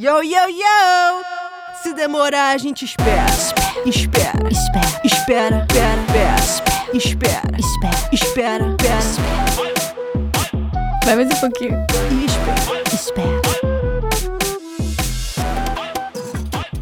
Yo, 0.00 0.22
yo, 0.22 0.48
yo! 0.48 1.22
Se 1.82 1.92
demorar, 1.92 2.54
a 2.54 2.56
gente 2.56 2.84
espera. 2.84 3.26
Espera. 3.84 4.48
Espera, 4.48 4.96
Espera. 5.02 5.66
Espera. 5.66 5.66
Espera. 6.94 7.42
Espera. 7.58 7.58
espera, 7.58 7.98
Espera. 8.12 8.76
Espera. 8.76 9.02
vai 11.04 11.16
mais 11.16 11.26
um 11.26 11.40
pouquinho. 11.40 11.84
E 12.12 12.26
espera. 12.26 12.82
Espera. 12.94 13.48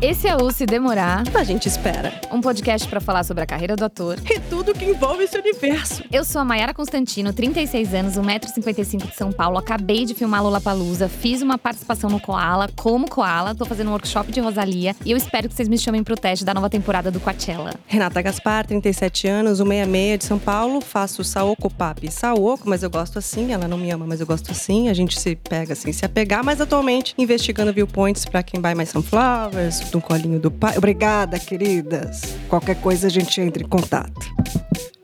Esse 0.03 0.29
é 0.29 0.37
o 0.37 0.51
Se 0.51 0.67
Demorar, 0.67 1.23
A 1.35 1.43
gente 1.43 1.69
espera. 1.69 2.12
um 2.30 2.43
podcast 2.43 2.87
pra 2.87 3.01
falar 3.01 3.25
sobre 3.25 3.43
a 3.43 3.46
carreira 3.46 3.75
do 3.77 3.85
ator. 3.87 4.19
E 4.30 4.39
tudo 4.48 4.74
que 4.74 4.84
envolve 4.84 5.24
esse 5.24 5.38
universo. 5.38 6.02
Eu 6.12 6.24
sou 6.24 6.40
a 6.40 6.44
Mayara 6.44 6.72
Constantino, 6.72 7.32
36 7.32 7.95
anos, 7.95 8.14
1,55m 8.14 9.08
de 9.08 9.14
São 9.14 9.32
Paulo. 9.32 9.58
Acabei 9.58 10.04
de 10.04 10.14
filmar 10.14 10.42
Lollapalooza, 10.42 11.08
fiz 11.08 11.42
uma 11.42 11.58
participação 11.58 12.10
no 12.10 12.20
Koala, 12.20 12.68
como 12.77 13.09
Koala, 13.09 13.54
tô 13.54 13.64
fazendo 13.64 13.88
um 13.88 13.92
workshop 13.92 14.30
de 14.30 14.40
Rosalia 14.40 14.95
e 15.04 15.10
eu 15.10 15.16
espero 15.16 15.48
que 15.48 15.54
vocês 15.54 15.68
me 15.68 15.78
chamem 15.78 16.02
pro 16.02 16.16
teste 16.16 16.45
da 16.45 16.54
nova 16.54 16.70
temporada 16.70 17.10
do 17.10 17.20
Coachella. 17.20 17.74
Renata 17.87 18.23
Gaspar, 18.23 18.66
37 18.66 19.28
anos, 19.28 19.59
166 19.59 20.18
de 20.18 20.24
São 20.24 20.38
Paulo. 20.38 20.80
Faço 20.80 21.24
Saoko 21.24 21.70
Papi 21.70 22.10
Saoko, 22.10 22.68
mas 22.68 22.82
eu 22.82 22.90
gosto 22.90 23.18
assim. 23.18 23.52
Ela 23.52 23.66
não 23.68 23.78
me 23.78 23.90
ama, 23.90 24.06
mas 24.06 24.20
eu 24.20 24.26
gosto 24.26 24.51
assim. 24.51 24.88
A 24.88 24.95
gente 24.95 25.18
se 25.18 25.37
pega 25.37 25.73
assim, 25.73 25.92
se 25.92 26.04
apegar. 26.04 26.45
Mas 26.45 26.60
atualmente 26.60 27.15
investigando 27.18 27.73
viewpoints 27.73 28.24
pra 28.24 28.42
quem 28.42 28.60
vai 28.60 28.74
mais 28.74 28.90
Sunflowers, 28.90 29.90
do 29.90 30.01
colinho 30.01 30.38
do 30.38 30.51
pai. 30.51 30.76
Obrigada, 30.76 31.38
queridas. 31.38 32.37
Qualquer 32.48 32.76
coisa 32.76 33.06
a 33.06 33.10
gente 33.10 33.40
entra 33.40 33.62
em 33.62 33.66
contato. 33.68 34.35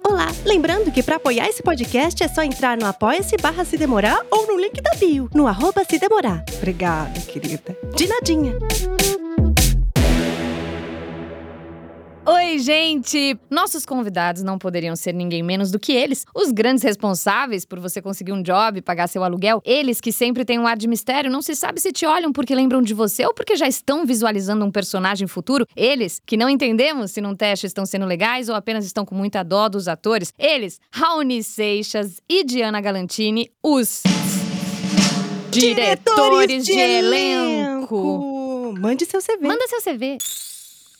Olá, 0.04 0.26
lembrando 0.44 0.92
que 0.92 1.02
para 1.02 1.16
apoiar 1.16 1.48
esse 1.48 1.62
podcast 1.62 2.22
é 2.22 2.28
só 2.28 2.42
entrar 2.42 2.76
no 2.76 2.86
apoia-se 2.86 3.36
barra 3.36 3.64
se 3.64 3.76
demorar 3.78 4.24
ou 4.30 4.46
no 4.46 4.60
link 4.60 4.80
da 4.82 4.90
bio, 4.98 5.30
no 5.34 5.46
arroba 5.46 5.84
se 5.88 5.98
demorar. 5.98 6.44
Obrigada, 6.56 7.18
querida. 7.20 7.76
De 7.96 8.06
nadinha. 8.06 8.52
Oi, 12.24 12.60
gente! 12.60 13.36
Nossos 13.50 13.84
convidados 13.84 14.44
não 14.44 14.56
poderiam 14.56 14.94
ser 14.94 15.12
ninguém 15.12 15.42
menos 15.42 15.72
do 15.72 15.78
que 15.78 15.90
eles, 15.90 16.24
os 16.32 16.52
grandes 16.52 16.84
responsáveis 16.84 17.64
por 17.64 17.80
você 17.80 18.00
conseguir 18.00 18.30
um 18.30 18.40
job, 18.40 18.80
pagar 18.80 19.08
seu 19.08 19.24
aluguel. 19.24 19.60
Eles 19.64 20.00
que 20.00 20.12
sempre 20.12 20.44
têm 20.44 20.56
um 20.56 20.66
ar 20.68 20.76
de 20.76 20.86
mistério, 20.86 21.28
não 21.28 21.42
se 21.42 21.56
sabe 21.56 21.80
se 21.80 21.90
te 21.90 22.06
olham 22.06 22.32
porque 22.32 22.54
lembram 22.54 22.80
de 22.80 22.94
você 22.94 23.26
ou 23.26 23.34
porque 23.34 23.56
já 23.56 23.66
estão 23.66 24.06
visualizando 24.06 24.64
um 24.64 24.70
personagem 24.70 25.26
futuro. 25.26 25.66
Eles 25.74 26.22
que 26.24 26.36
não 26.36 26.48
entendemos 26.48 27.10
se 27.10 27.20
num 27.20 27.34
teste 27.34 27.66
estão 27.66 27.84
sendo 27.84 28.06
legais 28.06 28.48
ou 28.48 28.54
apenas 28.54 28.86
estão 28.86 29.04
com 29.04 29.16
muita 29.16 29.42
dó 29.42 29.68
dos 29.68 29.88
atores. 29.88 30.32
Eles, 30.38 30.78
Raoni 30.92 31.42
Seixas 31.42 32.20
e 32.28 32.44
Diana 32.44 32.80
Galantini, 32.80 33.50
os 33.60 34.00
diretores 35.50 36.64
de 36.64 36.78
elenco. 36.78 38.74
Mande 38.78 39.06
seu 39.06 39.20
CV. 39.20 39.48
Manda 39.48 39.66
seu 39.66 39.82
CV. 39.82 40.18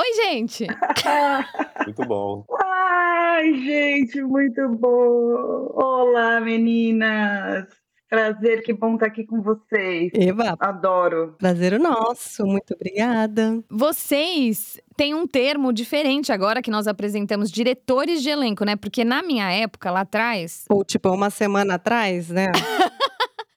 Oi, 0.01 0.12
gente! 0.15 0.67
Muito 1.85 2.05
bom. 2.07 2.45
Ai, 2.65 3.53
gente, 3.55 4.23
muito 4.23 4.69
bom. 4.69 5.71
Olá, 5.75 6.41
meninas. 6.41 7.67
Prazer, 8.09 8.63
que 8.63 8.73
bom 8.75 8.95
estar 8.95 9.07
aqui 9.07 9.25
com 9.25 9.41
vocês. 9.41 10.11
Eva, 10.15 10.55
Adoro. 10.61 11.35
prazer 11.39 11.73
o 11.73 11.79
nosso. 11.79 12.45
Muito 12.45 12.75
obrigada. 12.75 13.63
Vocês 13.70 14.79
têm 14.97 15.15
um 15.15 15.27
termo 15.27 15.73
diferente 15.73 16.31
agora 16.31 16.61
que 16.61 16.70
nós 16.70 16.87
apresentamos, 16.87 17.51
diretores 17.51 18.23
de 18.23 18.29
elenco, 18.29 18.65
né? 18.67 18.77
Porque 18.77 19.03
na 19.03 19.23
minha 19.23 19.51
época, 19.51 19.91
lá 19.91 20.01
atrás, 20.01 20.67
Ou 20.69 20.85
tipo, 20.85 21.09
uma 21.11 21.31
semana 21.31 21.75
atrás, 21.75 22.29
né? 22.29 22.53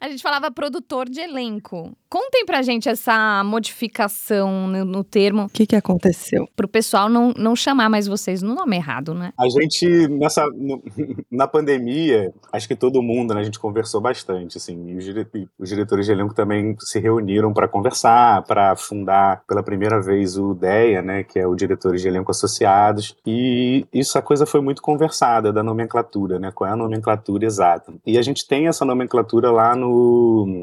a 0.06 0.10
gente 0.10 0.22
falava 0.24 0.50
produtor 0.52 1.10
de 1.10 1.20
elenco. 1.20 1.92
Contem 2.10 2.46
pra 2.46 2.62
gente 2.62 2.88
essa 2.88 3.44
modificação 3.44 4.68
no, 4.68 4.86
no 4.86 5.04
termo, 5.04 5.46
O 5.46 5.50
que, 5.50 5.66
que 5.66 5.76
aconteceu? 5.76 6.48
pro 6.56 6.68
pessoal 6.68 7.10
não, 7.10 7.34
não 7.38 7.56
chamar 7.56 7.90
mais 7.90 8.08
vocês 8.08 8.42
no 8.42 8.54
nome 8.56 8.76
errado, 8.78 9.14
né? 9.14 9.34
A 9.38 9.50
gente, 9.50 10.08
nessa, 10.08 10.46
no- 10.48 10.82
na 11.32 11.48
pandemia, 11.48 12.34
acho 12.52 12.68
que 12.68 12.76
todo 12.76 13.02
mundo, 13.02 13.34
né, 13.34 13.42
a 13.42 13.44
gente 13.44 13.60
conversou 13.60 14.00
bastante, 14.00 14.58
assim, 14.58 14.90
e 14.92 14.98
os, 14.98 15.04
dire- 15.04 15.28
os 15.60 15.70
diretores 15.70 16.06
de 16.06 16.12
elenco 16.12 16.34
também 16.34 16.76
se 16.80 17.00
reuniram 17.00 17.54
para 17.54 17.68
conversar, 17.68 18.44
para 18.44 18.76
fundar 18.76 19.44
pela 19.48 19.64
primeira 19.64 20.02
vez 20.02 20.38
o 20.38 20.54
DEA, 20.54 21.02
né, 21.02 21.24
que 21.24 21.40
é 21.40 21.48
o 21.48 21.56
Diretores 21.56 22.02
de 22.02 22.08
Elenco 22.08 22.32
Associados, 22.32 23.16
e 23.26 23.86
isso, 23.94 24.18
a 24.18 24.22
coisa 24.22 24.46
foi 24.46 24.62
muito 24.62 24.82
conversada, 24.82 25.52
da 25.52 25.64
nomenclatura, 25.64 26.40
né, 26.40 26.52
qual 26.54 26.70
é 26.70 26.74
a 26.74 26.78
nomenclatura 26.78 27.46
exata. 27.46 27.94
E 28.06 28.18
a 28.18 28.22
gente 28.22 28.48
tem 28.48 28.68
essa 28.68 28.86
nomenclatura 28.86 29.52
lá 29.52 29.76
no, 29.76 29.95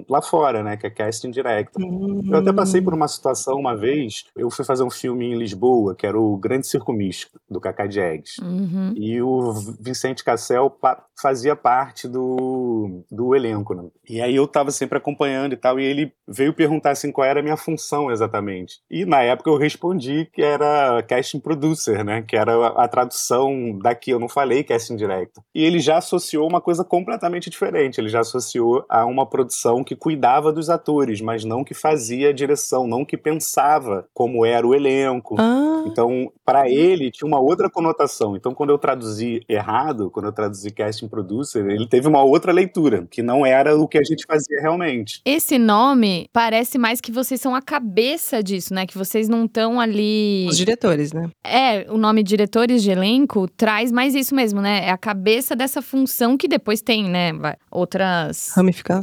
lá 0.09 0.21
fora, 0.23 0.63
né, 0.63 0.77
que 0.77 0.87
é 0.87 0.91
Casting 0.91 1.31
Director. 1.31 1.83
Eu 1.83 2.39
até 2.39 2.53
passei 2.53 2.81
por 2.81 2.95
uma 2.95 3.09
situação 3.09 3.55
uma 3.57 3.77
vez, 3.77 4.25
eu 4.37 4.51
fui 4.51 4.65
fazer 4.65 4.83
um 4.83 4.91
filme 4.91 5.27
em 5.27 5.37
Lisboa, 5.37 5.95
que 5.95 6.07
era 6.07 6.19
o 6.19 6.37
Grande 6.37 6.67
Circo 6.67 6.93
Místico, 6.93 7.39
do 7.51 7.61
Cacá 7.61 7.87
Diegues. 7.87 8.39
Uhum. 8.39 8.93
E 8.97 9.21
o 9.23 9.53
Vicente 9.81 10.25
Cassel 10.25 10.71
pa- 10.71 11.05
fazia 11.21 11.55
parte 11.55 12.09
do, 12.09 13.05
do 13.11 13.35
elenco, 13.35 13.75
né? 13.75 13.85
E 14.09 14.21
aí 14.21 14.35
eu 14.35 14.47
tava 14.47 14.71
sempre 14.71 14.99
acompanhando 14.99 15.53
e 15.53 15.57
tal, 15.57 15.79
e 15.79 15.85
ele 15.85 16.13
veio 16.29 16.53
perguntar 16.53 16.91
assim 16.91 17.13
qual 17.13 17.27
era 17.27 17.41
a 17.41 17.43
minha 17.43 17.57
função 17.57 18.11
exatamente. 18.11 18.81
E 18.91 19.05
na 19.05 19.23
época 19.23 19.51
eu 19.51 19.57
respondi 19.57 20.29
que 20.33 20.43
era 20.43 21.03
casting 21.03 21.41
producer, 21.41 22.05
né? 22.05 22.23
Que 22.23 22.37
era 22.37 22.55
a, 22.55 22.85
a 22.85 22.89
tradução 22.89 23.79
daqui, 23.79 24.11
eu 24.11 24.19
não 24.19 24.29
falei 24.29 24.65
casting 24.65 24.97
director. 24.97 25.43
E 25.55 25.65
ele 25.65 25.79
já 25.79 25.99
associou 25.99 26.49
uma 26.49 26.61
coisa 26.61 26.85
completamente 26.85 27.49
diferente, 27.51 28.01
ele 28.01 28.09
já 28.09 28.21
associou 28.21 28.85
a 28.89 29.05
uma 29.13 29.27
produção 29.27 29.85
que 29.85 29.95
cuidava 29.95 30.53
dos 30.53 30.69
atores, 30.69 31.21
mas 31.21 31.45
não 31.45 31.63
que 31.63 31.75
fazia 31.75 32.31
a 32.31 32.33
direção, 32.33 32.87
não 32.87 33.05
que 33.05 33.17
pensava 33.17 34.07
como 34.13 34.45
era 34.45 34.67
o 34.67 34.75
elenco. 34.75 35.37
Ah, 35.39 35.85
Então, 35.87 36.33
para 36.45 36.69
ele, 36.69 37.11
tinha 37.11 37.27
uma 37.27 37.41
outra 37.41 37.69
conotação. 37.71 38.37
Então, 38.37 38.55
quando 38.55 38.71
eu 38.71 38.79
traduzi 38.79 39.43
errado, 39.49 40.11
quando 40.11 40.27
eu 40.27 40.33
traduzi 40.33 40.71
casting 40.71 41.09
producer, 41.09 41.65
ele 41.69 41.87
teve 41.87 42.09
uma 42.09 42.23
outra 42.23 42.53
leitura, 42.53 43.07
que 43.11 43.23
não 43.23 43.45
era 43.45 43.77
o 43.77 43.87
que 43.89 43.99
a 43.99 44.05
gente 44.05 44.25
fazia 44.27 44.61
realmente. 44.61 45.21
Esse 45.25 45.59
nome 45.59 46.29
parece 46.33 46.79
mais 46.79 47.01
que 47.01 47.13
vocês 47.13 47.41
são 47.41 47.55
a 47.55 47.61
cabeça 47.63 48.43
disso, 48.43 48.73
né? 48.73 48.87
Que 48.87 48.97
vocês 48.97 49.29
não 49.29 49.45
estão 49.45 49.81
ali. 49.81 50.47
os 50.49 50.57
diretores, 50.57 51.13
né? 51.13 51.29
É, 51.45 51.87
o 51.91 51.99
nome 51.99 52.23
diretores 52.23 52.83
de 52.83 52.91
elenco 52.91 53.49
traz 53.49 53.91
mais 53.91 54.15
isso 54.15 54.35
mesmo, 54.35 54.61
né? 54.61 54.87
É 54.87 54.91
a 54.91 54.99
cabeça 54.99 55.55
dessa 55.57 55.83
função 55.83 56.37
que 56.37 56.49
depois 56.49 56.81
tem, 56.81 57.09
né? 57.09 57.33
Outras. 57.71 58.53
Ramificações. 58.55 59.02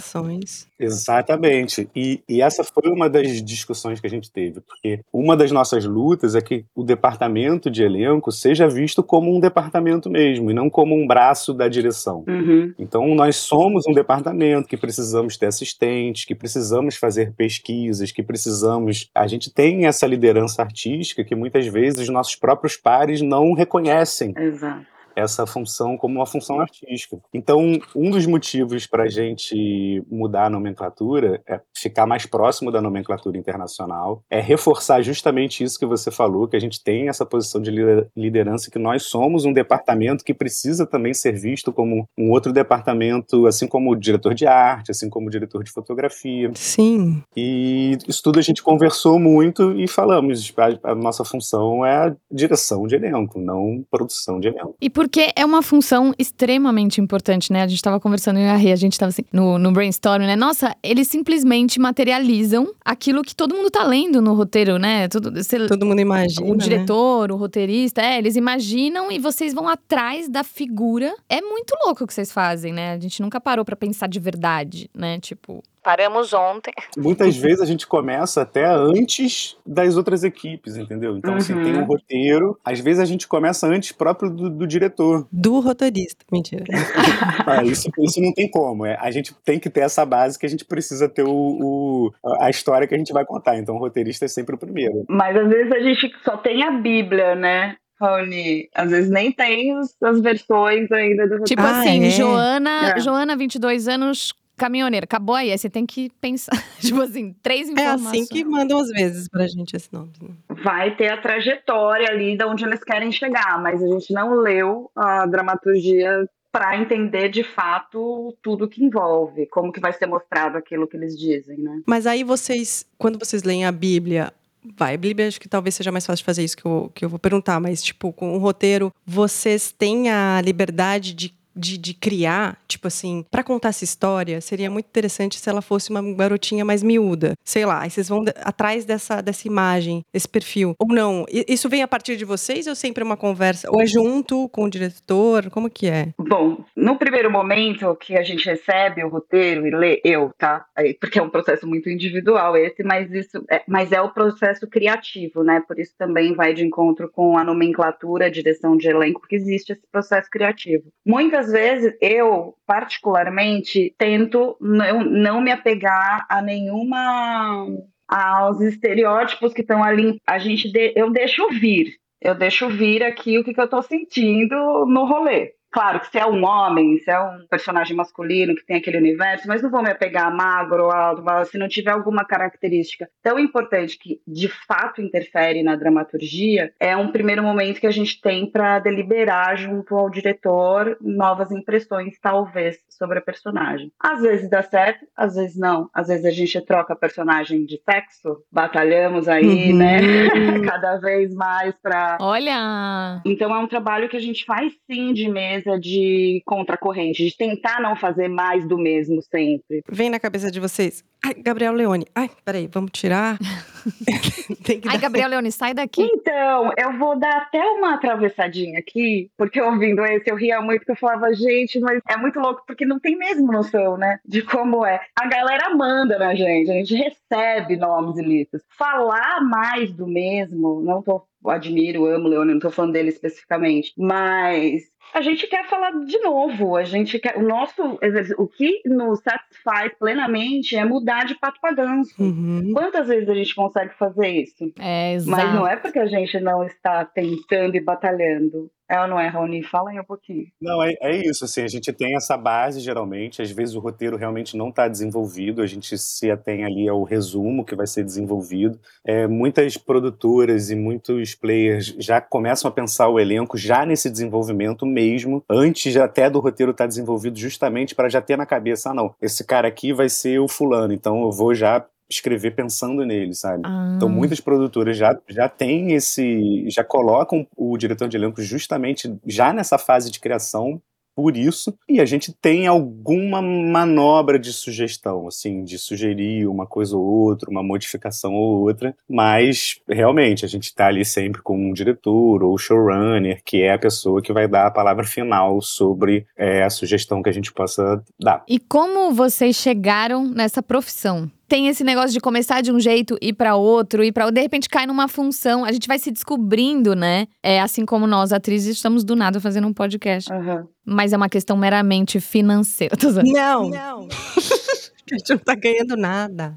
Exatamente. 0.79 1.89
E, 1.95 2.21
e 2.27 2.41
essa 2.41 2.63
foi 2.63 2.91
uma 2.91 3.09
das 3.09 3.41
discussões 3.41 3.99
que 3.99 4.07
a 4.07 4.09
gente 4.09 4.31
teve, 4.31 4.61
porque 4.61 5.01
uma 5.11 5.35
das 5.35 5.51
nossas 5.51 5.85
lutas 5.85 6.35
é 6.35 6.41
que 6.41 6.65
o 6.75 6.83
departamento 6.83 7.69
de 7.69 7.83
elenco 7.83 8.31
seja 8.31 8.67
visto 8.67 9.03
como 9.03 9.35
um 9.35 9.39
departamento 9.39 10.09
mesmo, 10.09 10.51
e 10.51 10.53
não 10.53 10.69
como 10.69 10.95
um 10.95 11.05
braço 11.05 11.53
da 11.53 11.67
direção. 11.67 12.23
Uhum. 12.27 12.73
Então, 12.79 13.13
nós 13.15 13.35
somos 13.35 13.85
um 13.87 13.93
departamento 13.93 14.67
que 14.67 14.77
precisamos 14.77 15.37
ter 15.37 15.47
assistentes, 15.47 16.25
que 16.25 16.35
precisamos 16.35 16.95
fazer 16.95 17.33
pesquisas, 17.33 18.11
que 18.11 18.23
precisamos. 18.23 19.09
A 19.13 19.27
gente 19.27 19.51
tem 19.51 19.85
essa 19.85 20.07
liderança 20.07 20.61
artística 20.61 21.23
que 21.23 21.35
muitas 21.35 21.67
vezes 21.67 21.99
os 21.99 22.09
nossos 22.09 22.35
próprios 22.35 22.77
pares 22.77 23.21
não 23.21 23.53
reconhecem 23.53 24.33
Exato. 24.37 24.98
Essa 25.19 25.46
função 25.46 25.97
como 25.97 26.16
uma 26.16 26.25
função 26.25 26.59
artística. 26.59 27.18
Então, 27.34 27.80
um 27.96 28.09
dos 28.09 28.25
motivos 28.25 28.88
para 28.88 29.03
a 29.03 29.09
gente 29.09 30.03
mudar 30.09 30.46
a 30.46 30.50
nomenclatura 30.50 31.41
é 31.47 31.59
ficar 31.75 32.06
mais 32.06 32.25
próximo 32.25 32.72
da 32.72 32.81
nomenclatura 32.81 33.38
internacional, 33.38 34.24
é 34.29 34.40
reforçar 34.40 35.02
justamente 35.02 35.63
isso 35.63 35.79
que 35.79 35.85
você 35.85 36.12
falou, 36.12 36.47
que 36.47 36.56
a 36.56 36.59
gente 36.59 36.84
tem 36.84 37.09
essa 37.09 37.25
posição 37.25 37.62
de 37.62 37.72
lider- 37.72 38.08
liderança, 38.16 38.72
que 38.72 38.79
nós 38.79 39.03
somos 39.03 39.46
um 39.46 39.53
departamento 39.53 40.24
que 40.24 40.34
precisa 40.34 40.85
também 40.85 41.13
ser 41.13 41.34
visto 41.34 41.72
como 41.72 42.08
um 42.18 42.31
outro 42.31 42.52
departamento, 42.52 43.46
assim 43.46 43.68
como 43.68 43.91
o 43.91 43.96
diretor 43.96 44.34
de 44.34 44.46
arte, 44.46 44.91
assim 44.91 45.09
como 45.09 45.28
o 45.28 45.31
diretor 45.31 45.63
de 45.63 45.72
fotografia. 45.72 46.52
Sim. 46.56 47.24
E 47.35 47.97
isso 48.08 48.22
tudo 48.24 48.40
a 48.40 48.41
gente 48.41 48.63
conversou 48.63 49.19
muito 49.19 49.72
e 49.79 49.88
falamos, 49.88 50.53
a, 50.58 50.91
a 50.91 50.96
nossa 50.96 51.23
função 51.23 51.85
é 51.85 52.08
a 52.08 52.16
direção 52.32 52.88
de 52.88 52.96
elenco, 52.96 53.40
não 53.40 53.85
produção 53.90 54.40
de 54.40 54.47
elenco. 54.47 54.76
E 54.82 54.90
porque 55.09 55.32
é 55.35 55.44
uma 55.44 55.64
função 55.64 56.14
extremamente 56.20 57.02
importante, 57.02 57.52
né? 57.52 57.64
A 57.64 57.67
gente 57.67 57.82
tava 57.82 58.00
conversando 58.00 58.38
eu 58.38 58.46
e 58.46 58.50
a 58.50 58.56
Rê, 58.56 58.72
a 58.72 58.76
gente 58.76 58.96
tava 58.96 59.09
assim, 59.09 59.23
no, 59.34 59.58
no 59.58 59.72
brainstorm, 59.72 60.22
né? 60.22 60.35
Nossa, 60.35 60.76
eles 60.84 61.08
simplesmente 61.08 61.79
materializam 61.79 62.72
aquilo 62.85 63.23
que 63.23 63.35
todo 63.35 63.56
mundo 63.56 63.72
tá 63.72 63.84
lendo 63.84 64.22
no 64.22 64.35
roteiro, 64.35 64.78
né? 64.78 65.08
Tudo, 65.08 65.32
você- 65.34 65.66
Todo 65.66 65.84
mundo 65.84 66.00
imagina. 66.00 66.46
o 66.46 66.52
né? 66.52 66.64
diretor, 66.64 67.32
o 67.32 67.38
roteirista, 67.38 68.03
é, 68.03 68.20
eles 68.20 68.35
imaginam 68.35 69.11
e 69.11 69.17
vocês 69.17 69.52
vão 69.52 69.67
atrás 69.67 70.29
da 70.29 70.44
figura. 70.44 71.12
É 71.28 71.41
muito 71.41 71.73
louco 71.84 72.03
o 72.03 72.08
que 72.08 72.14
vocês 72.14 72.32
fazem, 72.32 72.72
né? 72.72 72.94
A 72.94 73.00
gente 73.00 73.20
nunca 73.20 73.41
parou 73.41 73.66
pra 73.66 73.76
pensar 73.76 74.08
de 74.08 74.20
verdade, 74.20 74.91
né? 74.96 75.20
Tipo, 75.20 75.64
Paramos 75.90 76.34
ontem. 76.34 76.72
Muitas 76.96 77.36
vezes 77.36 77.62
a 77.62 77.66
gente 77.66 77.88
começa 77.88 78.44
até 78.44 78.64
antes 78.64 79.58
das 79.66 79.97
outras 79.97 80.24
equipes, 80.24 80.78
entendeu? 80.78 81.18
Então, 81.18 81.34
assim, 81.34 81.56
tem 81.64 81.74
um 81.76 81.80
Uhum. 81.80 81.86
roteiro. 81.86 82.59
Às 82.64 82.80
vezes 82.80 83.00
a 83.00 83.06
gente 83.06 83.28
começa 83.28 83.66
antes 83.66 83.91
próprio 83.91 84.30
do, 84.30 84.52
do 84.52 84.68
diretor. 84.68 85.28
Do 85.32 85.59
roteirista. 85.59 86.24
Mentira. 86.32 86.64
Ah, 87.47 87.64
isso, 87.64 87.90
isso 88.00 88.22
não 88.22 88.32
tem 88.34 88.47
como. 88.52 88.86
É, 88.86 88.96
a 89.02 89.09
gente 89.09 89.34
tem 89.44 89.58
que 89.59 89.70
ter 89.72 89.80
essa 89.80 90.06
base 90.06 90.38
que 90.38 90.46
a 90.46 90.50
gente 90.50 90.64
precisa 90.64 91.09
ter 91.09 91.24
o, 91.24 91.32
o- 91.32 92.12
a 92.40 92.50
história 92.52 92.86
que 92.86 92.94
a 92.94 92.97
gente 92.97 93.12
vai 93.12 93.26
contar. 93.26 93.58
Então, 93.58 93.76
o 93.76 93.80
roteirista 93.80 94.26
é 94.26 94.28
sempre 94.28 94.53
o 94.53 94.58
primeiro. 94.59 95.06
Mas 95.09 95.36
às 95.36 95.47
vezes 95.50 95.72
a 95.72 95.80
gente 95.80 96.12
só 96.24 96.38
tem 96.38 96.62
a 96.62 96.70
Bíblia, 96.70 97.34
né, 97.34 97.76
Raoni? 98.00 98.70
Às 98.76 98.91
vezes 98.91 99.09
nem 99.09 99.32
tem 99.32 99.74
as 100.03 100.22
versões 100.22 100.91
ainda 100.91 101.28
do 101.28 101.44
Tipo 101.46 101.62
Ah, 101.64 101.80
assim, 101.80 102.06
é? 102.06 102.09
Joana, 102.12 102.94
É. 102.96 103.00
Joana, 103.00 103.36
22 103.36 103.88
anos, 103.88 104.34
caminhoneira. 104.59 105.06
Acabou 105.06 105.35
aí, 105.35 105.52
aí 105.52 105.58
você 105.58 105.70
tem 105.70 105.85
que 105.85 106.09
pensar. 106.22 106.52
tipo 106.79 107.02
assim, 107.02 107.34
três 107.41 107.67
É 107.70 107.72
informações. 107.72 108.08
assim 108.08 108.26
que 108.28 108.44
mandam 108.46 108.79
às 108.79 108.90
vezes 108.90 109.28
pra 109.28 109.47
gente 109.47 109.76
esse 109.76 109.91
nome. 109.91 110.11
né? 110.22 110.29
vai 110.64 110.96
ter 110.96 111.08
a 111.09 111.22
trajetória 111.22 112.09
ali 112.09 112.38
de 112.38 112.44
onde 112.46 112.66
eles 112.66 112.84
querem 112.84 113.11
chegar, 113.11 113.61
mas 113.61 113.82
a 113.82 113.88
gente 113.88 114.14
não 114.14 114.35
leu 114.35 114.91
a 114.96 115.26
dramaturgia 115.26 116.28
para 116.52 116.78
entender 116.78 117.29
de 117.29 117.44
fato 117.44 118.35
tudo 118.41 118.67
que 118.67 118.84
envolve, 118.84 119.46
como 119.47 119.72
que 119.72 119.79
vai 119.79 119.94
ser 119.94 120.08
mostrado 120.08 120.58
aquilo 120.58 120.88
que 120.88 120.97
eles 120.97 121.17
dizem, 121.17 121.58
né? 121.59 121.82
Mas 121.85 122.08
aí 122.08 122.23
vocês, 122.23 122.85
quando 122.97 123.20
vocês 123.20 123.44
leem 123.44 123.66
a 123.66 123.72
Bíblia, 123.72 124.34
vai, 124.76 124.96
a 124.96 124.97
Bíblia 124.97 125.28
acho 125.28 125.40
que 125.40 125.47
talvez 125.47 125.76
seja 125.76 125.91
mais 125.91 126.05
fácil 126.08 126.22
de 126.22 126.26
fazer 126.26 126.44
isso 126.44 126.58
que 126.58 126.66
eu, 126.66 126.91
que 126.94 127.05
eu 127.05 127.09
vou 127.09 127.20
perguntar, 127.20 127.59
mas 127.59 127.84
tipo, 127.84 128.12
com 128.12 128.35
o 128.35 128.40
roteiro, 128.40 128.91
vocês 129.05 129.72
têm 129.72 130.09
a 130.09 130.41
liberdade 130.41 131.14
de. 131.14 131.39
De, 131.55 131.78
de 131.78 131.93
criar, 131.93 132.57
tipo 132.67 132.87
assim, 132.87 133.25
pra 133.29 133.43
contar 133.43 133.69
essa 133.69 133.84
história, 133.84 134.40
seria 134.40 134.69
muito 134.69 134.85
interessante 134.85 135.37
se 135.37 135.49
ela 135.49 135.61
fosse 135.61 135.90
uma 135.90 136.01
garotinha 136.13 136.63
mais 136.63 136.81
miúda. 136.84 137.34
Sei 137.43 137.66
lá, 137.66 137.81
aí 137.81 137.90
vocês 137.90 138.07
vão 138.07 138.23
atrás 138.43 138.85
dessa, 138.85 139.22
dessa 139.22 139.47
imagem, 139.47 140.03
desse 140.13 140.28
perfil. 140.28 140.75
Ou 140.79 140.87
não? 140.87 141.25
Isso 141.29 141.67
vem 141.67 141.81
a 141.81 141.87
partir 141.87 142.16
de 142.16 142.25
vocês 142.25 142.67
ou 142.67 142.75
sempre 142.75 143.03
é 143.03 143.05
uma 143.05 143.17
conversa? 143.17 143.69
Ou 143.72 143.81
é 143.81 143.85
junto 143.85 144.47
com 144.49 144.63
o 144.63 144.69
diretor? 144.69 145.49
Como 145.49 145.69
que 145.69 145.87
é? 145.87 146.09
Bom, 146.17 146.63
no 146.75 146.97
primeiro 146.97 147.31
momento 147.31 147.95
que 147.95 148.16
a 148.16 148.23
gente 148.23 148.45
recebe 148.45 149.03
o 149.03 149.09
roteiro 149.09 149.66
e 149.67 149.72
lê, 149.72 150.02
eu, 150.03 150.31
tá? 150.37 150.66
Porque 150.99 151.19
é 151.19 151.23
um 151.23 151.29
processo 151.29 151.67
muito 151.67 151.90
individual 151.90 152.55
esse, 152.57 152.84
mas 152.84 153.11
isso 153.11 153.43
é, 153.49 153.63
mas 153.67 153.91
é 153.91 154.02
o 154.02 154.09
processo 154.13 154.67
criativo, 154.67 155.43
né? 155.43 155.61
Por 155.67 155.79
isso 155.79 155.93
também 155.97 156.34
vai 156.34 156.53
de 156.53 156.66
encontro 156.66 157.09
com 157.09 157.37
a 157.37 157.43
nomenclatura, 157.43 158.25
a 158.25 158.29
direção 158.29 158.78
de 158.78 158.87
elenco, 158.87 159.19
porque 159.19 159.35
existe 159.35 159.72
esse 159.72 159.87
processo 159.91 160.29
criativo. 160.29 160.85
Muitas 161.05 161.39
vezes 161.47 161.96
eu, 162.02 162.56
particularmente, 162.66 163.94
tento 163.97 164.58
não, 164.59 165.03
não 165.03 165.41
me 165.41 165.52
apegar 165.52 166.26
a 166.30 166.41
nenhuma 166.41 167.68
aos 168.08 168.59
estereótipos 168.62 169.53
que 169.53 169.62
estão 169.62 169.84
ali. 169.84 170.20
A 170.26 170.40
gente 170.40 170.72
de- 170.72 170.94
eu 170.96 171.09
deixo 171.12 171.47
vir. 171.50 171.96
Eu 172.22 172.36
deixo 172.36 172.68
vir 172.70 173.03
aqui 173.03 173.38
o 173.38 173.44
que, 173.44 173.53
que 173.53 173.62
eu 173.62 173.70
tô 173.70 173.82
sentindo 173.82 174.86
no 174.86 175.06
rolê. 175.06 175.53
Claro 175.71 175.99
que 175.99 176.09
se 176.09 176.17
é 176.17 176.25
um 176.25 176.43
homem, 176.45 176.97
se 176.99 177.11
é 177.11 177.19
um 177.19 177.45
personagem 177.49 177.95
masculino 177.95 178.55
que 178.55 178.66
tem 178.66 178.77
aquele 178.77 178.97
universo, 178.97 179.47
mas 179.47 179.61
não 179.61 179.69
vou 179.69 179.83
me 179.83 179.91
apegar 179.91 180.27
a 180.27 180.31
magro 180.31 180.85
ou 180.85 180.91
alto, 180.91 181.23
se 181.49 181.57
não 181.57 181.67
tiver 181.67 181.91
alguma 181.91 182.25
característica 182.25 183.07
tão 183.21 183.37
importante 183.37 183.97
que 183.97 184.19
de 184.27 184.47
fato 184.47 185.01
interfere 185.01 185.61
na 185.61 185.75
dramaturgia, 185.75 186.71
é 186.79 186.95
um 186.97 187.11
primeiro 187.11 187.43
momento 187.43 187.79
que 187.79 187.87
a 187.87 187.91
gente 187.91 188.19
tem 188.21 188.49
para 188.49 188.79
deliberar 188.79 189.57
junto 189.57 189.95
ao 189.95 190.09
diretor 190.09 190.97
novas 191.01 191.51
impressões, 191.51 192.17
talvez, 192.19 192.77
sobre 192.89 193.19
a 193.19 193.21
personagem. 193.21 193.91
Às 193.99 194.21
vezes 194.21 194.49
dá 194.49 194.63
certo, 194.63 195.05
às 195.16 195.35
vezes 195.35 195.57
não. 195.57 195.89
Às 195.93 196.07
vezes 196.07 196.25
a 196.25 196.31
gente 196.31 196.59
troca 196.66 196.95
personagem 196.95 197.66
de 197.66 197.79
sexo, 197.87 198.43
batalhamos 198.51 199.27
aí, 199.27 199.71
Uhum. 199.71 199.77
né? 199.77 199.97
Cada 200.66 200.97
vez 200.97 201.33
mais 201.33 201.75
para 201.81 202.17
Olha! 202.21 203.21
então 203.25 203.53
é 203.55 203.59
um 203.59 203.67
trabalho 203.67 204.09
que 204.09 204.17
a 204.17 204.21
gente 204.21 204.45
faz 204.45 204.73
sim 204.89 205.13
de 205.13 205.27
mesa 205.29 205.59
de 205.79 206.41
contracorrente, 206.46 207.26
de 207.26 207.35
tentar 207.35 207.82
não 207.82 207.96
fazer 207.96 208.28
mais 208.28 208.67
do 208.67 208.78
mesmo 208.78 209.22
sempre. 209.22 209.84
Vem 209.90 210.09
na 210.09 210.20
cabeça 210.20 210.52
de 210.52 210.59
vocês. 210.59 211.03
Ai, 211.23 211.34
Gabriel 211.34 211.73
Leone. 211.73 212.06
Ai, 212.16 212.29
peraí, 212.46 212.70
vamos 212.72 212.91
tirar. 212.91 213.38
Tem 214.64 214.79
que 214.79 214.88
Ai, 214.88 214.97
Gabriel 214.97 215.29
Leone, 215.29 215.52
sai 215.52 215.73
daqui. 215.73 216.02
Então, 216.02 216.72
eu 216.78 216.97
vou 216.97 217.20
dar 217.20 217.38
até 217.38 217.61
uma 217.61 217.96
atravessadinha 217.96 218.79
aqui, 218.79 219.29
porque 219.38 219.61
ouvindo 219.61 220.03
esse 220.06 220.29
eu 220.32 220.35
ria 220.35 220.61
muito, 220.61 220.79
porque 220.79 220.91
eu 220.94 220.96
falava, 220.96 221.34
gente, 221.34 221.79
mas 221.79 222.02
é 222.09 222.16
muito 222.16 222.40
louco, 222.40 222.64
porque 222.66 222.85
não 222.85 223.00
tem 223.00 223.17
mesmo 223.17 223.52
noção, 223.52 223.97
né, 223.97 224.20
de 224.26 224.41
como 224.41 224.85
é. 224.85 225.02
A 225.20 225.28
galera 225.28 225.76
manda 225.76 226.17
na 226.17 226.34
gente, 226.34 226.72
a 226.72 226.76
gente 226.76 226.96
recebe 226.96 227.76
nomes 227.76 228.17
e 228.17 228.22
listas. 228.22 228.62
Falar 228.78 229.41
mais 229.41 229.91
do 229.91 230.08
mesmo, 230.08 230.82
não 230.82 231.02
tô, 231.02 231.23
admiro, 231.47 232.05
amo 232.05 232.29
Leone, 232.29 232.53
não 232.53 232.59
tô 232.59 232.72
falando 232.72 232.94
dele 232.94 233.09
especificamente, 233.09 233.94
mas 233.97 234.84
a 235.14 235.22
gente 235.22 235.47
quer 235.47 235.66
falar 235.67 235.91
de 236.06 236.20
novo, 236.20 236.76
a 236.76 236.84
gente 236.84 237.17
quer, 237.20 237.38
o 237.38 237.41
nosso, 237.41 237.97
exercício- 238.02 238.40
o 238.41 238.47
que 238.47 238.82
nos 238.85 239.20
satisfaz 239.22 239.91
plenamente 240.00 240.76
é 240.76 240.85
mudar 240.85 241.26
de 241.26 241.35
pato 241.35 241.59
pra 241.59 241.73
ganso. 241.73 242.14
Uhum. 242.22 242.72
Quantas 242.73 243.08
vezes 243.08 243.28
a 243.29 243.34
gente 243.34 243.53
consegue 243.56 243.94
fazer 243.96 244.28
isso? 244.28 244.72
É, 244.79 245.14
exato. 245.14 245.32
Mas 245.44 245.53
não 245.53 245.67
é 245.67 245.76
porque 245.76 246.00
a 246.00 246.06
gente 246.08 246.40
não 246.40 246.64
está 246.64 247.03
tentando 247.06 247.76
e 247.76 247.79
batalhando. 247.79 248.70
É 248.90 249.00
ou 249.00 249.08
não 249.08 249.20
é, 249.20 249.28
Raoni? 249.28 249.62
Fala 249.62 249.91
aí 249.91 250.00
um 250.00 250.03
pouquinho. 250.03 250.47
Não, 250.59 250.82
é, 250.82 250.96
é 251.00 251.16
isso, 251.16 251.46
assim, 251.46 251.62
a 251.62 251.68
gente 251.68 251.94
tem 251.94 252.16
essa 252.16 252.36
base 252.36 252.80
geralmente, 252.80 253.40
às 253.40 253.52
vezes 253.52 253.76
o 253.76 253.80
roteiro 253.80 254.18
realmente 254.18 254.58
não 254.58 254.70
está 254.70 254.88
desenvolvido, 254.88 255.62
a 255.62 255.68
gente 255.68 255.96
se 255.96 256.32
atém 256.32 256.65
ali 256.65 256.89
ao 256.89 257.03
resumo 257.03 257.63
que 257.63 257.75
vai 257.75 257.86
ser 257.86 258.03
desenvolvido. 258.03 258.80
É, 259.06 259.27
muitas 259.27 259.77
produtoras 259.77 260.72
e 260.72 260.75
muitos 260.75 261.36
players 261.36 261.96
já 262.00 262.20
começam 262.20 262.68
a 262.68 262.74
pensar 262.74 263.10
o 263.10 263.20
elenco 263.20 263.58
já 263.58 263.86
nesse 263.86 264.10
desenvolvimento 264.10 264.88
mesmo, 264.88 265.44
antes 265.48 265.96
até 265.96 266.27
do 266.27 266.39
roteiro 266.39 266.72
estar 266.72 266.88
desenvolvido, 266.88 267.38
justamente 267.38 267.94
para 267.94 268.10
já 268.10 268.22
ter 268.22 268.38
na 268.38 268.46
cabeça, 268.46 268.89
ah 268.89 268.94
não, 268.94 269.13
esse 269.22 269.46
cara 269.46 269.68
aqui 269.68 269.94
vai 269.94 270.10
ser 270.10 270.39
o 270.39 270.48
fulano, 270.48 270.94
então 270.94 271.22
eu 271.22 271.32
vou 271.32 271.53
já 271.53 271.86
escrever 272.10 272.51
pensando 272.56 273.06
nele, 273.06 273.34
sabe? 273.34 273.63
Ah, 273.65 273.94
Então, 273.96 274.10
muitas 274.10 274.39
produtoras 274.39 274.98
já, 274.98 275.17
já 275.27 275.48
têm 275.48 275.94
esse. 275.94 276.65
já 276.70 276.84
colocam 276.84 277.48
o 277.56 277.77
diretor 277.77 278.08
de 278.08 278.17
elenco 278.17 278.41
justamente 278.41 279.13
já 279.25 279.53
nessa 279.53 279.77
fase 279.77 280.12
de 280.12 280.20
criação 280.20 280.82
por 281.20 281.36
isso, 281.36 281.77
e 281.89 282.00
a 282.00 282.06
gente 282.06 282.32
tem 282.32 282.65
alguma 282.65 283.41
manobra 283.41 284.39
de 284.39 284.53
sugestão, 284.53 285.27
assim, 285.27 285.65
de 285.65 285.77
sugerir 285.77 286.48
uma 286.48 286.65
coisa 286.65 286.96
ou 286.96 287.03
outra, 287.03 287.50
uma 287.50 287.62
modificação 287.62 288.34
ou 288.34 288.62
outra, 288.62 288.96
mas 289.10 289.82
realmente 289.86 290.46
a 290.46 290.48
gente 290.48 290.67
está 290.67 290.88
ali 290.88 291.03
sempre 291.03 291.41
com 291.41 291.58
um 291.58 291.74
diretor 291.74 292.41
ou 292.41 292.58
showrunner, 292.58 293.41
que 293.44 293.62
é 293.62 293.74
a 293.74 293.77
pessoa 293.77 294.22
que 294.22 294.32
vai 294.32 294.48
dar 294.48 294.67
a 294.67 294.72
palavra 294.72 295.03
final 295.03 295.62
sobre 295.62 296.25
é, 296.38 296.63
a 296.63 296.70
sugestão 296.70 297.22
que 297.22 297.27
a 297.29 297.34
gente 297.34 297.51
possa 297.51 298.01
dar. 298.17 298.41
E 298.48 298.58
como 298.58 299.12
vocês 299.13 299.58
chegaram 299.58 300.25
nessa 300.25 300.63
profissão? 300.63 301.29
Tem 301.50 301.67
esse 301.67 301.84
negócio 301.84 302.12
de 302.12 302.19
começar 302.19 302.62
de 302.62 302.72
um 302.72 302.79
jeito, 302.79 303.17
ir 303.19 303.34
pra 303.34 303.55
outro, 303.55 304.03
ir 304.03 304.12
para 304.12 304.29
de 304.29 304.39
repente 304.39 304.69
cai 304.69 304.86
numa 304.86 305.07
função. 305.07 305.65
A 305.65 305.71
gente 305.71 305.88
vai 305.88 305.97
se 305.97 306.12
descobrindo, 306.12 306.95
né? 306.95 307.25
É 307.41 307.59
assim 307.59 307.88
como 307.88 308.05
nós, 308.05 308.31
atrizes, 308.31 308.75
estamos 308.75 309.03
do 309.03 309.15
nada 309.15 309.39
fazendo 309.39 309.67
um 309.67 309.74
podcast. 309.74 310.31
Aham. 310.31 310.67
Mas 310.85 311.12
é 311.12 311.17
uma 311.17 311.27
questão 311.27 311.57
meramente 311.57 312.19
financeira. 312.19 312.95
Não, 313.25 313.69
não. 313.69 314.07
a 315.12 315.17
gente 315.17 315.29
não 315.31 315.38
tá 315.39 315.55
ganhando 315.55 315.97
nada. 315.97 316.55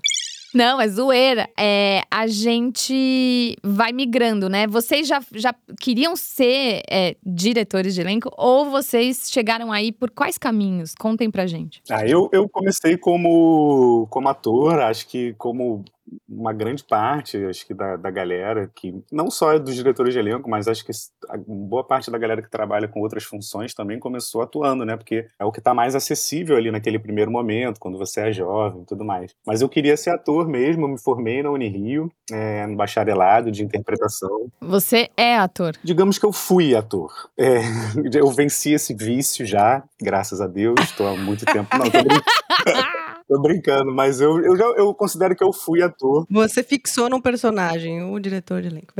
Não, 0.54 0.80
é 0.80 0.88
zoeira. 0.88 1.48
É, 1.58 2.02
a 2.10 2.26
gente 2.26 3.56
vai 3.62 3.92
migrando, 3.92 4.48
né? 4.48 4.66
Vocês 4.66 5.06
já, 5.08 5.20
já 5.32 5.54
queriam 5.80 6.14
ser 6.14 6.82
é, 6.90 7.16
diretores 7.24 7.94
de 7.94 8.00
elenco 8.00 8.30
ou 8.36 8.70
vocês 8.70 9.30
chegaram 9.30 9.72
aí 9.72 9.90
por 9.92 10.10
quais 10.10 10.36
caminhos? 10.36 10.94
Contem 10.94 11.30
pra 11.30 11.46
gente. 11.46 11.82
Ah, 11.90 12.06
eu, 12.06 12.28
eu 12.32 12.48
comecei 12.48 12.96
como, 12.96 14.06
como 14.10 14.28
ator, 14.28 14.80
acho 14.80 15.08
que 15.08 15.34
como 15.34 15.84
uma 16.28 16.52
grande 16.52 16.84
parte, 16.84 17.36
acho 17.44 17.66
que 17.66 17.74
da, 17.74 17.96
da 17.96 18.10
galera, 18.10 18.70
que 18.74 18.94
não 19.10 19.30
só 19.30 19.52
é 19.52 19.58
dos 19.58 19.74
diretores 19.74 20.12
de 20.12 20.18
elenco, 20.18 20.48
mas 20.48 20.66
acho 20.66 20.84
que 20.84 20.92
a 21.28 21.36
boa 21.36 21.84
parte 21.84 22.10
da 22.10 22.18
galera 22.18 22.42
que 22.42 22.50
trabalha 22.50 22.88
com 22.88 23.00
outras 23.00 23.24
funções 23.24 23.74
também 23.74 23.98
começou 23.98 24.42
atuando, 24.42 24.84
né? 24.84 24.96
Porque 24.96 25.26
é 25.38 25.44
o 25.44 25.52
que 25.52 25.60
está 25.60 25.72
mais 25.72 25.94
acessível 25.94 26.56
ali 26.56 26.70
naquele 26.70 26.98
primeiro 26.98 27.30
momento, 27.30 27.78
quando 27.78 27.98
você 27.98 28.20
é 28.20 28.32
jovem 28.32 28.82
e 28.82 28.86
tudo 28.86 29.04
mais. 29.04 29.34
Mas 29.46 29.62
eu 29.62 29.68
queria 29.68 29.96
ser 29.96 30.10
ator 30.10 30.48
mesmo, 30.48 30.84
eu 30.84 30.88
me 30.88 30.98
formei 30.98 31.42
na 31.42 31.50
Unirio, 31.50 32.10
é, 32.30 32.66
no 32.66 32.76
bacharelado 32.76 33.50
de 33.50 33.62
interpretação. 33.62 34.50
Você 34.60 35.08
é 35.16 35.36
ator. 35.36 35.76
Digamos 35.82 36.18
que 36.18 36.26
eu 36.26 36.32
fui 36.32 36.74
ator. 36.74 37.12
É, 37.38 37.60
eu 38.14 38.30
venci 38.30 38.72
esse 38.72 38.94
vício 38.94 39.46
já, 39.46 39.82
graças 40.00 40.40
a 40.40 40.46
Deus, 40.46 40.80
estou 40.80 41.06
há 41.06 41.16
muito 41.16 41.44
tempo. 41.44 41.68
Não, 41.76 41.90
tô 41.90 42.02
brincando. 42.02 42.22
Tô 43.32 43.40
brincando, 43.40 43.90
mas 43.90 44.20
eu, 44.20 44.38
eu, 44.40 44.56
já, 44.56 44.64
eu 44.76 44.92
considero 44.92 45.34
que 45.34 45.42
eu 45.42 45.52
fui 45.52 45.82
ator. 45.82 46.26
Você 46.30 46.62
fixou 46.62 47.08
num 47.08 47.20
personagem, 47.20 48.02
o 48.02 48.18
diretor 48.18 48.60
de 48.60 48.68
elenco. 48.68 48.92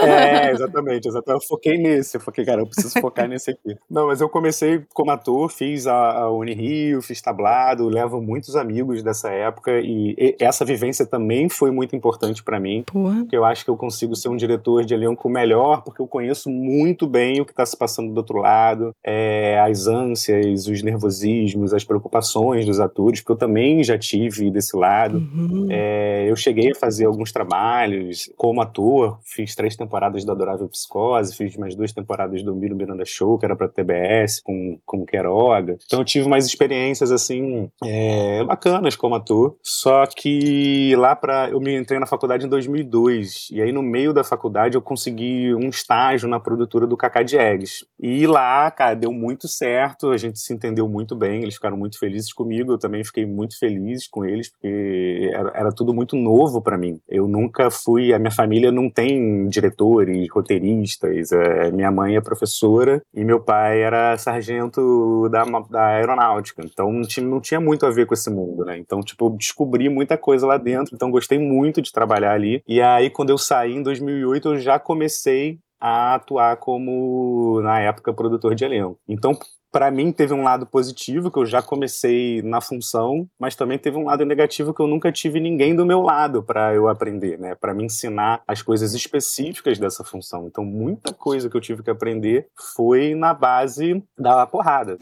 É, 0.00 0.50
exatamente, 0.50 1.06
exatamente. 1.06 1.42
Eu 1.42 1.48
foquei 1.48 1.78
nesse. 1.78 2.16
Eu 2.16 2.20
foquei, 2.20 2.44
cara, 2.44 2.62
eu 2.62 2.66
preciso 2.66 3.00
focar 3.00 3.28
nesse 3.28 3.52
aqui. 3.52 3.76
Não, 3.88 4.08
mas 4.08 4.20
eu 4.20 4.28
comecei 4.28 4.84
como 4.92 5.12
ator, 5.12 5.50
fiz 5.50 5.86
a, 5.86 6.22
a 6.22 6.30
Unirio, 6.30 7.00
fiz 7.00 7.20
tablado, 7.20 7.88
levo 7.88 8.20
muitos 8.20 8.56
amigos 8.56 9.04
dessa 9.04 9.30
época 9.30 9.78
e, 9.80 10.16
e 10.18 10.36
essa 10.40 10.64
vivência 10.64 11.06
também 11.06 11.48
foi 11.48 11.70
muito 11.70 11.94
importante 11.94 12.42
para 12.42 12.58
mim. 12.58 12.82
Porra. 12.86 13.20
Porque 13.20 13.36
eu 13.36 13.44
acho 13.44 13.64
que 13.64 13.70
eu 13.70 13.76
consigo 13.76 14.16
ser 14.16 14.28
um 14.28 14.36
diretor 14.36 14.84
de 14.84 14.94
elenco 14.94 15.28
melhor, 15.28 15.82
porque 15.82 16.02
eu 16.02 16.08
conheço 16.08 16.50
muito 16.50 17.06
bem 17.06 17.40
o 17.40 17.46
que 17.46 17.54
tá 17.54 17.64
se 17.64 17.76
passando 17.76 18.12
do 18.12 18.18
outro 18.18 18.38
lado, 18.38 18.92
é, 19.04 19.60
as 19.60 19.86
ânsias, 19.86 20.66
os 20.66 20.82
nervosismos, 20.82 21.72
as 21.72 21.84
preocupações 21.84 22.66
dos 22.66 22.80
atores, 22.80 23.20
porque 23.20 23.32
eu 23.32 23.36
também 23.36 23.75
já 23.82 23.98
tive 23.98 24.50
desse 24.50 24.76
lado. 24.76 25.18
Uhum. 25.18 25.68
É, 25.70 26.28
eu 26.28 26.36
cheguei 26.36 26.72
a 26.72 26.74
fazer 26.74 27.06
alguns 27.06 27.32
trabalhos 27.32 28.30
como 28.36 28.60
ator, 28.60 29.18
fiz 29.24 29.54
três 29.54 29.76
temporadas 29.76 30.24
do 30.24 30.32
Adorável 30.32 30.68
Psicose, 30.68 31.36
fiz 31.36 31.56
mais 31.56 31.74
duas 31.74 31.92
temporadas 31.92 32.42
do 32.42 32.54
Miro 32.54 32.76
Miranda 32.76 33.04
Show, 33.04 33.38
que 33.38 33.44
era 33.44 33.56
pra 33.56 33.68
TBS, 33.68 34.40
com, 34.40 34.78
com 34.84 35.04
Queiroga. 35.04 35.78
Então 35.84 36.00
eu 36.00 36.04
tive 36.04 36.28
mais 36.28 36.46
experiências, 36.46 37.10
assim, 37.10 37.70
é, 37.84 38.44
bacanas 38.44 38.96
como 38.96 39.14
ator. 39.14 39.56
Só 39.62 40.06
que 40.06 40.94
lá 40.96 41.14
pra. 41.14 41.48
Eu 41.50 41.60
me 41.60 41.76
entrei 41.76 41.98
na 41.98 42.06
faculdade 42.06 42.46
em 42.46 42.48
2002, 42.48 43.48
e 43.52 43.62
aí 43.62 43.72
no 43.72 43.82
meio 43.82 44.12
da 44.12 44.24
faculdade 44.24 44.76
eu 44.76 44.82
consegui 44.82 45.54
um 45.54 45.68
estágio 45.68 46.28
na 46.28 46.40
produtora 46.40 46.86
do 46.86 46.96
Cacá 46.96 47.22
Diegues. 47.22 47.84
E 47.98 48.26
lá, 48.26 48.70
cara, 48.70 48.94
deu 48.94 49.12
muito 49.12 49.48
certo, 49.48 50.10
a 50.10 50.16
gente 50.16 50.38
se 50.38 50.52
entendeu 50.52 50.88
muito 50.88 51.14
bem, 51.14 51.42
eles 51.42 51.54
ficaram 51.54 51.76
muito 51.76 51.98
felizes 51.98 52.32
comigo, 52.32 52.72
eu 52.72 52.78
também 52.78 53.04
fiquei 53.04 53.26
muito 53.26 53.58
feliz 53.58 53.65
com 54.10 54.24
eles, 54.24 54.50
porque 54.50 55.30
era, 55.32 55.52
era 55.54 55.72
tudo 55.72 55.94
muito 55.94 56.16
novo 56.16 56.60
para 56.60 56.78
mim. 56.78 57.00
Eu 57.08 57.26
nunca 57.26 57.70
fui, 57.70 58.12
a 58.12 58.18
minha 58.18 58.30
família 58.30 58.70
não 58.70 58.90
tem 58.90 59.48
diretores, 59.48 60.28
roteiristas, 60.30 61.32
é, 61.32 61.70
minha 61.70 61.90
mãe 61.90 62.16
é 62.16 62.20
professora 62.20 63.02
e 63.14 63.24
meu 63.24 63.40
pai 63.40 63.82
era 63.82 64.16
sargento 64.18 65.28
da, 65.30 65.44
da 65.70 65.86
aeronáutica, 65.86 66.62
então 66.64 66.92
não 66.92 67.02
tinha, 67.02 67.26
não 67.26 67.40
tinha 67.40 67.60
muito 67.60 67.86
a 67.86 67.90
ver 67.90 68.06
com 68.06 68.14
esse 68.14 68.30
mundo, 68.30 68.64
né? 68.64 68.78
Então, 68.78 69.00
tipo, 69.00 69.26
eu 69.26 69.30
descobri 69.30 69.88
muita 69.88 70.16
coisa 70.16 70.46
lá 70.46 70.56
dentro, 70.56 70.94
então 70.94 71.10
gostei 71.10 71.38
muito 71.38 71.80
de 71.82 71.92
trabalhar 71.92 72.32
ali. 72.32 72.62
E 72.66 72.80
aí, 72.80 73.10
quando 73.10 73.30
eu 73.30 73.38
saí 73.38 73.74
em 73.74 73.82
2008, 73.82 74.48
eu 74.48 74.56
já 74.58 74.78
comecei 74.78 75.58
a 75.80 76.14
atuar 76.14 76.56
como, 76.56 77.60
na 77.62 77.80
época, 77.80 78.12
produtor 78.12 78.54
de 78.54 78.64
elenco. 78.64 78.98
Então, 79.08 79.38
para 79.76 79.90
mim 79.90 80.10
teve 80.10 80.32
um 80.32 80.42
lado 80.42 80.64
positivo 80.64 81.30
que 81.30 81.38
eu 81.38 81.44
já 81.44 81.60
comecei 81.60 82.40
na 82.40 82.62
função, 82.62 83.28
mas 83.38 83.54
também 83.54 83.76
teve 83.76 83.98
um 83.98 84.06
lado 84.06 84.24
negativo 84.24 84.72
que 84.72 84.80
eu 84.80 84.86
nunca 84.86 85.12
tive 85.12 85.38
ninguém 85.38 85.76
do 85.76 85.84
meu 85.84 86.00
lado 86.00 86.42
para 86.42 86.72
eu 86.72 86.88
aprender, 86.88 87.38
né? 87.38 87.54
Para 87.54 87.74
me 87.74 87.84
ensinar 87.84 88.40
as 88.48 88.62
coisas 88.62 88.94
específicas 88.94 89.78
dessa 89.78 90.02
função. 90.02 90.46
Então 90.46 90.64
muita 90.64 91.12
coisa 91.12 91.50
que 91.50 91.54
eu 91.58 91.60
tive 91.60 91.82
que 91.82 91.90
aprender 91.90 92.46
foi 92.74 93.14
na 93.14 93.34
base 93.34 94.02
da 94.18 94.46
porrada. 94.46 94.96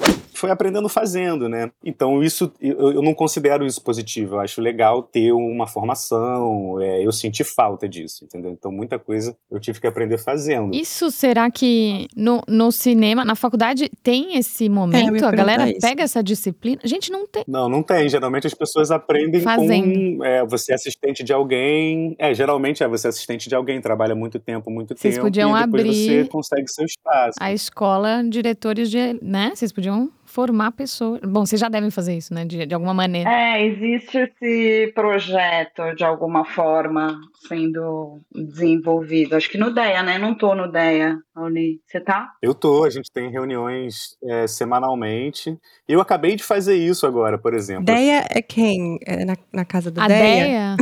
Foi 0.44 0.50
aprendendo 0.50 0.88
fazendo, 0.88 1.48
né? 1.48 1.70
Então 1.84 2.22
isso 2.22 2.52
eu, 2.60 2.92
eu 2.92 3.02
não 3.02 3.14
considero 3.14 3.64
isso 3.66 3.82
positivo. 3.82 4.36
Eu 4.36 4.40
acho 4.40 4.60
legal 4.60 5.02
ter 5.02 5.32
uma 5.32 5.66
formação. 5.66 6.80
É, 6.80 7.04
eu 7.04 7.10
senti 7.12 7.42
falta 7.42 7.88
disso, 7.88 8.24
entendeu? 8.24 8.50
Então 8.50 8.70
muita 8.70 8.98
coisa 8.98 9.36
eu 9.50 9.58
tive 9.58 9.80
que 9.80 9.86
aprender 9.86 10.18
fazendo. 10.18 10.74
Isso 10.74 11.10
será 11.10 11.50
que 11.50 12.08
no, 12.16 12.42
no 12.46 12.70
cinema, 12.70 13.24
na 13.24 13.34
faculdade, 13.34 13.90
tem 14.02 14.36
esse 14.36 14.68
momento? 14.68 15.16
ia 15.16 15.28
a 15.28 15.30
galera 15.32 15.70
isso. 15.70 15.80
pega 15.80 16.02
essa 16.02 16.22
disciplina? 16.22 16.80
Gente, 16.84 17.10
não 17.10 17.26
tem. 17.26 17.44
Não, 17.46 17.68
não 17.68 17.82
tem. 17.82 18.08
Geralmente 18.08 18.46
as 18.46 18.54
pessoas 18.54 18.90
aprendem 18.90 19.40
Fazendo. 19.40 20.18
com 20.18 20.24
é, 20.24 20.44
você 20.44 20.72
é 20.72 20.74
assistente 20.74 21.22
de 21.22 21.32
alguém. 21.32 22.14
É, 22.18 22.34
geralmente 22.34 22.82
é 22.82 22.88
você 22.88 23.08
é 23.08 23.10
assistente 23.10 23.48
de 23.48 23.54
alguém, 23.54 23.80
trabalha 23.80 24.14
muito 24.14 24.38
tempo, 24.38 24.70
muito 24.70 24.96
Vocês 24.96 25.14
tempo. 25.14 25.26
podiam 25.26 25.50
e 25.50 25.64
depois 25.64 25.82
abrir 25.82 25.94
você 25.94 26.24
consegue 26.24 26.68
seu 26.68 26.84
espaço. 26.84 27.38
A 27.40 27.52
escola, 27.52 28.22
diretores 28.28 28.90
de. 28.90 29.18
né? 29.22 29.52
Vocês 29.54 29.72
podiam 29.72 30.10
formar 30.34 30.72
pessoas. 30.72 31.20
Bom, 31.20 31.46
vocês 31.46 31.60
já 31.60 31.68
devem 31.68 31.92
fazer 31.92 32.16
isso, 32.16 32.34
né? 32.34 32.44
De, 32.44 32.66
de 32.66 32.74
alguma 32.74 32.92
maneira. 32.92 33.30
É, 33.30 33.64
existe 33.64 34.18
esse 34.18 34.92
projeto 34.92 35.94
de 35.94 36.02
alguma 36.02 36.44
forma 36.44 37.20
sendo 37.46 38.20
desenvolvido. 38.34 39.36
Acho 39.36 39.48
que 39.48 39.56
no 39.56 39.72
DEA, 39.72 40.02
né? 40.02 40.18
Não 40.18 40.34
tô 40.34 40.52
no 40.56 40.66
DEA, 40.70 41.16
Auli. 41.34 41.80
Você 41.86 42.00
tá? 42.00 42.32
Eu 42.40 42.54
tô, 42.54 42.84
a 42.84 42.90
gente 42.90 43.10
tem 43.12 43.28
reuniões 43.30 44.16
é, 44.22 44.46
semanalmente. 44.46 45.58
Eu 45.88 46.00
acabei 46.00 46.36
de 46.36 46.44
fazer 46.44 46.76
isso 46.76 47.06
agora, 47.06 47.36
por 47.36 47.54
exemplo. 47.54 47.84
Deia 47.84 48.24
é 48.30 48.40
quem? 48.40 48.98
É 49.04 49.24
na, 49.24 49.36
na 49.52 49.64
casa 49.64 49.90
do 49.90 50.00
A 50.00 50.06
Deia? 50.06 50.20
ideia. 50.46 50.76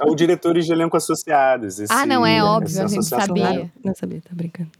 É 0.00 0.10
o 0.10 0.14
diretores 0.14 0.64
de 0.64 0.72
elenco 0.72 0.96
associados. 0.96 1.78
esse- 1.78 1.92
Ah, 1.92 2.06
não, 2.06 2.24
é 2.24 2.42
óbvio, 2.42 2.68
essa 2.70 2.84
a 2.84 2.88
gente 2.88 2.98
associação. 3.00 3.36
sabia. 3.36 3.72
Não 3.84 3.94
sabia, 3.94 4.20
tá 4.22 4.30
brincando. 4.34 4.70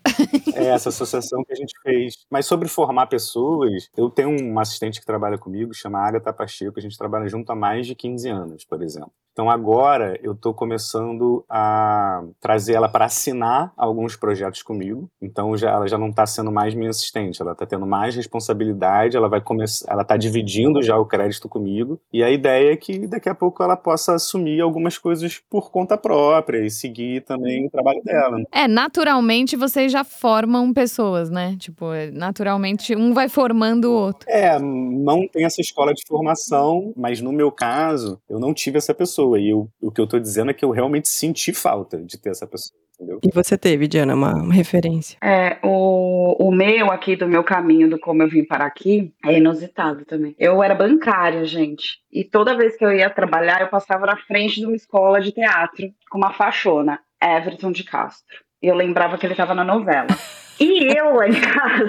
É 0.54 0.66
essa 0.68 0.88
associação 0.88 1.44
que 1.44 1.52
a 1.52 1.56
gente 1.56 1.72
fez. 1.82 2.14
Mas 2.30 2.46
sobre 2.46 2.66
formar 2.68 3.06
pessoas, 3.08 3.88
eu 3.96 4.08
tenho 4.08 4.30
uma 4.30 4.62
assistente 4.62 5.00
que 5.00 5.06
trabalha 5.06 5.36
comigo, 5.36 5.74
chama 5.74 5.98
Agatha 6.00 6.32
Pacheco, 6.32 6.78
a 6.78 6.82
gente 6.82 6.96
trabalha 6.96 7.28
junto 7.28 7.50
há 7.52 7.54
mais 7.54 7.86
de 7.86 7.94
15 7.94 8.28
anos, 8.28 8.64
por 8.64 8.82
exemplo. 8.82 9.12
Então 9.38 9.48
agora 9.48 10.18
eu 10.20 10.32
estou 10.32 10.52
começando 10.52 11.44
a 11.48 12.24
trazer 12.40 12.74
ela 12.74 12.88
para 12.88 13.04
assinar 13.04 13.72
alguns 13.76 14.16
projetos 14.16 14.64
comigo. 14.64 15.08
Então 15.22 15.56
já, 15.56 15.70
ela 15.70 15.86
já 15.86 15.96
não 15.96 16.08
está 16.08 16.26
sendo 16.26 16.50
mais 16.50 16.74
minha 16.74 16.90
assistente, 16.90 17.40
ela 17.40 17.52
está 17.52 17.64
tendo 17.64 17.86
mais 17.86 18.16
responsabilidade, 18.16 19.16
ela 19.16 19.28
vai 19.28 19.40
começar, 19.40 19.86
ela 19.92 20.02
está 20.02 20.16
dividindo 20.16 20.82
já 20.82 20.98
o 20.98 21.06
crédito 21.06 21.48
comigo. 21.48 22.00
E 22.12 22.20
a 22.20 22.28
ideia 22.32 22.72
é 22.72 22.76
que 22.76 23.06
daqui 23.06 23.28
a 23.28 23.34
pouco 23.34 23.62
ela 23.62 23.76
possa 23.76 24.16
assumir 24.16 24.60
algumas 24.60 24.98
coisas 24.98 25.40
por 25.48 25.70
conta 25.70 25.96
própria 25.96 26.66
e 26.66 26.68
seguir 26.68 27.22
também 27.22 27.64
o 27.64 27.70
trabalho 27.70 28.02
dela. 28.02 28.42
É, 28.50 28.66
naturalmente 28.66 29.54
vocês 29.54 29.92
já 29.92 30.02
formam 30.02 30.72
pessoas, 30.72 31.30
né? 31.30 31.54
Tipo, 31.60 31.92
é, 31.92 32.10
naturalmente 32.10 32.96
um 32.96 33.14
vai 33.14 33.28
formando 33.28 33.84
o 33.84 33.94
outro. 33.94 34.28
É, 34.28 34.58
não 34.58 35.28
tem 35.28 35.44
essa 35.44 35.60
escola 35.60 35.94
de 35.94 36.02
formação, 36.08 36.92
mas 36.96 37.20
no 37.20 37.32
meu 37.32 37.52
caso, 37.52 38.20
eu 38.28 38.40
não 38.40 38.52
tive 38.52 38.78
essa 38.78 38.92
pessoa. 38.92 39.27
E 39.36 39.50
eu, 39.50 39.68
o 39.80 39.90
que 39.90 40.00
eu 40.00 40.06
tô 40.06 40.18
dizendo 40.18 40.50
é 40.50 40.54
que 40.54 40.64
eu 40.64 40.70
realmente 40.70 41.08
senti 41.08 41.52
falta 41.52 41.98
de 41.98 42.18
ter 42.18 42.30
essa 42.30 42.46
pessoa, 42.46 42.78
entendeu? 42.94 43.20
E 43.22 43.30
você 43.32 43.58
teve, 43.58 43.88
Diana, 43.88 44.14
uma, 44.14 44.34
uma 44.34 44.54
referência? 44.54 45.18
É, 45.22 45.58
o, 45.62 46.36
o 46.38 46.52
meu 46.52 46.90
aqui, 46.90 47.16
do 47.16 47.26
meu 47.26 47.42
caminho, 47.42 47.90
do 47.90 47.98
como 47.98 48.22
eu 48.22 48.28
vim 48.28 48.44
para 48.44 48.64
aqui, 48.64 49.12
é 49.24 49.36
inusitado 49.38 50.04
também. 50.04 50.34
Eu 50.38 50.62
era 50.62 50.74
bancária, 50.74 51.44
gente. 51.44 51.98
E 52.12 52.24
toda 52.24 52.56
vez 52.56 52.76
que 52.76 52.84
eu 52.84 52.92
ia 52.92 53.10
trabalhar, 53.10 53.60
eu 53.60 53.68
passava 53.68 54.06
na 54.06 54.16
frente 54.16 54.60
de 54.60 54.66
uma 54.66 54.76
escola 54.76 55.20
de 55.20 55.32
teatro 55.32 55.88
com 56.10 56.18
uma 56.18 56.32
fachona, 56.32 57.00
Everton 57.22 57.72
de 57.72 57.84
Castro. 57.84 58.38
E 58.62 58.66
eu 58.66 58.74
lembrava 58.74 59.18
que 59.18 59.26
ele 59.26 59.34
estava 59.34 59.54
na 59.54 59.64
novela. 59.64 60.08
E 60.60 60.98
eu 60.98 61.14
lá 61.14 61.28
em 61.28 61.40
casa 61.40 61.88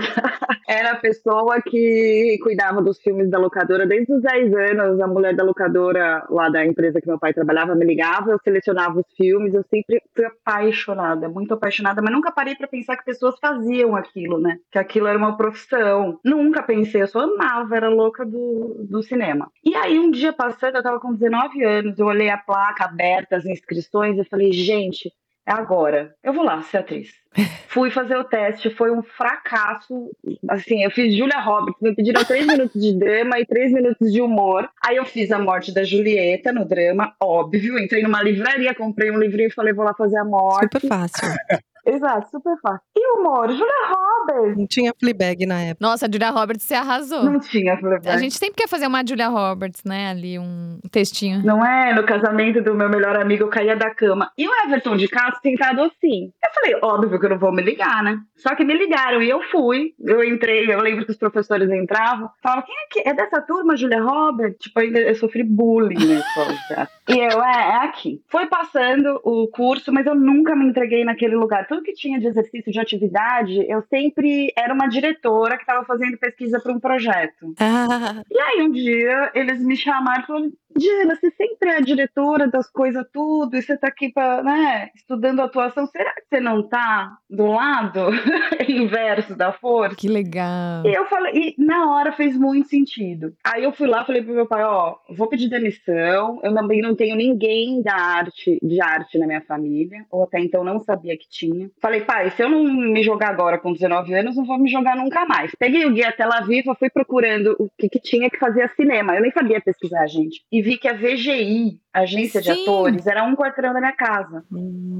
era 0.67 0.91
a 0.91 0.95
pessoa 0.95 1.59
que 1.61 2.37
cuidava 2.43 2.81
dos 2.81 2.99
filmes 3.01 3.29
da 3.29 3.39
locadora 3.39 3.87
desde 3.87 4.13
os 4.13 4.21
10 4.21 4.53
anos. 4.53 5.01
A 5.01 5.07
mulher 5.07 5.35
da 5.35 5.43
locadora 5.43 6.25
lá 6.29 6.49
da 6.49 6.65
empresa 6.65 7.01
que 7.01 7.07
meu 7.07 7.17
pai 7.17 7.33
trabalhava 7.33 7.73
me 7.73 7.85
ligava, 7.85 8.31
eu 8.31 8.39
selecionava 8.43 8.99
os 8.99 9.15
filmes. 9.17 9.53
Eu 9.53 9.63
sempre 9.69 10.01
fui 10.15 10.25
apaixonada, 10.25 11.27
muito 11.27 11.53
apaixonada, 11.53 12.01
mas 12.01 12.13
nunca 12.13 12.31
parei 12.31 12.55
para 12.55 12.67
pensar 12.67 12.97
que 12.97 13.05
pessoas 13.05 13.35
faziam 13.41 13.95
aquilo, 13.95 14.39
né? 14.39 14.57
Que 14.71 14.77
aquilo 14.77 15.07
era 15.07 15.17
uma 15.17 15.35
profissão. 15.35 16.19
Nunca 16.23 16.61
pensei, 16.61 17.01
eu 17.01 17.07
só 17.07 17.21
amava, 17.21 17.75
era 17.75 17.89
louca 17.89 18.23
do, 18.25 18.85
do 18.87 19.01
cinema. 19.01 19.51
E 19.63 19.75
aí, 19.75 19.97
um 19.97 20.11
dia 20.11 20.31
passando, 20.31 20.75
eu 20.75 20.83
tava 20.83 20.99
com 20.99 21.13
19 21.13 21.63
anos, 21.63 21.97
eu 21.97 22.05
olhei 22.05 22.29
a 22.29 22.37
placa 22.37 22.85
aberta, 22.85 23.35
as 23.35 23.45
inscrições, 23.45 24.17
e 24.17 24.23
falei, 24.25 24.51
gente, 24.51 25.11
é 25.49 25.51
agora. 25.51 26.13
Eu 26.23 26.31
vou 26.31 26.43
lá 26.43 26.61
ser 26.61 26.77
atriz. 26.77 27.09
Fui 27.67 27.89
fazer 27.89 28.15
o 28.15 28.23
teste, 28.23 28.69
foi 28.69 28.91
um 28.91 29.01
fracasso. 29.01 30.11
Assim, 30.47 30.83
eu 30.83 30.91
fiz 30.91 31.15
Julia 31.15 31.39
Roberts, 31.39 31.81
me 31.81 31.95
pediram 31.95 32.23
três 32.23 32.45
minutos 32.47 32.81
de 32.81 32.97
drama 32.97 33.39
e 33.39 33.45
três 33.45 33.71
minutos 33.71 34.11
de 34.11 34.21
humor. 34.21 34.69
Aí 34.83 34.97
eu 34.97 35.05
fiz 35.05 35.31
a 35.31 35.39
morte 35.39 35.73
da 35.73 35.83
Julieta 35.83 36.51
no 36.51 36.65
drama, 36.65 37.13
óbvio. 37.19 37.79
Entrei 37.79 38.03
numa 38.03 38.21
livraria, 38.21 38.75
comprei 38.75 39.11
um 39.11 39.17
livrinho 39.17 39.47
e 39.47 39.53
falei, 39.53 39.73
vou 39.73 39.85
lá 39.85 39.93
fazer 39.93 40.17
a 40.17 40.25
morte. 40.25 40.79
Super 40.79 40.87
fácil. 40.87 41.27
Exato, 41.89 42.29
super 42.29 42.55
fácil. 42.61 42.81
E 42.95 43.13
o 43.13 43.19
humor? 43.19 43.49
Julia 43.49 43.87
Roberts. 43.87 44.57
Não 44.57 44.67
tinha 44.67 44.93
Fleabag 44.99 45.45
na 45.45 45.61
época. 45.61 45.87
Nossa, 45.87 46.05
a 46.05 46.11
Julia 46.11 46.29
Roberts 46.29 46.65
se 46.65 46.73
arrasou. 46.73 47.23
Não 47.23 47.39
tinha, 47.39 47.77
falei, 47.77 47.99
A 48.05 48.17
gente 48.17 48.37
sempre 48.37 48.55
quer 48.55 48.67
fazer 48.67 48.87
uma 48.87 49.05
Julia 49.05 49.27
Roberts, 49.27 49.83
né? 49.83 50.09
Ali, 50.09 50.37
um 50.37 50.79
textinho. 50.91 51.43
Não 51.43 51.65
é? 51.65 51.93
No 51.93 52.03
casamento 52.03 52.61
do 52.61 52.75
meu 52.75 52.89
melhor 52.89 53.15
amigo, 53.15 53.43
eu 53.43 53.49
caía 53.49 53.75
da 53.75 53.93
cama. 53.93 54.31
E 54.37 54.47
o 54.47 54.51
Everton 54.65 54.97
de 54.97 55.07
Castro 55.07 55.41
sentado 55.41 55.81
assim. 55.81 56.31
Eu 56.43 56.53
falei, 56.53 56.75
óbvio 56.81 57.19
que 57.19 57.25
eu 57.25 57.29
não 57.31 57.39
vou 57.39 57.51
me 57.51 57.61
ligar, 57.61 58.03
né? 58.03 58.19
Só 58.35 58.55
que 58.55 58.63
me 58.63 58.73
ligaram 58.73 59.21
e 59.21 59.29
eu 59.29 59.41
fui. 59.43 59.93
Eu 59.99 60.23
entrei, 60.23 60.71
eu 60.71 60.81
lembro 60.81 61.05
que 61.05 61.11
os 61.11 61.17
professores 61.17 61.69
entravam. 61.69 62.29
Falavam, 62.41 62.65
quem 62.65 62.75
é 62.75 62.87
que 62.89 63.09
é 63.09 63.13
dessa 63.13 63.41
turma, 63.41 63.75
Julia 63.75 64.01
Roberts? 64.01 64.57
Tipo, 64.59 64.79
ainda 64.79 64.99
eu 64.99 65.15
sofri 65.15 65.43
bullying 65.43 66.05
na 66.05 66.19
escola 66.19 66.53
de 66.53 66.67
teatro. 66.67 66.93
E 67.09 67.17
eu, 67.17 67.43
é, 67.43 67.69
é 67.71 67.75
aqui. 67.85 68.21
Foi 68.27 68.45
passando 68.47 69.19
o 69.23 69.47
curso, 69.47 69.91
mas 69.91 70.05
eu 70.05 70.15
nunca 70.15 70.55
me 70.55 70.65
entreguei 70.65 71.03
naquele 71.03 71.35
lugar. 71.35 71.67
Tudo 71.79 71.83
que 71.83 71.93
tinha 71.93 72.19
de 72.19 72.27
exercício 72.27 72.71
de 72.71 72.79
atividade, 72.79 73.65
eu 73.67 73.81
sempre 73.89 74.51
era 74.55 74.73
uma 74.73 74.87
diretora 74.87 75.55
que 75.55 75.63
estava 75.63 75.85
fazendo 75.85 76.17
pesquisa 76.17 76.59
para 76.59 76.73
um 76.73 76.79
projeto. 76.79 77.53
Ah, 77.59 78.23
E 78.29 78.39
aí 78.39 78.61
um 78.61 78.71
dia 78.71 79.31
eles 79.33 79.61
me 79.63 79.75
chamaram 79.75 80.23
e 80.23 80.27
falaram: 80.27 80.51
Diana, 80.75 81.15
você 81.15 81.31
sempre 81.31 81.69
é 81.69 81.77
a 81.77 81.81
diretora 81.81 82.47
das 82.47 82.69
coisas 82.69 83.05
tudo, 83.11 83.55
e 83.55 83.61
você 83.61 83.77
tá 83.77 83.87
aqui 83.87 84.11
pra, 84.11 84.43
né, 84.43 84.89
estudando 84.95 85.41
atuação, 85.41 85.85
será 85.87 86.13
que 86.13 86.23
você 86.29 86.39
não 86.39 86.67
tá 86.67 87.17
do 87.29 87.47
lado 87.47 88.09
inverso 88.67 89.35
da 89.35 89.51
força? 89.51 89.95
Que 89.95 90.07
legal. 90.07 90.85
E 90.85 90.93
eu 90.93 91.05
falei, 91.05 91.33
e 91.35 91.55
na 91.57 91.91
hora 91.91 92.11
fez 92.11 92.37
muito 92.37 92.69
sentido. 92.69 93.33
Aí 93.43 93.63
eu 93.63 93.71
fui 93.71 93.87
lá, 93.87 94.05
falei 94.05 94.21
pro 94.21 94.33
meu 94.33 94.45
pai, 94.45 94.63
ó, 94.63 94.95
vou 95.09 95.27
pedir 95.27 95.49
demissão. 95.49 96.39
Eu 96.43 96.53
também 96.53 96.81
não 96.81 96.95
tenho 96.95 97.15
ninguém 97.15 97.81
da 97.81 97.95
arte, 97.95 98.59
de 98.61 98.81
arte 98.81 99.17
na 99.17 99.27
minha 99.27 99.41
família, 99.41 100.05
ou 100.11 100.23
até 100.23 100.39
então 100.39 100.63
não 100.63 100.79
sabia 100.79 101.17
que 101.17 101.27
tinha. 101.29 101.69
Falei, 101.81 102.01
pai, 102.01 102.31
se 102.31 102.43
eu 102.43 102.49
não 102.49 102.63
me 102.63 103.03
jogar 103.03 103.29
agora 103.29 103.57
com 103.57 103.73
19 103.73 104.13
anos, 104.13 104.35
não 104.35 104.45
vou 104.45 104.57
me 104.57 104.69
jogar 104.69 104.95
nunca 104.95 105.25
mais. 105.25 105.51
Peguei 105.57 105.85
o 105.85 105.93
guia 105.93 106.11
Tela 106.11 106.41
Viva, 106.41 106.75
fui 106.75 106.89
procurando 106.89 107.55
o 107.59 107.69
que, 107.77 107.89
que 107.89 107.99
tinha 107.99 108.29
que 108.29 108.37
fazer 108.37 108.69
cinema. 108.75 109.15
Eu 109.15 109.21
nem 109.21 109.31
sabia 109.31 109.61
pesquisar, 109.61 110.05
gente. 110.07 110.43
E 110.51 110.58
vi 110.61 110.77
que 110.77 110.87
a 110.87 110.93
VGI, 110.93 111.79
agência 111.93 112.41
de 112.41 112.53
Sim. 112.53 112.63
atores, 112.63 113.07
era 113.07 113.23
um 113.23 113.35
quarteirão 113.35 113.73
da 113.73 113.79
minha 113.79 113.95
casa. 113.95 114.43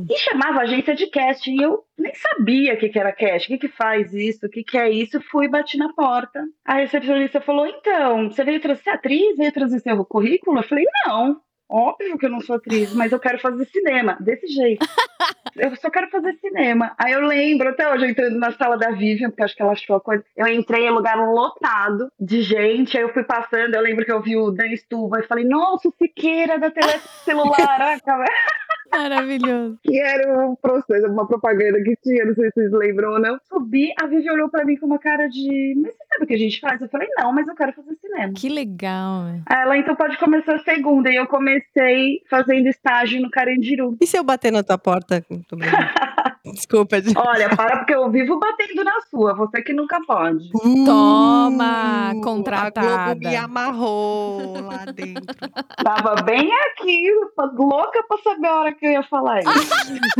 E 0.09 0.17
chamava 0.17 0.61
agência 0.61 0.95
de 0.95 1.07
casting. 1.07 1.55
E 1.59 1.63
eu 1.63 1.83
nem 1.97 2.13
sabia 2.13 2.73
o 2.73 2.77
que, 2.77 2.89
que 2.89 2.99
era 2.99 3.11
casting, 3.11 3.55
o 3.55 3.59
que, 3.59 3.67
que 3.67 3.75
faz 3.75 4.13
isso, 4.13 4.45
o 4.45 4.49
que, 4.49 4.63
que 4.63 4.77
é 4.77 4.89
isso. 4.89 5.21
Fui 5.31 5.45
e 5.45 5.49
bati 5.49 5.77
na 5.77 5.93
porta. 5.93 6.43
A 6.65 6.75
recepcionista 6.75 7.41
falou: 7.41 7.65
então, 7.65 8.29
você 8.29 8.43
veio 8.43 8.61
trazer 8.61 8.89
atriz, 8.89 9.37
veio 9.37 9.51
trazer 9.51 9.79
seu 9.79 10.05
currículo? 10.05 10.59
Eu 10.59 10.63
falei: 10.63 10.85
não. 11.05 11.41
Óbvio 11.69 12.17
que 12.17 12.25
eu 12.25 12.31
não 12.31 12.41
sou 12.41 12.55
atriz, 12.55 12.93
mas 12.93 13.11
eu 13.11 13.19
quero 13.19 13.39
fazer 13.39 13.65
cinema, 13.65 14.17
desse 14.19 14.47
jeito. 14.47 14.85
Eu 15.55 15.75
só 15.75 15.89
quero 15.89 16.09
fazer 16.09 16.37
cinema. 16.39 16.93
Aí 16.97 17.11
eu 17.11 17.21
lembro, 17.21 17.67
até 17.67 17.91
hoje, 17.91 18.05
eu 18.05 18.09
entrando 18.09 18.37
na 18.37 18.53
sala 18.53 18.77
da 18.77 18.91
Vivian, 18.91 19.29
porque 19.29 19.43
acho 19.43 19.55
que 19.55 19.61
ela 19.61 19.73
achou 19.73 19.97
a 19.97 19.99
coisa. 19.99 20.23
Eu 20.37 20.47
entrei 20.47 20.85
em 20.87 20.89
lugar 20.89 21.17
lotado 21.17 22.09
de 22.17 22.41
gente, 22.41 22.97
aí 22.97 23.03
eu 23.03 23.11
fui 23.11 23.23
passando, 23.23 23.75
eu 23.75 23.81
lembro 23.81 24.05
que 24.05 24.11
eu 24.11 24.21
vi 24.21 24.37
o 24.37 24.51
Dan 24.51 24.73
Stuba 24.77 25.19
e 25.19 25.27
falei, 25.27 25.43
nossa, 25.43 25.89
o 25.89 25.93
Siqueira 25.97 26.57
da 26.57 26.71
telecelular. 26.71 27.99
Maravilhoso. 28.91 29.77
que 29.83 29.99
era 29.99 30.47
um 30.47 30.55
processo, 30.55 31.07
uma 31.07 31.27
propaganda 31.27 31.81
que 31.83 31.95
tinha, 32.03 32.25
não 32.25 32.33
sei 32.33 32.45
se 32.49 32.53
vocês 32.53 32.71
lembram 32.71 33.13
ou 33.13 33.19
não. 33.19 33.37
Subi, 33.47 33.93
a 34.01 34.07
Vivi 34.07 34.29
olhou 34.29 34.49
pra 34.49 34.65
mim 34.65 34.75
com 34.77 34.85
uma 34.85 34.99
cara 34.99 35.27
de, 35.27 35.73
mas 35.81 35.93
você 35.93 36.03
sabe 36.11 36.23
o 36.23 36.27
que 36.27 36.33
a 36.33 36.37
gente 36.37 36.59
faz? 36.59 36.81
Eu 36.81 36.89
falei, 36.89 37.07
não, 37.17 37.31
mas 37.33 37.47
eu 37.47 37.55
quero 37.55 37.73
fazer 37.73 37.95
cinema. 38.01 38.33
Que 38.33 38.49
legal. 38.49 39.27
é. 39.27 39.61
Ela 39.61 39.77
então 39.77 39.95
pode 39.95 40.17
começar 40.17 40.55
a 40.55 40.59
segunda, 40.63 41.09
e 41.11 41.15
eu 41.15 41.27
comecei 41.27 42.21
fazendo 42.29 42.67
estágio 42.67 43.21
no 43.21 43.29
Carandiru. 43.29 43.97
e 44.01 44.07
se 44.07 44.17
eu 44.17 44.23
bater 44.23 44.51
na 44.51 44.63
tua 44.63 44.77
porta? 44.77 45.23
Desculpa, 46.53 47.01
gente. 47.01 47.17
Olha, 47.17 47.49
para 47.55 47.77
porque 47.77 47.93
eu 47.93 48.09
vivo 48.09 48.39
batendo 48.39 48.83
na 48.83 48.93
sua, 49.09 49.33
você 49.33 49.61
que 49.61 49.73
nunca 49.73 49.99
pode. 50.05 50.49
Toma, 50.85 52.11
Uh, 52.13 52.21
contratada. 52.21 52.87
A 52.87 53.05
Globo 53.13 53.29
me 53.29 53.35
amarrou 53.37 54.61
lá 54.61 54.85
dentro. 54.85 55.35
Tava 55.83 56.15
bem 56.23 56.49
aqui, 56.51 57.09
louca 57.57 58.03
pra 58.07 58.17
saber 58.23 58.47
a 58.47 58.59
hora 58.59 58.73
que 58.73 58.85
eu 58.85 58.91
ia 58.91 59.03
falar 59.03 59.39
isso. 59.39 59.49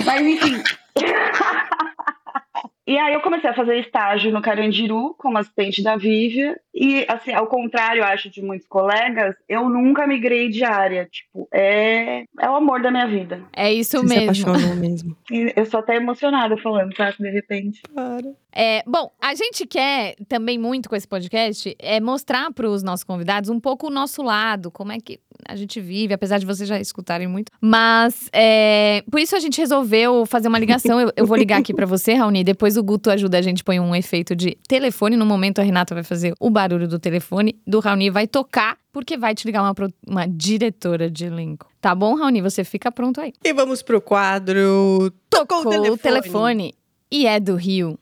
Mas 0.06 0.22
enfim. 0.22 0.62
E 2.90 2.98
aí 2.98 3.14
eu 3.14 3.22
comecei 3.22 3.48
a 3.48 3.54
fazer 3.54 3.78
estágio 3.78 4.32
no 4.32 4.42
Carandiru 4.42 5.14
como 5.16 5.38
assistente 5.38 5.84
da 5.84 5.96
Vívia. 5.96 6.60
E 6.74 7.06
assim, 7.08 7.32
ao 7.32 7.46
contrário, 7.46 8.00
eu 8.00 8.04
acho, 8.04 8.32
de 8.32 8.42
muitos 8.42 8.68
colegas, 8.68 9.36
eu 9.48 9.70
nunca 9.70 10.08
migrei 10.08 10.50
de 10.50 10.64
área. 10.64 11.06
Tipo, 11.06 11.48
é, 11.54 12.24
é 12.40 12.50
o 12.50 12.56
amor 12.56 12.82
da 12.82 12.90
minha 12.90 13.06
vida. 13.06 13.44
É 13.54 13.72
isso 13.72 14.00
Você 14.00 14.08
se 14.08 14.28
mesmo. 14.28 14.52
apaixonou 14.54 14.74
mesmo. 14.82 15.16
E 15.30 15.54
eu 15.56 15.68
sou 15.68 15.82
até 15.82 15.98
emocionada 15.98 16.58
falando, 16.58 16.92
tá? 16.96 17.12
De 17.12 17.30
repente. 17.30 17.84
Para. 17.94 18.34
É, 18.54 18.84
bom, 18.86 19.12
a 19.22 19.36
gente 19.36 19.66
quer 19.66 20.16
também 20.28 20.58
muito 20.58 20.90
com 20.90 20.96
esse 20.96 21.08
podcast 21.08 21.76
é 21.78 22.00
mostrar 22.00 22.52
para 22.52 22.68
os 22.68 22.82
nossos 22.82 23.04
convidados 23.04 23.50
um 23.50 23.60
pouco 23.60 23.88
o 23.88 23.90
nosso 23.90 24.24
lado, 24.24 24.72
como 24.72 24.92
é 24.92 24.98
que 25.00 25.20
a 25.48 25.56
gente 25.56 25.80
vive, 25.80 26.14
apesar 26.14 26.38
de 26.38 26.46
vocês 26.46 26.68
já 26.68 26.80
escutarem 26.80 27.28
muito. 27.28 27.52
Mas 27.62 28.30
é, 28.34 29.04
por 29.10 29.20
isso 29.20 29.36
a 29.36 29.40
gente 29.40 29.60
resolveu 29.60 30.26
fazer 30.26 30.48
uma 30.48 30.60
ligação. 30.60 31.00
Eu, 31.00 31.12
eu 31.16 31.26
vou 31.26 31.38
ligar 31.38 31.60
aqui 31.60 31.74
para 31.74 31.86
você, 31.86 32.14
Raoni. 32.14 32.44
Depois 32.44 32.78
o 32.78 32.84
Guto 32.84 33.10
ajuda 33.10 33.38
a 33.38 33.42
gente, 33.42 33.64
põe 33.64 33.80
um 33.80 33.96
efeito 33.96 34.36
de 34.36 34.58
telefone. 34.68 35.16
No 35.16 35.26
momento 35.26 35.60
a 35.60 35.64
Renata 35.64 35.94
vai 35.94 36.04
fazer 36.04 36.34
o 36.40 36.50
barulho 36.50 36.88
do 36.88 37.00
telefone, 37.00 37.56
do 37.66 37.80
Raoni 37.80 38.10
vai 38.10 38.28
tocar, 38.28 38.78
porque 38.92 39.18
vai 39.18 39.34
te 39.36 39.46
ligar 39.46 39.62
uma, 39.62 39.74
uma 40.06 40.28
diretora 40.28 41.10
de 41.10 41.26
elenco. 41.26 41.68
Tá 41.80 41.96
bom, 41.96 42.16
Raoni? 42.16 42.42
Você 42.42 42.64
fica 42.64 42.92
pronto 42.92 43.22
aí. 43.22 43.34
E 43.44 43.54
vamos 43.54 43.82
pro 43.82 44.02
quadro. 44.02 45.12
Tocou, 45.30 45.64
Com 45.64 45.92
o 45.92 45.98
telefone. 45.98 46.74
E 47.12 47.26
é 47.26 47.40
do 47.40 47.56
Rio. 47.56 47.98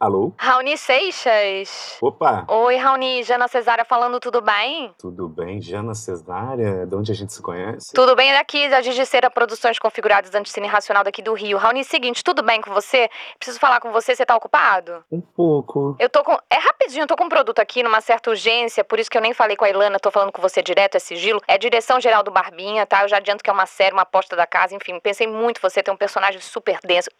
Alô? 0.00 0.32
Raoni 0.38 0.78
Seixas. 0.78 1.98
Opa! 2.00 2.46
Oi, 2.48 2.76
Raoni, 2.76 3.22
Jana 3.22 3.46
Cesária 3.46 3.84
falando, 3.84 4.18
tudo 4.18 4.40
bem? 4.40 4.94
Tudo 4.98 5.28
bem? 5.28 5.60
Jana 5.60 5.94
Cesária? 5.94 6.86
De 6.86 6.96
onde 6.96 7.12
a 7.12 7.14
gente 7.14 7.34
se 7.34 7.42
conhece? 7.42 7.92
Tudo 7.92 8.16
bem 8.16 8.32
daqui, 8.32 8.66
da 8.70 8.80
Gigiceira 8.80 9.30
Produções 9.30 9.78
Configuradas 9.78 10.34
Anticine 10.34 10.66
Racional 10.66 11.04
daqui 11.04 11.20
do 11.20 11.34
Rio. 11.34 11.58
Raoni, 11.58 11.84
seguinte, 11.84 12.24
tudo 12.24 12.42
bem 12.42 12.62
com 12.62 12.72
você? 12.72 13.10
Preciso 13.38 13.60
falar 13.60 13.78
com 13.78 13.92
você, 13.92 14.16
você 14.16 14.24
tá 14.24 14.34
ocupado? 14.34 15.04
Um 15.12 15.20
pouco. 15.20 15.96
Eu 15.98 16.08
tô 16.08 16.24
com. 16.24 16.32
É 16.48 16.56
rapidinho, 16.56 17.02
eu 17.02 17.06
tô 17.06 17.14
com 17.14 17.24
um 17.24 17.28
produto 17.28 17.58
aqui 17.58 17.82
numa 17.82 18.00
certa 18.00 18.30
urgência, 18.30 18.82
por 18.82 18.98
isso 18.98 19.10
que 19.10 19.18
eu 19.18 19.22
nem 19.22 19.34
falei 19.34 19.54
com 19.54 19.66
a 19.66 19.68
Ilana, 19.68 20.00
tô 20.00 20.10
falando 20.10 20.32
com 20.32 20.40
você 20.40 20.62
direto, 20.62 20.94
é 20.94 20.98
sigilo. 20.98 21.42
É 21.46 21.58
direção 21.58 22.00
geral 22.00 22.22
do 22.22 22.30
Barbinha, 22.30 22.86
tá? 22.86 23.02
Eu 23.02 23.08
já 23.08 23.18
adianto 23.18 23.44
que 23.44 23.50
é 23.50 23.52
uma 23.52 23.66
série, 23.66 23.92
uma 23.92 24.04
aposta 24.04 24.34
da 24.34 24.46
casa, 24.46 24.74
enfim, 24.74 24.98
pensei 24.98 25.26
muito 25.26 25.58
em 25.58 25.60
você, 25.60 25.82
tem 25.82 25.92
um 25.92 25.96
personagem 25.98 26.40
super 26.40 26.78
denso, 26.82 27.10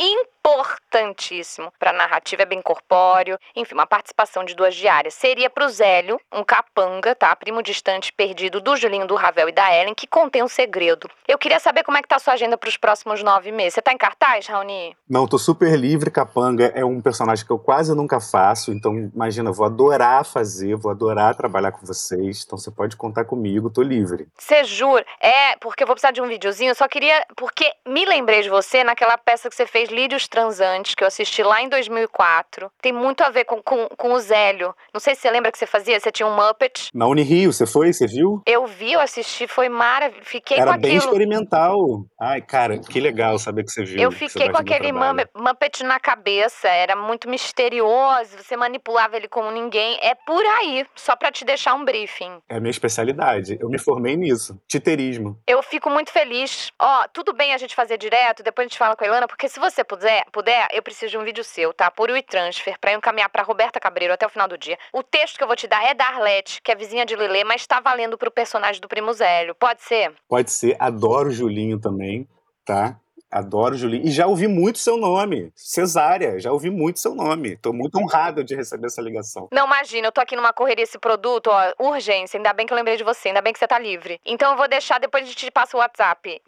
importantíssimo 0.41 1.73
pra 1.79 1.93
narrativa, 1.93 2.43
é 2.43 2.47
bem 2.47 2.61
corpóreo, 2.63 3.39
enfim, 3.55 3.75
uma 3.75 3.87
participação 3.87 4.45
de 4.45 4.55
duas 4.55 4.75
diárias. 4.75 5.15
Seria 5.15 5.51
pro 5.51 5.69
Zélio, 5.69 6.21
um 6.33 6.43
capanga, 6.43 7.15
tá? 7.15 7.35
Primo 7.37 7.63
distante 7.63 8.13
perdido 8.13 8.61
do 8.61 8.77
Julinho, 8.77 9.07
do 9.07 9.15
Ravel 9.15 9.49
e 9.49 9.53
da 9.53 9.75
Ellen, 9.75 9.95
que 9.95 10.07
contém 10.07 10.43
um 10.43 10.49
segredo. 10.49 11.09
Eu 11.29 11.39
queria 11.39 11.61
saber 11.61 11.85
como 11.85 11.99
é 11.99 12.03
que 12.03 12.09
tá 12.09 12.17
a 12.17 12.19
sua 12.19 12.35
agenda 12.35 12.57
pros 12.59 12.77
próximos 12.77 13.23
nove 13.23 13.53
meses. 13.53 13.75
Você 13.75 13.83
tá 13.83 13.93
em 13.93 13.99
cartaz, 13.99 14.47
Raoni? 14.47 14.97
Não, 15.09 15.27
tô 15.27 15.39
super 15.39 15.79
livre. 15.79 16.11
Capanga 16.11 16.73
é 16.75 16.85
um 16.85 17.01
personagem 17.01 17.45
que 17.45 17.53
eu 17.53 17.59
quase 17.59 17.95
nunca 17.95 18.21
faço. 18.21 18.73
Então, 18.73 19.11
imagina, 19.15 19.53
vou 19.53 19.67
adorar 19.67 20.25
fazer, 20.25 20.75
vou 20.75 20.91
adorar 20.91 21.35
trabalhar 21.35 21.73
com 21.73 21.87
vocês. 21.87 22.43
Então, 22.45 22.59
você 22.59 22.71
pode 22.71 22.97
contar 22.97 23.25
comigo, 23.25 23.71
tô 23.71 23.83
livre. 23.83 24.27
Você 24.37 24.65
jura? 24.65 25.05
É, 25.21 25.57
porque 25.57 25.83
eu 25.83 25.87
vou 25.87 25.95
precisar 25.95 26.13
de 26.13 26.21
um 26.21 26.27
videozinho. 26.27 26.71
Eu 26.71 26.75
só 26.75 26.89
queria. 26.89 27.25
Porque 27.37 27.71
me 27.87 28.05
lembrei 28.05 28.43
de 28.43 28.49
você 28.49 28.83
naquela 28.83 29.17
peça 29.19 29.49
que 29.49 29.55
você 29.55 29.67
fez, 29.67 29.89
Lírios 29.89 30.27
Transantes, 30.31 30.95
que 30.95 31.03
eu 31.03 31.09
assisti 31.09 31.43
lá 31.43 31.61
em 31.61 31.69
2004. 31.69 32.71
Tem 32.81 32.93
muito 32.93 33.23
a 33.23 33.31
ver 33.31 33.45
com, 33.45 33.61
com, 33.63 33.89
com 33.89 34.13
o 34.13 34.21
Zélio. 34.21 34.75
Não 34.95 35.01
sei 35.01 35.15
se 35.15 35.23
você 35.23 35.31
lembra 35.31 35.51
que 35.51 35.59
você 35.59 35.67
fazia. 35.67 35.99
Você 35.99 36.13
tinha 36.13 36.27
um 36.27 36.35
Muppet. 36.35 36.89
Na 36.95 37.07
Unirio, 37.07 37.53
você 37.53 37.67
foi? 37.67 37.93
Você 37.93 38.07
viu? 38.07 38.41
Eu 38.47 38.67
vi, 38.67 38.93
eu 38.93 39.01
assisti, 39.01 39.47
foi 39.47 39.69
maravilhoso. 39.69 40.29
Fiquei 40.29 40.59
Era 40.59 40.75
com 40.75 40.81
bem 40.81 40.97
aquilo. 40.97 41.13
experimental. 41.13 41.77
Ai, 42.21 42.41
cara, 42.41 42.79
que 42.79 43.01
legal 43.01 43.39
saber 43.39 43.65
que 43.65 43.71
você 43.71 43.85
viu. 43.85 44.01
Eu 44.01 44.13
fiquei 44.13 44.49
com 44.51 44.57
aquele. 44.57 44.93
Muppet, 44.93 45.83
na 45.83 45.99
cabeça, 45.99 46.69
era 46.69 46.95
muito 46.95 47.29
misterioso, 47.29 48.37
você 48.39 48.57
manipulava 48.57 49.17
ele 49.17 49.29
como 49.29 49.51
ninguém. 49.51 49.99
É 50.01 50.15
por 50.15 50.45
aí, 50.45 50.87
só 50.95 51.17
pra 51.17 51.31
te 51.31 51.45
deixar 51.45 51.75
um 51.75 51.85
briefing. 51.85 52.39
É 52.49 52.57
a 52.57 52.61
minha 52.61 52.71
especialidade. 52.71 53.59
Eu 53.61 53.69
me 53.69 53.79
formei 53.79 54.17
nisso. 54.17 54.59
Titerismo. 54.69 55.39
Eu 55.47 55.63
fico 55.63 55.91
muito 55.91 56.11
feliz. 56.13 56.71
Ó, 56.79 57.07
tudo 57.13 57.33
bem 57.33 57.53
a 57.53 57.59
gente 57.59 57.75
fazer 57.75 57.99
direto, 57.99 58.43
depois 58.43 58.67
a 58.67 58.69
gente 58.69 58.79
fala 58.79 58.97
com 58.97 59.05
a 59.05 59.07
Ilana, 59.07 59.27
porque 59.27 59.49
se 59.49 59.59
você 59.59 59.83
puder, 59.85 60.20
puder, 60.33 60.69
eu 60.73 60.83
preciso 60.83 61.13
de 61.13 61.19
um 61.19 61.25
vídeo 61.25 61.45
seu, 61.45 61.73
tá? 61.73 61.91
Por 61.91 62.11
WeTransfer, 62.11 62.77
eu 62.83 62.99
encaminhar 62.99 63.29
pra 63.29 63.43
Roberta 63.43 63.81
Cabreiro 63.81 64.15
até 64.15 64.27
o 64.27 64.31
final 64.31 64.49
do 64.49 64.59
dia. 64.59 64.79
O 64.93 65.03
texto 65.03 65.37
que 65.37 65.43
eu 65.43 65.47
vou 65.47 65.57
te 65.57 65.67
dar 65.67 65.85
é 65.85 65.95
da 65.95 66.05
Arlete, 66.05 66.61
que 66.63 66.71
é 66.71 66.75
vizinha 66.75 67.07
de 67.07 67.17
Lelê, 67.17 67.45
mas 67.45 67.67
tá 67.67 67.81
valendo 67.81 68.19
pro 68.19 68.31
personagem 68.31 68.81
do 68.81 68.89
Primo 68.89 69.13
Zélio. 69.13 69.55
Pode 69.55 69.83
ser? 69.83 70.13
Pode 70.29 70.51
ser. 70.51 70.77
Adoro 70.79 71.29
o 71.29 71.33
Julinho 71.33 71.79
também, 71.79 72.29
tá? 72.65 72.99
Adoro 73.31 73.77
Julinho. 73.77 74.07
E 74.07 74.11
já 74.11 74.27
ouvi 74.27 74.49
muito 74.49 74.79
seu 74.79 74.97
nome. 74.97 75.53
Cesária, 75.55 76.39
já 76.41 76.51
ouvi 76.51 76.69
muito 76.71 76.99
seu 76.99 77.15
nome. 77.15 77.57
Tô 77.57 77.73
muito 77.73 77.97
honrado 77.99 78.43
de 78.43 78.55
receber 78.57 78.87
essa 78.87 79.01
ligação. 79.01 79.49
Não, 79.53 79.67
imagina, 79.67 80.09
eu 80.09 80.13
tô 80.13 80.21
aqui 80.21 80.35
numa 80.35 80.53
correria 80.53 80.83
esse 80.83 80.99
produto, 80.99 81.49
ó, 81.49 81.73
urgência. 81.79 82.39
Ainda 82.39 82.53
bem 82.53 82.67
que 82.67 82.73
eu 82.73 82.77
lembrei 82.77 82.97
de 82.97 83.05
você, 83.05 83.29
ainda 83.29 83.41
bem 83.41 83.53
que 83.53 83.59
você 83.59 83.69
tá 83.69 83.79
livre. 83.79 84.19
Então 84.27 84.53
eu 84.53 84.57
vou 84.57 84.69
deixar, 84.69 84.99
depois 84.99 85.23
a 85.23 85.27
gente 85.27 85.37
te 85.37 85.51
passa 85.51 85.77
o 85.77 85.81
WhatsApp. 85.81 86.41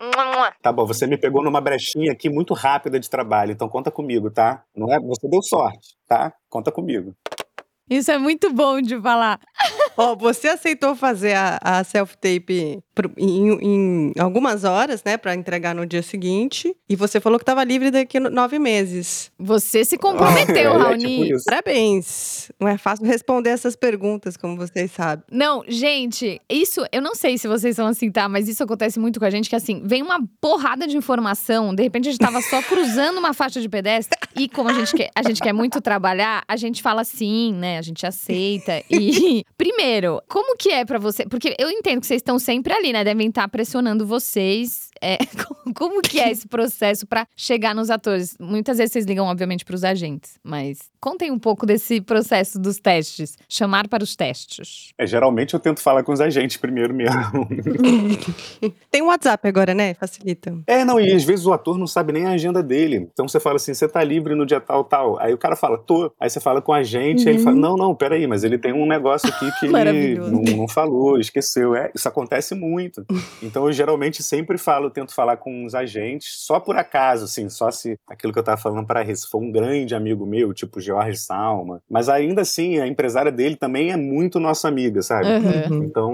Tá 0.61 0.73
bom, 0.73 0.87
você 0.87 1.07
me 1.07 1.17
pegou 1.17 1.43
numa 1.43 1.61
brechinha 1.61 2.13
aqui 2.13 2.29
muito 2.29 2.55
rápida 2.55 2.99
de 2.99 3.09
trabalho, 3.09 3.53
então 3.53 3.69
conta 3.69 3.91
comigo, 3.91 4.31
tá? 4.31 4.65
Não 4.75 4.93
é? 4.93 4.99
Você 5.01 5.29
deu 5.29 5.43
sorte, 5.43 5.97
tá? 6.09 6.33
Conta 6.49 6.73
comigo. 6.73 7.15
Isso 7.91 8.11
é 8.11 8.19
muito 8.19 8.53
bom 8.53 8.81
de 8.81 9.01
falar. 9.01 9.39
Ó, 9.97 10.15
você 10.17 10.49
aceitou 10.49 10.95
fazer 10.95 11.35
a, 11.35 11.59
a 11.63 11.85
self-tape 11.85 12.83
em, 13.17 13.51
em, 13.61 14.13
algumas 14.19 14.65
horas, 14.65 15.03
né, 15.05 15.17
para 15.17 15.35
entregar 15.35 15.75
no 15.75 15.87
dia 15.87 16.03
seguinte. 16.03 16.75
E 16.89 16.97
você 16.97 17.21
falou 17.21 17.39
que 17.39 17.43
estava 17.43 17.65
livre 17.65 17.91
daqui 17.91 18.19
a 18.19 18.21
nove 18.21 18.59
meses. 18.59 19.31
Você 19.39 19.85
se 19.85 19.97
comprometeu, 19.97 20.53
É, 20.73 20.75
é 20.75 20.79
Raoni. 20.79 21.05
tipo 21.05 21.37
isso. 21.37 21.45
Parabéns. 21.45 22.51
Não 22.59 22.69
é 22.69 22.79
fácil 22.79 23.05
responder 23.07 23.51
essas 23.51 23.77
perguntas, 23.77 24.37
como 24.37 24.57
vocês 24.57 24.91
sabem. 24.93 25.25
Não, 25.31 25.63
gente, 25.67 26.41
isso, 26.49 26.85
eu 26.93 27.03
não 27.03 27.15
sei 27.15 27.39
se 27.39 27.49
vocês 27.49 27.77
são 27.77 27.87
assim, 27.87 28.11
tá? 28.11 28.29
Mas 28.29 28.49
isso 28.49 28.63
acontece 28.63 28.99
muito 28.99 29.19
com 29.19 29.27
a 29.27 29.31
gente, 29.31 29.49
que 29.49 29.57
assim, 29.57 29.83
vem 29.85 30.03
uma 30.03 30.21
porrada 30.41 30.87
de 30.87 30.97
informação, 30.97 31.75
de 31.75 31.83
repente 31.83 32.09
a 32.09 32.13
gente 32.13 32.21
tava 32.21 32.41
só 32.43 32.63
cruzando 32.63 33.19
uma 33.19 33.33
faixa 33.33 33.61
de 33.61 33.69
pedestre, 33.69 34.19
e 34.37 34.49
como 34.49 34.69
a 34.69 34.73
gente 34.73 34.95
quer, 34.95 35.11
a 35.15 35.23
gente 35.23 35.41
quer 35.41 35.53
muito 35.53 35.81
trabalhar, 35.81 36.43
a 36.47 36.57
gente 36.57 36.83
fala 36.83 37.05
sim, 37.05 37.53
né? 37.55 37.79
A 37.79 37.83
gente 37.83 38.07
aceita. 38.07 38.83
E, 38.91 39.45
primeiro, 39.57 39.82
como 40.29 40.57
que 40.57 40.71
é 40.71 40.85
pra 40.85 40.99
você? 40.99 41.25
Porque 41.27 41.55
eu 41.59 41.71
entendo 41.71 42.01
que 42.01 42.07
vocês 42.07 42.21
estão 42.21 42.39
sempre 42.39 42.73
ali, 42.73 42.93
né? 42.93 43.03
Devem 43.05 43.29
estar 43.29 43.49
pressionando 43.49 44.07
vocês. 44.07 44.91
É, 45.01 45.19
como- 45.75 46.01
que 46.03 46.21
é 46.21 46.31
esse 46.31 46.47
processo 46.47 47.07
pra 47.07 47.27
chegar 47.37 47.75
nos 47.75 47.91
atores? 47.91 48.37
Muitas 48.39 48.79
vezes 48.79 48.93
vocês 48.93 49.05
ligam, 49.05 49.27
obviamente, 49.27 49.65
pros 49.65 49.83
agentes, 49.85 50.39
mas 50.45 50.79
contem 51.01 51.31
um 51.31 51.39
pouco 51.39 51.65
desse 51.67 52.01
processo 52.01 52.59
dos 52.59 52.79
testes. 52.79 53.37
Chamar 53.49 53.89
para 53.89 54.03
os 54.05 54.15
testes. 54.15 54.91
É, 54.99 55.07
geralmente 55.07 55.55
eu 55.55 55.61
tento 55.61 55.81
falar 55.81 56.03
com 56.05 56.13
os 56.13 56.21
agentes 56.21 56.57
primeiro 56.57 56.95
mesmo. 56.95 57.21
Tem 58.91 59.03
o 59.03 59.07
WhatsApp 59.07 59.47
agora, 59.49 59.75
né? 59.75 59.95
Facilita. 59.95 60.57
É, 60.67 60.85
não, 60.85 61.01
e 61.01 61.13
às 61.13 61.25
vezes 61.25 61.47
o 61.47 61.53
ator 61.53 61.79
não 61.79 61.87
sabe 61.87 62.13
nem 62.13 62.27
a 62.27 62.31
agenda 62.31 62.63
dele. 62.63 63.09
Então 63.13 63.27
você 63.27 63.41
fala 63.41 63.57
assim, 63.57 63.75
você 63.75 63.89
tá 63.89 64.03
livre 64.05 64.35
no 64.35 64.47
dia 64.47 64.61
tal, 64.61 64.85
tal. 64.85 65.19
Aí 65.21 65.33
o 65.33 65.39
cara 65.39 65.57
fala, 65.57 65.79
tô. 65.79 66.13
Aí 66.21 66.29
você 66.31 66.41
fala 66.41 66.61
com 66.63 66.73
a 66.73 66.83
gente, 66.83 67.29
aí 67.29 67.35
ele 67.37 67.43
fala, 67.43 67.57
não, 67.57 67.77
não, 67.77 67.95
peraí, 67.95 68.27
mas 68.27 68.45
ele 68.45 68.59
tem 68.59 68.73
um 68.73 68.87
negócio 68.87 69.29
aqui 69.29 69.51
que 69.61 69.69
Maravilhoso. 69.73 70.31
não, 70.31 70.43
não 70.43 70.69
falou, 70.69 71.19
esqueceu. 71.19 71.75
É, 71.75 71.91
isso 71.95 72.09
acontece 72.09 72.55
muito. 72.55 73.05
Então 73.43 73.67
eu 73.67 73.73
geralmente 73.73 74.23
sempre 74.23 74.57
falo, 74.57 74.91
tento 74.91 75.15
falar 75.15 75.37
com 75.37 75.65
os 75.65 75.75
agentes, 75.75 76.29
só 76.47 76.61
por 76.61 76.77
acaso, 76.77 77.25
assim, 77.25 77.49
só 77.49 77.71
se 77.71 77.99
aquilo 78.07 78.33
que 78.33 78.39
eu 78.39 78.43
tava 78.43 78.61
falando 78.61 78.87
para 78.87 79.05
se 79.15 79.29
for 79.29 79.43
um 79.43 79.51
grande 79.51 79.95
amigo 79.95 80.25
meu, 80.25 80.55
tipo 80.55 80.81
George 80.81 81.19
Salma. 81.19 81.83
Mas 81.91 82.09
ainda 82.09 82.43
assim, 82.43 82.79
a 82.79 82.87
empresária 82.87 83.33
dele 83.33 83.57
também 83.57 83.91
é 83.91 83.97
muito 83.97 84.39
nossa 84.39 84.69
amiga, 84.69 85.03
sabe? 85.03 85.27
Uhum. 85.27 85.83
Então, 85.85 86.13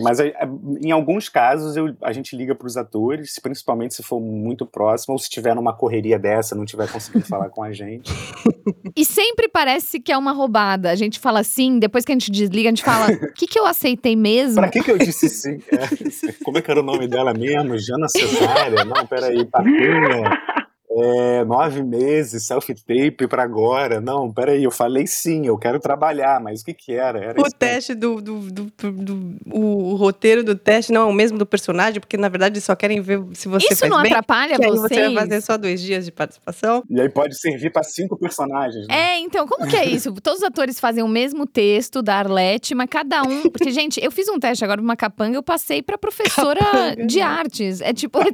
mas 0.00 0.20
é- 0.20 0.32
em 0.80 0.90
alguns 0.90 1.28
casos 1.28 1.76
eu- 1.76 1.94
a 2.02 2.12
gente 2.12 2.36
liga 2.36 2.54
para 2.54 2.66
os 2.66 2.76
atores, 2.76 3.38
principalmente 3.42 3.94
se 3.94 4.02
for 4.02 4.20
muito 4.20 4.64
próximo 4.64 5.12
ou 5.14 5.18
se 5.18 5.28
tiver 5.28 5.54
numa 5.54 5.72
correria 5.74 6.18
dessa, 6.18 6.54
não 6.54 6.64
tiver 6.64 6.90
conseguindo 6.90 7.26
falar 7.26 7.48
com 7.50 7.62
a 7.62 7.72
gente. 7.72 8.10
E 8.94 9.04
sempre 9.06 9.48
parece 9.48 9.98
que 9.98 10.12
é 10.12 10.18
uma 10.18 10.32
roubada. 10.32 10.90
A 10.90 10.94
gente 10.94 11.18
fala 11.18 11.40
assim, 11.40 11.78
depois 11.78 12.04
que 12.04 12.12
a 12.12 12.14
gente 12.14 12.30
desliga, 12.30 12.68
a 12.68 12.72
gente 12.72 12.84
fala: 12.84 13.10
o 13.10 13.32
que, 13.32 13.46
que 13.46 13.58
eu 13.58 13.64
aceitei 13.66 14.14
mesmo? 14.14 14.56
Pra 14.60 14.68
que 14.68 14.82
que 14.82 14.90
eu 14.90 14.98
disse 14.98 15.28
sim? 15.30 15.58
É, 15.72 16.32
como 16.44 16.58
é 16.58 16.62
que 16.62 16.70
era 16.70 16.78
o 16.80 16.82
nome 16.82 17.08
dela 17.08 17.32
mesmo? 17.32 17.76
Jana 17.78 18.06
Cesária? 18.08 18.84
Não, 18.84 19.06
peraí, 19.06 19.44
Papinha. 19.46 20.61
É, 20.94 21.44
nove 21.44 21.82
meses, 21.82 22.46
self-tape 22.46 23.26
pra 23.26 23.42
agora. 23.42 24.00
Não, 24.00 24.30
peraí, 24.32 24.62
eu 24.64 24.70
falei 24.70 25.06
sim, 25.06 25.46
eu 25.46 25.56
quero 25.56 25.80
trabalhar, 25.80 26.40
mas 26.40 26.60
o 26.60 26.64
que 26.64 26.74
que 26.74 26.92
era? 26.92 27.18
Era 27.18 27.40
O 27.40 27.44
teste 27.50 27.94
do, 27.94 28.20
do, 28.20 28.40
do- 28.40 28.72
do- 28.92 29.36
o, 29.50 29.92
o 29.92 29.94
roteiro 29.96 30.44
do 30.44 30.54
teste 30.54 30.92
não 30.92 31.02
é 31.02 31.04
o 31.06 31.12
mesmo 31.12 31.38
do 31.38 31.46
personagem, 31.46 31.98
porque 32.00 32.16
na 32.16 32.28
verdade 32.28 32.60
só 32.60 32.74
querem 32.76 33.00
ver 33.00 33.22
se 33.32 33.48
você 33.48 33.68
Isso 33.68 33.80
faz 33.80 33.90
não 33.90 34.02
bem. 34.02 34.12
atrapalha 34.12 34.56
Que 34.58 34.64
aí 34.64 34.70
vocês? 34.70 35.00
você 35.00 35.14
vai 35.14 35.24
fazer 35.28 35.40
só 35.40 35.56
dois 35.56 35.80
dias 35.80 36.04
de 36.04 36.12
participação. 36.12 36.82
E 36.90 37.00
aí 37.00 37.08
pode 37.08 37.38
servir 37.40 37.70
pra 37.72 37.82
cinco 37.82 38.18
personagens. 38.18 38.86
Né? 38.86 38.94
É, 38.94 39.18
então, 39.20 39.46
como 39.46 39.66
que 39.66 39.76
é 39.76 39.86
isso? 39.86 40.12
Todos 40.20 40.40
os 40.40 40.44
atores 40.44 40.78
fazem 40.78 41.02
o 41.02 41.08
mesmo 41.08 41.46
texto 41.46 42.02
da 42.02 42.16
Arlete, 42.16 42.74
mas 42.74 42.88
cada 42.90 43.22
um. 43.22 43.42
Porque, 43.48 43.70
gente, 43.70 43.98
eu 44.04 44.10
fiz 44.10 44.28
um 44.28 44.38
teste 44.38 44.62
agora 44.64 44.78
pra 44.78 44.84
uma 44.84 44.96
capanga, 44.96 45.36
eu 45.36 45.42
passei 45.42 45.82
pra 45.82 45.96
professora 45.96 46.60
Capanga, 46.60 47.06
de 47.06 47.16
né? 47.18 47.22
artes. 47.22 47.80
É 47.80 47.92
tipo, 47.94 48.18
eu 48.20 48.30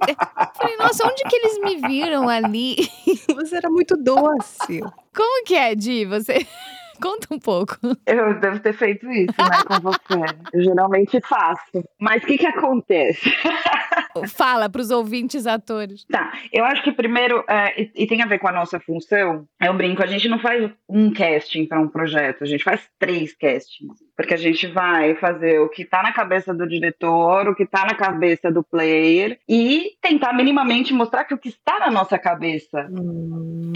falei, 0.57 0.77
nossa, 0.77 1.07
onde 1.07 1.23
que 1.23 1.37
eles 1.37 1.59
me 1.61 1.77
viram 1.89 2.29
ali? 2.29 2.48
Você 3.35 3.57
era 3.57 3.71
muito 3.71 3.97
doce. 3.97 4.81
Como 5.15 5.45
que 5.45 5.55
é, 5.55 5.75
Di? 5.75 6.05
Você. 6.05 6.47
Conta 7.01 7.33
um 7.33 7.39
pouco. 7.39 7.77
Eu 8.07 8.41
devo 8.41 8.59
ter 8.59 8.73
feito 8.73 9.09
isso, 9.11 9.35
né, 9.39 9.63
com 9.69 9.81
você. 9.81 10.37
Eu 10.53 10.63
geralmente 10.63 11.21
faço. 11.21 11.85
Mas 12.01 12.23
o 12.25 12.27
que 12.27 12.39
que 12.39 12.47
acontece? 12.47 13.31
Fala 14.27 14.69
pros 14.69 14.91
ouvintes 14.91 15.47
atores. 15.47 16.05
Tá, 16.05 16.33
eu 16.53 16.65
acho 16.65 16.83
que 16.83 16.93
primeiro, 16.93 17.45
é, 17.49 17.83
e, 17.83 17.91
e 17.95 18.07
tem 18.07 18.23
a 18.23 18.27
ver 18.27 18.39
com 18.39 18.49
a 18.49 18.53
nossa 18.53 18.81
função, 18.81 19.47
eu 19.61 19.75
brinco, 19.75 20.03
a 20.03 20.07
gente 20.07 20.29
não 20.29 20.39
faz 20.39 20.71
um 20.89 21.13
casting 21.13 21.67
para 21.67 21.81
um 21.81 21.89
projeto, 21.89 22.43
a 22.43 22.47
gente 22.47 22.65
faz 22.65 22.89
três 22.99 23.35
castings. 23.35 23.99
Porque 24.17 24.35
a 24.35 24.39
gente 24.39 24.67
vai 24.67 25.15
fazer 25.15 25.61
o 25.61 25.69
que 25.69 25.85
tá 25.85 26.03
na 26.03 26.13
cabeça 26.13 26.53
do 26.53 26.69
diretor, 26.69 27.49
o 27.49 27.55
que 27.55 27.67
tá 27.67 27.85
na 27.85 27.95
cabeça 27.95 28.51
do 28.51 28.65
player, 28.65 29.39
e 29.49 29.93
tentar 30.03 30.33
minimamente 30.33 30.93
mostrar 30.93 31.25
que 31.25 31.35
o 31.35 31.39
que 31.39 31.49
está 31.49 31.79
na 31.79 31.91
nossa 31.91 32.19
cabeça 32.19 32.89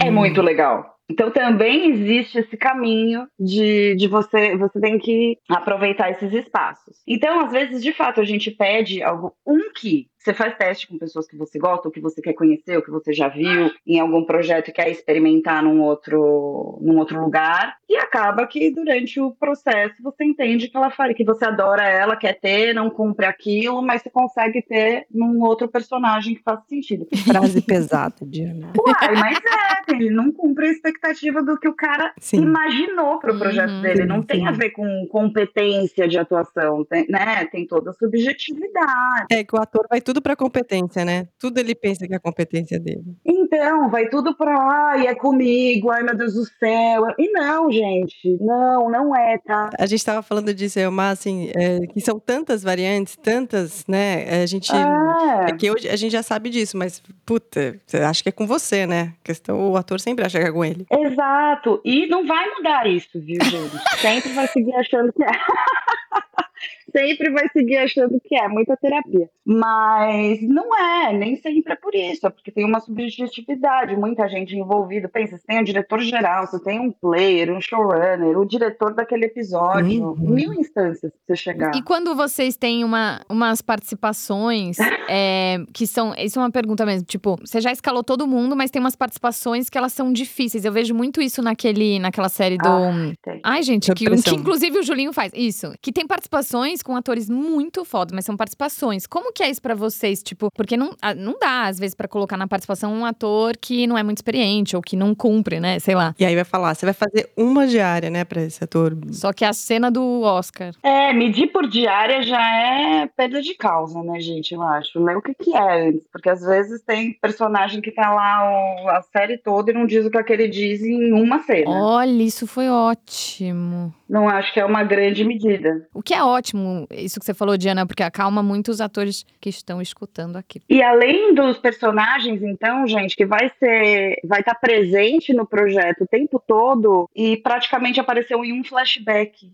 é 0.01 0.11
muito 0.11 0.41
legal. 0.41 0.93
Então 1.09 1.29
também 1.31 1.91
existe 1.91 2.39
esse 2.39 2.55
caminho 2.57 3.27
de, 3.39 3.95
de 3.95 4.07
você, 4.07 4.55
você 4.55 4.79
tem 4.79 4.97
que 4.97 5.37
aproveitar 5.49 6.09
esses 6.09 6.31
espaços. 6.33 6.97
Então, 7.07 7.41
às 7.41 7.51
vezes, 7.51 7.83
de 7.83 7.91
fato, 7.91 8.21
a 8.21 8.23
gente 8.23 8.49
pede 8.51 9.03
algo, 9.03 9.33
um 9.45 9.71
que 9.73 10.07
você 10.23 10.33
faz 10.33 10.55
teste 10.55 10.87
com 10.87 10.97
pessoas 10.97 11.27
que 11.27 11.35
você 11.35 11.59
gosta, 11.59 11.87
ou 11.87 11.91
que 11.91 11.99
você 11.99 12.21
quer 12.21 12.33
conhecer, 12.33 12.77
ou 12.77 12.81
que 12.81 12.91
você 12.91 13.11
já 13.11 13.27
viu 13.27 13.69
em 13.85 13.99
algum 13.99 14.23
projeto 14.23 14.69
e 14.69 14.71
quer 14.71 14.89
experimentar 14.89 15.61
num 15.61 15.81
outro, 15.81 16.79
num 16.81 16.97
outro 16.97 17.19
lugar, 17.19 17.75
e 17.89 17.97
acaba 17.97 18.47
que 18.47 18.71
durante 18.71 19.19
o 19.19 19.31
processo 19.31 19.95
você 20.01 20.23
entende 20.23 20.69
que 20.69 20.77
ela 20.77 20.89
fala 20.89 21.13
que 21.13 21.25
você 21.25 21.45
adora 21.45 21.83
ela, 21.83 22.15
quer 22.15 22.39
ter, 22.39 22.73
não 22.73 22.89
cumpre 22.89 23.25
aquilo, 23.25 23.81
mas 23.81 24.01
você 24.01 24.09
consegue 24.09 24.61
ter 24.61 25.05
num 25.11 25.41
outro 25.41 25.67
personagem 25.67 26.35
que 26.35 26.43
faça 26.43 26.63
sentido. 26.69 27.05
Frase 27.25 27.61
pesada, 27.61 28.15
Diana. 28.21 28.71
Uai, 28.77 29.15
mas 29.15 29.37
é, 29.37 29.91
ele 29.91 30.09
não 30.09 30.31
cumpre 30.31 30.67
a 30.67 30.71
expectativa 30.71 31.43
do 31.43 31.57
que 31.59 31.67
o 31.67 31.73
cara 31.73 32.13
Sim. 32.19 32.43
imaginou 32.43 33.19
para 33.19 33.33
o 33.33 33.39
projeto 33.39 33.73
Uhum, 33.73 33.81
dele. 33.81 34.05
Não 34.05 34.21
sim, 34.21 34.27
tem 34.27 34.39
sim. 34.41 34.47
a 34.47 34.51
ver 34.51 34.69
com 34.71 35.07
competência 35.09 36.07
de 36.07 36.17
atuação, 36.17 36.85
tem, 36.85 37.05
né? 37.09 37.45
Tem 37.45 37.65
toda 37.65 37.91
a 37.91 37.93
subjetividade. 37.93 39.27
É 39.31 39.43
que 39.43 39.55
o 39.55 39.59
ator 39.59 39.85
vai 39.89 40.01
tudo 40.01 40.12
pra 40.21 40.35
competência, 40.35 41.03
né? 41.05 41.27
Tudo 41.39 41.59
ele 41.59 41.75
pensa 41.75 42.07
que 42.07 42.13
é 42.13 42.17
a 42.17 42.19
competência 42.19 42.79
dele. 42.79 43.03
Então, 43.25 43.89
vai 43.89 44.07
tudo 44.09 44.35
pra, 44.35 44.53
ai, 44.91 45.07
é 45.07 45.15
comigo, 45.15 45.89
ai 45.91 46.03
meu 46.03 46.15
Deus 46.15 46.33
do 46.33 46.45
céu. 46.45 47.07
E 47.17 47.31
não, 47.31 47.71
gente, 47.71 48.37
não, 48.41 48.89
não 48.89 49.15
é, 49.15 49.37
tá? 49.39 49.69
A 49.77 49.85
gente 49.85 49.99
estava 49.99 50.21
falando 50.21 50.53
disso, 50.53 50.79
Elmar, 50.79 51.11
assim, 51.11 51.51
é, 51.55 51.79
que 51.87 52.01
são 52.01 52.19
tantas 52.19 52.63
variantes, 52.63 53.15
tantas, 53.15 53.85
né? 53.87 54.41
A 54.41 54.45
gente. 54.45 54.71
É. 54.71 55.49
É 55.49 55.55
que 55.55 55.69
hoje 55.69 55.89
a 55.89 55.95
gente 55.95 56.11
já 56.11 56.23
sabe 56.23 56.49
disso, 56.49 56.77
mas, 56.77 57.01
puta, 57.25 57.77
acha 58.07 58.23
que 58.23 58.29
é 58.29 58.31
com 58.31 58.47
você, 58.47 58.85
né? 58.85 59.13
A 59.21 59.23
questão, 59.23 59.71
o 59.71 59.77
ator 59.77 59.99
sempre 59.99 60.25
acha 60.25 60.39
que 60.39 60.45
é 60.45 60.51
com 60.51 60.63
ele. 60.63 60.85
Exato. 60.91 61.81
E 61.83 62.07
não 62.07 62.25
vai 62.25 62.49
mudar 62.55 62.87
isso, 62.87 63.19
viu, 63.19 63.43
gente? 63.43 63.73
Sempre 63.99 64.31
vai 64.33 64.47
seguir 64.47 64.75
achando 64.75 65.11
que 65.13 65.23
é. 65.23 65.27
sempre 66.95 67.29
vai 67.31 67.49
seguir 67.49 67.77
achando 67.77 68.19
que 68.23 68.35
é 68.35 68.47
muita 68.47 68.77
terapia. 68.77 69.29
Mas 69.45 70.41
não 70.41 70.75
é, 70.77 71.11
nem 71.13 71.35
sempre 71.35 71.73
é 71.73 71.75
por 71.75 71.93
isso, 71.93 72.25
é 72.25 72.29
porque 72.29 72.51
tem 72.51 72.63
uma 72.65 72.79
subjetividade, 72.79 73.95
muita 73.97 74.27
gente 74.29 74.55
envolvida. 74.55 75.09
Pensa, 75.09 75.37
você 75.37 75.43
tem 75.45 75.59
um 75.59 75.63
diretor 75.63 75.99
geral, 76.01 76.47
você 76.47 76.63
tem 76.63 76.79
um 76.79 76.91
player, 76.91 77.51
um 77.51 77.59
showrunner, 77.59 78.37
o 78.37 78.45
diretor 78.45 78.93
daquele 78.93 79.25
episódio, 79.25 80.03
Uhum. 80.03 80.15
mil 80.29 80.53
instâncias 80.53 81.11
pra 81.11 81.19
você 81.27 81.35
chegar. 81.35 81.75
E 81.75 81.81
quando 81.81 82.15
vocês 82.15 82.55
têm 82.55 82.83
uma, 82.83 83.21
umas 83.29 83.61
participações 83.61 84.77
é, 85.09 85.57
que 85.73 85.87
são. 85.87 86.13
Isso 86.17 86.39
é 86.39 86.41
uma 86.41 86.51
pergunta 86.51 86.85
mesmo. 86.85 87.05
Tipo, 87.05 87.37
você 87.37 87.59
já 87.59 87.71
escalou 87.71 88.03
todo 88.03 88.27
mundo, 88.27 88.55
mas 88.55 88.69
tem 88.71 88.79
umas 88.79 88.95
participações 88.95 89.69
que 89.69 89.77
elas 89.77 89.93
são 89.93 90.11
difíceis. 90.13 90.65
Eu 90.65 90.71
vejo 90.71 90.93
muito 90.93 91.21
isso 91.21 91.41
naquele, 91.41 91.99
naquela 91.99 92.29
série 92.29 92.57
do. 92.57 92.67
Ah. 92.67 93.13
Ai, 93.43 93.63
gente, 93.63 93.91
que, 93.93 94.05
que 94.05 94.35
inclusive 94.35 94.79
o 94.79 94.83
Julinho 94.83 95.13
faz. 95.13 95.31
Isso. 95.33 95.73
Que 95.81 95.91
tem 95.91 96.05
participações 96.05 96.82
com 96.83 96.95
atores 96.95 97.29
muito 97.29 97.83
fodas, 97.85 98.13
mas 98.13 98.25
são 98.25 98.35
participações. 98.37 99.07
Como 99.07 99.31
que 99.33 99.41
é 99.43 99.49
isso 99.49 99.61
pra 99.61 99.73
vocês? 99.75 100.21
Tipo, 100.21 100.49
porque 100.53 100.77
não, 100.77 100.95
ah, 101.01 101.15
não 101.15 101.37
dá, 101.39 101.63
às 101.63 101.79
vezes, 101.79 101.95
pra 101.95 102.07
colocar 102.07 102.37
na 102.37 102.47
participação 102.47 102.93
um 102.93 103.05
ator 103.05 103.57
que 103.57 103.87
não 103.87 103.97
é 103.97 104.03
muito 104.03 104.17
experiente 104.17 104.75
ou 104.75 104.81
que 104.81 104.95
não 104.95 105.15
cumpre, 105.15 105.59
né? 105.59 105.79
Sei 105.79 105.95
lá. 105.95 106.13
E 106.19 106.25
aí 106.25 106.35
vai 106.35 106.43
falar, 106.43 106.75
você 106.75 106.85
vai 106.85 106.93
fazer 106.93 107.29
uma 107.37 107.65
diária, 107.65 108.09
né, 108.09 108.23
pra 108.23 108.41
esse 108.43 108.63
ator. 108.63 108.95
Só 109.11 109.31
que 109.33 109.43
a 109.45 109.53
cena 109.53 109.89
do 109.89 110.21
Oscar. 110.21 110.73
É, 110.83 111.11
medir 111.13 111.47
por 111.47 111.67
diária 111.67 112.21
já 112.23 112.41
é 112.41 113.07
perda 113.07 113.41
de 113.41 113.53
causa, 113.55 114.01
né, 114.03 114.19
gente? 114.19 114.53
Eu 114.53 114.61
acho. 114.61 114.99
Lê 115.03 115.15
o 115.15 115.21
que, 115.21 115.33
que 115.33 115.55
é 115.55 115.87
antes. 115.87 116.01
Porque 116.11 116.29
às 116.29 116.41
vezes 116.41 116.81
tem 116.81 117.13
personagem 117.13 117.81
que 117.81 117.91
tá 117.91 118.13
lá 118.13 118.83
o- 118.83 118.89
a 118.89 119.01
série 119.01 119.37
toda 119.37 119.71
e 119.71 119.73
não 119.73 119.85
diz 119.85 120.05
o 120.05 120.09
que 120.11 120.17
aquele 120.17 120.47
diz 120.47 120.81
em 120.83 121.13
uma 121.13 121.39
cena. 121.43 121.69
Olha, 121.71 122.23
isso 122.23 122.45
foi 122.47 122.67
ótimo. 122.69 123.93
Não 124.09 124.27
acho 124.27 124.53
que 124.53 124.59
é 124.59 124.65
uma 124.65 124.83
grande 124.83 125.23
medida. 125.23 125.87
O 125.93 126.01
que 126.01 126.13
é 126.13 126.23
ótimo, 126.23 126.72
isso 126.91 127.19
que 127.19 127.25
você 127.25 127.33
falou, 127.33 127.57
Diana, 127.57 127.85
porque 127.85 128.03
acalma 128.03 128.43
muito 128.43 128.69
os 128.69 128.81
atores 128.81 129.25
que 129.39 129.49
estão 129.49 129.81
escutando 129.81 130.37
aqui. 130.37 130.61
E 130.69 130.81
além 130.81 131.33
dos 131.33 131.57
personagens, 131.57 132.41
então, 132.41 132.87
gente, 132.87 133.15
que 133.15 133.25
vai 133.25 133.51
ser, 133.59 134.19
vai 134.23 134.39
estar 134.39 134.55
presente 134.55 135.33
no 135.33 135.45
projeto 135.45 136.03
o 136.03 136.07
tempo 136.07 136.41
todo 136.45 137.09
e 137.15 137.37
praticamente 137.37 137.99
apareceu 137.99 138.43
em 138.43 138.59
um 138.59 138.63
flashback. 138.63 139.51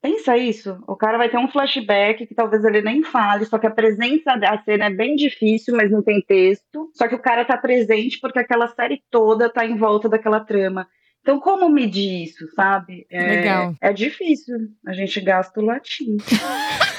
Pensa 0.00 0.36
isso. 0.36 0.78
O 0.86 0.94
cara 0.94 1.18
vai 1.18 1.28
ter 1.28 1.36
um 1.36 1.48
flashback 1.48 2.26
que 2.26 2.34
talvez 2.34 2.64
ele 2.64 2.80
nem 2.80 3.02
fale, 3.02 3.44
só 3.44 3.58
que 3.58 3.66
a 3.66 3.70
presença 3.70 4.36
da 4.36 4.56
cena 4.62 4.84
é 4.84 4.90
bem 4.90 5.16
difícil, 5.16 5.74
mas 5.74 5.90
não 5.90 6.02
tem 6.02 6.20
texto. 6.20 6.90
Só 6.94 7.08
que 7.08 7.14
o 7.14 7.18
cara 7.20 7.44
tá 7.44 7.56
presente 7.56 8.20
porque 8.20 8.38
aquela 8.38 8.68
série 8.68 9.02
toda 9.10 9.50
tá 9.50 9.66
em 9.66 9.76
volta 9.76 10.08
daquela 10.08 10.40
trama. 10.40 10.86
Então, 11.26 11.40
como 11.40 11.68
medir 11.68 12.22
isso, 12.22 12.46
sabe? 12.54 13.04
É, 13.10 13.20
Legal. 13.20 13.74
É 13.80 13.92
difícil. 13.92 14.70
A 14.86 14.92
gente 14.92 15.20
gasta 15.20 15.58
o 15.58 15.64
latim. 15.64 16.18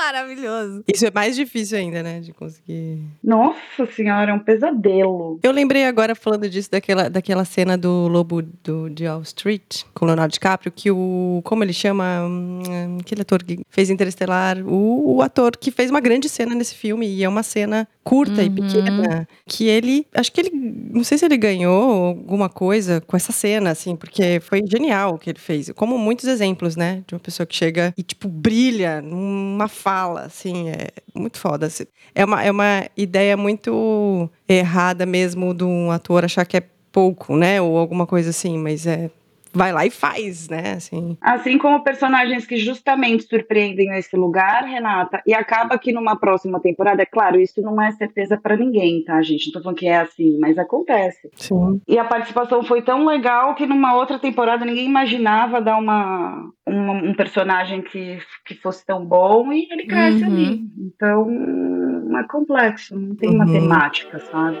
Maravilhoso. 0.00 0.82
Isso 0.92 1.06
é 1.06 1.10
mais 1.14 1.36
difícil 1.36 1.76
ainda, 1.78 2.02
né? 2.02 2.20
De 2.20 2.32
conseguir. 2.32 3.02
Nossa 3.22 3.86
senhora, 3.94 4.30
é 4.30 4.34
um 4.34 4.38
pesadelo. 4.38 5.38
Eu 5.42 5.52
lembrei 5.52 5.84
agora, 5.84 6.14
falando 6.14 6.48
disso, 6.48 6.70
daquela, 6.70 7.08
daquela 7.10 7.44
cena 7.44 7.76
do 7.76 8.08
Lobo 8.08 8.42
do, 8.64 8.88
de 8.88 9.06
Wall 9.06 9.22
Street, 9.22 9.82
com 9.94 10.04
o 10.04 10.08
Leonardo 10.08 10.32
DiCaprio, 10.32 10.72
que 10.72 10.90
o. 10.90 11.40
Como 11.44 11.62
ele 11.62 11.72
chama? 11.74 12.22
Hum, 12.26 12.98
Aquele 13.00 13.22
ator 13.22 13.42
que 13.42 13.60
fez 13.68 13.90
Interestelar. 13.90 14.58
O, 14.66 15.16
o 15.16 15.22
ator 15.22 15.56
que 15.56 15.70
fez 15.70 15.90
uma 15.90 16.00
grande 16.00 16.28
cena 16.28 16.54
nesse 16.54 16.74
filme. 16.74 17.06
E 17.06 17.22
é 17.22 17.28
uma 17.28 17.42
cena 17.42 17.86
curta 18.02 18.42
e 18.42 18.48
Uhum. 18.48 18.54
pequena. 18.54 19.28
Que 19.46 19.68
ele. 19.68 20.06
Acho 20.14 20.32
que 20.32 20.40
ele. 20.40 20.50
Não 20.52 21.04
sei 21.04 21.18
se 21.18 21.24
ele 21.26 21.36
ganhou 21.36 22.06
alguma 22.06 22.48
coisa 22.48 23.00
com 23.02 23.16
essa 23.16 23.32
cena, 23.32 23.70
assim, 23.70 23.94
porque 23.94 24.40
foi 24.40 24.62
genial 24.66 25.14
o 25.14 25.18
que 25.18 25.30
ele 25.30 25.38
fez. 25.38 25.70
Como 25.76 25.98
muitos 25.98 26.26
exemplos, 26.26 26.74
né? 26.74 27.02
De 27.06 27.14
uma 27.14 27.20
pessoa 27.20 27.46
que 27.46 27.54
chega 27.54 27.92
e, 27.96 28.02
tipo, 28.02 28.28
brilha 28.28 29.00
numa 29.02 29.68
fala, 29.90 30.22
assim. 30.22 30.68
É 30.70 30.88
muito 31.14 31.38
foda. 31.38 31.66
assim. 31.66 31.84
É 32.14 32.24
uma, 32.24 32.42
é 32.42 32.50
uma 32.50 32.86
ideia 32.96 33.36
muito 33.36 34.30
errada 34.48 35.04
mesmo 35.04 35.52
de 35.52 35.64
um 35.64 35.90
ator 35.90 36.24
achar 36.24 36.44
que 36.44 36.56
é 36.56 36.62
pouco, 36.92 37.36
né? 37.36 37.60
Ou 37.60 37.76
alguma 37.76 38.06
coisa 38.06 38.30
assim, 38.30 38.56
mas 38.58 38.86
é. 38.86 39.10
Vai 39.52 39.72
lá 39.72 39.84
e 39.84 39.90
faz, 39.90 40.48
né? 40.48 40.74
Assim. 40.76 41.16
Assim 41.20 41.58
como 41.58 41.82
personagens 41.82 42.46
que 42.46 42.56
justamente 42.56 43.24
surpreendem 43.24 43.88
nesse 43.88 44.16
lugar, 44.16 44.64
Renata, 44.64 45.20
e 45.26 45.34
acaba 45.34 45.76
que 45.78 45.92
numa 45.92 46.16
próxima 46.16 46.60
temporada, 46.60 47.02
é 47.02 47.06
claro, 47.06 47.40
isso 47.40 47.60
não 47.60 47.80
é 47.82 47.90
certeza 47.92 48.38
pra 48.40 48.56
ninguém, 48.56 49.02
tá, 49.04 49.20
gente? 49.22 49.46
Não 49.46 49.52
tô 49.54 49.62
falando 49.62 49.76
que 49.78 49.86
é 49.88 49.98
assim, 49.98 50.38
mas 50.38 50.56
acontece. 50.56 51.28
Sim. 51.34 51.80
E 51.88 51.98
a 51.98 52.04
participação 52.04 52.62
foi 52.62 52.82
tão 52.82 53.04
legal 53.04 53.54
que 53.54 53.66
numa 53.66 53.94
outra 53.96 54.18
temporada 54.18 54.64
ninguém 54.64 54.86
imaginava 54.86 55.60
dar 55.60 55.76
uma, 55.78 56.48
uma- 56.66 56.92
um 57.02 57.14
personagem 57.14 57.82
que, 57.82 58.18
que 58.46 58.54
fosse 58.54 58.86
tão 58.86 59.04
bom 59.04 59.52
e 59.52 59.66
ele 59.70 59.86
cresce 59.86 60.24
Uhum. 60.24 60.30
ali. 60.32 60.60
Então 60.78 62.18
é 62.18 62.24
complexo, 62.28 62.96
não 62.98 63.16
tem 63.16 63.30
Uhum. 63.30 63.38
matemática, 63.38 64.18
sabe? 64.30 64.58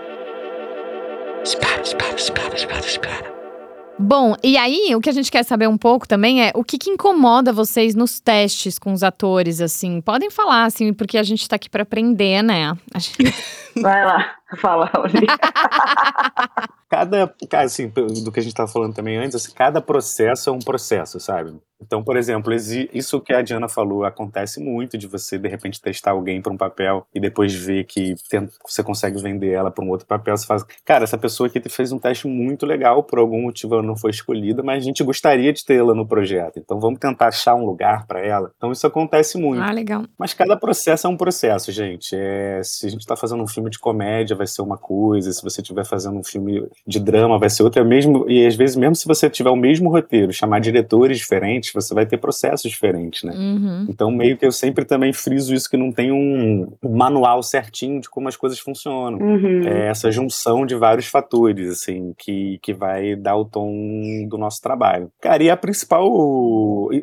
Bom, 4.02 4.34
e 4.42 4.56
aí 4.56 4.94
o 4.94 5.00
que 5.00 5.10
a 5.10 5.12
gente 5.12 5.30
quer 5.30 5.42
saber 5.44 5.68
um 5.68 5.76
pouco 5.76 6.08
também 6.08 6.42
é 6.42 6.52
o 6.54 6.64
que, 6.64 6.78
que 6.78 6.88
incomoda 6.90 7.52
vocês 7.52 7.94
nos 7.94 8.18
testes 8.18 8.78
com 8.78 8.92
os 8.92 9.02
atores, 9.02 9.60
assim? 9.60 10.00
Podem 10.00 10.30
falar, 10.30 10.64
assim, 10.64 10.92
porque 10.92 11.18
a 11.18 11.22
gente 11.22 11.46
tá 11.48 11.56
aqui 11.56 11.68
pra 11.68 11.82
aprender, 11.82 12.42
né? 12.42 12.72
Gente- 12.96 13.34
Vai 13.76 14.04
lá, 14.04 14.34
fala. 14.56 14.90
Cada, 16.88 17.32
cara, 17.48 17.64
assim, 17.66 17.88
do 17.88 18.32
que 18.32 18.40
a 18.40 18.42
gente 18.42 18.50
estava 18.52 18.68
falando 18.70 18.92
também 18.94 19.16
antes, 19.16 19.36
assim, 19.36 19.52
cada 19.54 19.80
processo 19.80 20.50
é 20.50 20.52
um 20.52 20.58
processo, 20.58 21.20
sabe? 21.20 21.56
Então, 21.80 22.02
por 22.02 22.14
exemplo, 22.16 22.52
isso 22.52 23.20
que 23.22 23.32
a 23.32 23.40
Diana 23.40 23.66
falou 23.68 24.04
acontece 24.04 24.60
muito 24.60 24.98
de 24.98 25.06
você, 25.06 25.38
de 25.38 25.48
repente, 25.48 25.80
testar 25.80 26.10
alguém 26.10 26.42
para 26.42 26.52
um 26.52 26.56
papel 26.56 27.06
e 27.14 27.18
depois 27.20 27.54
ver 27.54 27.84
que 27.84 28.14
tem- 28.28 28.48
você 28.66 28.82
consegue 28.82 29.18
vender 29.22 29.52
ela 29.52 29.70
para 29.70 29.82
um 29.82 29.88
outro 29.88 30.06
papel. 30.06 30.36
Você 30.36 30.44
faz, 30.46 30.62
cara, 30.84 31.04
essa 31.04 31.16
pessoa 31.16 31.46
aqui 31.46 31.62
fez 31.70 31.90
um 31.90 31.98
teste 31.98 32.26
muito 32.28 32.66
legal, 32.66 33.02
por 33.04 33.18
algum 33.18 33.40
motivo 33.42 33.74
ela 33.74 33.82
não 33.82 33.96
foi 33.96 34.10
escolhida, 34.10 34.62
mas 34.62 34.82
a 34.82 34.84
gente 34.84 35.02
gostaria 35.02 35.52
de 35.54 35.64
tê-la 35.64 35.94
no 35.94 36.06
projeto. 36.06 36.58
Então, 36.58 36.78
vamos 36.78 36.98
tentar 36.98 37.28
achar 37.28 37.54
um 37.54 37.64
lugar 37.64 38.04
para 38.06 38.20
ela. 38.20 38.50
Então, 38.56 38.70
isso 38.72 38.86
acontece 38.86 39.38
muito. 39.38 39.62
Ah, 39.62 39.70
legal. 39.72 40.02
Mas 40.18 40.34
cada 40.34 40.56
processo 40.58 41.06
é 41.06 41.10
um 41.10 41.16
processo, 41.16 41.72
gente. 41.72 42.14
É, 42.14 42.60
se 42.62 42.88
a 42.88 42.90
gente 42.90 43.00
está 43.00 43.16
fazendo 43.16 43.42
um 43.42 43.48
filme 43.48 43.70
de 43.70 43.78
comédia, 43.78 44.36
vai 44.40 44.46
ser 44.46 44.62
uma 44.62 44.78
coisa. 44.78 45.30
Se 45.30 45.42
você 45.42 45.60
estiver 45.60 45.84
fazendo 45.84 46.18
um 46.18 46.24
filme 46.24 46.66
de 46.86 46.98
drama, 46.98 47.38
vai 47.38 47.50
ser 47.50 47.62
outra. 47.62 47.84
Mesmo, 47.84 48.24
e 48.28 48.46
às 48.46 48.56
vezes, 48.56 48.74
mesmo 48.74 48.96
se 48.96 49.06
você 49.06 49.28
tiver 49.28 49.50
o 49.50 49.56
mesmo 49.56 49.90
roteiro, 49.90 50.32
chamar 50.32 50.60
diretores 50.60 51.18
diferentes, 51.18 51.72
você 51.72 51.92
vai 51.92 52.06
ter 52.06 52.16
processos 52.16 52.70
diferentes, 52.70 53.22
né? 53.22 53.32
Uhum. 53.34 53.86
Então, 53.88 54.10
meio 54.10 54.36
que 54.36 54.46
eu 54.46 54.52
sempre 54.52 54.84
também 54.84 55.12
friso 55.12 55.54
isso, 55.54 55.68
que 55.68 55.76
não 55.76 55.92
tem 55.92 56.10
um 56.10 56.72
manual 56.82 57.42
certinho 57.42 58.00
de 58.00 58.08
como 58.08 58.28
as 58.28 58.36
coisas 58.36 58.58
funcionam. 58.58 59.18
Uhum. 59.18 59.62
É 59.66 59.88
essa 59.88 60.10
junção 60.10 60.64
de 60.64 60.74
vários 60.74 61.06
fatores, 61.06 61.70
assim, 61.70 62.14
que, 62.16 62.58
que 62.62 62.72
vai 62.72 63.14
dar 63.14 63.36
o 63.36 63.44
tom 63.44 64.26
do 64.28 64.38
nosso 64.38 64.62
trabalho. 64.62 65.10
Cara, 65.20 65.42
e 65.42 65.50
a 65.50 65.56
principal. 65.56 66.08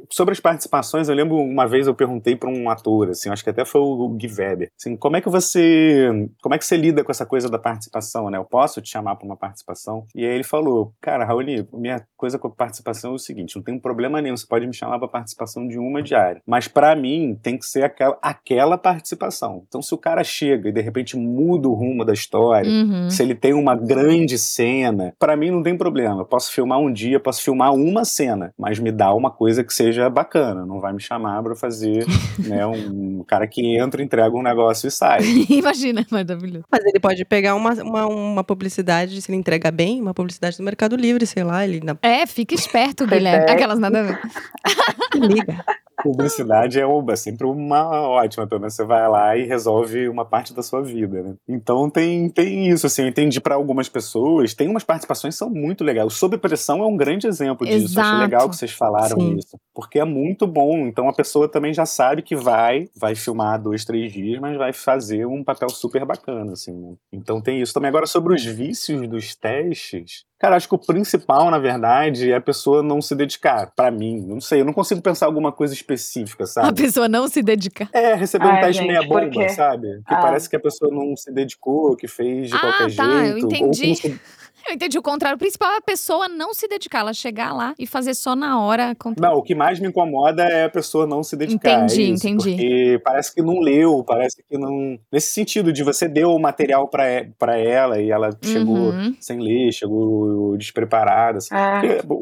Sobre 0.10 0.32
as 0.32 0.40
participações, 0.40 1.08
eu 1.08 1.16
lembro 1.16 1.38
uma 1.38 1.68
vez 1.68 1.88
eu 1.88 1.94
perguntei 1.94 2.36
para 2.36 2.50
um 2.50 2.70
ator, 2.70 3.10
assim, 3.10 3.30
acho 3.30 3.44
que 3.44 3.50
até 3.50 3.64
foi 3.64 3.82
o 3.82 4.10
Gui 4.10 4.28
Weber, 4.28 4.72
assim, 4.78 4.96
como 4.96 5.18
é 5.18 5.22
que 5.22 5.30
você. 5.30 6.10
Como 6.42 6.56
é 6.56 6.58
que 6.58 6.66
você 6.66 6.76
lida 6.76 7.04
com 7.04 7.12
essa 7.12 7.26
coisa 7.28 7.48
da 7.50 7.60
participação, 7.60 8.30
né? 8.32 8.38
Eu 8.40 8.46
posso 8.46 8.82
te 8.82 8.90
chamar 8.90 9.16
para 9.16 9.26
uma 9.26 9.38
participação? 9.38 10.06
E 10.16 10.26
aí 10.26 10.34
ele 10.34 10.44
falou, 10.44 10.92
cara, 11.00 11.24
Raoni, 11.26 11.68
minha 11.74 12.02
coisa 12.18 12.40
com 12.40 12.48
a 12.48 12.52
participação 12.52 13.12
é 13.12 13.16
o 13.16 13.20
seguinte: 13.20 13.56
não 13.56 13.62
tem 13.64 13.76
um 13.76 13.80
problema 13.80 14.20
nenhum, 14.22 14.36
você 14.36 14.48
pode 14.48 14.66
me 14.66 14.74
chamar 14.74 14.98
para 14.98 15.08
participação 15.08 15.68
de 15.68 15.78
uma 15.78 16.02
diária. 16.02 16.42
Mas 16.48 16.68
para 16.68 16.96
mim 16.96 17.38
tem 17.42 17.58
que 17.58 17.66
ser 17.66 17.84
aquela, 17.84 18.18
aquela 18.22 18.78
participação. 18.78 19.64
Então, 19.68 19.82
se 19.82 19.94
o 19.94 19.98
cara 19.98 20.24
chega 20.24 20.70
e 20.70 20.72
de 20.72 20.82
repente 20.82 21.16
muda 21.18 21.68
o 21.70 21.74
rumo 21.74 22.04
da 22.04 22.14
história, 22.14 22.70
Uhum. 22.70 23.10
se 23.10 23.22
ele 23.22 23.36
tem 23.36 23.54
uma 23.54 23.76
grande 23.76 24.38
cena, 24.38 25.14
pra 25.20 25.36
mim 25.36 25.52
não 25.52 25.62
tem 25.62 25.78
problema. 25.78 26.22
Eu 26.22 26.26
posso 26.26 26.52
filmar 26.52 26.80
um 26.80 26.92
dia, 26.92 27.20
posso 27.20 27.44
filmar 27.44 27.74
uma 27.74 28.06
cena, 28.06 28.54
mas 28.58 28.80
me 28.80 28.92
dá 28.92 29.14
uma 29.14 29.30
coisa 29.30 29.64
que 29.64 29.74
seja 29.74 30.10
bacana. 30.10 30.66
Não 30.66 30.80
vai 30.80 30.94
me 30.94 31.02
chamar 31.02 31.42
pra 31.44 31.56
fazer, 31.56 32.06
né, 32.48 32.66
um 32.66 33.24
cara 33.28 33.48
que 33.48 33.78
entra, 33.78 34.02
entrega 34.02 34.36
um 34.36 34.42
negócio 34.44 34.88
e 34.88 34.92
sai. 34.92 35.20
Imagina, 35.50 36.06
maravilhoso. 36.10 36.66
Mas 36.72 36.86
ele 36.86 37.00
pode 37.00 37.17
pegar 37.26 37.56
uma, 37.56 37.74
uma, 37.74 38.06
uma 38.08 38.44
publicidade, 38.44 39.22
se 39.22 39.32
ele 39.32 39.38
entrega 39.38 39.72
bem, 39.72 40.02
uma 40.02 40.14
publicidade 40.14 40.58
do 40.58 40.64
Mercado 40.64 40.96
Livre, 40.96 41.26
sei 41.26 41.44
lá, 41.44 41.66
ele 41.66 41.82
na... 41.84 41.98
É, 42.02 42.26
fica 42.26 42.54
esperto, 42.54 43.06
Guilherme. 43.06 43.46
é. 43.50 43.52
Aquelas 43.52 43.80
nada 43.80 44.00
a 44.00 44.04
ver. 44.04 44.20
liga. 45.16 45.64
Publicidade 46.04 46.80
é 46.80 46.86
uma, 46.86 47.16
sempre 47.16 47.48
uma 47.48 48.08
ótima, 48.08 48.46
pelo 48.46 48.62
menos 48.62 48.76
você 48.76 48.84
vai 48.86 49.10
lá 49.10 49.36
e 49.36 49.48
resolve 49.48 50.08
uma 50.08 50.24
parte 50.24 50.54
da 50.54 50.62
sua 50.62 50.82
vida, 50.84 51.24
né? 51.24 51.36
Então 51.48 51.90
tem, 51.90 52.30
tem 52.30 52.70
isso, 52.70 52.86
assim, 52.86 53.02
eu 53.02 53.08
entendi 53.08 53.42
pra 53.42 53.56
algumas 53.56 53.90
pessoas, 53.90 54.54
tem 54.54 54.68
umas 54.68 54.84
participações 54.84 55.34
que 55.34 55.40
são 55.40 55.50
muito 55.50 55.84
legais. 55.84 56.06
O 56.06 56.16
Sob 56.16 56.38
Pressão 56.38 56.84
é 56.84 56.86
um 56.86 56.96
grande 56.96 57.26
exemplo 57.26 57.66
disso. 57.66 58.00
Achei 58.00 58.04
Exato. 58.04 58.22
legal 58.22 58.50
que 58.50 58.56
vocês 58.56 58.72
falaram 58.72 59.20
Sim. 59.20 59.38
isso, 59.38 59.60
porque 59.74 60.00
é 60.00 60.06
muito 60.06 60.46
bom. 60.46 60.86
Então 60.88 61.10
a 61.10 61.14
pessoa 61.14 61.50
também 61.50 61.74
já 61.74 61.86
sabe 61.86 62.22
que 62.22 62.36
vai, 62.36 62.88
vai 62.96 63.16
filmar 63.16 63.60
dois, 63.60 63.84
três 63.84 64.14
dias, 64.14 64.40
mas 64.40 64.56
vai 64.56 64.72
fazer 64.74 65.26
um 65.26 65.44
papel 65.44 65.70
super 65.70 66.06
bacana, 66.06 66.54
assim. 66.54 66.74
né? 66.74 66.94
Então 67.12 67.42
tem 67.42 67.62
isso 67.62 67.74
também. 67.74 67.88
Agora 67.90 68.06
sobre 68.06 68.34
os 68.36 68.44
vícios 68.44 69.08
dos 69.08 69.34
testes, 69.36 70.26
Cara, 70.40 70.56
acho 70.56 70.70
que 70.70 70.76
o 70.76 70.78
principal, 70.78 71.50
na 71.50 71.58
verdade, 71.58 72.32
é 72.32 72.36
a 72.36 72.42
pessoa 72.42 72.84
não 72.84 73.02
se 73.02 73.16
dedicar. 73.16 73.72
Pra 73.76 73.90
mim, 73.90 74.24
não 74.24 74.40
sei, 74.40 74.62
eu 74.62 74.66
não 74.66 74.72
consigo 74.72 75.02
pensar 75.02 75.26
alguma 75.26 75.52
coisa 75.52 75.74
específica, 75.74 76.44
A 76.44 76.48
sabe? 76.48 76.80
pessoa 76.80 77.10
não 77.10 77.28
se 77.28 77.42
dedica. 77.42 77.90
É, 77.92 78.14
receber 78.14 78.46
um 78.46 78.60
teste 78.60 78.74
gente, 78.84 78.88
meia 78.88 79.02
bomba, 79.02 79.50
sabe? 79.50 79.88
Que 80.08 80.14
Ah. 80.14 80.22
parece 80.22 80.48
que 80.48 80.56
a 80.56 80.60
pessoa 80.60 80.92
não 80.94 81.16
se 81.16 81.32
dedicou, 81.34 81.96
que 81.96 82.08
fez 82.08 82.50
de 82.50 82.56
Ah, 82.56 82.60
qualquer 82.60 82.96
tá, 82.96 83.04
eu 83.26 83.32
jeito. 83.32 83.44
Ou 83.46 83.50
que 83.50 83.58
entendi. 83.58 83.96
se- 83.96 84.22
Eu 84.68 84.74
entendi 84.76 84.98
o 84.98 85.02
contrário. 85.02 85.36
O 85.36 85.40
principal 85.40 85.72
é 85.72 85.78
a 85.78 85.82
pessoa 85.82 86.28
não 86.28 86.54
se 86.54 86.68
dedicar, 86.68 87.00
ela 87.00 87.14
chegar 87.14 87.54
lá 87.54 87.74
e 87.80 87.88
fazer 87.88 88.14
só 88.14 88.36
na 88.36 88.60
hora. 88.62 88.94
contra- 88.96 89.28
Não, 89.30 89.38
o 89.38 89.42
que 89.42 89.56
mais 89.56 89.80
me 89.80 89.88
incomoda 89.88 90.44
é 90.44 90.66
a 90.66 90.70
pessoa 90.70 91.08
não 91.08 91.24
se 91.24 91.36
dedicar. 91.38 91.84
Entendi, 91.86 92.02
é 92.02 92.06
isso, 92.06 92.28
entendi. 92.28 92.52
Porque 92.52 93.02
parece 93.04 93.34
que 93.34 93.42
não 93.42 93.60
leu, 93.60 94.04
parece 94.04 94.44
que 94.44 94.58
não. 94.58 95.00
Nesse 95.12 95.32
sentido, 95.32 95.72
de 95.72 95.84
você 95.84 96.08
deu 96.08 96.32
o 96.34 96.40
material 96.40 96.88
pra, 96.88 97.06
pra 97.40 97.58
ela 97.58 98.02
e 98.02 98.12
ela 98.12 98.38
chegou 98.44 98.92
Uhum. 98.92 99.16
sem 99.22 99.40
ler, 99.40 99.72
chegou 99.72 100.58
despreparada. 100.58 101.38
assim. 101.38 101.56
É. 101.56 102.02
Porque 102.04 102.18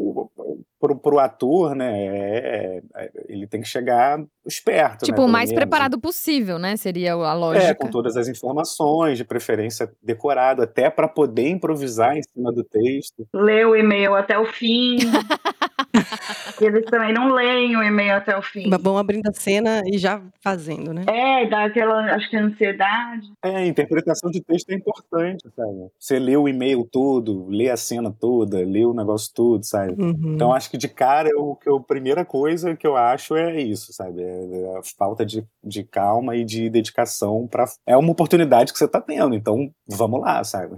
o- 0.91 0.93
o- 0.93 0.95
pro, 0.95 0.95
pro 0.95 1.19
ator, 1.19 1.75
né, 1.75 1.91
é- 2.07 2.81
é- 2.95 3.11
ele 3.27 3.47
tem 3.47 3.61
que 3.61 3.67
chegar 3.67 4.19
esperto. 4.45 5.01
né, 5.01 5.05
Tipo, 5.05 5.13
o 5.13 5.15
pelo 5.23 5.27
mais 5.29 5.49
menos. 5.49 5.59
preparado 5.63 5.99
possível, 5.99 6.59
né? 6.59 6.75
Seria 6.77 7.13
a 7.15 7.31
É, 7.31 7.33
lógica. 7.33 7.75
com 7.75 7.87
todas 7.87 8.15
as 8.15 8.27
informações, 8.27 9.17
de 9.17 9.23
preferência 9.23 9.91
decorado, 10.03 10.61
até 10.61 10.89
para 10.89 11.07
poder 11.07 11.49
improvisar 11.49 12.15
em 12.15 12.21
cima 12.21 12.51
do 12.51 12.63
texto. 12.63 13.27
Lê 13.33 13.65
o 13.65 13.75
e-mail 13.75 14.13
até 14.15 14.37
o 14.37 14.45
fim. 14.45 14.97
Eles 16.61 16.85
também 16.85 17.13
não 17.13 17.33
leem 17.33 17.75
o 17.75 17.83
e-mail 17.83 18.15
até 18.15 18.37
o 18.37 18.41
fim. 18.41 18.67
Mas 18.69 18.81
Vão 18.81 18.97
abrindo 18.97 19.27
a 19.27 19.33
cena 19.33 19.81
e 19.85 19.97
já 19.97 20.21
fazendo, 20.41 20.93
né? 20.93 21.03
É, 21.07 21.47
dá 21.47 21.65
aquela, 21.65 22.13
acho 22.15 22.29
que 22.29 22.37
ansiedade. 22.37 23.27
É, 23.43 23.55
a 23.57 23.65
interpretação 23.65 24.29
de 24.29 24.41
texto 24.41 24.69
é 24.69 24.75
importante, 24.75 25.43
sabe? 25.55 25.87
Você 25.99 26.19
lê 26.19 26.37
o 26.37 26.47
e-mail 26.47 26.87
todo, 26.91 27.47
lê 27.49 27.69
a 27.69 27.77
cena 27.77 28.11
toda, 28.17 28.57
lê 28.59 28.85
o 28.85 28.93
negócio 28.93 29.31
todo, 29.33 29.63
sabe? 29.63 29.93
Uhum. 30.01 30.33
Então 30.35 30.53
acho 30.53 30.69
que 30.69 30.74
de 30.77 30.87
cara 30.87 31.29
o 31.37 31.55
que 31.55 31.69
eu, 31.69 31.77
a 31.77 31.83
primeira 31.83 32.25
coisa 32.25 32.75
que 32.75 32.85
eu 32.85 32.95
acho 32.95 33.35
é 33.35 33.61
isso, 33.61 33.93
sabe? 33.93 34.21
É 34.21 34.77
a 34.77 34.81
falta 34.97 35.25
de, 35.25 35.45
de 35.63 35.83
calma 35.83 36.35
e 36.35 36.43
de 36.43 36.69
dedicação 36.69 37.47
para 37.47 37.65
é 37.85 37.95
uma 37.95 38.11
oportunidade 38.11 38.71
que 38.71 38.79
você 38.79 38.87
tá 38.87 39.01
tendo, 39.01 39.35
então 39.35 39.71
vamos 39.87 40.21
lá, 40.21 40.43
sabe? 40.43 40.75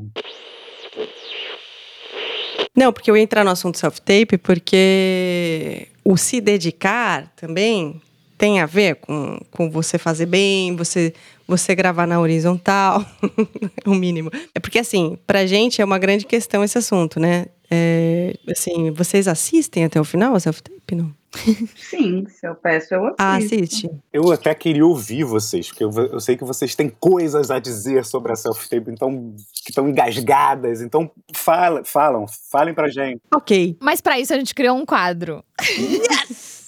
Não, 2.75 2.93
porque 2.93 3.09
eu 3.09 3.17
ia 3.17 3.23
entrar 3.23 3.43
no 3.43 3.49
assunto 3.49 3.77
self-tape 3.77 4.37
porque 4.37 5.87
o 6.03 6.15
se 6.15 6.39
dedicar 6.39 7.27
também 7.35 7.99
tem 8.37 8.59
a 8.59 8.67
ver 8.67 8.97
com, 8.97 9.39
com 9.49 9.69
você 9.69 9.97
fazer 9.97 10.27
bem, 10.27 10.75
você 10.75 11.13
você 11.47 11.73
gravar 11.73 12.05
na 12.05 12.19
horizontal, 12.19 13.05
o 13.87 13.95
mínimo. 13.95 14.29
É 14.53 14.59
porque, 14.59 14.79
assim, 14.79 15.17
pra 15.25 15.45
gente 15.45 15.81
é 15.81 15.85
uma 15.85 15.97
grande 15.97 16.25
questão 16.25 16.63
esse 16.63 16.77
assunto, 16.77 17.19
né? 17.19 17.45
É, 17.69 18.33
assim, 18.49 18.91
vocês 18.91 19.27
assistem 19.27 19.85
até 19.85 19.99
o 19.99 20.03
final 20.03 20.35
a 20.35 20.39
self-tape, 20.39 20.95
não? 20.95 21.13
Sim, 21.75 22.25
se 22.27 22.47
eu 22.47 22.55
peço, 22.55 22.93
eu 22.93 23.05
assisto. 23.05 23.15
Ah, 23.19 23.35
assiste. 23.35 23.89
Eu 24.11 24.31
até 24.31 24.55
queria 24.55 24.85
ouvir 24.85 25.23
vocês, 25.23 25.67
porque 25.67 25.83
eu, 25.83 25.91
eu 25.91 26.19
sei 26.19 26.37
que 26.37 26.45
vocês 26.45 26.75
têm 26.75 26.89
coisas 26.89 27.51
a 27.51 27.59
dizer 27.59 28.05
sobre 28.05 28.31
a 28.31 28.35
self-tape, 28.35 28.89
então, 28.89 29.35
que 29.63 29.71
estão 29.71 29.87
engasgadas. 29.87 30.81
Então, 30.81 31.11
fala, 31.33 31.83
falam, 31.83 32.25
falem 32.49 32.73
pra 32.73 32.87
gente. 32.87 33.21
Ok. 33.33 33.75
Mas 33.81 33.99
pra 33.99 34.19
isso 34.19 34.33
a 34.33 34.37
gente 34.37 34.55
criou 34.55 34.77
um 34.77 34.85
quadro. 34.85 35.43
Yes! 35.61 36.57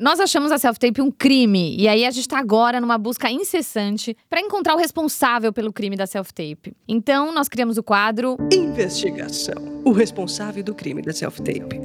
Nós 0.00 0.18
achamos 0.18 0.50
a 0.50 0.56
self-tape 0.56 1.02
um 1.02 1.10
crime, 1.10 1.76
e 1.78 1.86
aí 1.86 2.06
a 2.06 2.10
gente 2.10 2.26
tá 2.26 2.38
agora 2.38 2.80
numa 2.80 2.96
busca 2.96 3.30
incessante 3.30 4.16
para 4.30 4.40
encontrar 4.40 4.74
o 4.74 4.78
responsável 4.78 5.52
pelo 5.52 5.70
crime 5.74 5.94
da 5.94 6.06
self-tape. 6.06 6.74
Então, 6.88 7.30
nós 7.32 7.50
criamos 7.50 7.76
o 7.76 7.82
quadro 7.82 8.38
Investigação. 8.50 9.69
O 9.84 9.92
responsável 9.92 10.62
do 10.62 10.74
crime 10.74 11.02
da 11.02 11.12
self-tape. 11.12 11.80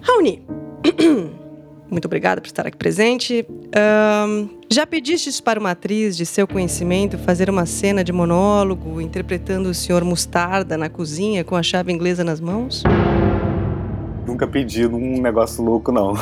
Raoni, 0.00 0.42
muito 1.90 2.04
obrigada 2.04 2.40
por 2.40 2.46
estar 2.46 2.66
aqui 2.66 2.76
presente. 2.76 3.46
Ahn, 3.74 4.48
já 4.70 4.86
pedistes 4.86 5.40
para 5.40 5.58
uma 5.58 5.72
atriz 5.72 6.16
de 6.16 6.24
seu 6.24 6.46
conhecimento 6.46 7.18
fazer 7.18 7.50
uma 7.50 7.66
cena 7.66 8.04
de 8.04 8.12
monólogo 8.12 9.00
interpretando 9.00 9.68
o 9.68 9.74
Sr. 9.74 10.04
Mostarda 10.04 10.76
na 10.78 10.88
cozinha 10.88 11.44
com 11.44 11.56
a 11.56 11.62
chave 11.62 11.92
inglesa 11.92 12.22
nas 12.24 12.40
mãos? 12.40 12.82
Nunca 14.26 14.46
pedi 14.46 14.86
um 14.88 15.20
negócio 15.20 15.62
louco, 15.62 15.90
não. 15.90 16.14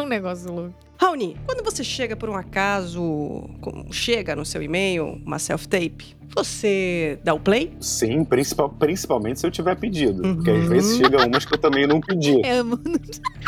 um 0.00 0.06
negócio 0.06 0.52
louco. 0.52 0.85
Raoni, 0.98 1.36
quando 1.46 1.62
você 1.64 1.84
chega 1.84 2.16
por 2.16 2.28
um 2.28 2.34
acaso, 2.36 3.44
chega 3.90 4.34
no 4.34 4.44
seu 4.44 4.62
e-mail 4.62 5.20
uma 5.24 5.38
self-tape, 5.38 6.16
você 6.34 7.18
dá 7.24 7.32
o 7.32 7.40
play? 7.40 7.72
Sim, 7.80 8.24
principal, 8.24 8.68
principalmente 8.68 9.40
se 9.40 9.46
eu 9.46 9.50
tiver 9.50 9.76
pedido. 9.76 10.22
Porque 10.22 10.50
às 10.50 10.58
Uhum. 10.64 10.68
vezes 10.68 10.96
chega 10.98 11.26
umas 11.26 11.44
que 11.46 11.54
eu 11.54 11.58
também 11.58 11.86
não 11.86 12.00
pedi. 12.00 12.42
Amo. 12.46 12.78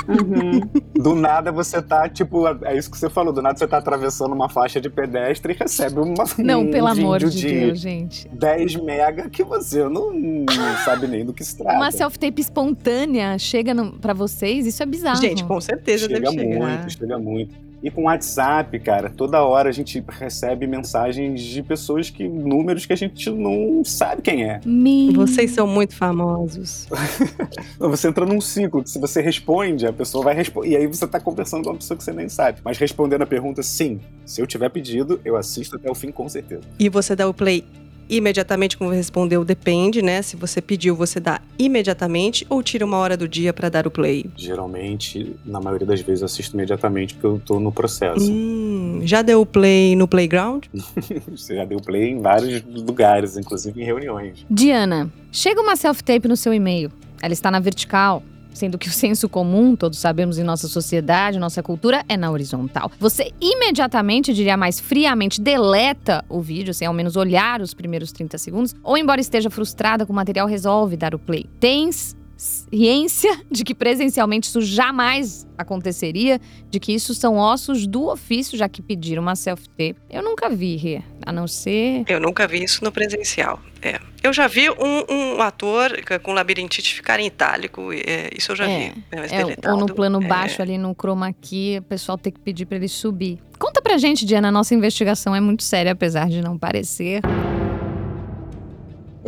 Uhum. 0.08 0.60
Do 0.94 1.14
nada 1.14 1.50
você 1.52 1.82
tá, 1.82 2.08
tipo, 2.08 2.46
é 2.64 2.76
isso 2.76 2.90
que 2.90 2.96
você 2.96 3.10
falou, 3.10 3.32
do 3.32 3.42
nada 3.42 3.58
você 3.58 3.66
tá 3.66 3.78
atravessando 3.78 4.32
uma 4.32 4.48
faixa 4.48 4.80
de 4.80 4.88
pedestre 4.88 5.52
e 5.52 5.56
recebe 5.56 5.98
uma, 6.00 6.24
Não, 6.38 6.62
um 6.62 6.70
pelo 6.70 6.86
amor 6.86 7.18
vídeo 7.20 7.30
de 7.30 7.48
Deus, 7.48 7.78
gente. 7.80 8.28
10 8.28 8.76
mega 8.76 9.28
que 9.28 9.42
você 9.44 9.86
não, 9.88 10.12
não 10.12 10.46
sabe 10.84 11.06
nem 11.08 11.24
do 11.26 11.34
que 11.34 11.44
se 11.44 11.56
trata. 11.58 11.76
Uma 11.76 11.90
self-tape 11.90 12.40
espontânea 12.40 13.38
chega 13.38 13.74
no, 13.74 13.92
pra 13.98 14.14
vocês, 14.14 14.66
isso 14.66 14.82
é 14.82 14.86
bizarro. 14.86 15.20
Gente, 15.20 15.44
com 15.44 15.60
certeza 15.60 16.06
chega 16.08 16.20
deve 16.20 16.38
chegar. 16.40 16.58
muito, 16.58 16.90
chega 16.92 17.18
muito. 17.18 17.37
E 17.82 17.90
com 17.90 18.02
o 18.02 18.04
WhatsApp, 18.04 18.76
cara, 18.80 19.08
toda 19.08 19.40
hora 19.42 19.68
a 19.68 19.72
gente 19.72 20.02
recebe 20.08 20.66
mensagens 20.66 21.40
de 21.40 21.62
pessoas 21.62 22.10
que. 22.10 22.26
números 22.26 22.84
que 22.86 22.92
a 22.92 22.96
gente 22.96 23.30
não 23.30 23.84
sabe 23.84 24.22
quem 24.22 24.44
é. 24.44 24.60
Me... 24.64 25.12
Vocês 25.12 25.52
são 25.52 25.66
muito 25.66 25.94
famosos. 25.94 26.88
Você 27.78 28.08
entra 28.08 28.26
num 28.26 28.40
ciclo 28.40 28.82
que 28.82 28.90
se 28.90 28.98
você 28.98 29.20
responde, 29.20 29.86
a 29.86 29.92
pessoa 29.92 30.24
vai 30.24 30.34
responder. 30.34 30.68
E 30.70 30.76
aí 30.76 30.86
você 30.86 31.06
tá 31.06 31.20
conversando 31.20 31.64
com 31.64 31.70
uma 31.70 31.76
pessoa 31.76 31.96
que 31.96 32.02
você 32.02 32.12
nem 32.12 32.28
sabe. 32.28 32.60
Mas 32.64 32.78
respondendo 32.78 33.22
a 33.22 33.26
pergunta, 33.26 33.62
sim. 33.62 34.00
Se 34.24 34.40
eu 34.40 34.46
tiver 34.46 34.68
pedido, 34.70 35.20
eu 35.24 35.36
assisto 35.36 35.76
até 35.76 35.90
o 35.90 35.94
fim, 35.94 36.10
com 36.10 36.28
certeza. 36.28 36.62
E 36.78 36.88
você 36.88 37.14
dá 37.14 37.28
o 37.28 37.34
play 37.34 37.64
imediatamente, 38.08 38.76
como 38.76 38.90
respondeu, 38.90 39.44
depende, 39.44 40.02
né? 40.02 40.22
Se 40.22 40.36
você 40.36 40.60
pediu, 40.60 40.94
você 40.94 41.20
dá 41.20 41.40
imediatamente 41.58 42.46
ou 42.48 42.62
tira 42.62 42.84
uma 42.84 42.96
hora 42.96 43.16
do 43.16 43.28
dia 43.28 43.52
pra 43.52 43.68
dar 43.68 43.86
o 43.86 43.90
play? 43.90 44.26
Geralmente, 44.36 45.36
na 45.44 45.60
maioria 45.60 45.86
das 45.86 46.00
vezes, 46.00 46.22
eu 46.22 46.26
assisto 46.26 46.56
imediatamente 46.56 47.14
porque 47.14 47.26
eu 47.26 47.40
tô 47.44 47.60
no 47.60 47.72
processo. 47.72 48.30
Hum, 48.30 49.00
já 49.04 49.22
deu 49.22 49.40
o 49.40 49.46
play 49.46 49.94
no 49.96 50.08
playground? 50.08 50.64
Você 51.30 51.56
já 51.56 51.64
deu 51.64 51.78
play 51.78 52.10
em 52.10 52.20
vários 52.20 52.62
lugares, 52.64 53.36
inclusive 53.36 53.80
em 53.80 53.84
reuniões. 53.84 54.44
Diana, 54.50 55.10
chega 55.30 55.60
uma 55.60 55.76
self-tape 55.76 56.28
no 56.28 56.36
seu 56.36 56.52
e-mail. 56.54 56.90
Ela 57.20 57.32
está 57.32 57.50
na 57.50 57.60
vertical. 57.60 58.22
Sendo 58.58 58.76
que 58.76 58.88
o 58.88 58.90
senso 58.90 59.28
comum, 59.28 59.76
todos 59.76 60.00
sabemos 60.00 60.36
em 60.36 60.42
nossa 60.42 60.66
sociedade, 60.66 61.38
nossa 61.38 61.62
cultura, 61.62 62.04
é 62.08 62.16
na 62.16 62.28
horizontal. 62.28 62.90
Você 62.98 63.32
imediatamente, 63.40 64.34
diria 64.34 64.56
mais 64.56 64.80
friamente, 64.80 65.40
deleta 65.40 66.24
o 66.28 66.40
vídeo, 66.40 66.74
sem 66.74 66.88
ao 66.88 66.92
menos 66.92 67.14
olhar 67.14 67.60
os 67.60 67.72
primeiros 67.72 68.10
30 68.10 68.36
segundos, 68.36 68.74
ou 68.82 68.98
embora 68.98 69.20
esteja 69.20 69.48
frustrada 69.48 70.04
com 70.04 70.12
o 70.12 70.16
material, 70.16 70.48
resolve 70.48 70.96
dar 70.96 71.14
o 71.14 71.20
play. 71.20 71.46
Tens 71.60 72.16
ciência 72.38 73.36
de 73.50 73.64
que 73.64 73.74
presencialmente 73.74 74.48
isso 74.48 74.62
jamais 74.62 75.46
aconteceria, 75.58 76.40
de 76.70 76.78
que 76.78 76.92
isso 76.92 77.12
são 77.12 77.36
ossos 77.36 77.84
do 77.84 78.08
ofício, 78.08 78.56
já 78.56 78.68
que 78.68 78.80
pediram 78.80 79.20
uma 79.20 79.34
self-tape. 79.34 79.96
Eu 80.08 80.22
nunca 80.22 80.48
vi, 80.48 80.76
Rê, 80.76 81.02
a 81.26 81.32
não 81.32 81.48
ser 81.48 82.04
Eu 82.06 82.20
nunca 82.20 82.46
vi 82.46 82.62
isso 82.62 82.84
no 82.84 82.92
presencial. 82.92 83.60
É. 83.82 83.98
Eu 84.22 84.32
já 84.32 84.46
vi 84.46 84.70
um, 84.70 85.04
um 85.08 85.42
ator 85.42 85.92
com 86.22 86.32
labirintite 86.32 86.94
ficar 86.94 87.18
em 87.20 87.26
itálico. 87.26 87.92
é, 87.92 88.30
isso 88.36 88.52
eu 88.52 88.56
já 88.56 88.68
É, 88.68 88.90
vi. 88.90 89.04
Mas 89.14 89.32
É, 89.32 89.70
ou 89.70 89.76
no 89.76 89.86
plano 89.86 90.22
é, 90.22 90.26
baixo, 90.26 90.62
ali 90.62 90.78
no 90.78 90.94
chroma 90.94 91.32
key, 91.32 91.78
o 91.78 91.82
pessoal 91.82 92.16
tem 92.16 92.32
que 92.32 92.40
pedir 92.40 92.66
pra 92.66 92.76
ele 92.76 92.88
subir. 92.88 93.38
Conta 93.58 93.82
pra 93.82 93.98
gente, 93.98 94.24
Diana, 94.24 94.52
nossa 94.52 94.74
investigação 94.74 95.34
é 95.34 95.40
muito 95.40 95.64
séria, 95.64 95.90
apesar 95.92 96.28
de 96.28 96.40
não 96.40 96.56
parecer. 96.56 97.20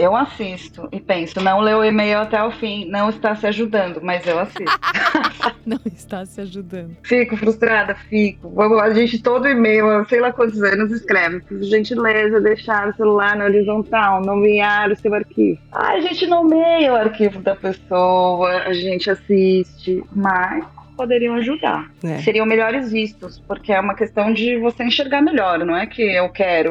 Eu 0.00 0.16
assisto 0.16 0.88
e 0.90 0.98
penso, 0.98 1.40
não 1.42 1.60
leu 1.60 1.78
o 1.78 1.84
e-mail 1.84 2.20
até 2.20 2.42
o 2.42 2.50
fim, 2.50 2.86
não 2.86 3.10
está 3.10 3.36
se 3.36 3.46
ajudando, 3.46 4.00
mas 4.02 4.26
eu 4.26 4.38
assisto. 4.38 4.64
Não 5.66 5.78
está 5.84 6.24
se 6.24 6.40
ajudando. 6.40 6.96
Fico 7.02 7.36
frustrada, 7.36 7.94
fico. 7.94 8.60
A 8.80 8.92
gente, 8.92 9.22
todo 9.22 9.46
e-mail, 9.46 10.04
sei 10.08 10.18
lá 10.18 10.32
quantos 10.32 10.60
anos, 10.62 10.90
escreve. 10.90 11.40
Por 11.40 11.62
gentileza, 11.62 12.40
deixar 12.40 12.88
o 12.88 12.96
celular 12.96 13.36
na 13.36 13.44
horizontal, 13.44 14.22
nomear 14.22 14.90
o 14.90 14.96
seu 14.96 15.14
arquivo. 15.14 15.60
Ah, 15.70 15.92
a 15.92 16.00
gente 16.00 16.26
nomeia 16.26 16.92
o 16.92 16.96
arquivo 16.96 17.40
da 17.40 17.54
pessoa, 17.54 18.62
a 18.62 18.72
gente 18.72 19.10
assiste, 19.10 20.02
mas 20.12 20.64
poderiam 20.96 21.34
ajudar. 21.36 21.90
É. 22.02 22.18
Seriam 22.18 22.46
melhores 22.46 22.90
vistos, 22.90 23.38
porque 23.46 23.72
é 23.72 23.80
uma 23.80 23.94
questão 23.94 24.32
de 24.32 24.58
você 24.58 24.82
enxergar 24.82 25.22
melhor, 25.22 25.58
não 25.60 25.76
é 25.76 25.86
que 25.86 26.02
eu 26.02 26.28
quero. 26.30 26.70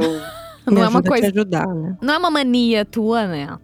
Não 0.72 0.84
é 0.84 0.88
uma 0.88 1.00
a 1.00 1.04
coisa. 1.04 1.32
te 1.32 1.38
ajudar, 1.38 1.68
né? 1.68 1.98
Não 2.02 2.14
é 2.14 2.18
uma 2.18 2.32
mania 2.32 2.86
tua, 2.86 3.28
né? 3.28 3.58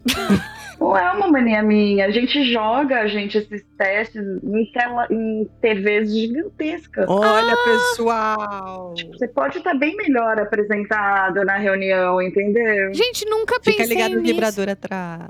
Não 0.79 0.97
é 0.97 1.11
uma 1.11 1.27
mania 1.27 1.63
minha. 1.63 2.05
A 2.05 2.11
gente 2.11 2.51
joga, 2.51 3.07
gente, 3.07 3.37
esses 3.37 3.63
testes 3.77 4.23
em, 4.43 4.65
tela, 4.71 5.07
em 5.09 5.49
TVs 5.61 6.13
gigantescas. 6.13 7.05
Olha, 7.07 7.55
pessoal! 7.63 8.93
Você 9.11 9.27
pode 9.27 9.57
estar 9.57 9.73
bem 9.73 9.95
melhor 9.95 10.39
apresentado 10.39 11.43
na 11.45 11.57
reunião, 11.57 12.21
entendeu? 12.21 12.93
Gente, 12.93 13.25
nunca 13.25 13.59
pensei 13.59 13.85
Fica 13.87 13.93
ligado 13.93 14.15
no 14.15 14.23
vibrador 14.23 14.69
atrás. 14.69 15.29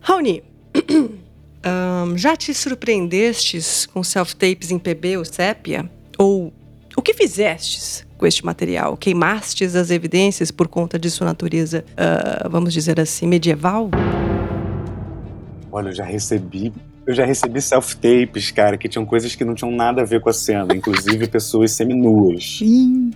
Raoni, 0.00 0.42
ahn, 1.64 2.16
já 2.16 2.36
te 2.36 2.54
surpreendestes 2.54 3.86
com 3.86 4.02
self-tapes 4.02 4.70
em 4.70 4.78
PB 4.78 5.18
ou 5.18 5.24
sépia? 5.24 5.90
Ou 6.16 6.52
o 6.98 7.02
que 7.02 7.14
fizestes 7.14 8.04
com 8.18 8.26
este 8.26 8.44
material? 8.44 8.96
Queimastes 8.96 9.76
as 9.76 9.88
evidências 9.88 10.50
por 10.50 10.66
conta 10.66 10.98
de 10.98 11.08
sua 11.08 11.28
natureza, 11.28 11.84
ah, 11.96 12.48
vamos 12.50 12.72
dizer 12.72 12.98
assim, 12.98 13.24
medieval? 13.24 13.88
Olha, 15.70 15.90
eu 15.90 15.94
já 15.94 16.02
recebi. 16.02 16.72
Eu 17.08 17.14
já 17.14 17.24
recebi 17.24 17.58
self-tapes, 17.62 18.50
cara, 18.50 18.76
que 18.76 18.86
tinham 18.86 19.06
coisas 19.06 19.34
que 19.34 19.42
não 19.42 19.54
tinham 19.54 19.72
nada 19.72 20.02
a 20.02 20.04
ver 20.04 20.20
com 20.20 20.28
a 20.28 20.32
cena, 20.34 20.74
inclusive 20.76 21.26
pessoas 21.26 21.72
seminuas. 21.72 22.60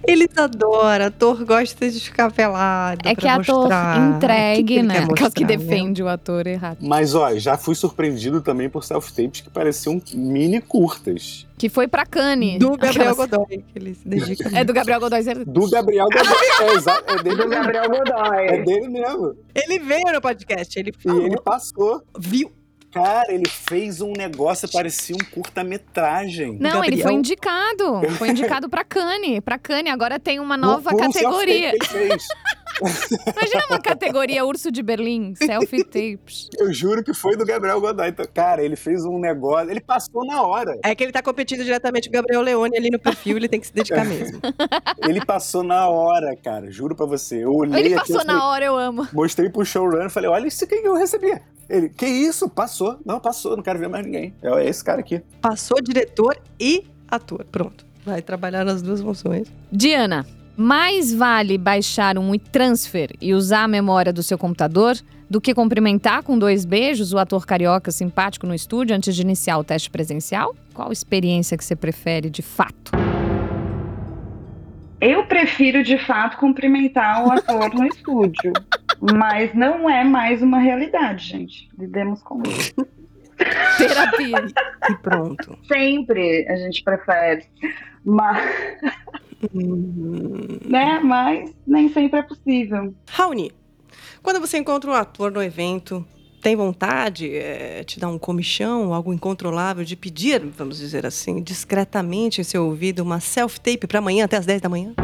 Eles 0.08 0.28
adoram, 0.34 1.04
ator 1.04 1.44
gosta 1.44 1.90
de 1.90 2.00
ficar 2.00 2.32
pelado. 2.32 3.00
É 3.04 3.14
que 3.14 3.20
pra 3.20 3.34
ator 3.34 3.54
mostrar. 3.58 3.98
O 3.98 4.00
que 4.10 4.16
entregue, 4.16 4.74
que 4.76 4.82
né? 4.82 4.94
Aquela 5.00 5.14
que 5.14 5.20
mostrar, 5.22 5.40
né? 5.42 5.56
defende 5.58 6.02
o 6.02 6.08
ator 6.08 6.46
errado. 6.46 6.78
Mas, 6.80 7.14
ó, 7.14 7.34
já 7.36 7.58
fui 7.58 7.74
surpreendido 7.74 8.40
também 8.40 8.70
por 8.70 8.82
self-tapes 8.82 9.42
que 9.42 9.50
pareciam 9.50 10.00
mini 10.14 10.58
curtas. 10.62 11.46
Que 11.58 11.68
foi 11.68 11.86
pra 11.86 12.06
Cannes. 12.06 12.58
Do 12.58 12.70
Gabriel 12.78 13.10
Aquelas- 13.12 13.16
Godoy, 13.30 13.58
que 13.58 13.78
ele 13.78 13.94
se 13.94 14.08
dedica. 14.08 14.50
É 14.58 14.64
do 14.64 14.72
Gabriel 14.72 15.00
Godoy. 15.00 15.22
Do 15.46 15.68
Gabriel 15.70 16.06
Godoy. 16.06 16.36
é, 16.62 16.74
exa- 16.76 17.02
é 17.06 17.22
dele 17.22 17.36
Do 17.36 17.48
mesmo. 17.48 17.50
Gabriel 17.62 17.84
É 17.84 17.88
Godoy. 17.88 18.64
dele 18.64 18.88
mesmo. 18.88 19.36
Ele 19.54 19.78
veio 19.80 20.12
no 20.14 20.20
podcast, 20.22 20.78
ele 20.78 20.92
E 20.98 21.02
falou, 21.02 21.26
ele 21.26 21.36
passou. 21.42 22.02
viu. 22.18 22.50
Cara, 22.92 23.32
ele 23.32 23.48
fez 23.48 24.00
um 24.02 24.12
negócio 24.12 24.68
que 24.68 24.74
parecia 24.74 25.16
um 25.16 25.24
curta-metragem. 25.32 26.58
Não, 26.60 26.70
ele 26.84 26.96
Gabriel. 26.96 27.02
foi 27.08 27.12
indicado. 27.14 28.02
Foi 28.18 28.28
indicado 28.30 28.68
pra 28.68 28.84
Cannes. 28.84 29.40
Pra 29.40 29.58
Cannes. 29.58 29.92
Agora 29.92 30.18
tem 30.20 30.38
uma 30.38 30.56
nova 30.56 30.90
Por- 30.90 30.98
por 30.98 31.06
categoria. 31.12 31.70
ele 31.70 31.84
fez. 31.84 32.22
Imagina 32.82 33.66
uma 33.70 33.78
categoria 33.78 34.44
Urso 34.46 34.72
de 34.72 34.82
Berlim, 34.82 35.34
selfie 35.34 35.84
tapes. 35.84 36.48
Eu 36.58 36.72
juro 36.72 37.02
que 37.04 37.12
foi 37.12 37.36
do 37.36 37.44
Gabriel 37.44 37.80
Godoy. 37.80 38.08
Então, 38.08 38.26
Cara, 38.32 38.62
ele 38.62 38.76
fez 38.76 39.04
um 39.04 39.18
negócio. 39.18 39.70
Ele 39.70 39.80
passou 39.80 40.24
na 40.24 40.42
hora. 40.42 40.78
É 40.84 40.94
que 40.94 41.02
ele 41.04 41.12
tá 41.12 41.22
competindo 41.22 41.62
diretamente 41.64 42.08
com 42.08 42.16
o 42.16 42.20
Gabriel 42.20 42.40
Leone 42.42 42.76
ali 42.76 42.90
no 42.90 42.98
perfil, 42.98 43.36
ele 43.36 43.48
tem 43.48 43.60
que 43.60 43.66
se 43.66 43.74
dedicar 43.74 44.04
mesmo. 44.04 44.40
Ele 45.06 45.24
passou 45.24 45.62
na 45.62 45.88
hora, 45.88 46.34
cara. 46.36 46.70
Juro 46.70 46.94
pra 46.94 47.06
você. 47.06 47.44
Eu 47.44 47.52
olhei 47.52 47.78
Ele 47.86 47.94
aqui, 47.94 48.00
passou 48.12 48.16
eu 48.16 48.20
falei- 48.20 48.36
na 48.36 48.48
hora, 48.48 48.64
eu 48.64 48.76
amo. 48.76 49.06
Mostrei 49.12 49.48
pro 49.50 49.64
showrunner 49.64 50.06
e 50.06 50.10
falei: 50.10 50.30
olha 50.30 50.46
isso 50.46 50.64
aqui 50.64 50.80
que 50.80 50.86
eu 50.88 50.94
recebi. 50.94 51.32
Ele, 51.72 51.88
que 51.88 52.06
isso? 52.06 52.50
Passou? 52.50 53.00
Não, 53.02 53.18
passou, 53.18 53.56
não 53.56 53.62
quero 53.62 53.78
ver 53.78 53.88
mais 53.88 54.04
ninguém. 54.04 54.34
É 54.42 54.66
esse 54.66 54.84
cara 54.84 55.00
aqui. 55.00 55.22
Passou 55.40 55.80
diretor 55.80 56.36
e 56.60 56.84
ator. 57.08 57.46
Pronto. 57.50 57.86
Vai 58.04 58.20
trabalhar 58.20 58.62
nas 58.62 58.82
duas 58.82 59.00
funções. 59.00 59.50
Diana, 59.72 60.26
mais 60.54 61.14
vale 61.14 61.56
baixar 61.56 62.18
um 62.18 62.34
e-transfer 62.34 63.12
e 63.22 63.32
usar 63.32 63.64
a 63.64 63.68
memória 63.68 64.12
do 64.12 64.22
seu 64.22 64.36
computador 64.36 64.98
do 65.30 65.40
que 65.40 65.54
cumprimentar 65.54 66.22
com 66.22 66.38
dois 66.38 66.66
beijos 66.66 67.14
o 67.14 67.18
ator 67.18 67.46
carioca 67.46 67.90
simpático 67.90 68.46
no 68.46 68.54
estúdio 68.54 68.94
antes 68.94 69.16
de 69.16 69.22
iniciar 69.22 69.56
o 69.56 69.64
teste 69.64 69.88
presencial? 69.88 70.54
Qual 70.74 70.92
experiência 70.92 71.56
que 71.56 71.64
você 71.64 71.74
prefere 71.74 72.28
de 72.28 72.42
fato? 72.42 72.92
Eu 75.00 75.24
prefiro, 75.24 75.82
de 75.82 75.96
fato, 75.96 76.36
cumprimentar 76.36 77.26
o 77.26 77.32
ator 77.32 77.72
no 77.72 77.86
estúdio. 77.86 78.52
Mas 79.10 79.52
não 79.52 79.90
é 79.90 80.04
mais 80.04 80.40
uma 80.42 80.58
realidade, 80.58 81.24
gente. 81.26 81.68
Lidemos 81.76 82.22
com 82.22 82.40
isso. 82.46 82.74
Terapia. 83.76 84.46
E 84.88 84.94
pronto. 85.02 85.58
Sempre 85.66 86.46
a 86.48 86.56
gente 86.56 86.82
prefere. 86.84 87.44
Mas, 88.04 88.38
Hum. 89.52 90.58
né? 90.64 91.00
Mas 91.02 91.52
nem 91.66 91.88
sempre 91.92 92.20
é 92.20 92.22
possível. 92.22 92.94
Raoni, 93.10 93.50
quando 94.22 94.38
você 94.40 94.58
encontra 94.58 94.88
um 94.88 94.94
ator 94.94 95.32
no 95.32 95.42
evento, 95.42 96.06
tem 96.40 96.54
vontade, 96.54 97.34
é, 97.34 97.82
te 97.84 97.98
dá 97.98 98.08
um 98.08 98.18
comichão, 98.18 98.94
algo 98.94 99.12
incontrolável 99.12 99.84
de 99.84 99.96
pedir, 99.96 100.40
vamos 100.56 100.78
dizer 100.78 101.04
assim, 101.04 101.42
discretamente 101.42 102.40
em 102.40 102.44
seu 102.44 102.64
ouvido 102.66 103.00
uma 103.00 103.18
self-tape 103.18 103.86
para 103.88 103.98
amanhã 103.98 104.24
até 104.26 104.36
as 104.36 104.46
10 104.46 104.60
da 104.60 104.68
manhã? 104.68 104.94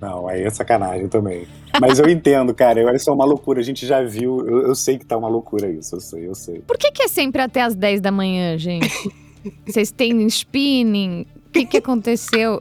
Não, 0.00 0.28
aí 0.28 0.42
é 0.42 0.50
sacanagem 0.50 1.08
também. 1.08 1.46
Mas 1.80 1.98
eu 1.98 2.08
entendo, 2.08 2.54
cara. 2.54 2.94
Isso 2.94 3.10
é 3.10 3.12
uma 3.12 3.24
loucura. 3.24 3.60
A 3.60 3.64
gente 3.64 3.84
já 3.86 4.02
viu. 4.02 4.46
Eu, 4.46 4.68
eu 4.68 4.74
sei 4.74 4.96
que 4.98 5.04
tá 5.04 5.16
uma 5.16 5.28
loucura 5.28 5.68
isso. 5.68 5.96
Eu 5.96 6.00
sei, 6.00 6.28
eu 6.28 6.34
sei. 6.34 6.60
Por 6.60 6.78
que, 6.78 6.90
que 6.92 7.02
é 7.02 7.08
sempre 7.08 7.42
até 7.42 7.62
as 7.62 7.74
10 7.74 8.00
da 8.00 8.10
manhã, 8.12 8.56
gente? 8.56 8.88
Vocês 9.66 9.90
têm 9.90 10.24
spinning? 10.26 11.26
O 11.46 11.50
que, 11.50 11.64
que 11.64 11.76
aconteceu? 11.78 12.58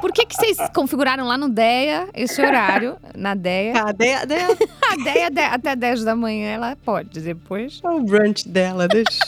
Por 0.00 0.12
que, 0.12 0.26
que 0.26 0.34
vocês 0.36 0.56
configuraram 0.74 1.26
lá 1.26 1.38
no 1.38 1.48
DEA 1.48 2.08
esse 2.14 2.40
horário? 2.42 2.96
Na 3.16 3.34
DEA? 3.34 3.72
Cadê, 3.72 4.12
cadê 4.14 4.34
A 4.92 4.96
DEA 5.02 5.30
de- 5.30 5.40
até 5.40 5.74
10 5.76 6.04
da 6.04 6.14
manhã 6.14 6.50
ela 6.50 6.76
pode, 6.84 7.20
depois. 7.20 7.80
o 7.84 8.00
brunch 8.00 8.46
dela? 8.48 8.86
Deixa. 8.86 9.18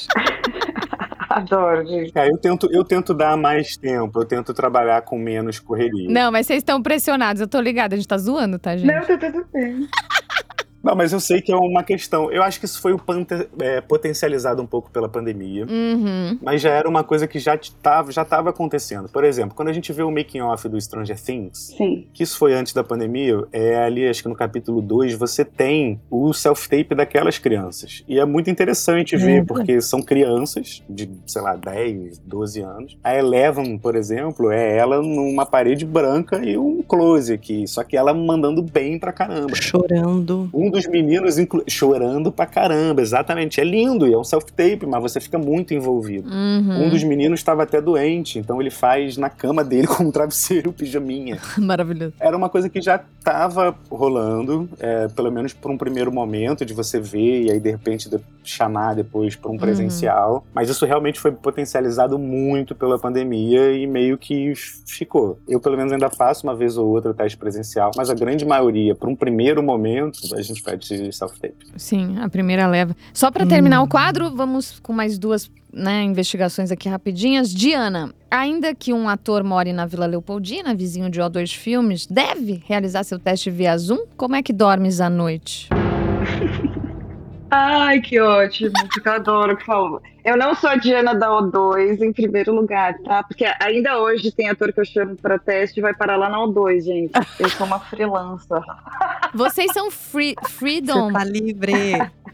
Adoro, 1.35 1.85
gente. 1.85 2.12
É, 2.14 2.28
eu 2.28 2.39
tento, 2.39 2.68
eu 2.70 2.85
tento 2.85 3.12
dar 3.12 3.37
mais 3.37 3.76
tempo. 3.76 4.20
Eu 4.20 4.24
tento 4.24 4.55
trabalhar 4.55 5.03
com 5.03 5.18
menos 5.18 5.59
correria. 5.59 6.09
Não, 6.09 6.30
mas 6.30 6.47
vocês 6.47 6.59
estão 6.59 6.80
pressionados, 6.80 7.41
eu 7.41 7.49
tô 7.49 7.61
ligada, 7.61 7.95
a 7.95 7.99
gente 7.99 8.07
tá 8.07 8.16
zoando, 8.16 8.57
tá, 8.57 8.76
gente? 8.76 8.87
Não, 8.87 9.05
tá 9.05 9.18
tudo 9.18 9.45
bem. 9.53 9.89
Não, 10.85 10.95
mas 10.95 11.12
eu 11.12 11.18
sei 11.20 11.41
que 11.41 11.51
é 11.51 11.57
uma 11.57 11.82
questão. 11.82 12.30
Eu 12.30 12.43
acho 12.43 12.59
que 12.61 12.66
isso 12.66 12.80
foi 12.80 12.97
pante- 12.99 13.49
é, 13.61 13.80
potencializado 13.80 14.61
um 14.62 14.66
pouco 14.66 14.91
pela 14.91 15.09
pandemia. 15.09 15.64
Uhum. 15.66 16.39
Mas 16.43 16.61
já 16.61 16.70
era 16.70 16.89
uma 16.89 17.03
coisa 17.03 17.26
que 17.26 17.39
já 17.39 17.55
estava 17.55 18.12
já 18.12 18.24
tava 18.24 18.51
acontecendo. 18.51 19.09
Por 19.09 19.24
exemplo, 19.24 19.55
quando 19.57 19.68
a 19.68 19.72
gente 19.72 19.93
vê 19.93 20.03
o 20.03 20.11
making 20.11 20.41
off 20.43 20.68
do 20.68 20.78
Stranger 20.80 21.18
Things, 21.20 21.74
Sim. 21.76 22.07
que 22.12 22.22
isso 22.22 22.37
foi 22.39 22.53
antes 22.55 22.72
da 22.74 22.85
pandemia, 22.85 23.43
é 23.51 23.76
ali, 23.82 24.07
acho 24.07 24.22
que 24.22 24.28
no 24.28 24.35
capítulo 24.37 24.82
2, 24.82 25.14
você 25.14 25.45
tem 25.45 26.01
o 26.11 26.32
self-tape 26.32 26.95
daquelas 26.95 27.39
crianças. 27.39 28.05
E 28.07 28.18
é 28.20 28.24
muito 28.24 28.51
interessante 28.51 29.16
ver, 29.16 29.41
Uhum. 29.41 29.47
porque 29.47 29.80
são 29.80 30.03
crianças 30.03 30.82
de, 30.89 31.09
sei 31.26 31.41
lá, 31.41 31.57
10, 31.57 32.18
12 32.18 32.61
anos. 32.61 32.99
A 33.03 33.16
Eleven, 33.16 33.78
por 33.78 33.97
exemplo, 33.97 34.51
é 34.51 34.76
ela 34.76 35.01
numa 35.01 35.47
parede 35.47 35.87
branca 35.87 36.45
e 36.45 36.59
um 36.59 36.82
close 36.82 37.32
aqui. 37.32 37.66
Só 37.66 37.82
que 37.82 37.97
ela 37.97 38.12
mandando 38.12 38.62
bem 38.62 38.99
pra 38.99 39.12
caramba. 39.12 39.55
Chorando. 39.55 40.51
Um 40.53 40.74
dos 40.75 40.87
meninos 40.87 41.39
inclu- 41.39 41.64
chorando 41.68 42.31
pra 42.33 42.47
caramba, 42.47 43.01
exatamente. 43.01 43.61
É 43.61 43.64
lindo, 43.64 44.07
e 44.07 44.12
é 44.12 44.18
um 44.18 44.25
self-tape, 44.25 44.85
mas 44.87 45.01
você 45.01 45.20
fica 45.20 45.39
muito 45.39 45.72
envolvido. 45.72 46.29
Uhum. 46.29 46.87
Um 46.87 46.91
dos 46.91 47.03
meninos 47.05 47.41
estava 47.41 47.62
até 47.62 47.81
doente, 47.81 48.39
então 48.39 48.61
ele 48.61 48.70
faz 48.70 49.16
na 49.16 49.31
cama 49.31 49.62
dele 49.64 49.87
com 49.89 50.05
um 50.05 50.11
travesseiro 50.11 50.72
pijaminha. 50.72 51.39
Maravilhoso. 51.59 52.14
Era 52.20 52.37
uma 52.37 52.49
coisa 52.49 52.68
que 52.68 52.81
já 52.83 53.01
estava 53.18 53.75
rolando, 53.91 54.68
é, 54.79 55.09
pelo 55.09 55.31
menos 55.31 55.53
por 55.53 55.70
um 55.70 55.79
primeiro 55.79 56.12
momento, 56.12 56.64
de 56.64 56.75
você 56.75 56.99
ver 57.01 57.43
e 57.45 57.51
aí 57.53 57.61
de 57.61 57.70
repente 57.70 58.09
de- 58.11 58.18
chamar 58.43 58.95
depois 58.95 59.35
para 59.37 59.51
um 59.51 59.57
presencial. 59.57 60.45
Mas 60.53 60.68
isso 60.68 60.85
realmente 60.85 61.18
foi 61.18 61.33
potencializado 61.33 62.18
muito 62.18 62.75
pela 62.75 62.99
pandemia 62.99 63.72
e 63.72 63.87
meio 63.87 64.18
que 64.18 64.53
ficou. 64.87 65.39
Eu, 65.49 65.61
pelo 65.61 65.77
menos, 65.77 65.93
ainda 65.93 66.11
faço 66.11 66.47
uma 66.47 66.55
vez 66.55 66.77
ou 66.77 66.87
outra 66.89 67.11
o 67.11 67.14
teste 67.14 67.39
presencial, 67.39 67.91
mas 67.97 68.11
a 68.11 68.14
grande 68.14 68.45
maioria, 68.45 68.95
por 68.95 69.09
um 69.09 69.16
primeiro 69.16 69.62
momento, 69.62 70.18
a 70.35 70.43
gente 70.43 70.62
pede 70.65 71.12
self-tape. 71.12 71.55
Sim, 71.77 72.19
a 72.21 72.29
primeira 72.29 72.67
leva. 72.67 72.97
Só 73.12 73.31
pra 73.31 73.45
terminar 73.47 73.81
Hum. 73.81 73.85
o 73.85 73.89
quadro, 73.89 74.35
vamos 74.35 74.81
com 74.81 74.93
mais 74.93 75.19
duas 75.19 75.51
né, 75.73 76.03
investigações 76.05 76.71
aqui 76.71 76.89
rapidinhas. 76.89 77.53
Diana, 77.53 78.15
ainda 78.31 78.75
que 78.75 78.93
um 78.93 79.09
ator 79.09 79.43
more 79.45 79.73
na 79.73 79.87
Vila 79.87 80.07
Leopoldina, 80.07 80.75
vizinho 80.75 81.11
de 81.11 81.21
O2 81.21 81.55
Filmes, 81.57 82.07
deve 82.07 82.62
realizar 82.67 83.03
seu 83.05 83.19
teste 83.19 83.51
via 83.51 83.77
Zoom? 83.77 84.07
Como 84.17 84.37
é 84.37 84.43
que 84.43 84.53
dormes 84.53 85.01
à 85.01 85.11
noite? 85.11 85.69
Ai, 87.51 88.01
que 88.01 88.21
ótimo. 88.21 88.73
Porque 88.93 89.09
eu 89.09 89.12
adoro 89.12 89.57
que 89.57 89.65
falou. 89.65 90.01
Eu 90.25 90.39
não 90.39 90.55
sou 90.55 90.70
a 90.70 90.77
Diana 90.77 91.14
da 91.14 91.29
O2 91.29 92.01
em 92.01 92.12
primeiro 92.12 92.55
lugar, 92.55 92.97
tá? 93.01 93.22
Porque 93.22 93.45
ainda 93.61 93.99
hoje 94.01 94.33
tem 94.33 94.49
ator 94.49 94.72
que 94.72 94.81
eu 94.81 94.85
chamo 94.85 95.16
pra 95.16 95.39
teste 95.39 95.81
e 95.81 95.83
vai 95.83 95.93
parar 95.93 96.16
lá 96.16 96.31
na 96.31 96.39
O2, 96.39 96.81
gente. 96.83 97.12
Eu 97.39 97.49
sou 97.51 97.66
uma 97.66 97.79
freelancer. 97.79 98.61
Vocês 99.35 99.70
são 99.72 99.91
free, 99.91 100.35
Você 100.41 100.53
freedom. 100.53 101.12
tá 101.12 101.25
livre. 101.25 101.72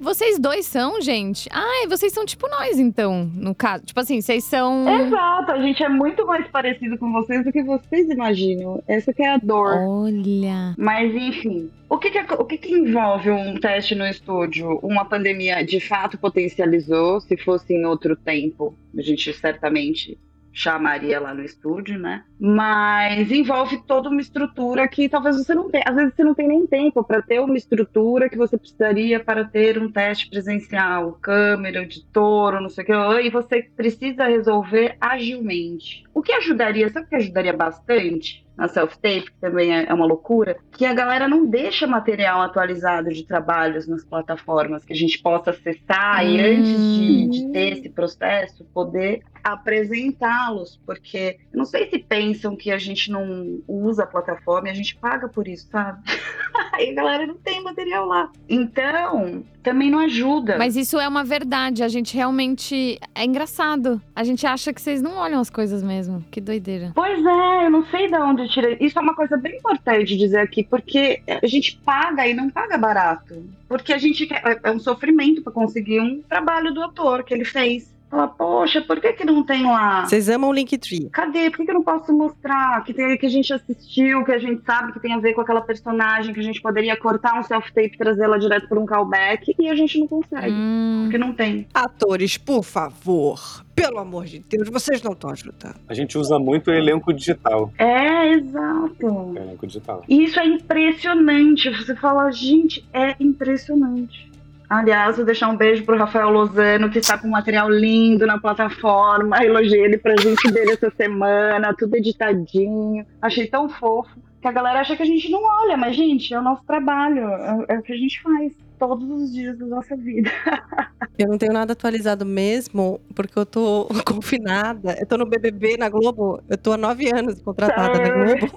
Vocês 0.00 0.38
dois 0.38 0.64
são, 0.64 0.98
gente? 1.00 1.46
Ai, 1.52 1.86
vocês 1.86 2.10
são 2.12 2.24
tipo 2.24 2.48
nós, 2.48 2.78
então, 2.78 3.30
no 3.34 3.54
caso. 3.54 3.84
Tipo 3.84 4.00
assim, 4.00 4.20
vocês 4.22 4.44
são. 4.44 4.88
Exato, 4.88 5.52
a 5.52 5.58
gente 5.60 5.82
é 5.82 5.90
muito 5.90 6.26
mais 6.26 6.46
parecido 6.48 6.96
com 6.96 7.12
vocês 7.12 7.44
do 7.44 7.52
que 7.52 7.62
vocês 7.62 8.08
imaginam. 8.08 8.82
Essa 8.88 9.12
que 9.12 9.22
é 9.22 9.34
a 9.34 9.36
dor. 9.36 9.76
Olha. 9.76 10.74
Mas 10.78 11.14
enfim, 11.14 11.70
o 11.86 11.98
que 11.98 12.10
que, 12.10 12.18
o 12.32 12.44
que 12.46 12.56
que 12.56 12.72
envolve 12.72 13.30
um 13.30 13.58
teste 13.60 13.94
no 13.94 14.06
estúdio? 14.06 14.78
Uma 14.82 15.04
pandemia 15.04 15.62
de 15.62 15.80
fato 15.80 16.16
potencializou, 16.16 17.20
se 17.20 17.36
fosse 17.36 17.74
em 17.80 17.86
outro 17.86 18.14
tempo, 18.16 18.76
a 18.96 19.02
gente 19.02 19.32
certamente 19.32 20.18
chamaria 20.52 21.20
lá 21.20 21.32
no 21.32 21.44
estúdio, 21.44 21.98
né? 21.98 22.24
Mas 22.38 23.30
envolve 23.30 23.82
toda 23.86 24.08
uma 24.08 24.20
estrutura 24.20 24.86
que 24.88 25.08
talvez 25.08 25.36
você 25.36 25.54
não 25.54 25.70
tenha, 25.70 25.84
às 25.86 25.94
vezes 25.94 26.14
você 26.14 26.24
não 26.24 26.34
tem 26.34 26.48
nem 26.48 26.66
tempo 26.66 27.04
para 27.04 27.22
ter 27.22 27.40
uma 27.40 27.56
estrutura 27.56 28.28
que 28.28 28.36
você 28.36 28.58
precisaria 28.58 29.20
para 29.20 29.44
ter 29.44 29.78
um 29.78 29.90
teste 29.90 30.28
presencial, 30.28 31.12
câmera, 31.20 31.82
editor, 31.82 32.60
não 32.60 32.68
sei 32.68 32.84
o 32.84 32.86
que, 32.86 32.92
e 33.26 33.30
você 33.30 33.62
precisa 33.62 34.26
resolver 34.26 34.96
agilmente. 35.00 36.04
O 36.12 36.22
que 36.22 36.32
ajudaria, 36.32 36.88
sabe 36.88 37.06
o 37.06 37.08
que 37.08 37.16
ajudaria 37.16 37.52
bastante? 37.52 38.44
na 38.60 38.68
self-tape, 38.68 39.30
que 39.30 39.40
também 39.40 39.74
é 39.74 39.86
é 39.88 39.94
uma 39.94 40.04
loucura, 40.04 40.58
que 40.80 40.86
a 40.86 40.94
galera 40.94 41.28
não 41.28 41.44
deixa 41.44 41.86
material 41.86 42.40
atualizado 42.40 43.10
de 43.10 43.22
trabalhos 43.26 43.86
nas 43.86 44.02
plataformas, 44.02 44.82
que 44.82 44.94
a 44.94 44.96
gente 44.96 45.18
possa 45.18 45.50
acessar 45.50 46.26
e 46.26 46.40
antes 46.40 46.78
de, 46.96 47.28
de 47.28 47.52
ter 47.52 47.72
esse 47.74 47.90
processo, 47.90 48.64
poder 48.72 49.20
apresentá-los, 49.44 50.80
porque 50.86 51.38
não 51.52 51.66
sei 51.66 51.90
se 51.90 51.98
pensam 51.98 52.56
que 52.56 52.70
a 52.70 52.78
gente 52.78 53.10
não 53.10 53.60
usa 53.68 54.04
a 54.04 54.06
plataforma 54.06 54.68
e 54.68 54.70
a 54.70 54.74
gente 54.74 54.96
paga 54.96 55.28
por 55.28 55.46
isso, 55.46 55.68
sabe? 55.70 56.02
Aí 56.72 56.90
a 56.90 56.94
galera 56.94 57.26
não 57.26 57.36
tem 57.36 57.62
material 57.62 58.06
lá. 58.06 58.30
Então, 58.48 59.44
também 59.62 59.90
não 59.90 59.98
ajuda. 59.98 60.56
Mas 60.58 60.76
isso 60.76 60.98
é 60.98 61.06
uma 61.06 61.22
verdade. 61.22 61.82
A 61.82 61.88
gente 61.88 62.14
realmente. 62.14 62.98
É 63.14 63.24
engraçado. 63.24 64.00
A 64.14 64.24
gente 64.24 64.46
acha 64.46 64.72
que 64.72 64.80
vocês 64.80 65.02
não 65.02 65.16
olham 65.16 65.40
as 65.40 65.50
coisas 65.50 65.82
mesmo. 65.82 66.24
Que 66.30 66.40
doideira. 66.40 66.92
Pois 66.94 67.24
é, 67.24 67.66
eu 67.66 67.70
não 67.70 67.84
sei 67.86 68.08
de 68.08 68.16
onde 68.16 68.42
eu 68.42 68.48
tirei. 68.48 68.76
Isso 68.80 68.98
é 68.98 69.02
uma 69.02 69.14
coisa 69.14 69.36
bem 69.36 69.56
importante 69.56 70.16
dizer 70.16 70.40
aqui, 70.40 70.64
porque 70.70 71.20
a 71.26 71.46
gente 71.46 71.76
paga 71.84 72.26
e 72.26 72.32
não 72.32 72.48
paga 72.48 72.78
barato. 72.78 73.44
Porque 73.68 73.92
a 73.92 73.98
gente 73.98 74.26
quer. 74.26 74.40
É 74.46 74.70
é 74.70 74.70
um 74.70 74.78
sofrimento 74.78 75.42
para 75.42 75.52
conseguir 75.52 76.00
um 76.00 76.22
trabalho 76.22 76.72
do 76.72 76.82
ator 76.82 77.24
que 77.24 77.34
ele 77.34 77.44
fez. 77.44 77.92
Fala, 78.10 78.26
poxa, 78.26 78.80
por 78.82 79.00
que, 79.00 79.12
que 79.12 79.24
não 79.24 79.44
tem 79.44 79.64
lá? 79.64 80.04
Vocês 80.04 80.28
amam 80.28 80.50
o 80.50 80.52
Linktree. 80.52 81.08
Cadê? 81.10 81.48
Por 81.48 81.58
que, 81.58 81.64
que 81.64 81.70
eu 81.70 81.76
não 81.76 81.84
posso 81.84 82.12
mostrar? 82.12 82.82
Que, 82.82 82.92
tem, 82.92 83.16
que 83.16 83.24
a 83.24 83.30
gente 83.30 83.52
assistiu, 83.52 84.24
que 84.24 84.32
a 84.32 84.38
gente 84.38 84.64
sabe 84.64 84.92
que 84.92 84.98
tem 84.98 85.14
a 85.14 85.18
ver 85.18 85.32
com 85.32 85.40
aquela 85.40 85.60
personagem, 85.60 86.34
que 86.34 86.40
a 86.40 86.42
gente 86.42 86.60
poderia 86.60 86.96
cortar 86.96 87.38
um 87.38 87.44
self-tape 87.44 87.94
e 87.94 87.98
trazê-la 87.98 88.36
direto 88.36 88.68
por 88.68 88.78
um 88.78 88.84
callback, 88.84 89.54
e 89.56 89.68
a 89.68 89.76
gente 89.76 90.00
não 90.00 90.08
consegue. 90.08 90.50
Hum. 90.50 91.02
Porque 91.04 91.18
não 91.18 91.32
tem. 91.32 91.68
Atores, 91.72 92.36
por 92.36 92.64
favor. 92.64 93.64
Pelo 93.76 93.98
amor 93.98 94.26
de 94.26 94.40
Deus, 94.40 94.68
vocês 94.68 95.02
não 95.02 95.12
estão 95.12 95.30
ajudando. 95.30 95.76
A 95.88 95.94
gente 95.94 96.18
usa 96.18 96.38
muito 96.38 96.70
o 96.70 96.74
elenco 96.74 97.12
digital. 97.14 97.72
É, 97.78 98.32
exato. 98.32 99.06
O 99.06 99.36
elenco 99.38 99.66
digital. 99.66 100.02
E 100.08 100.24
isso 100.24 100.38
é 100.38 100.46
impressionante. 100.46 101.70
Você 101.70 101.94
fala, 101.94 102.30
gente, 102.32 102.84
é 102.92 103.14
impressionante. 103.20 104.29
Aliás, 104.70 105.16
vou 105.16 105.26
deixar 105.26 105.48
um 105.48 105.56
beijo 105.56 105.84
pro 105.84 105.98
Rafael 105.98 106.30
Lozano, 106.30 106.88
que 106.90 107.00
está 107.00 107.18
com 107.18 107.26
um 107.26 107.32
material 107.32 107.68
lindo 107.68 108.24
na 108.24 108.38
plataforma. 108.38 109.36
Elogiei 109.44 109.82
ele 109.82 109.98
pra 109.98 110.14
gente 110.16 110.48
dele 110.52 110.74
essa 110.74 110.92
semana, 110.96 111.74
tudo 111.76 111.96
editadinho. 111.96 113.04
Achei 113.20 113.48
tão 113.48 113.68
fofo 113.68 114.16
que 114.40 114.46
a 114.46 114.52
galera 114.52 114.78
acha 114.80 114.94
que 114.94 115.02
a 115.02 115.06
gente 115.06 115.28
não 115.28 115.42
olha, 115.42 115.76
mas, 115.76 115.96
gente, 115.96 116.32
é 116.32 116.38
o 116.38 116.42
nosso 116.42 116.62
trabalho, 116.64 117.28
é, 117.28 117.74
é 117.74 117.78
o 117.80 117.82
que 117.82 117.92
a 117.92 117.96
gente 117.96 118.22
faz 118.22 118.52
todos 118.78 119.10
os 119.10 119.32
dias 119.32 119.58
da 119.58 119.66
nossa 119.66 119.96
vida. 119.96 120.30
Eu 121.18 121.28
não 121.28 121.36
tenho 121.36 121.52
nada 121.52 121.74
atualizado 121.74 122.24
mesmo, 122.24 122.98
porque 123.14 123.38
eu 123.38 123.44
tô 123.44 123.86
confinada. 124.06 124.96
Eu 124.98 125.04
tô 125.04 125.18
no 125.18 125.26
BBB 125.26 125.76
na 125.76 125.90
Globo. 125.90 126.42
Eu 126.48 126.56
tô 126.56 126.72
há 126.72 126.78
nove 126.78 127.14
anos 127.14 127.42
contratada 127.42 127.98
na 127.98 128.08
Globo. 128.08 128.50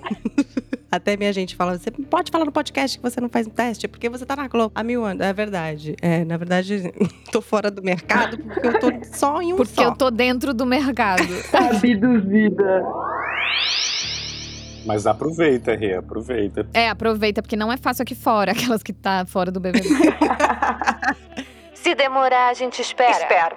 Até 0.96 1.18
minha 1.18 1.34
gente 1.34 1.56
fala, 1.56 1.76
você 1.78 1.90
pode 1.90 2.30
falar 2.32 2.46
no 2.46 2.52
podcast 2.52 3.00
que 3.00 3.04
você 3.04 3.20
não 3.20 3.28
faz 3.28 3.48
um 3.48 3.50
teste, 3.50 3.88
porque 3.88 4.08
você 4.10 4.28
tá 4.28 4.36
na 4.36 4.48
Globo 4.48 4.72
há 4.76 4.84
mil 4.84 5.04
anos. 5.04 5.26
É 5.26 5.34
verdade. 5.34 5.96
É, 6.00 6.24
na 6.24 6.38
verdade, 6.38 6.94
tô 7.32 7.42
fora 7.42 7.72
do 7.72 7.82
mercado 7.82 8.38
porque 8.38 8.68
eu 8.68 8.80
tô 8.80 8.92
só 9.12 9.42
em 9.42 9.54
um 9.54 9.56
Porque 9.58 9.74
só. 9.74 9.86
eu 9.86 9.96
tô 9.96 10.12
dentro 10.12 10.54
do 10.54 10.68
mercado. 10.68 11.24
Sabe, 11.50 11.96
duvida. 11.96 12.86
Mas 14.86 15.08
aproveita, 15.08 15.74
Rê, 15.76 15.96
aproveita. 15.96 16.68
É, 16.76 16.90
aproveita, 16.90 17.42
porque 17.42 17.56
não 17.56 17.72
é 17.72 17.78
fácil 17.78 18.04
aqui 18.04 18.14
fora, 18.14 18.52
aquelas 18.54 18.84
que 18.84 18.94
tá 18.94 19.26
fora 19.26 19.50
do 19.52 19.60
BBB. 19.60 19.88
Se 21.74 21.96
demorar, 21.96 22.50
a 22.50 22.54
gente 22.54 22.82
espera. 22.82 23.12
Espero. 23.12 23.56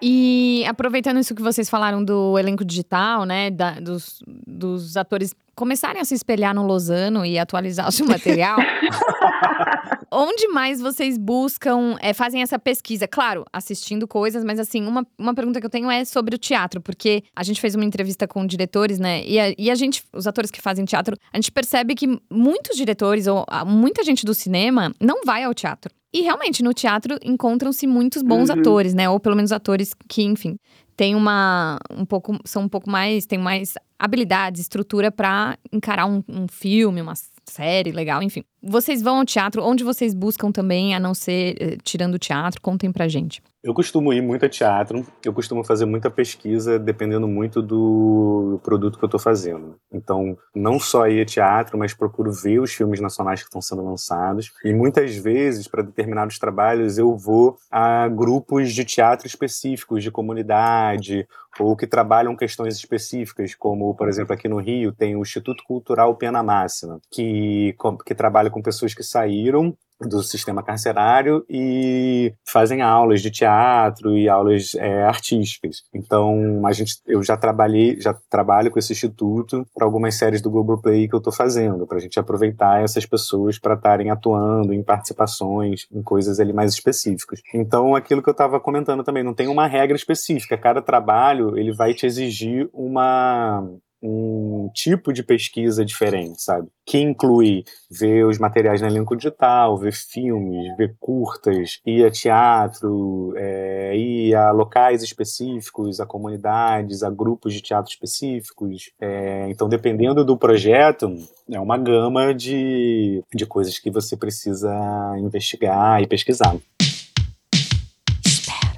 E 0.00 0.64
aproveitando 0.68 1.18
isso 1.18 1.34
que 1.34 1.42
vocês 1.42 1.68
falaram 1.70 2.04
do 2.04 2.38
elenco 2.38 2.64
digital, 2.64 3.24
né, 3.24 3.50
da- 3.50 3.80
dos, 3.80 4.22
dos 4.46 4.96
atores 4.96 5.34
começarem 5.56 6.00
a 6.00 6.04
se 6.04 6.14
espelhar 6.14 6.54
no 6.54 6.64
Lozano 6.64 7.24
e 7.24 7.38
atualizar 7.38 7.88
o 7.88 7.92
seu 7.92 8.06
material, 8.06 8.58
onde 10.12 10.48
mais 10.48 10.80
vocês 10.80 11.16
buscam, 11.18 11.96
é, 12.00 12.12
fazem 12.12 12.42
essa 12.42 12.58
pesquisa? 12.58 13.08
Claro, 13.08 13.44
assistindo 13.52 14.06
coisas, 14.06 14.44
mas 14.44 14.60
assim, 14.60 14.86
uma, 14.86 15.04
uma 15.18 15.34
pergunta 15.34 15.58
que 15.58 15.66
eu 15.66 15.70
tenho 15.70 15.90
é 15.90 16.04
sobre 16.04 16.34
o 16.34 16.38
teatro, 16.38 16.80
porque 16.80 17.24
a 17.34 17.42
gente 17.42 17.60
fez 17.60 17.74
uma 17.74 17.84
entrevista 17.84 18.28
com 18.28 18.46
diretores, 18.46 18.98
né, 18.98 19.24
e 19.26 19.40
a, 19.40 19.54
e 19.56 19.70
a 19.70 19.74
gente, 19.74 20.04
os 20.12 20.26
atores 20.26 20.50
que 20.50 20.60
fazem 20.60 20.84
teatro, 20.84 21.16
a 21.32 21.36
gente 21.36 21.50
percebe 21.50 21.94
que 21.94 22.20
muitos 22.30 22.76
diretores 22.76 23.26
ou 23.26 23.44
ah, 23.48 23.64
muita 23.64 24.04
gente 24.04 24.24
do 24.24 24.34
cinema 24.34 24.94
não 25.00 25.22
vai 25.24 25.42
ao 25.42 25.54
teatro. 25.54 25.92
E 26.12 26.22
realmente, 26.22 26.62
no 26.62 26.72
teatro 26.72 27.18
encontram-se 27.22 27.86
muitos 27.86 28.22
bons 28.22 28.48
Uhum. 28.48 28.60
atores, 28.60 28.94
né? 28.94 29.08
Ou 29.10 29.20
pelo 29.20 29.36
menos 29.36 29.52
atores 29.52 29.90
que, 30.08 30.22
enfim, 30.22 30.56
têm 30.96 31.14
uma. 31.14 31.78
um 31.90 32.04
pouco. 32.04 32.38
são 32.44 32.62
um 32.62 32.68
pouco 32.68 32.90
mais. 32.90 33.26
têm 33.26 33.38
mais 33.38 33.74
habilidades, 33.98 34.60
estrutura 34.60 35.10
pra 35.10 35.58
encarar 35.72 36.06
um, 36.06 36.22
um 36.28 36.46
filme, 36.48 37.00
uma 37.00 37.14
série 37.44 37.92
legal, 37.92 38.22
enfim. 38.22 38.44
Vocês 38.68 39.00
vão 39.00 39.18
ao 39.18 39.24
teatro, 39.24 39.62
onde 39.62 39.84
vocês 39.84 40.12
buscam 40.12 40.50
também, 40.50 40.92
a 40.92 40.98
não 40.98 41.14
ser 41.14 41.56
eh, 41.60 41.76
tirando 41.84 42.14
o 42.14 42.18
teatro? 42.18 42.60
Contem 42.60 42.90
pra 42.90 43.06
gente. 43.06 43.40
Eu 43.62 43.74
costumo 43.74 44.12
ir 44.12 44.20
muito 44.20 44.46
a 44.46 44.48
teatro, 44.48 45.04
eu 45.24 45.32
costumo 45.32 45.64
fazer 45.64 45.86
muita 45.86 46.08
pesquisa 46.08 46.78
dependendo 46.78 47.26
muito 47.26 47.60
do 47.60 48.60
produto 48.62 48.96
que 48.96 49.04
eu 49.04 49.08
estou 49.08 49.18
fazendo. 49.18 49.74
Então, 49.92 50.38
não 50.54 50.78
só 50.78 51.08
ir 51.08 51.20
a 51.20 51.24
teatro, 51.24 51.76
mas 51.76 51.92
procuro 51.92 52.30
ver 52.30 52.60
os 52.60 52.72
filmes 52.72 53.00
nacionais 53.00 53.40
que 53.40 53.46
estão 53.46 53.60
sendo 53.60 53.84
lançados. 53.84 54.52
E 54.64 54.72
muitas 54.72 55.16
vezes, 55.16 55.66
para 55.66 55.82
determinados 55.82 56.38
trabalhos, 56.38 56.96
eu 56.96 57.16
vou 57.16 57.58
a 57.68 58.06
grupos 58.06 58.72
de 58.72 58.84
teatro 58.84 59.26
específicos, 59.26 60.00
de 60.00 60.12
comunidade, 60.12 61.26
ou 61.58 61.76
que 61.76 61.86
trabalham 61.86 62.36
questões 62.36 62.76
específicas, 62.76 63.54
como, 63.54 63.94
por 63.94 64.08
exemplo, 64.08 64.32
aqui 64.32 64.48
no 64.48 64.60
Rio 64.60 64.92
tem 64.92 65.16
o 65.16 65.22
Instituto 65.22 65.64
Cultural 65.64 66.14
Pena 66.14 66.42
Máxima, 66.42 67.00
que, 67.10 67.74
que 68.04 68.14
trabalha 68.14 68.50
com 68.56 68.62
pessoas 68.62 68.94
que 68.94 69.02
saíram 69.02 69.76
do 70.00 70.22
sistema 70.22 70.62
carcerário 70.62 71.44
e 71.48 72.32
fazem 72.46 72.80
aulas 72.80 73.20
de 73.20 73.30
teatro 73.30 74.16
e 74.16 74.28
aulas 74.28 74.74
é, 74.74 75.02
artísticas. 75.04 75.82
Então, 75.94 76.66
a 76.66 76.72
gente, 76.72 76.96
eu 77.06 77.22
já 77.22 77.36
trabalhei, 77.36 78.00
já 78.00 78.14
trabalho 78.30 78.70
com 78.70 78.78
esse 78.78 78.92
instituto 78.92 79.66
para 79.74 79.86
algumas 79.86 80.14
séries 80.14 80.40
do 80.40 80.50
Globoplay 80.50 81.06
que 81.06 81.14
eu 81.14 81.18
estou 81.18 81.32
fazendo, 81.32 81.86
para 81.86 81.98
a 81.98 82.00
gente 82.00 82.18
aproveitar 82.18 82.82
essas 82.82 83.04
pessoas 83.04 83.58
para 83.58 83.74
estarem 83.74 84.10
atuando 84.10 84.72
em 84.72 84.82
participações, 84.82 85.86
em 85.92 86.02
coisas 86.02 86.40
ali 86.40 86.52
mais 86.52 86.72
específicas. 86.72 87.40
Então, 87.54 87.94
aquilo 87.94 88.22
que 88.22 88.28
eu 88.28 88.32
estava 88.32 88.58
comentando 88.58 89.04
também, 89.04 89.22
não 89.22 89.34
tem 89.34 89.48
uma 89.48 89.66
regra 89.66 89.96
específica. 89.96 90.58
Cada 90.58 90.80
trabalho 90.80 91.58
ele 91.58 91.74
vai 91.74 91.92
te 91.92 92.06
exigir 92.06 92.68
uma 92.72 93.66
um 94.06 94.70
tipo 94.72 95.12
de 95.12 95.22
pesquisa 95.22 95.84
diferente, 95.84 96.42
sabe? 96.42 96.68
Que 96.84 96.98
inclui 96.98 97.64
ver 97.90 98.24
os 98.24 98.38
materiais 98.38 98.80
no 98.80 98.86
elenco 98.86 99.16
digital, 99.16 99.76
ver 99.76 99.92
filmes, 99.92 100.76
ver 100.76 100.94
curtas, 101.00 101.80
ir 101.84 102.04
a 102.04 102.10
teatro, 102.10 103.32
é, 103.36 103.96
ir 103.96 104.34
a 104.34 104.50
locais 104.52 105.02
específicos, 105.02 106.00
a 106.00 106.06
comunidades, 106.06 107.02
a 107.02 107.10
grupos 107.10 107.52
de 107.52 107.60
teatro 107.60 107.90
específicos. 107.90 108.90
É, 109.00 109.48
então, 109.50 109.68
dependendo 109.68 110.24
do 110.24 110.36
projeto, 110.36 111.12
é 111.50 111.58
uma 111.60 111.76
gama 111.76 112.34
de, 112.34 113.22
de 113.34 113.46
coisas 113.46 113.78
que 113.78 113.90
você 113.90 114.16
precisa 114.16 114.72
investigar 115.18 116.02
e 116.02 116.06
pesquisar. 116.06 116.56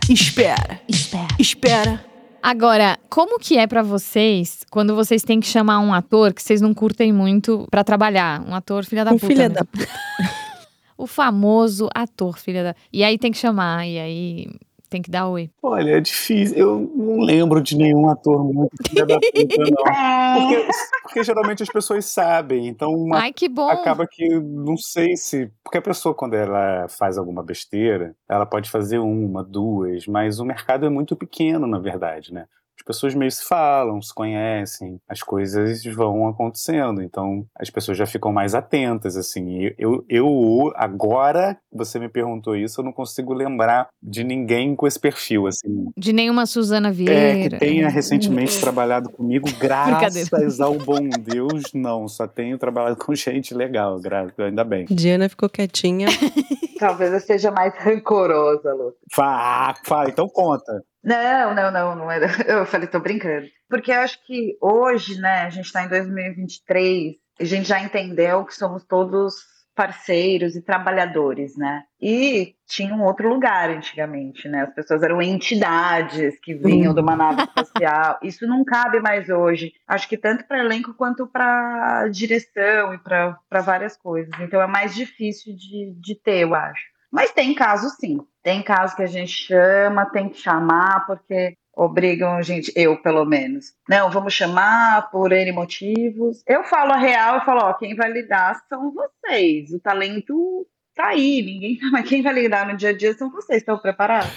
Espera, 0.08 0.80
Espera. 0.88 1.28
espera. 1.38 2.17
Agora, 2.42 2.98
como 3.10 3.38
que 3.38 3.58
é 3.58 3.66
pra 3.66 3.82
vocês 3.82 4.64
quando 4.70 4.94
vocês 4.94 5.22
têm 5.22 5.40
que 5.40 5.46
chamar 5.46 5.80
um 5.80 5.92
ator 5.92 6.32
que 6.32 6.42
vocês 6.42 6.60
não 6.60 6.72
curtem 6.72 7.12
muito 7.12 7.66
pra 7.70 7.82
trabalhar? 7.84 8.42
Um 8.46 8.54
ator 8.54 8.84
filha 8.84 9.04
da 9.04 9.12
Um 9.12 9.18
puta. 9.18 9.26
filha 9.26 9.48
né? 9.48 9.54
da 9.56 9.64
puta. 9.66 9.88
O 10.96 11.06
famoso 11.06 11.88
ator 11.94 12.38
filha 12.38 12.62
da. 12.62 12.74
E 12.92 13.04
aí 13.04 13.18
tem 13.18 13.30
que 13.32 13.38
chamar, 13.38 13.86
e 13.86 13.98
aí 13.98 14.48
tem 14.88 15.02
que 15.02 15.10
dar 15.10 15.28
oi. 15.28 15.50
Olha, 15.62 15.96
é 15.96 16.00
difícil. 16.00 16.56
Eu 16.58 16.92
não 16.96 17.20
lembro 17.20 17.60
de 17.60 17.76
nenhum 17.76 18.08
ator 18.08 18.42
muito 18.44 18.70
filha 18.88 19.06
da 19.06 19.18
puta, 19.18 19.70
não. 19.70 19.78
Porque, 20.38 20.68
porque 21.02 21.24
geralmente 21.24 21.62
as 21.62 21.68
pessoas 21.70 22.04
sabem, 22.06 22.66
então 22.68 22.92
uma- 22.92 23.18
Ai, 23.20 23.32
que 23.32 23.48
bom! 23.48 23.68
acaba 23.68 24.06
que 24.06 24.28
não 24.40 24.76
sei 24.76 25.16
se. 25.16 25.50
Porque 25.64 25.78
a 25.78 25.82
pessoa, 25.82 26.14
quando 26.14 26.34
ela 26.34 26.86
faz 26.88 27.16
alguma 27.18 27.42
besteira, 27.42 28.14
ela 28.28 28.44
pode 28.46 28.70
fazer 28.70 28.98
uma, 28.98 29.42
duas, 29.42 30.06
mas 30.06 30.38
o 30.38 30.44
mercado 30.44 30.84
é 30.86 30.90
muito 30.90 31.16
pequeno, 31.16 31.66
na 31.66 31.78
verdade, 31.78 32.32
né? 32.32 32.46
As 32.78 32.84
pessoas 32.84 33.14
meio 33.14 33.30
se 33.30 33.44
falam, 33.44 34.00
se 34.00 34.14
conhecem, 34.14 35.00
as 35.08 35.20
coisas 35.22 35.84
vão 35.84 36.28
acontecendo, 36.28 37.02
então 37.02 37.44
as 37.58 37.68
pessoas 37.70 37.98
já 37.98 38.06
ficam 38.06 38.32
mais 38.32 38.54
atentas, 38.54 39.16
assim. 39.16 39.70
Eu, 39.76 40.04
eu 40.08 40.72
agora, 40.74 41.58
você 41.72 41.98
me 41.98 42.08
perguntou 42.08 42.56
isso, 42.56 42.80
eu 42.80 42.84
não 42.84 42.92
consigo 42.92 43.34
lembrar 43.34 43.88
de 44.02 44.24
ninguém 44.24 44.74
com 44.74 44.86
esse 44.86 44.98
perfil, 44.98 45.46
assim. 45.46 45.86
De 45.96 46.12
nenhuma 46.12 46.46
Suzana 46.46 46.88
É, 46.88 46.92
Vieira. 46.92 47.50
que 47.50 47.58
tenha 47.58 47.88
recentemente 47.88 48.58
trabalhado 48.60 49.10
comigo, 49.10 49.48
graças 49.60 50.60
ao 50.60 50.74
bom 50.74 51.08
Deus, 51.08 51.72
não. 51.74 52.08
Só 52.08 52.26
tenho 52.26 52.56
trabalhado 52.58 52.96
com 52.96 53.14
gente 53.14 53.52
legal, 53.54 54.00
gra- 54.00 54.32
ainda 54.38 54.64
bem. 54.64 54.86
Diana 54.88 55.28
ficou 55.28 55.48
quietinha. 55.48 56.06
talvez 56.78 57.12
eu 57.12 57.20
seja 57.20 57.50
mais 57.50 57.74
rancorosa, 57.76 58.72
Lu. 58.72 58.92
Fala, 59.12 59.74
fala, 59.84 60.08
então 60.08 60.28
conta. 60.28 60.82
Não, 61.02 61.54
não, 61.54 61.70
não, 61.70 61.94
não 61.96 62.10
era. 62.10 62.26
Eu 62.46 62.66
falei, 62.66 62.88
tô 62.88 63.00
brincando. 63.00 63.46
Porque 63.68 63.92
eu 63.92 64.00
acho 64.00 64.24
que 64.24 64.56
hoje, 64.62 65.20
né, 65.20 65.42
a 65.42 65.50
gente 65.50 65.70
tá 65.70 65.84
em 65.84 65.88
2023, 65.88 67.16
a 67.38 67.44
gente 67.44 67.68
já 67.68 67.80
entendeu 67.80 68.44
que 68.44 68.54
somos 68.54 68.84
todos 68.84 69.34
parceiros 69.78 70.56
e 70.56 70.60
trabalhadores, 70.62 71.56
né? 71.56 71.84
E 72.02 72.56
tinha 72.66 72.92
um 72.92 73.04
outro 73.04 73.28
lugar 73.28 73.70
antigamente, 73.70 74.48
né? 74.48 74.62
As 74.62 74.74
pessoas 74.74 75.04
eram 75.04 75.22
entidades 75.22 76.36
que 76.40 76.52
vinham 76.52 76.92
de 76.92 77.00
uma 77.00 77.14
nave 77.14 77.42
espacial. 77.42 78.18
Isso 78.24 78.44
não 78.44 78.64
cabe 78.64 78.98
mais 78.98 79.28
hoje. 79.28 79.72
Acho 79.86 80.08
que 80.08 80.16
tanto 80.16 80.44
para 80.48 80.58
elenco 80.58 80.94
quanto 80.94 81.28
para 81.28 82.08
direção 82.08 82.92
e 82.92 82.98
para 82.98 83.38
várias 83.64 83.96
coisas. 83.96 84.32
Então 84.40 84.60
é 84.60 84.66
mais 84.66 84.96
difícil 84.96 85.54
de, 85.54 85.94
de 86.00 86.16
ter, 86.16 86.40
eu 86.40 86.56
acho. 86.56 86.82
Mas 87.10 87.32
tem 87.32 87.54
casos 87.54 87.94
sim. 87.94 88.18
Tem 88.42 88.62
casos 88.62 88.96
que 88.96 89.02
a 89.02 89.06
gente 89.06 89.32
chama, 89.32 90.06
tem 90.06 90.28
que 90.28 90.38
chamar, 90.38 91.06
porque 91.06 91.54
obrigam 91.74 92.34
a 92.34 92.42
gente, 92.42 92.72
eu 92.74 93.00
pelo 93.00 93.24
menos. 93.24 93.72
Não, 93.88 94.10
vamos 94.10 94.34
chamar 94.34 95.10
por 95.10 95.32
N 95.32 95.52
motivos. 95.52 96.42
Eu 96.46 96.64
falo 96.64 96.92
a 96.92 96.96
real, 96.96 97.36
eu 97.36 97.44
falo, 97.44 97.60
ó, 97.60 97.72
quem 97.74 97.94
vai 97.94 98.10
lidar 98.10 98.60
são 98.68 98.92
vocês. 98.92 99.72
O 99.72 99.80
talento 99.80 100.66
tá 100.94 101.08
aí, 101.08 101.42
ninguém 101.42 101.78
mas 101.92 102.08
quem 102.08 102.22
vai 102.22 102.32
lidar 102.34 102.66
no 102.66 102.76
dia 102.76 102.90
a 102.90 102.96
dia 102.96 103.14
são 103.14 103.30
vocês. 103.30 103.58
Estão 103.58 103.78
preparados? 103.78 104.32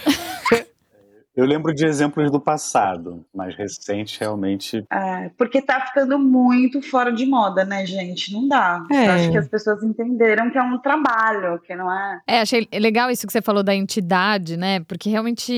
Eu 1.34 1.46
lembro 1.46 1.74
de 1.74 1.86
exemplos 1.86 2.30
do 2.30 2.38
passado, 2.38 3.24
mais 3.34 3.54
recente, 3.56 4.20
realmente. 4.20 4.84
É, 4.92 5.30
porque 5.38 5.62
tá 5.62 5.80
ficando 5.86 6.18
muito 6.18 6.82
fora 6.82 7.10
de 7.10 7.24
moda, 7.24 7.64
né, 7.64 7.86
gente? 7.86 8.32
Não 8.32 8.46
dá. 8.46 8.84
É. 8.90 9.06
Eu 9.06 9.10
acho 9.12 9.30
que 9.30 9.38
as 9.38 9.48
pessoas 9.48 9.82
entenderam 9.82 10.50
que 10.50 10.58
é 10.58 10.62
um 10.62 10.78
trabalho, 10.78 11.58
que 11.60 11.74
não 11.74 11.90
é. 11.90 12.20
É, 12.26 12.40
achei 12.42 12.68
legal 12.74 13.10
isso 13.10 13.26
que 13.26 13.32
você 13.32 13.40
falou 13.40 13.62
da 13.62 13.74
entidade, 13.74 14.56
né? 14.56 14.80
Porque 14.80 15.08
realmente. 15.08 15.52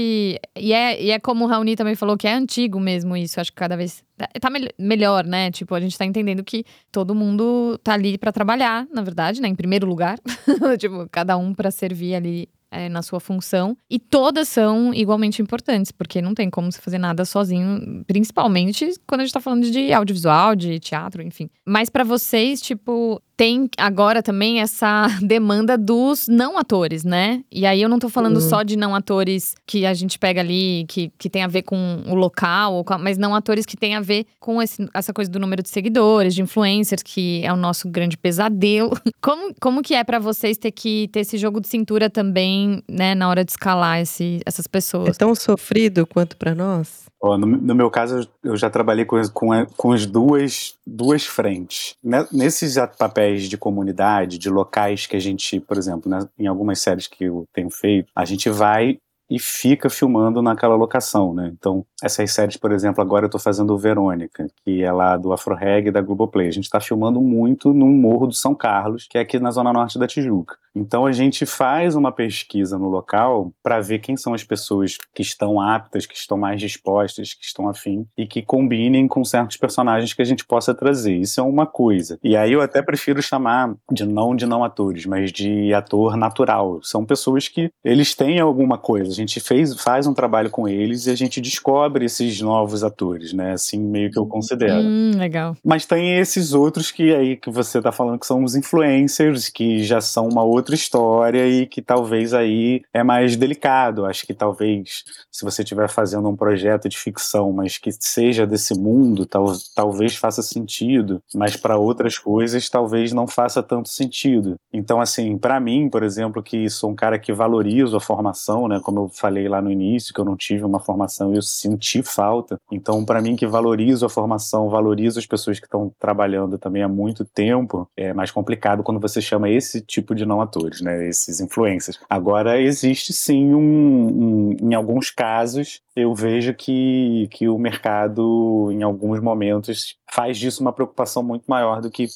E 0.56 0.72
é, 0.72 1.02
e 1.02 1.10
é 1.10 1.18
como 1.18 1.44
o 1.44 1.48
Raoni 1.48 1.74
também 1.74 1.94
falou, 1.96 2.16
que 2.16 2.28
é 2.28 2.32
antigo 2.34 2.78
mesmo 2.78 3.16
isso. 3.16 3.40
Acho 3.40 3.50
que 3.50 3.56
cada 3.56 3.76
vez. 3.76 4.04
tá- 4.16 4.28
Tá 4.40 4.50
mel- 4.50 4.68
melhor, 4.78 5.24
né? 5.24 5.50
Tipo, 5.50 5.74
a 5.74 5.80
gente 5.80 5.98
tá 5.98 6.04
entendendo 6.04 6.44
que 6.44 6.64
todo 6.92 7.14
mundo 7.16 7.78
tá 7.82 7.94
ali 7.94 8.16
pra 8.16 8.30
trabalhar, 8.30 8.86
na 8.92 9.02
verdade, 9.02 9.40
né? 9.40 9.48
Em 9.48 9.54
primeiro 9.56 9.86
lugar. 9.88 10.18
tipo, 10.78 11.08
cada 11.10 11.36
um 11.36 11.52
pra 11.52 11.70
servir 11.72 12.14
ali 12.14 12.48
é, 12.74 12.88
na 12.88 13.02
sua 13.02 13.20
função. 13.20 13.76
E 13.88 13.98
todas 13.98 14.48
são 14.48 14.92
igualmente 14.92 15.40
importantes, 15.40 15.92
porque 15.92 16.20
não 16.20 16.34
tem 16.34 16.50
como 16.50 16.70
você 16.70 16.80
fazer 16.80 16.98
nada 16.98 17.24
sozinho, 17.24 18.04
principalmente 18.06 18.92
quando 19.06 19.20
a 19.20 19.24
gente 19.24 19.32
tá 19.32 19.40
falando 19.40 19.70
de 19.70 19.92
audiovisual, 19.92 20.56
de 20.56 20.80
teatro, 20.80 21.22
enfim. 21.22 21.48
Mas 21.64 21.88
para 21.88 22.04
vocês, 22.04 22.60
tipo, 22.60 23.22
tem 23.36 23.68
agora 23.76 24.22
também 24.22 24.60
essa 24.60 25.06
demanda 25.22 25.76
dos 25.76 26.28
não 26.28 26.58
atores, 26.58 27.04
né? 27.04 27.42
E 27.50 27.66
aí 27.66 27.82
eu 27.82 27.88
não 27.88 27.98
tô 27.98 28.08
falando 28.08 28.36
uhum. 28.36 28.48
só 28.48 28.62
de 28.62 28.76
não 28.76 28.94
atores 28.94 29.54
que 29.66 29.86
a 29.86 29.94
gente 29.94 30.18
pega 30.18 30.40
ali, 30.40 30.84
que, 30.88 31.12
que 31.18 31.28
tem 31.28 31.42
a 31.42 31.48
ver 31.48 31.62
com 31.62 32.02
o 32.06 32.14
local, 32.14 32.84
mas 33.00 33.18
não 33.18 33.34
atores 33.34 33.66
que 33.66 33.76
tem 33.76 33.94
a 33.94 34.00
ver 34.00 34.26
com 34.38 34.62
esse, 34.62 34.88
essa 34.94 35.12
coisa 35.12 35.30
do 35.30 35.38
número 35.38 35.62
de 35.62 35.68
seguidores, 35.68 36.34
de 36.34 36.42
influencers, 36.42 37.02
que 37.02 37.42
é 37.44 37.52
o 37.52 37.56
nosso 37.56 37.88
grande 37.88 38.16
pesadelo. 38.16 38.90
Como, 39.20 39.54
como 39.58 39.82
que 39.82 39.94
é 39.94 40.04
para 40.04 40.18
vocês 40.18 40.58
ter 40.58 40.70
que 40.70 41.08
ter 41.08 41.20
esse 41.20 41.38
jogo 41.38 41.58
de 41.58 41.66
cintura 41.66 42.10
também, 42.10 42.82
né, 42.86 43.14
na 43.14 43.28
hora 43.28 43.42
de 43.42 43.52
escalar 43.52 44.00
esse, 44.00 44.40
essas 44.44 44.66
pessoas? 44.66 45.08
É 45.08 45.12
tão 45.12 45.34
sofrido 45.34 46.06
quanto 46.06 46.36
para 46.36 46.54
nós? 46.54 47.03
Oh, 47.26 47.38
no, 47.38 47.46
no, 47.46 47.74
meu 47.74 47.90
caso, 47.90 48.28
eu 48.42 48.54
já 48.54 48.68
trabalhei 48.68 49.06
com, 49.06 49.16
com, 49.30 49.48
com 49.78 49.92
as 49.92 50.04
duas, 50.04 50.74
duas 50.86 51.24
frentes. 51.24 51.94
Nesses 52.30 52.74
papéis 52.98 53.48
de 53.48 53.56
comunidade, 53.56 54.36
de 54.36 54.50
locais 54.50 55.06
que 55.06 55.16
a 55.16 55.18
gente, 55.18 55.58
por 55.58 55.78
exemplo, 55.78 56.10
né, 56.10 56.18
em 56.38 56.46
algumas 56.46 56.82
séries 56.82 57.06
que 57.06 57.24
eu 57.24 57.46
tenho 57.50 57.70
feito, 57.70 58.12
a 58.14 58.26
gente 58.26 58.50
vai 58.50 58.98
e 59.34 59.38
fica 59.40 59.90
filmando 59.90 60.40
naquela 60.40 60.76
locação, 60.76 61.34
né? 61.34 61.52
Então, 61.58 61.84
essas 62.00 62.30
séries, 62.30 62.56
por 62.56 62.70
exemplo, 62.70 63.02
agora 63.02 63.26
eu 63.26 63.30
tô 63.30 63.38
fazendo 63.38 63.76
Verônica, 63.76 64.46
que 64.64 64.84
é 64.84 64.92
lá 64.92 65.16
do 65.16 65.32
Afro 65.32 65.56
Reg 65.56 65.90
da 65.90 66.00
Globoplay. 66.00 66.46
A 66.46 66.52
gente 66.52 66.64
está 66.64 66.80
filmando 66.80 67.20
muito 67.20 67.72
no 67.72 67.86
Morro 67.86 68.28
do 68.28 68.34
São 68.34 68.54
Carlos, 68.54 69.08
que 69.10 69.18
é 69.18 69.20
aqui 69.20 69.40
na 69.40 69.50
zona 69.50 69.72
norte 69.72 69.98
da 69.98 70.06
Tijuca. 70.06 70.56
Então 70.74 71.06
a 71.06 71.12
gente 71.12 71.46
faz 71.46 71.94
uma 71.94 72.10
pesquisa 72.10 72.76
no 72.76 72.88
local 72.88 73.52
para 73.62 73.80
ver 73.80 74.00
quem 74.00 74.16
são 74.16 74.34
as 74.34 74.42
pessoas 74.42 74.98
que 75.14 75.22
estão 75.22 75.60
aptas, 75.60 76.04
que 76.04 76.16
estão 76.16 76.36
mais 76.36 76.60
dispostas, 76.60 77.32
que 77.32 77.44
estão 77.44 77.68
afim 77.68 78.06
e 78.18 78.26
que 78.26 78.42
combinem 78.42 79.06
com 79.06 79.24
certos 79.24 79.56
personagens 79.56 80.12
que 80.12 80.20
a 80.20 80.24
gente 80.24 80.44
possa 80.44 80.74
trazer. 80.74 81.14
Isso 81.16 81.38
é 81.38 81.42
uma 81.42 81.66
coisa. 81.66 82.18
E 82.24 82.36
aí 82.36 82.52
eu 82.52 82.60
até 82.60 82.82
prefiro 82.82 83.22
chamar 83.22 83.72
de 83.90 84.04
não 84.04 84.34
de 84.34 84.46
não 84.46 84.64
atores, 84.64 85.06
mas 85.06 85.30
de 85.30 85.72
ator 85.72 86.16
natural. 86.16 86.80
São 86.82 87.04
pessoas 87.04 87.46
que 87.46 87.70
eles 87.84 88.14
têm 88.14 88.40
alguma 88.40 88.76
coisa. 88.76 89.12
Gente 89.24 89.40
fez, 89.40 89.74
faz 89.80 90.06
um 90.06 90.12
trabalho 90.12 90.50
com 90.50 90.68
eles 90.68 91.06
e 91.06 91.10
a 91.10 91.14
gente 91.14 91.40
descobre 91.40 92.04
esses 92.04 92.40
novos 92.40 92.84
atores, 92.84 93.32
né? 93.32 93.52
Assim 93.52 93.78
meio 93.78 94.10
que 94.10 94.18
eu 94.18 94.26
considero. 94.26 94.82
Hum, 94.82 95.12
legal. 95.16 95.56
Mas 95.64 95.86
tem 95.86 96.18
esses 96.18 96.52
outros 96.52 96.90
que 96.90 97.14
aí 97.14 97.36
que 97.36 97.50
você 97.50 97.80
tá 97.80 97.90
falando 97.90 98.18
que 98.18 98.26
são 98.26 98.44
os 98.44 98.54
influencers, 98.54 99.48
que 99.48 99.82
já 99.82 100.00
são 100.00 100.28
uma 100.28 100.42
outra 100.42 100.64
outra 100.64 100.74
história 100.74 101.46
e 101.46 101.66
que 101.66 101.82
talvez 101.82 102.32
aí 102.32 102.82
é 102.92 103.02
mais 103.02 103.36
delicado. 103.36 104.06
Acho 104.06 104.26
que 104.26 104.34
talvez, 104.34 105.04
se 105.30 105.44
você 105.44 105.62
estiver 105.62 105.88
fazendo 105.88 106.28
um 106.28 106.36
projeto 106.36 106.88
de 106.88 106.98
ficção, 106.98 107.52
mas 107.52 107.78
que 107.78 107.90
seja 107.92 108.46
desse 108.46 108.74
mundo, 108.74 109.26
tal, 109.26 109.52
talvez 109.74 110.16
faça 110.16 110.42
sentido, 110.42 111.20
mas 111.34 111.56
para 111.56 111.76
outras 111.76 112.18
coisas 112.18 112.68
talvez 112.68 113.12
não 113.12 113.26
faça 113.26 113.62
tanto 113.62 113.88
sentido. 113.88 114.56
Então, 114.72 115.00
assim, 115.00 115.36
para 115.36 115.60
mim, 115.60 115.88
por 115.88 116.02
exemplo, 116.02 116.42
que 116.42 116.68
sou 116.68 116.90
um 116.90 116.94
cara 116.94 117.18
que 117.18 117.32
valorizo 117.32 117.96
a 117.96 118.00
formação, 118.00 118.66
né? 118.66 118.80
Como 118.82 119.00
eu 119.00 119.03
falei 119.08 119.48
lá 119.48 119.60
no 119.60 119.70
início, 119.70 120.14
que 120.14 120.20
eu 120.20 120.24
não 120.24 120.36
tive 120.36 120.64
uma 120.64 120.80
formação 120.80 121.32
e 121.32 121.36
eu 121.36 121.42
senti 121.42 122.02
falta. 122.02 122.58
Então, 122.70 123.04
para 123.04 123.20
mim, 123.20 123.36
que 123.36 123.46
valorizo 123.46 124.06
a 124.06 124.08
formação, 124.08 124.68
valorizo 124.68 125.18
as 125.18 125.26
pessoas 125.26 125.58
que 125.60 125.66
estão 125.66 125.92
trabalhando 125.98 126.58
também 126.58 126.82
há 126.82 126.88
muito 126.88 127.24
tempo, 127.24 127.88
é 127.96 128.12
mais 128.12 128.30
complicado 128.30 128.82
quando 128.82 129.00
você 129.00 129.20
chama 129.20 129.50
esse 129.50 129.80
tipo 129.80 130.14
de 130.14 130.24
não 130.24 130.40
influenciadores, 130.54 130.80
né, 130.80 131.08
esses 131.08 131.40
influencers. 131.40 131.98
Agora 132.08 132.60
existe 132.60 133.12
sim 133.12 133.54
um, 133.54 133.58
um, 133.60 134.56
em 134.60 134.74
alguns 134.74 135.10
casos 135.10 135.80
eu 135.96 136.12
vejo 136.14 136.52
que, 136.54 137.28
que 137.30 137.48
o 137.48 137.56
mercado 137.56 138.68
em 138.72 138.82
alguns 138.82 139.20
momentos 139.20 139.96
faz 140.12 140.36
disso 140.38 140.60
uma 140.60 140.72
preocupação 140.72 141.22
muito 141.22 141.44
maior 141.46 141.80
do 141.80 141.90
que 141.90 142.06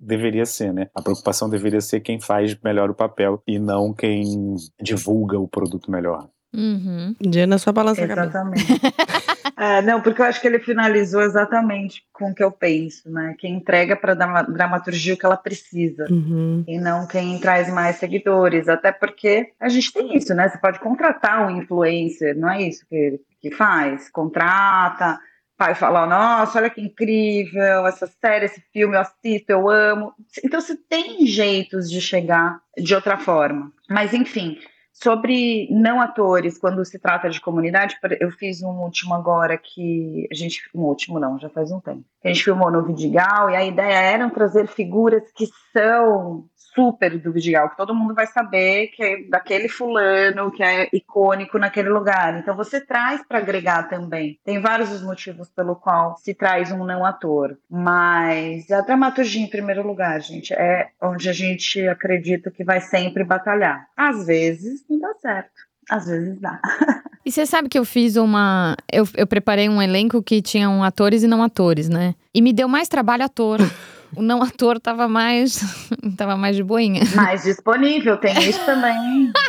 deveria 0.00 0.46
ser, 0.46 0.72
né? 0.72 0.88
A 0.94 1.02
preocupação 1.02 1.48
deveria 1.50 1.80
ser 1.80 2.00
quem 2.00 2.18
faz 2.18 2.56
melhor 2.62 2.90
o 2.90 2.94
papel 2.94 3.42
e 3.46 3.58
não 3.58 3.92
quem 3.92 4.56
divulga 4.80 5.38
o 5.38 5.46
produto 5.46 5.90
melhor. 5.90 6.28
Uhum. 6.54 7.14
Diana, 7.20 7.58
sua 7.58 7.72
balança 7.72 8.02
Exatamente. 8.02 8.66
é, 9.56 9.80
não, 9.82 10.00
porque 10.00 10.20
eu 10.20 10.26
acho 10.26 10.40
que 10.40 10.48
ele 10.48 10.58
finalizou 10.58 11.22
exatamente 11.22 12.02
com 12.12 12.30
o 12.30 12.34
que 12.34 12.42
eu 12.42 12.50
penso, 12.50 13.08
né? 13.08 13.36
Quem 13.38 13.54
entrega 13.54 13.94
para 13.94 14.12
a 14.12 14.42
dramaturgia 14.42 15.14
o 15.14 15.16
que 15.16 15.24
ela 15.24 15.36
precisa 15.36 16.06
uhum. 16.10 16.64
e 16.66 16.78
não 16.78 17.06
quem 17.06 17.38
traz 17.38 17.72
mais 17.72 17.96
seguidores. 17.96 18.68
Até 18.68 18.90
porque 18.90 19.52
a 19.60 19.68
gente 19.68 19.92
tem 19.92 20.16
isso, 20.16 20.34
né? 20.34 20.48
Você 20.48 20.58
pode 20.58 20.80
contratar 20.80 21.46
um 21.46 21.56
influencer, 21.56 22.36
não 22.36 22.50
é 22.50 22.62
isso 22.62 22.84
que, 22.88 23.20
que 23.40 23.50
faz? 23.52 24.10
Contrata, 24.10 25.20
vai 25.60 25.74
falar, 25.74 26.06
nossa, 26.06 26.58
olha 26.58 26.70
que 26.70 26.80
incrível, 26.80 27.86
essa 27.86 28.06
série, 28.06 28.46
esse 28.46 28.62
filme, 28.72 28.96
eu 28.96 29.00
assisto, 29.00 29.50
eu 29.50 29.68
amo. 29.68 30.14
Então 30.42 30.58
você 30.58 30.74
tem 30.74 31.26
jeitos 31.26 31.90
de 31.90 32.00
chegar 32.00 32.58
de 32.78 32.94
outra 32.94 33.18
forma. 33.18 33.70
Mas 33.88 34.14
enfim, 34.14 34.58
Sobre 35.02 35.66
não 35.70 36.00
atores, 36.00 36.58
quando 36.58 36.84
se 36.84 36.98
trata 36.98 37.30
de 37.30 37.40
comunidade, 37.40 37.96
eu 38.20 38.30
fiz 38.30 38.62
um 38.62 38.82
último 38.82 39.14
agora 39.14 39.56
que 39.56 40.28
a 40.30 40.34
gente. 40.34 40.68
Um 40.74 40.82
último 40.82 41.18
não, 41.18 41.38
já 41.38 41.48
faz 41.48 41.72
um 41.72 41.80
tempo. 41.80 42.04
A 42.22 42.28
gente 42.28 42.44
filmou 42.44 42.70
no 42.70 42.84
Vidigal 42.84 43.48
e 43.48 43.56
a 43.56 43.64
ideia 43.64 43.94
era 43.94 44.30
trazer 44.30 44.66
figuras 44.68 45.22
que 45.34 45.46
são 45.72 46.44
super 46.74 47.18
do 47.18 47.32
Vidigal, 47.32 47.70
que 47.70 47.76
todo 47.76 47.94
mundo 47.94 48.14
vai 48.14 48.26
saber 48.26 48.88
que 48.88 49.02
é 49.02 49.22
daquele 49.28 49.68
fulano, 49.68 50.50
que 50.50 50.62
é 50.62 50.88
icônico 50.92 51.58
naquele 51.58 51.88
lugar. 51.88 52.38
Então 52.38 52.56
você 52.56 52.80
traz 52.80 53.26
para 53.26 53.38
agregar 53.38 53.88
também. 53.88 54.38
Tem 54.44 54.60
vários 54.60 54.90
os 54.92 55.02
motivos 55.02 55.50
pelo 55.50 55.76
qual 55.76 56.16
se 56.18 56.34
traz 56.34 56.70
um 56.70 56.84
não 56.84 57.04
ator, 57.04 57.58
mas 57.68 58.70
a 58.70 58.80
dramaturgia 58.80 59.42
em 59.42 59.50
primeiro 59.50 59.86
lugar, 59.86 60.20
gente, 60.20 60.52
é 60.54 60.90
onde 61.02 61.28
a 61.28 61.32
gente 61.32 61.86
acredita 61.88 62.50
que 62.50 62.64
vai 62.64 62.80
sempre 62.80 63.24
batalhar. 63.24 63.86
Às 63.96 64.26
vezes 64.26 64.84
não 64.90 64.98
dá 64.98 65.14
certo, 65.20 65.50
às 65.90 66.06
vezes 66.06 66.38
dá. 66.40 66.60
E 67.24 67.30
você 67.30 67.44
sabe 67.44 67.68
que 67.68 67.78
eu 67.78 67.84
fiz 67.84 68.16
uma. 68.16 68.74
Eu, 68.90 69.06
eu 69.14 69.26
preparei 69.26 69.68
um 69.68 69.80
elenco 69.80 70.22
que 70.22 70.40
tinham 70.40 70.82
atores 70.82 71.22
e 71.22 71.26
não 71.26 71.42
atores, 71.42 71.86
né? 71.86 72.14
E 72.34 72.40
me 72.40 72.50
deu 72.50 72.66
mais 72.66 72.88
trabalho 72.88 73.24
ator. 73.24 73.58
o 74.16 74.22
não 74.22 74.42
ator 74.42 74.80
tava 74.80 75.08
mais. 75.08 75.60
tava 76.16 76.36
mais 76.36 76.56
de 76.56 76.62
boinha. 76.62 77.02
Mais 77.14 77.42
disponível, 77.42 78.16
tem 78.16 78.36
isso 78.48 78.64
também. 78.64 79.32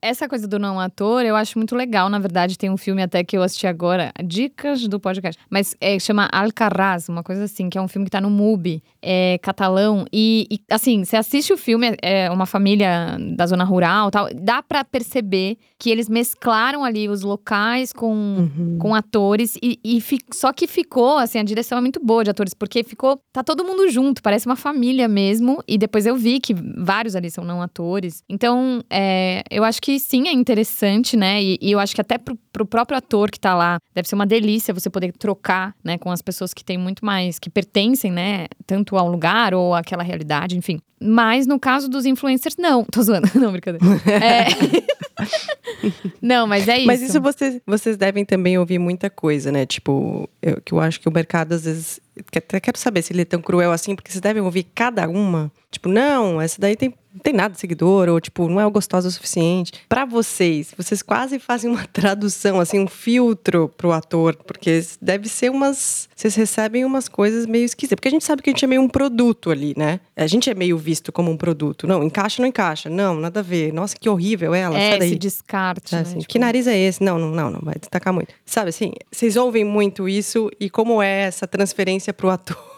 Essa 0.00 0.28
coisa 0.28 0.48
do 0.48 0.58
não 0.58 0.80
ator 0.80 1.24
eu 1.24 1.36
acho 1.36 1.56
muito 1.58 1.76
legal. 1.76 2.08
Na 2.08 2.18
verdade, 2.18 2.58
tem 2.58 2.68
um 2.68 2.76
filme 2.76 3.02
até 3.02 3.22
que 3.22 3.36
eu 3.36 3.42
assisti 3.42 3.66
agora, 3.66 4.12
dicas 4.24 4.86
do 4.88 4.98
podcast, 4.98 5.40
mas 5.48 5.76
é, 5.80 5.98
chama 5.98 6.28
Alcarraz, 6.32 7.08
uma 7.08 7.22
coisa 7.22 7.44
assim, 7.44 7.70
que 7.70 7.78
é 7.78 7.80
um 7.80 7.86
filme 7.86 8.06
que 8.06 8.10
tá 8.10 8.20
no 8.20 8.30
MUBI, 8.30 8.82
é 9.00 9.38
catalão. 9.38 10.04
E, 10.12 10.46
e 10.50 10.60
assim, 10.70 11.04
você 11.04 11.16
assiste 11.16 11.52
o 11.52 11.56
filme, 11.56 11.96
é 12.02 12.30
uma 12.30 12.46
família 12.46 13.16
da 13.36 13.46
zona 13.46 13.64
rural 13.64 14.10
tal, 14.10 14.28
dá 14.34 14.62
para 14.62 14.84
perceber 14.84 15.56
que 15.78 15.90
eles 15.90 16.08
mesclaram 16.08 16.84
ali 16.84 17.08
os 17.08 17.22
locais 17.22 17.92
com, 17.92 18.12
uhum. 18.12 18.78
com 18.80 18.94
atores, 18.94 19.56
e, 19.62 19.78
e 19.84 20.00
fi, 20.00 20.18
só 20.32 20.52
que 20.52 20.66
ficou, 20.66 21.18
assim, 21.18 21.38
a 21.38 21.44
direção 21.44 21.78
é 21.78 21.80
muito 21.80 22.00
boa 22.04 22.24
de 22.24 22.30
atores, 22.30 22.54
porque 22.54 22.82
ficou, 22.82 23.20
tá 23.32 23.42
todo 23.42 23.64
mundo 23.64 23.88
junto, 23.92 24.22
parece 24.22 24.46
uma 24.46 24.56
família 24.56 25.06
mesmo. 25.06 25.62
E 25.68 25.78
depois 25.78 26.06
eu 26.06 26.16
vi 26.16 26.40
que 26.40 26.54
vários 26.54 27.14
ali 27.14 27.30
são 27.30 27.44
não 27.44 27.62
atores. 27.62 28.22
Então, 28.28 28.82
é, 28.90 29.42
eu 29.50 29.62
acho 29.62 29.80
que 29.80 29.98
sim, 30.00 30.28
é 30.28 30.32
interessante, 30.32 31.16
né? 31.16 31.42
E, 31.42 31.58
e, 31.60 31.70
eu 31.70 31.78
acho 31.78 31.94
que 31.94 32.00
até 32.00 32.18
pro, 32.18 32.36
pro 32.52 32.66
próprio 32.66 32.98
ator 32.98 33.30
que 33.30 33.38
tá 33.38 33.54
lá, 33.54 33.78
deve 33.94 34.08
ser 34.08 34.14
uma 34.14 34.26
delícia 34.26 34.74
você 34.74 34.90
poder 34.90 35.12
trocar, 35.12 35.74
né, 35.84 35.98
com 35.98 36.10
as 36.10 36.22
pessoas 36.22 36.52
que 36.54 36.64
têm 36.64 36.78
muito 36.78 37.04
mais, 37.04 37.38
que 37.38 37.50
pertencem, 37.50 38.10
né, 38.10 38.46
tanto 38.66 38.96
ao 38.96 39.08
lugar 39.08 39.54
ou 39.54 39.74
àquela 39.74 40.02
realidade, 40.02 40.56
enfim. 40.56 40.80
Mas 41.02 41.46
no 41.46 41.58
caso 41.58 41.88
dos 41.88 42.06
influencers, 42.06 42.56
não. 42.56 42.84
Tô 42.84 43.02
zoando, 43.02 43.28
não, 43.34 43.50
brincadeira. 43.50 43.84
É. 44.06 44.46
não, 46.22 46.46
mas 46.46 46.68
é 46.68 46.78
isso. 46.78 46.86
Mas 46.86 47.02
isso 47.02 47.20
vocês, 47.20 47.60
vocês 47.66 47.96
devem 47.96 48.24
também 48.24 48.56
ouvir 48.56 48.78
muita 48.78 49.10
coisa, 49.10 49.50
né? 49.50 49.66
Tipo, 49.66 50.28
eu, 50.40 50.60
que 50.64 50.72
eu 50.72 50.80
acho 50.80 51.00
que 51.00 51.08
o 51.08 51.12
mercado 51.12 51.52
às 51.52 51.64
vezes. 51.64 52.00
Até 52.18 52.60
quero 52.60 52.78
saber 52.78 53.02
se 53.02 53.12
ele 53.12 53.22
é 53.22 53.24
tão 53.24 53.40
cruel 53.40 53.72
assim, 53.72 53.94
porque 53.94 54.10
vocês 54.10 54.20
devem 54.20 54.42
ouvir 54.42 54.64
cada 54.74 55.08
uma. 55.08 55.50
Tipo, 55.70 55.88
não, 55.88 56.40
essa 56.40 56.60
daí 56.60 56.76
tem 56.76 56.94
não 57.12 57.20
tem 57.20 57.32
nada 57.32 57.54
de 57.54 57.60
seguidor, 57.60 58.08
ou 58.08 58.20
tipo, 58.20 58.48
não 58.48 58.60
é 58.60 58.70
gostosa 58.70 59.08
o 59.08 59.10
suficiente. 59.10 59.72
Para 59.88 60.04
vocês, 60.04 60.74
vocês 60.76 61.02
quase 61.02 61.38
fazem 61.38 61.70
uma 61.70 61.86
tradução, 61.92 62.58
assim, 62.58 62.80
um 62.80 62.86
filtro 62.86 63.68
pro 63.76 63.92
ator, 63.92 64.36
porque 64.46 64.82
deve 65.00 65.28
ser 65.28 65.50
umas. 65.50 66.08
Vocês 66.16 66.34
recebem 66.34 66.84
umas 66.84 67.08
coisas 67.08 67.46
meio 67.46 67.64
esquisitas. 67.64 67.96
Porque 67.96 68.08
a 68.08 68.10
gente 68.10 68.24
sabe 68.24 68.42
que 68.42 68.50
a 68.50 68.52
gente 68.52 68.64
é 68.64 68.68
meio 68.68 68.80
um 68.80 68.88
produto 68.88 69.50
ali, 69.50 69.74
né? 69.76 70.00
A 70.16 70.26
gente 70.26 70.48
é 70.48 70.54
meio 70.54 70.78
visto 70.78 71.12
como 71.12 71.30
um 71.30 71.36
produto. 71.36 71.86
Não, 71.86 72.02
encaixa 72.02 72.40
ou 72.40 72.44
não 72.44 72.48
encaixa. 72.48 72.88
Não, 72.88 73.16
nada 73.16 73.40
a 73.40 73.42
ver. 73.42 73.72
Nossa, 73.72 73.96
que 73.96 74.08
horrível 74.08 74.54
ela. 74.54 74.78
É, 74.78 74.98
esse 74.98 75.16
descarte. 75.16 75.94
É, 75.94 75.98
né? 75.98 76.02
assim, 76.02 76.18
tipo... 76.18 76.32
Que 76.32 76.38
nariz 76.38 76.66
é 76.66 76.78
esse? 76.78 77.02
Não, 77.02 77.18
não, 77.18 77.30
não, 77.30 77.50
não 77.50 77.60
vai 77.60 77.74
destacar 77.74 78.12
muito. 78.12 78.32
Sabe 78.46 78.70
assim, 78.70 78.92
vocês 79.10 79.36
ouvem 79.36 79.64
muito 79.64 80.08
isso 80.08 80.50
e 80.60 80.70
como 80.70 81.02
é 81.02 81.22
essa 81.22 81.46
transferência 81.46 82.12
pro 82.12 82.30
ator? 82.30 82.71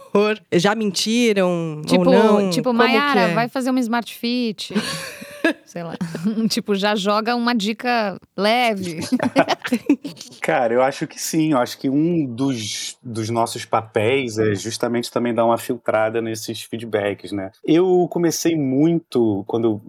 Já 0.52 0.74
mentiram 0.74 1.82
tipo, 1.84 2.08
ou 2.08 2.12
não? 2.12 2.50
Tipo, 2.50 2.72
Mayara, 2.72 3.20
é? 3.20 3.34
vai 3.34 3.48
fazer 3.48 3.70
uma 3.70 3.80
Smart 3.80 4.14
Fit. 4.14 4.72
sei 5.74 5.82
lá. 5.82 5.96
tipo, 6.48 6.74
já 6.76 6.94
joga 6.94 7.34
uma 7.34 7.52
dica 7.52 8.16
leve. 8.36 9.00
Cara, 10.40 10.72
eu 10.72 10.82
acho 10.82 11.06
que 11.06 11.20
sim. 11.20 11.52
Eu 11.52 11.58
acho 11.58 11.76
que 11.78 11.90
um 11.90 12.24
dos, 12.26 12.96
dos 13.02 13.28
nossos 13.28 13.64
papéis 13.64 14.38
é 14.38 14.54
justamente 14.54 15.10
também 15.10 15.34
dar 15.34 15.44
uma 15.44 15.58
filtrada 15.58 16.22
nesses 16.22 16.62
feedbacks, 16.62 17.32
né? 17.32 17.50
Eu 17.64 18.06
comecei 18.08 18.54
muito, 18.54 19.42
quando, 19.48 19.80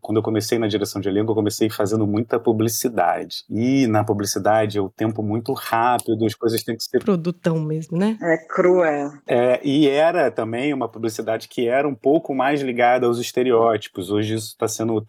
quando 0.00 0.16
eu 0.18 0.22
comecei 0.22 0.58
na 0.58 0.68
direção 0.68 1.00
de 1.00 1.08
elenco, 1.08 1.30
eu 1.30 1.36
comecei 1.36 1.70
fazendo 1.70 2.06
muita 2.06 2.38
publicidade. 2.38 3.44
E 3.48 3.86
na 3.86 4.04
publicidade 4.04 4.76
é 4.76 4.80
o 4.80 4.90
tempo 4.90 5.22
muito 5.22 5.54
rápido, 5.54 6.26
as 6.26 6.34
coisas 6.34 6.62
têm 6.62 6.76
que 6.76 6.84
ser. 6.84 7.02
Produtão 7.02 7.58
mesmo, 7.58 7.96
né? 7.96 8.18
É 8.20 8.36
cruel. 8.36 9.12
É, 9.26 9.58
e 9.64 9.88
era 9.88 10.30
também 10.30 10.74
uma 10.74 10.88
publicidade 10.88 11.48
que 11.48 11.66
era 11.66 11.88
um 11.88 11.94
pouco 11.94 12.34
mais 12.34 12.60
ligada 12.60 13.06
aos 13.06 13.18
estereótipos. 13.18 14.10
Hoje 14.10 14.34
isso 14.34 14.48
está 14.48 14.68
sendo. 14.68 15.00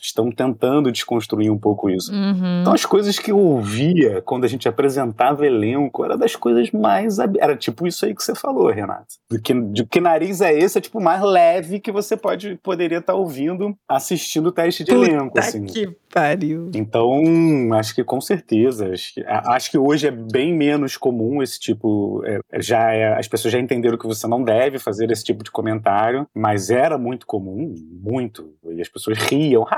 Estão 0.00 0.30
tentando 0.30 0.92
desconstruir 0.92 1.50
um 1.50 1.58
pouco 1.58 1.90
isso. 1.90 2.12
Uhum. 2.12 2.60
Então 2.60 2.72
as 2.72 2.84
coisas 2.84 3.18
que 3.18 3.32
eu 3.32 3.38
ouvia 3.38 4.22
quando 4.22 4.44
a 4.44 4.48
gente 4.48 4.68
apresentava 4.68 5.46
elenco 5.46 6.04
era 6.04 6.16
das 6.16 6.36
coisas 6.36 6.70
mais. 6.70 7.18
Era 7.18 7.56
tipo 7.56 7.86
isso 7.86 8.04
aí 8.04 8.14
que 8.14 8.22
você 8.22 8.34
falou, 8.34 8.70
Renato. 8.70 9.14
Do 9.30 9.40
que, 9.40 9.52
de 9.52 9.84
que 9.84 10.00
nariz 10.00 10.40
é 10.40 10.56
esse, 10.56 10.78
é 10.78 10.80
tipo 10.80 11.00
mais 11.00 11.22
leve 11.22 11.80
que 11.80 11.92
você 11.92 12.16
pode, 12.16 12.58
poderia 12.62 12.98
estar 12.98 13.12
tá 13.12 13.18
ouvindo 13.18 13.76
assistindo 13.88 14.48
o 14.48 14.52
teste 14.52 14.84
de 14.84 14.92
Puta 14.92 15.06
elenco. 15.06 15.38
Assim. 15.38 15.64
que 15.64 15.88
pariu. 16.14 16.70
Então, 16.72 17.20
acho 17.74 17.94
que 17.94 18.04
com 18.04 18.20
certeza. 18.20 18.90
Acho 18.90 19.14
que, 19.14 19.24
acho 19.26 19.70
que 19.70 19.76
hoje 19.78 20.06
é 20.06 20.10
bem 20.12 20.54
menos 20.54 20.96
comum 20.96 21.42
esse 21.42 21.58
tipo. 21.58 22.22
É, 22.24 22.38
já 22.60 22.92
é, 22.92 23.18
as 23.18 23.26
pessoas 23.26 23.52
já 23.52 23.58
entenderam 23.58 23.98
que 23.98 24.06
você 24.06 24.26
não 24.28 24.42
deve 24.42 24.78
fazer 24.78 25.10
esse 25.10 25.24
tipo 25.24 25.42
de 25.42 25.50
comentário, 25.50 26.26
mas 26.32 26.70
era 26.70 26.96
muito 26.96 27.26
comum, 27.26 27.74
muito. 27.90 28.54
E 28.70 28.80
as 28.80 28.88
pessoas 28.88 29.18
riam, 29.18 29.53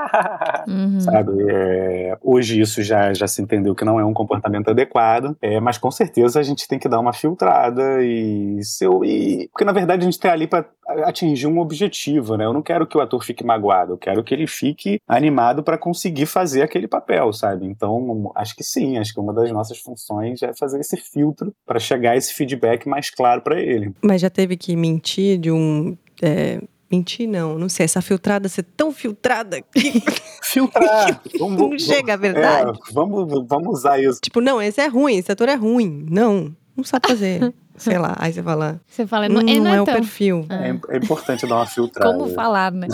Uhum. 0.67 0.99
sabe? 0.99 1.31
É, 1.49 2.17
hoje 2.21 2.59
isso 2.59 2.81
já, 2.81 3.13
já 3.13 3.27
se 3.27 3.41
entendeu 3.41 3.73
que 3.73 3.85
não 3.85 3.99
é 3.99 4.05
um 4.05 4.13
comportamento 4.13 4.69
adequado, 4.69 5.35
é, 5.41 5.59
mas 5.59 5.77
com 5.77 5.89
certeza 5.89 6.39
a 6.39 6.43
gente 6.43 6.67
tem 6.67 6.77
que 6.77 6.89
dar 6.89 6.99
uma 6.99 7.13
filtrada 7.13 8.03
e, 8.03 8.61
seu, 8.63 9.03
e 9.03 9.47
porque 9.51 9.63
na 9.63 9.71
verdade 9.71 10.01
a 10.01 10.05
gente 10.05 10.13
está 10.13 10.31
ali 10.31 10.47
para 10.47 10.65
atingir 11.05 11.47
um 11.47 11.59
objetivo, 11.59 12.35
né? 12.35 12.45
Eu 12.45 12.53
não 12.53 12.61
quero 12.61 12.87
que 12.87 12.97
o 12.97 13.01
ator 13.01 13.23
fique 13.23 13.43
magoado, 13.43 13.93
eu 13.93 13.97
quero 13.97 14.23
que 14.23 14.33
ele 14.33 14.47
fique 14.47 14.99
animado 15.07 15.63
para 15.63 15.77
conseguir 15.77 16.25
fazer 16.25 16.61
aquele 16.61 16.87
papel, 16.87 17.31
sabe? 17.33 17.65
Então, 17.65 18.31
acho 18.35 18.55
que 18.55 18.63
sim, 18.63 18.97
acho 18.97 19.13
que 19.13 19.19
uma 19.19 19.33
das 19.33 19.51
nossas 19.51 19.79
funções 19.79 20.41
é 20.41 20.53
fazer 20.53 20.79
esse 20.79 20.97
filtro 20.97 21.53
para 21.65 21.79
chegar 21.79 22.15
esse 22.15 22.33
feedback 22.33 22.87
mais 22.87 23.09
claro 23.09 23.41
para 23.41 23.59
ele. 23.59 23.93
Mas 24.01 24.21
já 24.21 24.29
teve 24.29 24.55
que 24.57 24.75
mentir 24.75 25.37
de 25.37 25.51
um. 25.51 25.97
É, 26.21 26.59
mentir 26.89 27.27
não, 27.27 27.57
não 27.57 27.69
sei, 27.69 27.85
essa 27.85 28.01
filtrada 28.01 28.47
ser 28.47 28.63
tão 28.63 28.91
filtrada 28.91 29.61
que 29.61 30.01
Filtrar! 30.43 31.21
Vamos, 31.37 31.59
não 31.59 31.79
chega 31.79 32.13
a 32.13 32.17
verdade. 32.17 32.71
É, 32.71 32.93
vamos, 32.93 33.47
vamos 33.47 33.79
usar 33.79 33.99
isso. 33.99 34.19
Tipo, 34.21 34.39
não, 34.39 34.61
esse 34.61 34.79
é 34.79 34.87
ruim, 34.87 35.17
esse 35.17 35.31
ator 35.31 35.49
é 35.49 35.55
ruim. 35.55 36.05
Não, 36.09 36.55
não 36.75 36.83
sabe 36.83 37.07
fazer. 37.07 37.53
sei 37.77 37.97
lá, 37.97 38.15
aí 38.17 38.33
você 38.33 38.41
fala. 38.41 38.81
Você 38.87 39.07
fala, 39.07 39.29
Não, 39.29 39.41
não, 39.41 39.49
ele 39.49 39.59
não, 39.59 39.73
é, 39.73 39.81
o 39.81 39.85
tão... 39.85 39.93
perfil. 39.93 40.45
É, 40.49 40.95
é 40.95 40.97
importante 40.97 41.45
dar 41.45 41.57
uma 41.57 41.65
filtrada. 41.65 42.11
Como 42.11 42.33
falar, 42.33 42.71
né? 42.71 42.87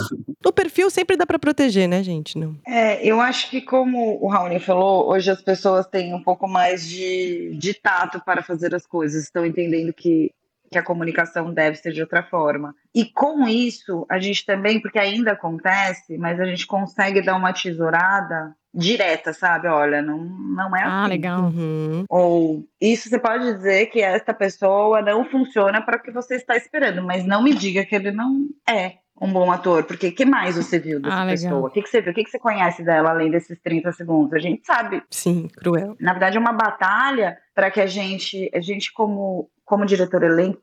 O 0.46 0.52
perfil 0.52 0.90
sempre 0.90 1.16
dá 1.16 1.26
pra 1.26 1.40
proteger, 1.40 1.88
né, 1.88 2.04
gente? 2.04 2.38
Não. 2.38 2.56
É, 2.68 3.06
eu 3.06 3.22
acho 3.22 3.50
que 3.50 3.62
como 3.62 4.20
o 4.22 4.28
Raoni 4.28 4.60
falou, 4.60 5.10
hoje 5.10 5.32
as 5.32 5.42
pessoas 5.42 5.88
têm 5.88 6.14
um 6.14 6.22
pouco 6.22 6.48
mais 6.48 6.88
de, 6.88 7.56
de 7.58 7.74
tato 7.74 8.20
para 8.24 8.44
fazer 8.44 8.76
as 8.76 8.86
coisas, 8.86 9.24
estão 9.24 9.46
entendendo 9.46 9.94
que, 9.94 10.32
que 10.74 10.80
a 10.80 10.84
comunicação 10.84 11.54
deve 11.54 11.78
ser 11.78 11.94
de 11.94 12.02
outra 12.02 12.24
forma. 12.24 12.76
E 12.94 13.06
com 13.06 13.48
isso, 13.48 14.06
a 14.10 14.20
gente 14.20 14.46
também, 14.46 14.82
porque 14.82 15.00
ainda 15.00 15.32
acontece, 15.32 16.18
mas 16.18 16.40
a 16.40 16.46
gente 16.46 16.68
consegue 16.68 17.22
dar 17.22 17.36
uma 17.36 17.54
tesourada 17.54 18.56
direta, 18.74 19.34
sabe? 19.34 19.68
Olha, 19.68 20.02
não, 20.02 20.18
não 20.18 20.76
é 20.76 20.82
assim. 20.82 20.92
Ah, 20.92 21.08
legal. 21.08 21.42
Uhum. 21.44 22.06
Ou 22.10 22.66
isso 22.82 23.08
você 23.08 23.20
pode 23.20 23.54
dizer 23.54 23.86
que 23.88 24.02
esta 24.02 24.34
pessoa 24.34 25.02
não 25.02 25.26
funciona 25.26 25.82
para 25.82 25.98
o 25.98 26.02
que 26.02 26.12
você 26.12 26.36
está 26.36 26.58
esperando, 26.58 27.04
mas 27.04 27.24
não 27.26 27.44
me 27.44 27.54
diga 27.54 27.86
que 27.86 27.96
ele 27.96 28.12
não 28.12 28.48
é 28.68 28.96
um 29.22 29.32
bom 29.32 29.52
ator, 29.52 29.84
porque 29.84 30.08
o 30.08 30.16
que 30.16 30.26
mais 30.26 30.56
você 30.56 30.80
viu 30.80 31.00
dessa 31.00 31.22
Ah, 31.22 31.28
pessoa? 31.28 31.68
O 31.68 31.72
que, 31.72 31.82
que 31.82 31.90
você 31.90 32.02
viu? 32.02 32.12
O 32.12 32.16
que, 32.16 32.24
que 32.24 32.32
você 32.32 32.40
conhece 32.40 32.84
dela 32.84 33.12
além 33.12 33.30
desses 33.30 33.60
30 33.62 33.92
segundos? 33.92 34.34
A 34.34 34.40
gente 34.40 34.66
sabe. 34.66 35.04
Sim, 35.10 35.48
cruel. 35.56 35.96
Na 36.00 36.14
verdade, 36.14 36.36
é 36.36 36.40
uma 36.40 36.52
batalha 36.52 37.38
para 37.54 37.70
que 37.70 37.80
a 37.80 37.86
gente, 37.86 38.50
a 38.54 38.60
gente 38.60 38.92
como 38.92 39.50
como 39.66 39.86
diretor 39.86 40.22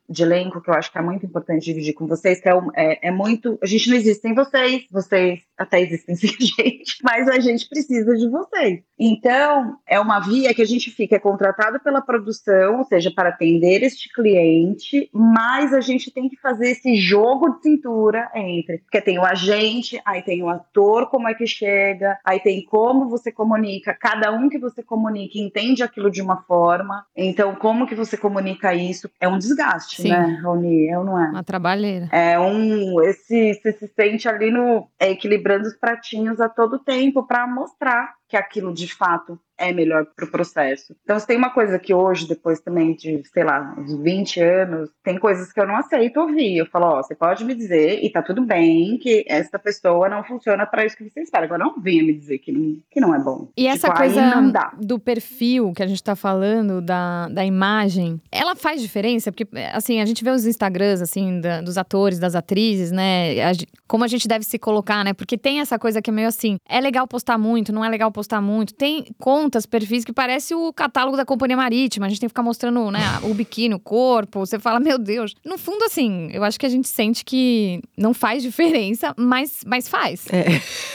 de 0.09 0.23
elenco, 0.23 0.61
que 0.61 0.69
eu 0.69 0.73
acho 0.73 0.91
que 0.91 0.97
é 0.97 1.01
muito 1.01 1.25
importante 1.25 1.65
dividir 1.65 1.93
com 1.93 2.07
vocês, 2.07 2.39
que 2.39 2.49
é, 2.49 2.53
é, 2.75 3.07
é 3.07 3.11
muito. 3.11 3.57
A 3.61 3.65
gente 3.65 3.89
não 3.89 3.95
existe 3.95 4.21
sem 4.21 4.33
vocês, 4.33 4.85
vocês 4.91 5.41
até 5.57 5.81
existem 5.81 6.15
sem 6.15 6.29
a 6.29 6.63
gente, 6.63 6.97
mas 7.03 7.27
a 7.27 7.39
gente 7.39 7.67
precisa 7.67 8.15
de 8.15 8.29
vocês. 8.29 8.81
Então, 8.97 9.77
é 9.87 9.99
uma 9.99 10.19
via 10.19 10.53
que 10.53 10.61
a 10.61 10.65
gente 10.65 10.91
fica 10.91 11.19
contratado 11.19 11.79
pela 11.79 12.01
produção, 12.01 12.79
ou 12.79 12.83
seja, 12.83 13.11
para 13.11 13.29
atender 13.29 13.83
este 13.83 14.11
cliente, 14.13 15.09
mas 15.13 15.73
a 15.73 15.81
gente 15.81 16.11
tem 16.11 16.29
que 16.29 16.37
fazer 16.37 16.71
esse 16.71 16.95
jogo 16.95 17.55
de 17.55 17.63
cintura 17.63 18.29
entre. 18.35 18.79
Porque 18.79 19.01
tem 19.01 19.17
o 19.17 19.25
agente, 19.25 19.99
aí 20.05 20.21
tem 20.21 20.43
o 20.43 20.49
ator, 20.49 21.09
como 21.09 21.27
é 21.27 21.33
que 21.33 21.47
chega, 21.47 22.17
aí 22.23 22.39
tem 22.39 22.63
como 22.63 23.09
você 23.09 23.31
comunica, 23.31 23.97
cada 23.99 24.31
um 24.31 24.49
que 24.49 24.59
você 24.59 24.83
comunica 24.83 25.39
entende 25.39 25.83
aquilo 25.83 26.11
de 26.11 26.21
uma 26.21 26.43
forma. 26.43 27.05
Então, 27.15 27.55
como 27.55 27.87
que 27.87 27.95
você 27.95 28.15
comunica 28.15 28.73
isso? 28.73 28.90
É 29.19 29.27
um 29.27 29.37
desgaste, 29.37 30.01
Sim. 30.01 30.09
né, 30.09 30.39
Rony? 30.43 30.89
Eu 30.89 31.03
não 31.03 31.19
é. 31.19 31.29
Uma 31.29 31.43
trabalheira. 31.43 32.09
É 32.11 32.39
um. 32.39 33.01
Esse, 33.01 33.53
você 33.53 33.73
se 33.73 33.87
sente 33.87 34.27
ali 34.27 34.51
no. 34.51 34.87
é, 34.99 35.11
equilibrando 35.11 35.67
os 35.67 35.75
pratinhos 35.75 36.39
a 36.39 36.49
todo 36.49 36.79
tempo 36.79 37.25
para 37.25 37.45
mostrar 37.47 38.13
que 38.27 38.37
aquilo 38.37 38.73
de 38.73 38.87
fato 38.93 39.39
é 39.61 39.71
melhor 39.71 40.05
para 40.15 40.25
o 40.25 40.31
processo. 40.31 40.95
Então, 41.03 41.19
se 41.19 41.27
tem 41.27 41.37
uma 41.37 41.49
coisa 41.51 41.77
que 41.79 41.93
hoje, 41.93 42.27
depois 42.27 42.59
também 42.59 42.95
de, 42.95 43.21
sei 43.31 43.43
lá, 43.43 43.75
uns 43.77 43.93
20 44.01 44.39
anos, 44.41 44.89
tem 45.03 45.17
coisas 45.17 45.51
que 45.53 45.59
eu 45.59 45.67
não 45.67 45.75
aceito 45.77 46.19
ouvir. 46.19 46.57
Eu 46.57 46.65
falo, 46.65 46.85
ó, 46.87 47.03
você 47.03 47.15
pode 47.15 47.45
me 47.45 47.53
dizer, 47.55 48.03
e 48.03 48.09
tá 48.11 48.21
tudo 48.21 48.41
bem, 48.45 48.97
que 48.97 49.23
essa 49.27 49.57
pessoa 49.59 50.09
não 50.09 50.23
funciona 50.23 50.65
para 50.65 50.85
isso 50.85 50.97
que 50.97 51.09
você 51.09 51.21
espera. 51.21 51.45
Agora, 51.45 51.63
não 51.63 51.79
venha 51.81 52.03
me 52.03 52.13
dizer 52.13 52.39
que 52.39 52.51
não, 52.51 52.77
que 52.89 52.99
não 52.99 53.13
é 53.15 53.19
bom. 53.19 53.49
E 53.55 53.67
essa 53.67 53.87
Tipo, 53.89 54.01
aí 54.01 54.09
coisa 54.13 54.71
do 54.79 54.99
perfil 54.99 55.73
que 55.73 55.83
a 55.83 55.87
gente 55.87 56.03
tá 56.03 56.15
falando, 56.15 56.81
da, 56.81 57.27
da 57.29 57.45
imagem, 57.45 58.19
ela 58.31 58.55
faz 58.55 58.81
diferença? 58.81 59.31
Porque, 59.31 59.47
assim, 59.73 59.99
a 60.01 60.05
gente 60.05 60.23
vê 60.23 60.29
os 60.31 60.45
Instagrams, 60.45 61.01
assim, 61.01 61.39
da- 61.39 61.61
dos 61.61 61.77
atores, 61.77 62.19
das 62.19 62.35
atrizes, 62.35 62.91
né? 62.91 63.41
A 63.43 63.51
como 63.87 64.05
a 64.05 64.07
gente 64.07 64.25
deve 64.25 64.45
se 64.45 64.57
colocar, 64.57 65.03
né? 65.03 65.13
Porque 65.13 65.37
tem 65.37 65.59
essa 65.59 65.77
coisa 65.77 66.01
que 66.01 66.09
é 66.09 66.13
meio 66.13 66.27
assim, 66.29 66.55
é 66.67 66.79
legal 66.79 67.05
postar 67.05 67.37
muito, 67.37 67.73
não 67.73 67.83
é 67.83 67.89
legal 67.89 68.09
postar 68.09 68.41
muito. 68.41 68.73
Tem 68.73 69.05
contas, 69.51 69.65
perfis 69.65 70.05
que 70.05 70.13
parece 70.13 70.55
o 70.55 70.71
catálogo 70.71 71.17
da 71.17 71.25
Companhia 71.25 71.57
Marítima. 71.57 72.05
A 72.05 72.09
gente 72.09 72.19
tem 72.21 72.27
que 72.27 72.31
ficar 72.31 72.41
mostrando, 72.41 72.89
né, 72.89 72.99
o 73.23 73.33
biquíni, 73.33 73.75
o 73.75 73.79
corpo. 73.79 74.39
Você 74.39 74.57
fala, 74.57 74.79
meu 74.79 74.97
Deus. 74.97 75.35
No 75.45 75.57
fundo, 75.57 75.83
assim, 75.83 76.29
eu 76.31 76.43
acho 76.43 76.57
que 76.59 76.65
a 76.65 76.69
gente 76.69 76.87
sente 76.87 77.25
que 77.25 77.81
não 77.97 78.13
faz 78.13 78.41
diferença, 78.41 79.13
mas, 79.17 79.59
mas 79.65 79.89
faz. 79.89 80.25
É. 80.31 80.45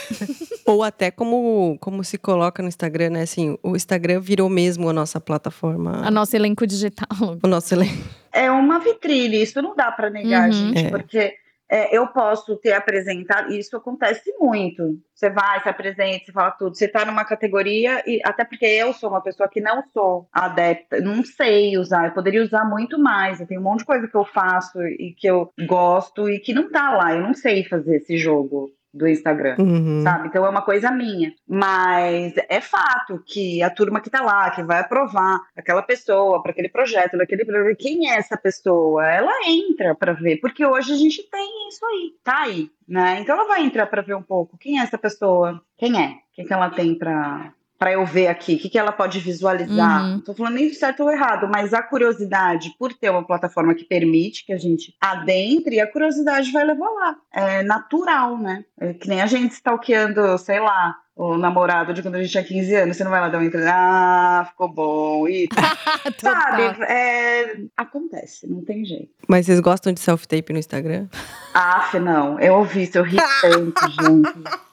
Ou 0.65 0.83
até 0.83 1.11
como, 1.11 1.77
como 1.79 2.03
se 2.03 2.17
coloca 2.17 2.61
no 2.63 2.67
Instagram, 2.67 3.11
né? 3.11 3.21
Assim, 3.21 3.57
o 3.61 3.75
Instagram 3.75 4.19
virou 4.19 4.49
mesmo 4.49 4.89
a 4.89 4.93
nossa 4.93 5.21
plataforma. 5.21 6.01
A 6.05 6.09
nosso 6.09 6.35
elenco 6.35 6.65
digital. 6.65 7.07
O 7.43 7.47
nosso 7.47 7.73
elenco. 7.75 8.03
é 8.33 8.49
uma 8.49 8.79
vitrine, 8.79 9.41
isso 9.43 9.61
não 9.61 9.75
dá 9.75 9.91
para 9.91 10.09
negar, 10.09 10.47
Uhum. 10.49 10.53
gente, 10.53 10.85
É. 10.85 10.89
porque 10.89 11.35
é, 11.69 11.95
eu 11.95 12.07
posso 12.07 12.55
ter 12.57 12.73
apresentado, 12.73 13.51
e 13.51 13.59
isso 13.59 13.75
acontece 13.75 14.33
muito. 14.39 14.99
Você 15.13 15.29
vai, 15.29 15.61
se 15.61 15.69
apresenta, 15.69 16.25
você 16.25 16.31
fala 16.31 16.51
tudo, 16.51 16.75
você 16.75 16.87
tá 16.87 17.05
numa 17.05 17.25
categoria, 17.25 18.03
e 18.07 18.21
até 18.23 18.45
porque 18.45 18.65
eu 18.65 18.93
sou 18.93 19.09
uma 19.09 19.21
pessoa 19.21 19.49
que 19.49 19.59
não 19.59 19.83
sou 19.93 20.27
adepta, 20.31 21.01
não 21.01 21.23
sei 21.23 21.77
usar, 21.77 22.07
eu 22.07 22.13
poderia 22.13 22.43
usar 22.43 22.63
muito 22.65 22.97
mais. 22.99 23.39
Eu 23.39 23.47
tenho 23.47 23.61
um 23.61 23.63
monte 23.63 23.79
de 23.79 23.85
coisa 23.85 24.07
que 24.07 24.15
eu 24.15 24.25
faço 24.25 24.81
e 24.83 25.13
que 25.17 25.27
eu 25.27 25.51
gosto 25.67 26.29
e 26.29 26.39
que 26.39 26.53
não 26.53 26.71
tá 26.71 26.95
lá, 26.95 27.13
eu 27.13 27.21
não 27.21 27.33
sei 27.33 27.63
fazer 27.63 27.97
esse 27.97 28.17
jogo 28.17 28.71
do 28.93 29.07
Instagram 29.07 29.55
Uhum. 29.59 30.01
sabe? 30.01 30.27
Então 30.27 30.45
é 30.45 30.49
uma 30.49 30.61
coisa 30.61 30.91
minha. 30.91 31.33
Mas 31.47 32.33
é 32.49 32.59
fato 32.61 33.21
que 33.25 33.61
a 33.61 33.69
turma 33.69 34.01
que 34.01 34.09
tá 34.09 34.21
lá, 34.21 34.49
que 34.51 34.63
vai 34.63 34.79
aprovar 34.79 35.39
aquela 35.55 35.81
pessoa 35.81 36.41
para 36.41 36.51
aquele 36.51 36.69
projeto, 36.69 37.17
daquele 37.17 37.45
projeto, 37.45 37.77
quem 37.77 38.09
é 38.09 38.17
essa 38.17 38.37
pessoa? 38.37 39.05
Ela 39.07 39.31
entra 39.47 39.93
para 39.95 40.13
ver, 40.13 40.37
porque 40.37 40.65
hoje 40.65 40.91
a 40.93 40.97
gente 40.97 41.23
tem 41.29 41.67
isso 41.69 41.85
aí, 41.85 42.13
tá 42.23 42.41
aí, 42.43 42.69
né? 42.87 43.19
Então 43.21 43.35
ela 43.35 43.47
vai 43.47 43.63
entrar 43.63 43.85
para 43.87 44.01
ver 44.01 44.15
um 44.15 44.23
pouco 44.23 44.57
quem 44.57 44.79
é 44.79 44.83
essa 44.83 44.97
pessoa, 44.97 45.61
quem 45.77 46.01
é, 46.01 46.07
o 46.07 46.13
que, 46.33 46.43
que 46.43 46.53
ela 46.53 46.69
tem 46.69 46.97
para 46.97 47.53
para 47.77 47.93
eu 47.93 48.05
ver 48.05 48.27
aqui, 48.27 48.55
o 48.55 48.59
que, 48.59 48.69
que 48.69 48.77
ela 48.77 48.91
pode 48.91 49.19
visualizar. 49.19 50.03
Uhum. 50.03 50.11
Não 50.13 50.19
tô 50.21 50.33
falando 50.33 50.55
nem 50.55 50.67
de 50.67 50.75
certo 50.75 51.03
ou 51.03 51.11
errado, 51.11 51.47
mas 51.47 51.73
a 51.73 51.81
curiosidade, 51.81 52.73
por 52.77 52.93
ter 52.93 53.09
uma 53.09 53.25
plataforma 53.25 53.75
que 53.75 53.85
permite 53.85 54.45
que 54.45 54.53
a 54.53 54.57
gente 54.57 54.95
adentre, 54.99 55.79
a 55.79 55.91
curiosidade 55.91 56.51
vai 56.51 56.65
levar 56.65 56.89
lá. 56.89 57.15
É 57.31 57.63
natural, 57.63 58.37
né? 58.37 58.65
É 58.79 58.93
que 58.93 59.07
nem 59.07 59.21
a 59.21 59.27
gente 59.27 59.51
stalkeando, 59.51 60.37
sei 60.37 60.59
lá, 60.59 60.95
o 61.17 61.35
namorado 61.35 61.93
de 61.93 62.03
quando 62.03 62.15
a 62.15 62.21
gente 62.21 62.31
tinha 62.31 62.43
15 62.43 62.75
anos, 62.75 62.97
você 62.97 63.03
não 63.03 63.11
vai 63.11 63.19
lá 63.19 63.27
dar 63.27 63.39
uma 63.39 63.45
entrada, 63.45 63.71
ah, 63.73 64.45
ficou 64.49 64.71
bom, 64.71 65.27
e 65.27 65.49
sabe? 66.17 66.83
É, 66.83 67.57
acontece, 67.75 68.47
não 68.47 68.63
tem 68.63 68.85
jeito. 68.85 69.09
Mas 69.27 69.47
vocês 69.47 69.59
gostam 69.59 69.91
de 69.91 69.99
self-tape 69.99 70.53
no 70.53 70.59
Instagram? 70.59 71.07
Aff, 71.55 71.97
não, 71.99 72.39
eu 72.39 72.55
ouvi 72.55 72.83
isso, 72.83 72.99
eu 72.99 73.03
ri 73.03 73.17
tanto, 73.41 73.81
gente. 73.89 74.66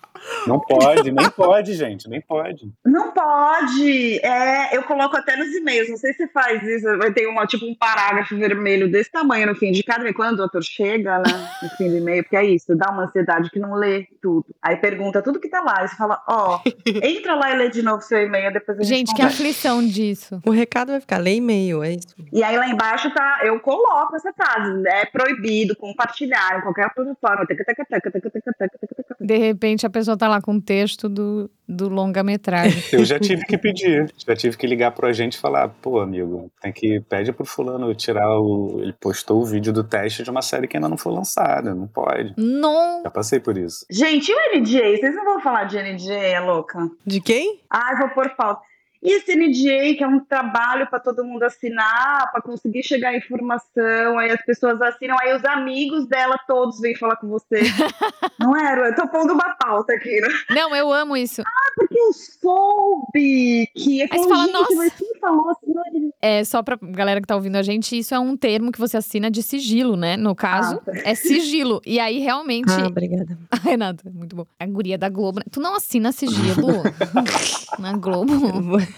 Não 0.47 0.61
pode, 0.61 1.11
nem 1.11 1.31
pode, 1.31 1.75
gente, 1.75 2.09
nem 2.09 2.21
pode. 2.21 2.71
Não 2.85 3.13
pode. 3.13 4.19
É, 4.21 4.77
eu 4.77 4.83
coloco 4.83 5.17
até 5.17 5.37
nos 5.37 5.55
e-mails. 5.55 5.89
Não 5.89 5.97
sei 5.97 6.13
se 6.13 6.19
você 6.19 6.29
faz 6.29 6.63
isso. 6.63 6.99
Vai 6.99 7.13
ter 7.13 7.27
uma, 7.27 7.47
tipo 7.47 7.65
um 7.67 7.75
parágrafo 7.75 8.37
vermelho 8.37 8.91
desse 8.91 9.11
tamanho 9.11 9.47
no 9.47 9.55
fim 9.55 9.73
de 9.73 9.83
cada 9.83 10.01
e-mail. 10.01 10.15
Quando 10.15 10.35
o 10.35 10.39
doutor 10.39 10.63
chega, 10.63 11.19
né? 11.19 11.49
No 11.63 11.69
fim 11.71 11.89
do 11.89 11.97
e-mail, 11.97 12.23
porque 12.23 12.37
é 12.37 12.45
isso, 12.45 12.77
dá 12.77 12.91
uma 12.91 13.05
ansiedade 13.05 13.51
que 13.51 13.59
não 13.59 13.75
lê 13.75 14.07
tudo. 14.21 14.47
Aí 14.63 14.77
pergunta 14.77 15.23
tudo 15.23 15.41
que 15.41 15.49
tá 15.49 15.61
lá. 15.61 15.85
E 15.85 15.89
você 15.89 15.97
fala, 15.97 16.23
ó, 16.29 16.61
entra 17.03 17.35
lá 17.35 17.53
e 17.53 17.59
lê 17.59 17.71
de 17.71 17.83
novo 17.83 18.03
seu 18.03 18.23
e-mail, 18.23 18.53
depois 18.53 18.79
a 18.79 18.83
gente. 18.83 18.95
Gente, 18.95 19.15
que 19.15 19.23
aflição 19.23 19.85
disso. 19.85 20.41
O 20.47 20.51
recado 20.51 20.93
vai 20.93 21.01
ficar, 21.01 21.19
lê 21.19 21.37
e-mail, 21.37 21.83
é 21.83 21.93
isso. 21.93 22.15
E 22.33 22.43
aí 22.43 22.57
lá 22.57 22.69
embaixo 22.69 23.13
tá, 23.13 23.41
eu 23.43 23.59
coloco 23.61 24.15
essa 24.17 24.33
frase, 24.33 24.87
é 24.87 25.07
proibido 25.07 25.77
compartilhar 25.77 26.59
em 26.59 26.63
qualquer 26.63 26.93
plataforma. 26.95 27.47
Taca, 27.47 27.65
taca, 27.65 27.85
taca, 27.85 28.11
taca, 28.11 28.31
taca, 28.31 28.53
taca, 28.59 28.79
taca, 28.79 29.03
taca. 29.03 29.17
De 29.21 29.37
repente 29.39 29.87
a 29.87 29.91
pessoa 29.91 30.17
tá 30.17 30.24
lá 30.29 30.41
com 30.41 30.57
o 30.57 30.61
texto 30.61 31.09
do, 31.09 31.51
do 31.69 31.89
longa-metragem. 31.89 32.83
Eu 32.93 33.05
já 33.05 33.19
tive 33.19 33.45
que 33.45 33.57
pedir, 33.57 34.13
já 34.27 34.35
tive 34.35 34.57
que 34.57 34.67
ligar 34.67 34.93
pro 34.93 35.07
agente 35.07 35.37
e 35.37 35.41
falar, 35.41 35.69
pô, 35.69 36.01
amigo, 36.01 36.51
tem 36.61 36.73
que 36.73 37.01
pede 37.01 37.33
pro 37.33 37.45
fulano 37.45 37.95
tirar 37.95 38.39
o. 38.39 38.81
Ele 38.81 38.93
postou 38.93 39.41
o 39.41 39.45
vídeo 39.45 39.73
do 39.73 39.85
teste 39.85 40.23
de 40.23 40.31
uma 40.31 40.43
série 40.43 40.69
que 40.69 40.77
ainda 40.77 40.89
não 40.89 40.97
foi 40.97 41.13
lançada, 41.13 41.75
não 41.75 41.87
pode. 41.87 42.35
Não! 42.37 43.03
Já 43.03 43.11
passei 43.11 43.41
por 43.41 43.57
isso. 43.57 43.85
Gente, 43.91 44.31
e 44.31 44.35
o 44.35 44.61
NDA? 44.61 44.99
Vocês 44.99 45.15
não 45.15 45.25
vão 45.25 45.41
falar 45.41 45.65
de 45.65 45.79
NDA, 45.79 46.13
é 46.13 46.41
louca? 46.41 46.79
De 47.07 47.21
quem? 47.21 47.61
Ai, 47.71 47.97
vou 47.97 48.09
pôr 48.11 48.31
falta. 48.37 48.63
E 49.05 49.13
esse 49.17 49.37
NDA, 49.37 49.97
que 49.99 50.03
é 50.03 50.09
um 50.09 50.19
trabalho 50.21 50.87
para 50.89 50.99
todo 50.99 51.23
mundo 51.25 51.43
assinar, 51.43 52.31
para 52.33 52.41
conseguir 52.41 52.83
chegar 52.83 53.11
à 53.11 53.17
informação, 53.17 54.19
aí 54.19 54.31
as 54.31 54.43
pessoas 54.47 54.81
assinam, 54.81 55.15
aí 55.21 55.37
os 55.37 55.45
amigos 55.45 56.07
dela 56.09 56.39
todos 56.47 56.81
vêm 56.81 56.97
falar 56.97 57.17
com 57.17 57.29
você. 57.29 57.61
não 58.41 58.57
era? 58.57 58.89
Eu 58.89 58.95
tô 58.95 59.07
pondo 59.09 59.35
uma 59.35 59.55
pauta 59.57 59.93
aqui, 59.93 60.21
né? 60.21 60.29
Não, 60.51 60.75
eu 60.75 60.91
amo 60.93 61.17
isso. 61.17 61.43
Porque 61.77 61.99
eu 61.99 62.13
soube 62.13 63.69
que 63.75 64.01
é 64.03 64.09
Aí 64.11 64.19
você 64.19 64.29
fala, 64.29 64.45
gente, 64.45 64.53
"Nossa." 64.53 64.75
mas 64.77 64.93
quem 64.95 65.15
falou 65.21 65.51
assim? 65.51 66.11
É 66.23 66.39
É, 66.41 66.45
só 66.45 66.63
pra 66.63 66.79
galera 66.81 67.21
que 67.21 67.27
tá 67.27 67.35
ouvindo 67.37 67.57
a 67.57 67.63
gente, 67.63 67.99
isso 67.99 68.15
é 68.15 68.19
um 68.19 68.37
termo 68.37 68.73
que 68.73 68.79
você 68.79 68.97
assina 68.97 69.31
de 69.31 69.43
sigilo, 69.43 69.97
né? 69.97 70.17
No 70.17 70.35
caso, 70.35 70.77
Ah, 70.77 70.93
tá. 70.93 70.93
é 71.05 71.15
sigilo. 71.15 71.81
E 71.85 72.01
aí, 72.01 72.19
realmente. 72.21 72.71
Ah, 72.71 72.87
obrigada. 72.87 73.37
Ah, 73.51 73.57
Renata, 73.63 74.11
muito 74.11 74.35
bom. 74.35 74.47
A 74.59 74.67
guria 74.67 74.97
da 74.99 75.09
Globo. 75.09 75.39
né? 75.41 75.45
Tu 75.51 75.61
não 75.61 75.77
assina 75.77 76.11
sigilo 76.13 76.83
na 77.79 77.93
Globo? 77.97 78.33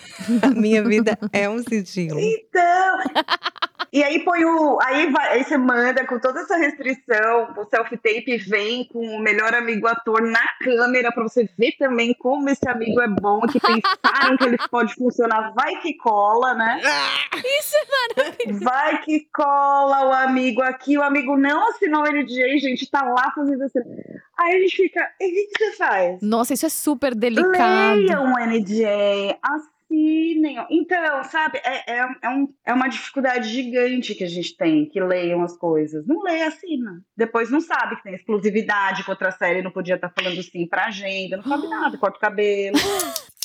A 0.42 0.48
minha 0.48 0.82
vida 0.82 1.18
é 1.32 1.48
um 1.48 1.58
sigilo. 1.58 2.18
Então. 2.18 2.98
E 3.92 4.02
aí 4.02 4.22
põe 4.24 4.44
o. 4.44 4.78
Aí, 4.82 5.10
vai, 5.10 5.32
aí 5.32 5.44
você 5.44 5.56
manda 5.56 6.04
com 6.06 6.18
toda 6.18 6.40
essa 6.40 6.56
restrição, 6.56 7.54
o 7.56 7.64
self-tape 7.64 8.36
vem 8.38 8.84
com 8.88 8.98
o 8.98 9.20
melhor 9.20 9.54
amigo 9.54 9.86
ator 9.86 10.20
na 10.20 10.46
câmera 10.60 11.10
pra 11.12 11.22
você 11.22 11.48
ver 11.58 11.72
também 11.78 12.12
como 12.14 12.48
esse 12.50 12.68
amigo 12.68 13.00
é 13.00 13.08
bom, 13.08 13.40
que 13.42 13.58
pensaram 13.58 14.36
que 14.36 14.44
ele 14.44 14.58
pode 14.70 14.94
funcionar. 14.94 15.52
Vai 15.54 15.80
que 15.80 15.94
cola, 15.94 16.54
né? 16.54 16.80
Isso 17.36 17.74
é 17.74 18.24
maravilhoso. 18.24 18.64
Vai 18.64 19.02
que 19.02 19.28
cola 19.32 20.04
o 20.08 20.12
amigo 20.12 20.60
aqui, 20.60 20.98
o 20.98 21.02
amigo 21.02 21.36
não 21.36 21.68
assinou 21.70 22.02
o 22.02 22.12
NDA, 22.12 22.58
gente, 22.58 22.90
tá 22.90 23.02
lá 23.02 23.32
fazendo 23.34 23.62
assim. 23.62 23.80
Aí 24.38 24.56
a 24.56 24.60
gente 24.60 24.76
fica, 24.76 25.10
e 25.20 25.26
o 25.26 25.48
que 25.48 25.58
você 25.58 25.72
faz? 25.76 26.20
Nossa, 26.20 26.52
isso 26.52 26.66
é 26.66 26.70
super 26.70 27.14
delicado. 27.14 27.96
Leiam 27.96 28.24
o 28.24 28.38
NDA, 28.38 29.38
assinem. 29.90 30.56
Então, 30.70 31.24
sabe, 31.24 31.58
é, 31.64 31.92
é, 31.98 32.06
é, 32.22 32.28
um- 32.30 32.48
é 32.64 32.72
uma 32.72 32.88
dificuldade 32.88 33.48
gigante 33.48 34.14
que 34.14 34.24
a 34.24 34.28
gente 34.28 34.56
tem, 34.56 34.86
que 34.88 35.00
leiam 35.00 35.42
as 35.42 35.56
coisas. 35.56 36.06
Não 36.06 36.22
lê, 36.22 36.42
assina. 36.42 37.02
Depois 37.16 37.50
não 37.50 37.60
sabe 37.60 37.96
que 37.96 38.02
tem 38.02 38.14
exclusividade, 38.14 39.04
que 39.04 39.10
outra 39.10 39.30
série 39.30 39.62
não 39.62 39.70
podia 39.70 39.94
estar 39.94 40.10
falando 40.10 40.42
sim 40.42 40.66
pra 40.66 40.86
agenda, 40.86 41.36
não 41.38 41.44
sabe 41.44 41.68
nada, 41.68 41.96
corta 41.98 42.16
o 42.18 42.20
cabelo. 42.20 42.76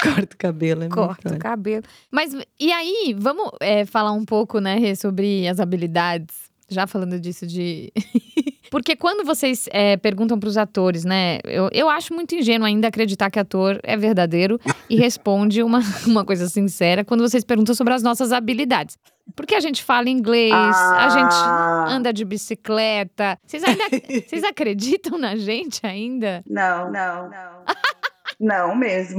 Corta 0.00 0.32
o 0.36 0.38
cabelo, 0.38 0.82
é 0.82 0.84
muito 0.84 0.94
Corta 0.94 1.34
o 1.34 1.38
cabelo. 1.40 1.82
Mas 2.08 2.32
e 2.60 2.70
aí, 2.70 3.16
vamos 3.18 3.50
é, 3.60 3.84
falar 3.84 4.12
um 4.12 4.24
pouco, 4.24 4.60
né, 4.60 4.76
Rê, 4.76 4.94
sobre 4.94 5.48
as 5.48 5.58
habilidades. 5.58 6.47
Já 6.68 6.86
falando 6.86 7.18
disso 7.18 7.46
de. 7.46 7.92
Porque 8.70 8.94
quando 8.94 9.24
vocês 9.24 9.66
é, 9.72 9.96
perguntam 9.96 10.38
pros 10.38 10.58
atores, 10.58 11.02
né? 11.02 11.38
Eu, 11.44 11.70
eu 11.72 11.88
acho 11.88 12.12
muito 12.12 12.34
ingênuo 12.34 12.66
ainda 12.66 12.88
acreditar 12.88 13.30
que 13.30 13.38
ator 13.38 13.80
é 13.82 13.96
verdadeiro 13.96 14.60
e 14.90 14.96
responde 15.00 15.62
uma, 15.62 15.80
uma 16.06 16.22
coisa 16.24 16.46
sincera 16.48 17.02
quando 17.02 17.22
vocês 17.22 17.42
perguntam 17.44 17.74
sobre 17.74 17.94
as 17.94 18.02
nossas 18.02 18.30
habilidades. 18.30 18.98
Porque 19.34 19.54
a 19.54 19.60
gente 19.60 19.82
fala 19.82 20.10
inglês, 20.10 20.52
a 20.52 21.08
gente 21.10 21.34
Ah. 21.34 21.86
anda 21.88 22.12
de 22.12 22.24
bicicleta. 22.26 23.38
Vocês 23.46 23.64
ainda 23.64 23.84
vocês 24.28 24.44
acreditam 24.44 25.18
na 25.18 25.36
gente 25.36 25.86
ainda? 25.86 26.42
Não, 26.48 26.90
não, 26.90 27.30
não. 27.30 27.64
Não 28.40 28.76
mesmo. 28.76 29.18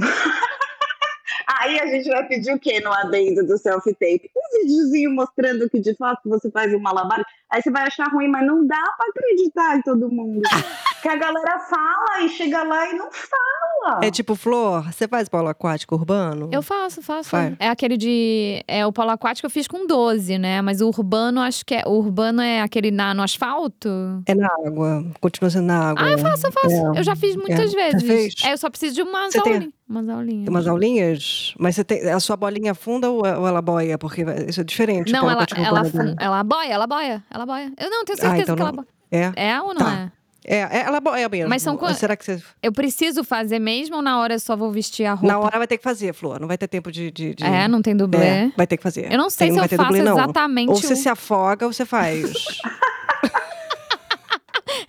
Aí 1.58 1.80
a 1.80 1.88
gente 1.88 2.08
vai 2.08 2.28
pedir 2.28 2.54
o 2.54 2.60
quê 2.60 2.80
no 2.80 2.92
adendo 2.94 3.44
do 3.46 3.58
self-tape? 3.58 4.30
Um 4.38 4.62
videozinho 4.62 5.12
mostrando 5.12 5.68
que 5.68 5.80
de 5.80 5.96
fato 5.96 6.30
você 6.30 6.52
faz 6.52 6.72
um 6.74 6.80
malabar. 6.80 7.26
Aí 7.52 7.60
você 7.62 7.72
vai 7.72 7.88
achar 7.88 8.08
ruim, 8.12 8.28
mas 8.28 8.46
não 8.46 8.68
dá 8.68 8.84
pra 8.96 9.08
acreditar 9.10 9.78
em 9.78 9.82
todo 9.82 10.12
mundo. 10.12 10.42
que 11.02 11.10
a 11.10 11.16
galera 11.16 11.60
fala 11.60 12.22
e 12.24 12.30
chega 12.30 12.62
lá 12.62 12.88
e 12.90 12.94
não 12.94 13.10
fala. 13.12 14.06
É 14.06 14.12
tipo, 14.12 14.36
Flor, 14.36 14.92
você 14.92 15.08
faz 15.08 15.28
polo 15.28 15.48
aquático 15.48 15.96
urbano? 15.96 16.50
Eu 16.52 16.62
faço, 16.62 17.02
faço. 17.02 17.30
Faz. 17.30 17.56
É 17.58 17.68
aquele 17.70 17.98
de. 17.98 18.64
É 18.68 18.86
o 18.86 18.94
polo 18.94 19.10
aquático 19.10 19.48
eu 19.48 19.50
fiz 19.50 19.68
com 19.68 19.88
12, 19.88 20.38
né? 20.38 20.62
Mas 20.62 20.82
o 20.82 20.88
urbano, 20.88 21.42
acho 21.42 21.66
que 21.66 21.74
é. 21.74 21.84
O 21.88 21.94
urbano 21.94 22.42
é 22.42 22.62
aquele 22.62 22.92
na, 22.92 23.14
no 23.16 23.24
asfalto? 23.24 23.90
É 24.28 24.36
na 24.36 24.50
água, 24.68 25.04
continua 25.20 25.50
sendo 25.50 25.66
na 25.66 25.90
água. 25.90 26.06
Ah, 26.06 26.12
eu 26.12 26.20
faço, 26.20 26.46
eu 26.46 26.52
faço. 26.52 26.76
É. 26.96 27.00
Eu 27.00 27.04
já 27.04 27.16
fiz 27.16 27.36
muitas 27.36 27.60
É. 27.60 27.68
Já 27.68 27.78
vezes. 27.78 28.04
fez? 28.04 28.34
É, 28.46 28.54
eu 28.54 28.58
só 28.58 28.70
preciso 28.70 28.94
de 28.96 29.02
umas 29.02 29.34
Você 29.34 29.42
tem-. 29.42 29.74
Umas 29.90 30.08
aulinhas. 30.08 30.48
Umas 30.48 30.68
aulinhas? 30.68 31.54
Mas 31.58 31.76
você 31.76 31.84
tem, 31.84 32.08
a 32.10 32.20
sua 32.20 32.38
bolinha 32.38 32.76
funda 32.76 33.10
ou, 33.10 33.26
ou 33.26 33.48
ela 33.48 33.60
boia? 33.62 33.98
Porque 33.98 34.24
isso 34.48 34.62
é 34.62 34.64
diferente. 34.64 35.12
Não, 35.12 35.30
ela, 35.30 35.46
ela, 35.58 35.84
fun- 35.86 36.16
ela 36.20 36.44
boia, 36.44 36.72
ela 36.72 36.86
boia, 36.88 37.24
ela 37.32 37.46
boia. 37.46 37.74
Eu 37.76 37.90
não 37.90 38.06
tenho 38.06 38.18
Ah, 38.20 38.22
certeza 38.22 38.44
então 38.44 38.56
que 38.56 38.62
ela 38.62 38.72
não- 38.72 38.76
boia. 38.84 38.88
É? 39.36 39.48
É 39.50 39.62
ou 39.62 39.74
não 39.74 39.82
Tá. 39.82 40.12
é? 40.16 40.20
É, 40.46 40.58
é, 40.60 40.82
ela 40.86 41.00
boia 41.02 41.28
mesmo. 41.28 41.50
Mas 41.50 41.62
são 41.64 41.76
quan- 41.76 41.94
Será 41.96 42.16
que 42.16 42.24
você... 42.24 42.42
Eu 42.62 42.72
preciso 42.72 43.24
fazer 43.24 43.58
mesmo 43.60 43.96
ou 43.98 44.02
na 44.02 44.20
hora 44.20 44.36
eu 44.36 44.40
só 44.40 44.56
vou 44.56 44.72
vestir 44.72 45.06
a 45.06 45.14
roupa? 45.14 45.28
Na 45.28 45.40
hora 45.40 45.58
vai 45.58 45.68
ter 45.68 45.78
que 45.78 45.84
fazer, 45.84 46.14
Flor. 46.14 46.40
Não 46.40 46.48
vai 46.48 46.58
ter 46.58 46.68
tempo 46.68 46.92
de... 46.92 47.10
de, 47.12 47.34
de- 47.36 47.44
É, 47.44 47.68
não 47.68 47.82
tem 47.82 47.96
dublê. 47.96 48.24
É, 48.26 48.52
vai 48.56 48.66
ter 48.68 48.78
que 48.78 48.84
fazer. 48.84 49.12
Eu 49.12 49.18
não 49.18 49.30
sei 49.30 49.48
Tem- 49.48 49.54
se 49.54 49.58
vai 49.58 49.66
eu 49.66 49.70
ter 49.70 49.76
faço 49.78 49.90
dublê, 49.90 50.04
não. 50.04 50.18
exatamente 50.18 50.70
Ou 50.70 50.76
você 50.76 50.94
o- 50.94 50.96
se 50.96 51.10
afoga 51.10 51.66
ou 51.66 51.74
você 51.74 51.86
faz. 51.86 52.32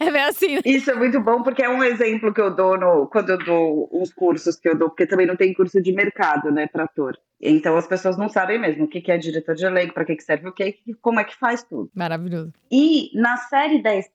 É 0.00 0.10
bem 0.10 0.22
assim. 0.22 0.58
Isso 0.64 0.90
é 0.90 0.94
muito 0.94 1.20
bom 1.20 1.42
porque 1.42 1.62
é 1.62 1.68
um 1.68 1.84
exemplo 1.84 2.32
que 2.32 2.40
eu 2.40 2.50
dou 2.54 2.78
no, 2.78 3.06
quando 3.06 3.30
eu 3.30 3.38
dou 3.38 3.88
uns 3.92 4.12
cursos 4.12 4.56
que 4.56 4.68
eu 4.68 4.74
dou, 4.76 4.88
porque 4.88 5.06
também 5.06 5.26
não 5.26 5.36
tem 5.36 5.52
curso 5.52 5.80
de 5.80 5.92
mercado, 5.92 6.50
né, 6.50 6.66
para 6.66 6.84
ator. 6.84 7.16
Então 7.40 7.76
as 7.76 7.86
pessoas 7.86 8.16
não 8.18 8.28
sabem 8.28 8.58
mesmo 8.58 8.84
o 8.84 8.88
que 8.88 9.00
que 9.00 9.12
é 9.12 9.18
diretor 9.18 9.54
de 9.54 9.64
elenco, 9.64 9.94
para 9.94 10.04
que 10.04 10.16
que 10.16 10.22
serve 10.22 10.48
o 10.48 10.52
quê, 10.52 10.78
e 10.86 10.94
como 10.94 11.20
é 11.20 11.24
que 11.24 11.36
faz 11.36 11.62
tudo. 11.62 11.90
Maravilhoso. 11.94 12.52
E 12.70 13.10
na 13.14 13.36
série 13.36 13.82
10%, 13.82 14.06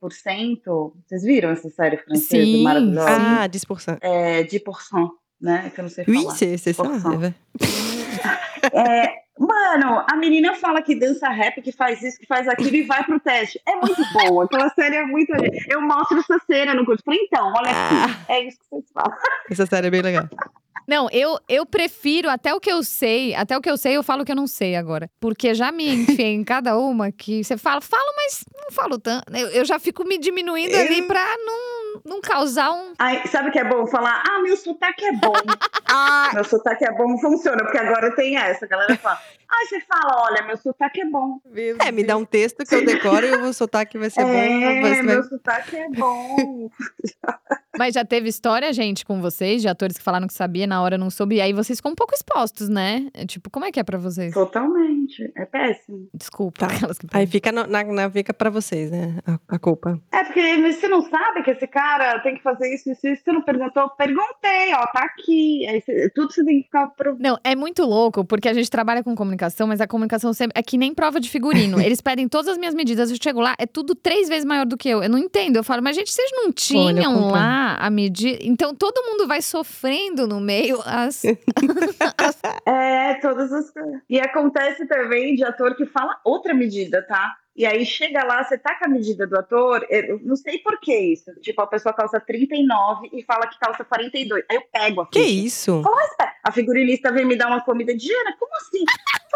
vocês 1.06 1.22
viram 1.22 1.50
essa 1.50 1.70
série 1.70 1.96
francesa 1.98 2.44
Sim, 2.44 2.62
maravilhosa? 2.62 3.08
ah, 3.08 3.48
10%. 3.48 3.98
É 4.00 4.42
10%, 4.44 5.08
né? 5.40 5.70
Que 5.74 5.80
eu 5.80 5.82
não 5.84 5.88
sei 5.90 6.04
Oui, 6.08 6.22
falar. 6.22 6.34
c'est 6.34 6.56
c'est 6.58 6.72
ça. 6.72 6.84
É. 8.72 9.25
Mano, 9.38 10.02
a 10.10 10.16
menina 10.16 10.54
fala 10.54 10.80
que 10.80 10.94
dança 10.94 11.28
rap, 11.28 11.60
que 11.60 11.72
faz 11.72 12.02
isso, 12.02 12.18
que 12.18 12.26
faz 12.26 12.48
aquilo 12.48 12.74
e 12.74 12.82
vai 12.82 13.04
pro 13.04 13.20
teste. 13.20 13.60
É 13.66 13.76
muito 13.76 14.02
boa. 14.12 14.44
Aquela 14.44 14.70
série 14.70 14.96
é 14.96 15.04
muito. 15.04 15.32
Eu 15.68 15.80
mostro 15.82 16.18
essa 16.18 16.38
cena 16.46 16.74
no 16.74 16.86
curso. 16.86 17.02
Falei, 17.04 17.20
então, 17.22 17.52
olha 17.54 17.70
aqui. 17.70 18.16
É 18.28 18.44
isso 18.44 18.58
que 18.58 18.66
vocês 18.70 18.84
falam. 18.92 19.16
Essa 19.50 19.66
série 19.66 19.88
é 19.88 19.90
bem 19.90 20.02
legal. 20.02 20.28
Não, 20.86 21.08
eu, 21.10 21.38
eu 21.48 21.66
prefiro 21.66 22.30
até 22.30 22.54
o 22.54 22.60
que 22.60 22.70
eu 22.70 22.82
sei, 22.82 23.34
até 23.34 23.58
o 23.58 23.60
que 23.60 23.68
eu 23.68 23.76
sei, 23.76 23.96
eu 23.96 24.04
falo 24.04 24.24
que 24.24 24.30
eu 24.30 24.36
não 24.36 24.46
sei 24.46 24.76
agora. 24.76 25.10
Porque 25.18 25.52
já 25.52 25.72
me 25.72 25.88
enfiei 25.88 26.32
em 26.32 26.44
cada 26.44 26.78
uma 26.78 27.10
que 27.10 27.42
você 27.42 27.56
fala, 27.56 27.80
falo, 27.80 28.12
mas 28.16 28.44
não 28.54 28.70
falo 28.70 28.98
tanto. 28.98 29.24
Eu, 29.36 29.48
eu 29.48 29.64
já 29.64 29.80
fico 29.80 30.04
me 30.04 30.16
diminuindo 30.16 30.76
ali 30.76 31.02
pra 31.02 31.24
não, 31.38 31.75
não 32.04 32.20
causar 32.20 32.72
um. 32.72 32.92
Aí, 32.98 33.26
sabe 33.28 33.48
o 33.48 33.52
que 33.52 33.58
é 33.58 33.64
bom? 33.64 33.86
Falar, 33.86 34.22
ah, 34.28 34.40
meu 34.42 34.56
sotaque 34.56 35.04
é 35.04 35.12
bom. 35.12 35.32
Ah, 35.88 36.30
Meu 36.34 36.42
sotaque 36.42 36.84
é 36.84 36.90
bom, 36.92 37.16
funciona, 37.18 37.62
porque 37.62 37.78
agora 37.78 38.14
tem 38.16 38.36
essa. 38.36 38.64
A 38.64 38.68
galera 38.68 38.96
fala, 38.96 39.20
ah, 39.48 39.64
você 39.66 39.80
fala, 39.82 40.24
olha, 40.28 40.42
meu 40.42 40.56
sotaque 40.56 41.00
é 41.00 41.04
bom. 41.04 41.40
é, 41.78 41.92
me 41.92 42.02
dá 42.02 42.16
um 42.16 42.24
texto 42.24 42.64
que 42.66 42.74
eu 42.74 42.84
decoro 42.84 43.24
e 43.24 43.32
o 43.36 43.52
sotaque 43.52 43.96
vai 43.96 44.10
ser 44.10 44.24
bom. 44.24 44.32
é, 44.32 44.80
Você 44.82 44.94
vai... 44.94 45.02
meu 45.02 45.22
sotaque 45.22 45.76
é 45.76 45.88
bom. 45.90 46.68
Mas 47.78 47.94
já 47.94 48.04
teve 48.04 48.28
história, 48.28 48.72
gente, 48.72 49.04
com 49.04 49.20
vocês, 49.20 49.62
de 49.62 49.68
atores 49.68 49.96
que 49.98 50.02
falaram 50.02 50.26
que 50.26 50.34
sabia, 50.34 50.66
na 50.66 50.82
hora 50.82 50.96
não 50.98 51.10
soube. 51.10 51.36
E 51.36 51.40
aí 51.40 51.52
vocês 51.52 51.78
ficam 51.78 51.92
um 51.92 51.94
pouco 51.94 52.14
expostos, 52.14 52.68
né? 52.68 53.06
É, 53.14 53.26
Tipo, 53.26 53.50
como 53.50 53.64
é 53.66 53.72
que 53.72 53.78
é 53.80 53.84
pra 53.84 53.98
vocês? 53.98 54.32
Totalmente. 54.34 55.30
É 55.36 55.44
péssimo. 55.44 56.08
Desculpa, 56.14 56.66
Tá. 56.66 56.74
aquelas 56.74 56.98
que. 56.98 57.06
Aí 57.12 57.26
fica 57.26 57.52
no- 57.52 57.66
na, 57.66 57.84
na 57.84 58.10
fica 58.10 58.32
pra 58.34 58.50
vocês, 58.50 58.90
né? 58.90 59.18
A, 59.26 59.38
a 59.56 59.58
culpa. 59.58 60.00
É, 60.12 60.24
porque 60.24 60.56
mas 60.58 60.76
você 60.76 60.88
não 60.88 61.02
sabe 61.02 61.42
que 61.42 61.50
esse 61.50 61.66
cara 61.66 62.18
tem 62.20 62.36
que 62.36 62.42
fazer 62.42 62.72
isso, 62.74 62.90
isso, 62.90 63.06
isso. 63.06 63.22
Você 63.24 63.32
não 63.32 63.42
perguntou? 63.42 63.88
Perguntei, 63.90 64.72
ó, 64.74 64.86
tá 64.86 65.00
aqui. 65.04 65.66
Aí 65.68 65.80
você- 65.80 66.10
tudo 66.14 66.32
você 66.32 66.44
tem 66.44 66.58
que 66.60 66.64
ficar 66.64 66.86
provando. 66.88 67.20
Não, 67.20 67.38
é 67.44 67.54
muito 67.54 67.84
louco, 67.84 68.24
porque 68.24 68.48
a 68.48 68.54
gente 68.54 68.70
trabalha 68.70 69.02
com 69.02 69.14
comunicação, 69.14 69.66
mas 69.66 69.80
a 69.80 69.86
comunicação 69.86 70.32
sempre 70.32 70.58
é 70.58 70.62
que 70.62 70.76
nem 70.78 70.94
prova 70.94 71.20
de 71.20 71.28
figurino. 71.30 71.78
Eles 71.80 72.00
pedem 72.00 72.28
todas 72.28 72.48
as 72.48 72.58
minhas 72.58 72.74
medidas, 72.74 73.10
eu 73.10 73.16
chego 73.22 73.40
lá, 73.40 73.54
é 73.58 73.66
tudo 73.66 73.94
três 73.94 74.28
vezes 74.28 74.44
maior 74.44 74.64
do 74.66 74.76
que 74.76 74.88
eu. 74.88 75.02
Eu 75.02 75.10
não 75.10 75.18
entendo. 75.18 75.56
Eu 75.56 75.64
falo, 75.64 75.82
mas 75.82 75.96
gente, 75.96 76.12
vocês 76.12 76.30
não 76.32 76.50
tinham 76.52 76.88
acompanho. 77.12 77.30
lá 77.32 77.65
a 77.74 77.90
medida. 77.90 78.38
Então 78.42 78.74
todo 78.74 79.02
mundo 79.04 79.26
vai 79.26 79.42
sofrendo 79.42 80.26
no 80.26 80.40
meio 80.40 80.80
as. 80.84 81.22
as... 81.24 82.36
É, 82.66 83.14
todas 83.20 83.52
as. 83.52 83.72
E 84.08 84.18
acontece 84.18 84.86
também 84.86 85.34
de 85.34 85.44
ator 85.44 85.76
que 85.76 85.86
fala 85.86 86.18
outra 86.24 86.52
medida, 86.52 87.02
tá? 87.02 87.36
E 87.56 87.64
aí 87.64 87.86
chega 87.86 88.22
lá, 88.22 88.44
você 88.44 88.58
tá 88.58 88.78
com 88.78 88.84
a 88.84 88.88
medida 88.88 89.26
do 89.26 89.38
ator, 89.38 89.86
eu 89.88 90.20
não 90.22 90.36
sei 90.36 90.58
por 90.58 90.78
que 90.78 90.94
isso. 90.94 91.32
Tipo, 91.40 91.62
a 91.62 91.66
pessoa 91.66 91.94
calça 91.94 92.20
39 92.20 93.08
e 93.14 93.22
fala 93.22 93.46
que 93.46 93.58
calça 93.58 93.82
42. 93.82 94.44
Aí 94.50 94.56
eu 94.56 94.62
pego 94.70 95.00
a 95.00 95.06
ficha. 95.06 95.24
Que 95.24 95.30
isso? 95.30 95.82
Falo, 95.82 95.96
a 96.44 96.52
figurinista 96.52 97.10
vem 97.10 97.24
me 97.24 97.34
dar 97.34 97.46
uma 97.46 97.64
comida 97.64 97.96
de 97.96 98.12
Ana, 98.12 98.36
como 98.38 98.54
assim? 98.56 98.84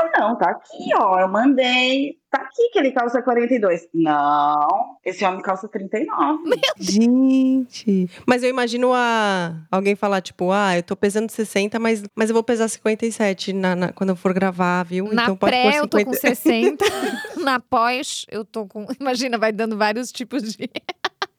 Falo, 0.00 0.10
não, 0.18 0.36
tá 0.36 0.50
aqui, 0.50 0.94
ó, 0.94 1.20
eu 1.20 1.28
mandei. 1.28 2.18
Tá 2.30 2.38
aqui 2.38 2.70
que 2.70 2.78
ele 2.78 2.92
calça 2.92 3.20
42. 3.20 3.88
Não, 3.92 4.96
esse 5.04 5.24
homem 5.24 5.42
calça 5.42 5.68
39. 5.68 6.42
Meu 6.44 6.58
Gente. 6.78 8.08
Mas 8.26 8.42
eu 8.42 8.48
imagino 8.48 8.92
a 8.94 9.56
alguém 9.70 9.94
falar, 9.94 10.22
tipo, 10.22 10.50
ah, 10.52 10.76
eu 10.76 10.82
tô 10.82 10.96
pesando 10.96 11.30
60, 11.30 11.78
mas, 11.78 12.02
mas 12.14 12.30
eu 12.30 12.34
vou 12.34 12.42
pesar 12.42 12.68
57 12.68 13.52
na, 13.52 13.76
na 13.76 13.92
quando 13.92 14.10
eu 14.10 14.16
for 14.16 14.32
gravar, 14.32 14.84
viu? 14.84 15.12
Na 15.12 15.24
então 15.24 15.36
pode 15.36 15.52
pré, 15.52 15.78
eu 15.78 15.88
tô 15.88 16.02
com 16.02 16.14
60. 16.14 16.84
na 17.42 17.60
pós, 17.60 18.24
eu 18.30 18.44
tô 18.44 18.66
com. 18.66 18.86
Imagina, 18.98 19.36
vai 19.36 19.52
dando 19.52 19.76
vários 19.76 20.10
tipos 20.10 20.42
de. 20.54 20.70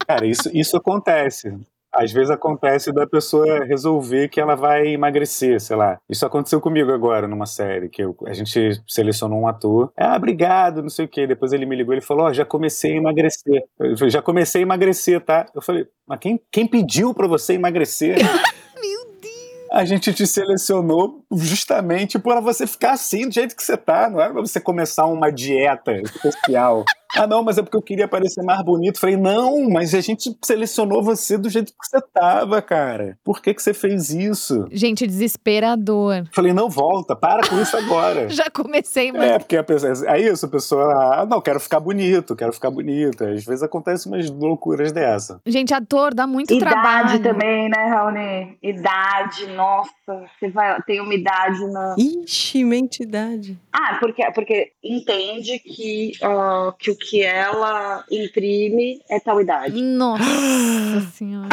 Cara, 0.05 0.27
isso, 0.27 0.49
isso 0.53 0.77
acontece. 0.77 1.57
Às 1.93 2.11
vezes 2.11 2.31
acontece 2.31 2.91
da 2.91 3.05
pessoa 3.05 3.65
resolver 3.65 4.29
que 4.29 4.39
ela 4.39 4.55
vai 4.55 4.87
emagrecer, 4.87 5.59
sei 5.59 5.75
lá. 5.75 5.99
Isso 6.09 6.25
aconteceu 6.25 6.61
comigo 6.61 6.91
agora 6.91 7.27
numa 7.27 7.45
série, 7.45 7.89
que 7.89 8.01
eu, 8.01 8.15
a 8.25 8.33
gente 8.33 8.81
selecionou 8.87 9.41
um 9.41 9.47
ator. 9.47 9.91
Ah, 9.97 10.15
obrigado, 10.15 10.81
não 10.81 10.89
sei 10.89 11.05
o 11.05 11.07
quê. 11.07 11.27
Depois 11.27 11.51
ele 11.51 11.65
me 11.65 11.75
ligou 11.75 11.93
e 11.93 12.01
falou: 12.01 12.25
Ó, 12.25 12.29
oh, 12.29 12.33
já 12.33 12.45
comecei 12.45 12.93
a 12.93 12.97
emagrecer. 12.97 13.63
Eu 13.79 13.97
falei, 13.97 14.11
já 14.11 14.21
comecei 14.21 14.61
a 14.61 14.63
emagrecer, 14.63 15.21
tá? 15.21 15.45
Eu 15.53 15.61
falei, 15.61 15.87
mas 16.07 16.19
quem, 16.19 16.41
quem 16.51 16.67
pediu 16.67 17.13
pra 17.13 17.27
você 17.27 17.53
emagrecer? 17.53 18.17
a 19.71 19.85
gente 19.85 20.13
te 20.13 20.27
selecionou 20.27 21.23
justamente 21.31 22.19
para 22.19 22.41
você 22.41 22.67
ficar 22.67 22.91
assim, 22.91 23.27
do 23.27 23.33
jeito 23.33 23.55
que 23.55 23.63
você 23.63 23.77
tá, 23.77 24.09
não 24.09 24.21
é 24.21 24.29
para 24.29 24.41
você 24.41 24.59
começar 24.59 25.05
uma 25.05 25.31
dieta 25.31 25.93
especial. 25.93 26.83
Ah, 27.15 27.27
não, 27.27 27.43
mas 27.43 27.57
é 27.57 27.61
porque 27.61 27.77
eu 27.77 27.81
queria 27.81 28.07
parecer 28.07 28.41
mais 28.43 28.61
bonito. 28.63 28.99
Falei, 28.99 29.17
não, 29.17 29.69
mas 29.69 29.93
a 29.93 30.01
gente 30.01 30.35
selecionou 30.43 31.03
você 31.03 31.37
do 31.37 31.49
jeito 31.49 31.71
que 31.71 31.85
você 31.85 32.01
tava, 32.13 32.61
cara. 32.61 33.17
Por 33.23 33.41
que 33.41 33.53
que 33.53 33.61
você 33.61 33.73
fez 33.73 34.09
isso? 34.09 34.65
Gente, 34.71 35.05
desesperador. 35.05 36.23
Falei, 36.31 36.53
não, 36.53 36.69
volta, 36.69 37.15
para 37.15 37.47
com 37.47 37.59
isso 37.61 37.75
agora. 37.75 38.29
Já 38.31 38.49
comecei, 38.49 39.11
mas... 39.11 39.23
É, 39.23 39.39
porque 39.39 39.57
a 39.57 39.63
pessoa, 39.63 39.93
é 40.07 40.19
isso, 40.19 40.45
a 40.45 40.49
pessoa, 40.49 41.21
ah, 41.21 41.25
não, 41.25 41.41
quero 41.41 41.59
ficar 41.59 41.79
bonito, 41.79 42.35
quero 42.35 42.53
ficar 42.53 42.71
bonita. 42.71 43.29
Às 43.29 43.43
vezes 43.43 43.63
acontece 43.63 44.07
umas 44.07 44.29
loucuras 44.29 44.91
dessa. 44.91 45.41
Gente, 45.45 45.73
ator 45.73 46.13
dá 46.13 46.25
muito 46.25 46.53
idade 46.53 46.71
trabalho. 46.71 47.15
Idade 47.15 47.23
também, 47.23 47.69
né, 47.69 47.85
Raoni? 47.87 48.57
Idade, 48.61 49.47
nossa, 49.47 49.91
você 50.07 50.49
vai, 50.49 50.81
tem 50.83 51.01
uma 51.01 51.13
idade 51.13 51.59
na... 51.71 51.95
Ixi, 51.97 52.63
mente 52.63 53.03
idade. 53.03 53.57
Ah, 53.71 53.97
porque, 53.99 54.23
porque 54.31 54.71
entende 54.83 55.59
que, 55.59 56.13
uh, 56.23 56.71
que 56.77 56.91
o 56.91 57.00
que 57.01 57.23
ela 57.23 58.05
imprime 58.11 59.01
é 59.09 59.19
tal 59.19 59.41
idade. 59.41 59.81
Nossa 59.81 60.23
senhora. 61.13 61.49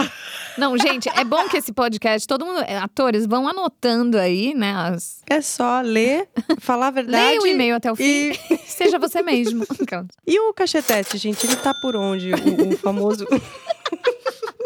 Não, 0.59 0.77
gente, 0.77 1.09
é 1.09 1.25
bom 1.25 1.49
que 1.49 1.57
esse 1.57 1.73
podcast, 1.73 2.27
todo 2.27 2.45
mundo, 2.45 2.61
é, 2.61 2.77
atores, 2.77 3.27
vão 3.27 3.49
anotando 3.49 4.19
aí, 4.19 4.55
né? 4.55 4.73
As... 4.75 5.23
É 5.31 5.41
só 5.41 5.81
ler, 5.81 6.29
falar 6.59 6.89
a 6.89 6.91
verdade. 6.91 7.25
Leia 7.29 7.41
o 7.41 7.47
e-mail 7.47 7.77
até 7.77 7.91
o 7.91 7.97
fim. 7.97 8.05
E... 8.05 8.59
Seja 8.67 8.99
você 8.99 9.23
mesmo. 9.23 9.65
e 10.27 10.39
o 10.41 10.53
cachetete, 10.53 11.17
gente? 11.17 11.47
Ele 11.47 11.57
tá 11.57 11.73
por 11.75 11.97
onde? 11.97 12.33
O, 12.33 12.75
o 12.75 12.77
famoso. 12.77 13.27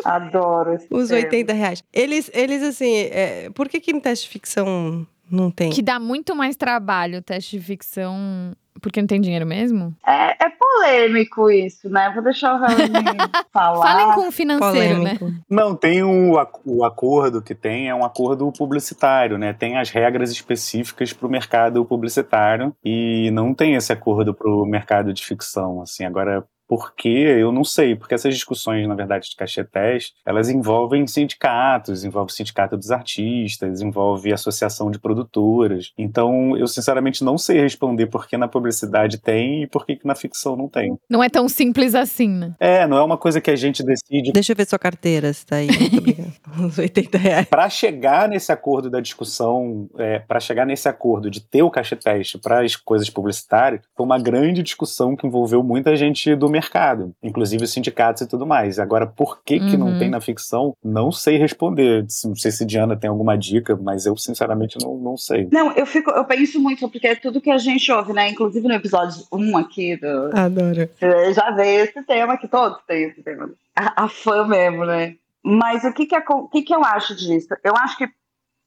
Adoro. 0.04 0.78
Os 0.90 1.10
80 1.10 1.52
reais. 1.52 1.84
Eles, 1.92 2.30
eles 2.34 2.62
assim, 2.62 2.92
é, 2.94 3.50
por 3.50 3.68
que 3.68 3.80
que 3.80 3.92
no 3.92 4.00
teste 4.00 4.26
de 4.26 4.32
ficção 4.32 5.06
não 5.30 5.50
tem? 5.50 5.70
Que 5.70 5.82
dá 5.82 6.00
muito 6.00 6.34
mais 6.34 6.56
trabalho 6.56 7.18
o 7.18 7.22
teste 7.22 7.58
de 7.58 7.64
ficção 7.64 8.56
porque 8.80 9.00
não 9.00 9.06
tem 9.06 9.20
dinheiro 9.20 9.46
mesmo? 9.46 9.94
É, 10.06 10.46
é 10.46 10.50
polêmico 10.50 11.50
isso, 11.50 11.88
né? 11.88 12.10
Vou 12.14 12.22
deixar 12.22 12.54
o 12.54 12.58
Raoni 12.58 12.90
falar. 13.52 13.86
Falem 13.86 14.14
com 14.14 14.28
o 14.28 14.32
financeiro, 14.32 15.02
né? 15.02 15.16
polêmico. 15.16 15.24
né? 15.26 15.40
Não, 15.48 15.74
tem 15.74 16.02
o, 16.02 16.32
o 16.64 16.84
acordo 16.84 17.42
que 17.42 17.54
tem, 17.54 17.88
é 17.88 17.94
um 17.94 18.04
acordo 18.04 18.50
publicitário, 18.52 19.38
né? 19.38 19.52
Tem 19.52 19.78
as 19.78 19.90
regras 19.90 20.30
específicas 20.30 21.12
para 21.12 21.26
o 21.26 21.30
mercado 21.30 21.84
publicitário 21.84 22.74
e 22.84 23.30
não 23.32 23.54
tem 23.54 23.74
esse 23.74 23.92
acordo 23.92 24.34
para 24.34 24.50
o 24.50 24.64
mercado 24.64 25.12
de 25.12 25.24
ficção, 25.24 25.82
assim. 25.82 26.04
Agora, 26.04 26.44
porque 26.66 27.08
eu 27.08 27.52
não 27.52 27.64
sei, 27.64 27.94
porque 27.94 28.14
essas 28.14 28.34
discussões, 28.34 28.86
na 28.88 28.94
verdade, 28.94 29.28
de 29.28 29.36
cachetés, 29.36 30.12
elas 30.26 30.48
envolvem 30.48 31.06
sindicatos, 31.06 32.04
envolve 32.04 32.32
o 32.32 32.34
sindicato 32.34 32.76
dos 32.76 32.90
artistas, 32.90 33.80
envolve 33.80 34.32
associação 34.32 34.90
de 34.90 34.98
produtoras. 34.98 35.92
Então, 35.98 36.56
eu 36.56 36.66
sinceramente 36.66 37.24
não 37.24 37.36
sei 37.36 37.60
responder 37.60 38.06
por 38.06 38.26
que 38.26 38.36
na 38.36 38.48
publicidade 38.48 39.18
tem 39.18 39.64
e 39.64 39.66
por 39.66 39.84
que 39.86 39.98
na 40.04 40.14
ficção 40.14 40.56
não 40.56 40.68
tem. 40.68 40.96
Não 41.08 41.22
é 41.22 41.28
tão 41.28 41.48
simples 41.48 41.94
assim, 41.94 42.28
né? 42.28 42.54
É, 42.58 42.86
não 42.86 42.96
é 42.96 43.02
uma 43.02 43.18
coisa 43.18 43.40
que 43.40 43.50
a 43.50 43.56
gente 43.56 43.82
decide. 43.82 44.32
Deixa 44.32 44.52
eu 44.52 44.56
ver 44.56 44.66
sua 44.66 44.78
carteira, 44.78 45.32
se 45.32 45.46
tá 45.46 45.56
aí. 45.56 45.68
Uns 46.58 46.78
80 46.78 47.18
reais. 47.18 47.46
Para 47.48 47.68
chegar 47.68 48.28
nesse 48.28 48.52
acordo 48.52 48.90
da 48.90 49.00
discussão, 49.00 49.88
é, 49.98 50.18
para 50.18 50.40
chegar 50.40 50.66
nesse 50.66 50.88
acordo 50.88 51.30
de 51.30 51.40
ter 51.40 51.62
o 51.62 51.70
cacheteste 51.70 52.38
para 52.38 52.62
as 52.62 52.76
coisas 52.76 53.08
publicitárias, 53.08 53.82
foi 53.96 54.04
uma 54.04 54.18
grande 54.18 54.62
discussão 54.62 55.16
que 55.16 55.26
envolveu 55.26 55.62
muita 55.62 55.94
gente 55.96 56.34
do 56.34 56.48
mercado 56.52 57.12
inclusive 57.22 57.64
os 57.64 57.72
sindicatos 57.72 58.22
e 58.22 58.28
tudo 58.28 58.46
mais. 58.46 58.78
Agora, 58.78 59.06
por 59.06 59.42
que, 59.42 59.58
que 59.58 59.76
não 59.76 59.98
tem 59.98 60.08
uhum. 60.08 60.12
na 60.12 60.20
ficção? 60.20 60.76
Não 60.84 61.10
sei 61.10 61.38
responder. 61.38 62.06
Não 62.24 62.34
sei 62.36 62.50
se 62.50 62.64
Diana 62.64 62.96
tem 62.96 63.08
alguma 63.08 63.36
dica, 63.36 63.76
mas 63.76 64.06
eu 64.06 64.16
sinceramente 64.16 64.76
não, 64.82 64.96
não 64.96 65.16
sei. 65.16 65.48
Não, 65.50 65.72
eu 65.72 65.86
fico, 65.86 66.10
eu 66.10 66.24
penso 66.24 66.60
muito, 66.60 66.88
porque 66.88 67.06
é 67.06 67.14
tudo 67.14 67.40
que 67.40 67.50
a 67.50 67.58
gente 67.58 67.90
ouve, 67.90 68.12
né? 68.12 68.30
Inclusive 68.30 68.66
no 68.66 68.74
episódio 68.74 69.24
1 69.32 69.56
aqui 69.56 69.96
do. 69.96 70.30
Adoro. 70.36 70.88
Já 71.34 71.50
veio 71.50 71.84
esse 71.84 72.02
tema, 72.02 72.36
que 72.36 72.48
todos 72.48 72.78
têm 72.86 73.04
esse 73.04 73.22
tema. 73.22 73.50
A, 73.74 74.04
a 74.04 74.08
fã 74.08 74.46
mesmo, 74.46 74.84
né? 74.84 75.14
Mas 75.42 75.82
o 75.84 75.92
que 75.92 76.06
que, 76.06 76.14
é, 76.14 76.22
o 76.28 76.48
que 76.48 76.62
que 76.62 76.74
eu 76.74 76.84
acho 76.84 77.16
disso? 77.16 77.48
Eu 77.64 77.74
acho 77.76 77.98
que 77.98 78.08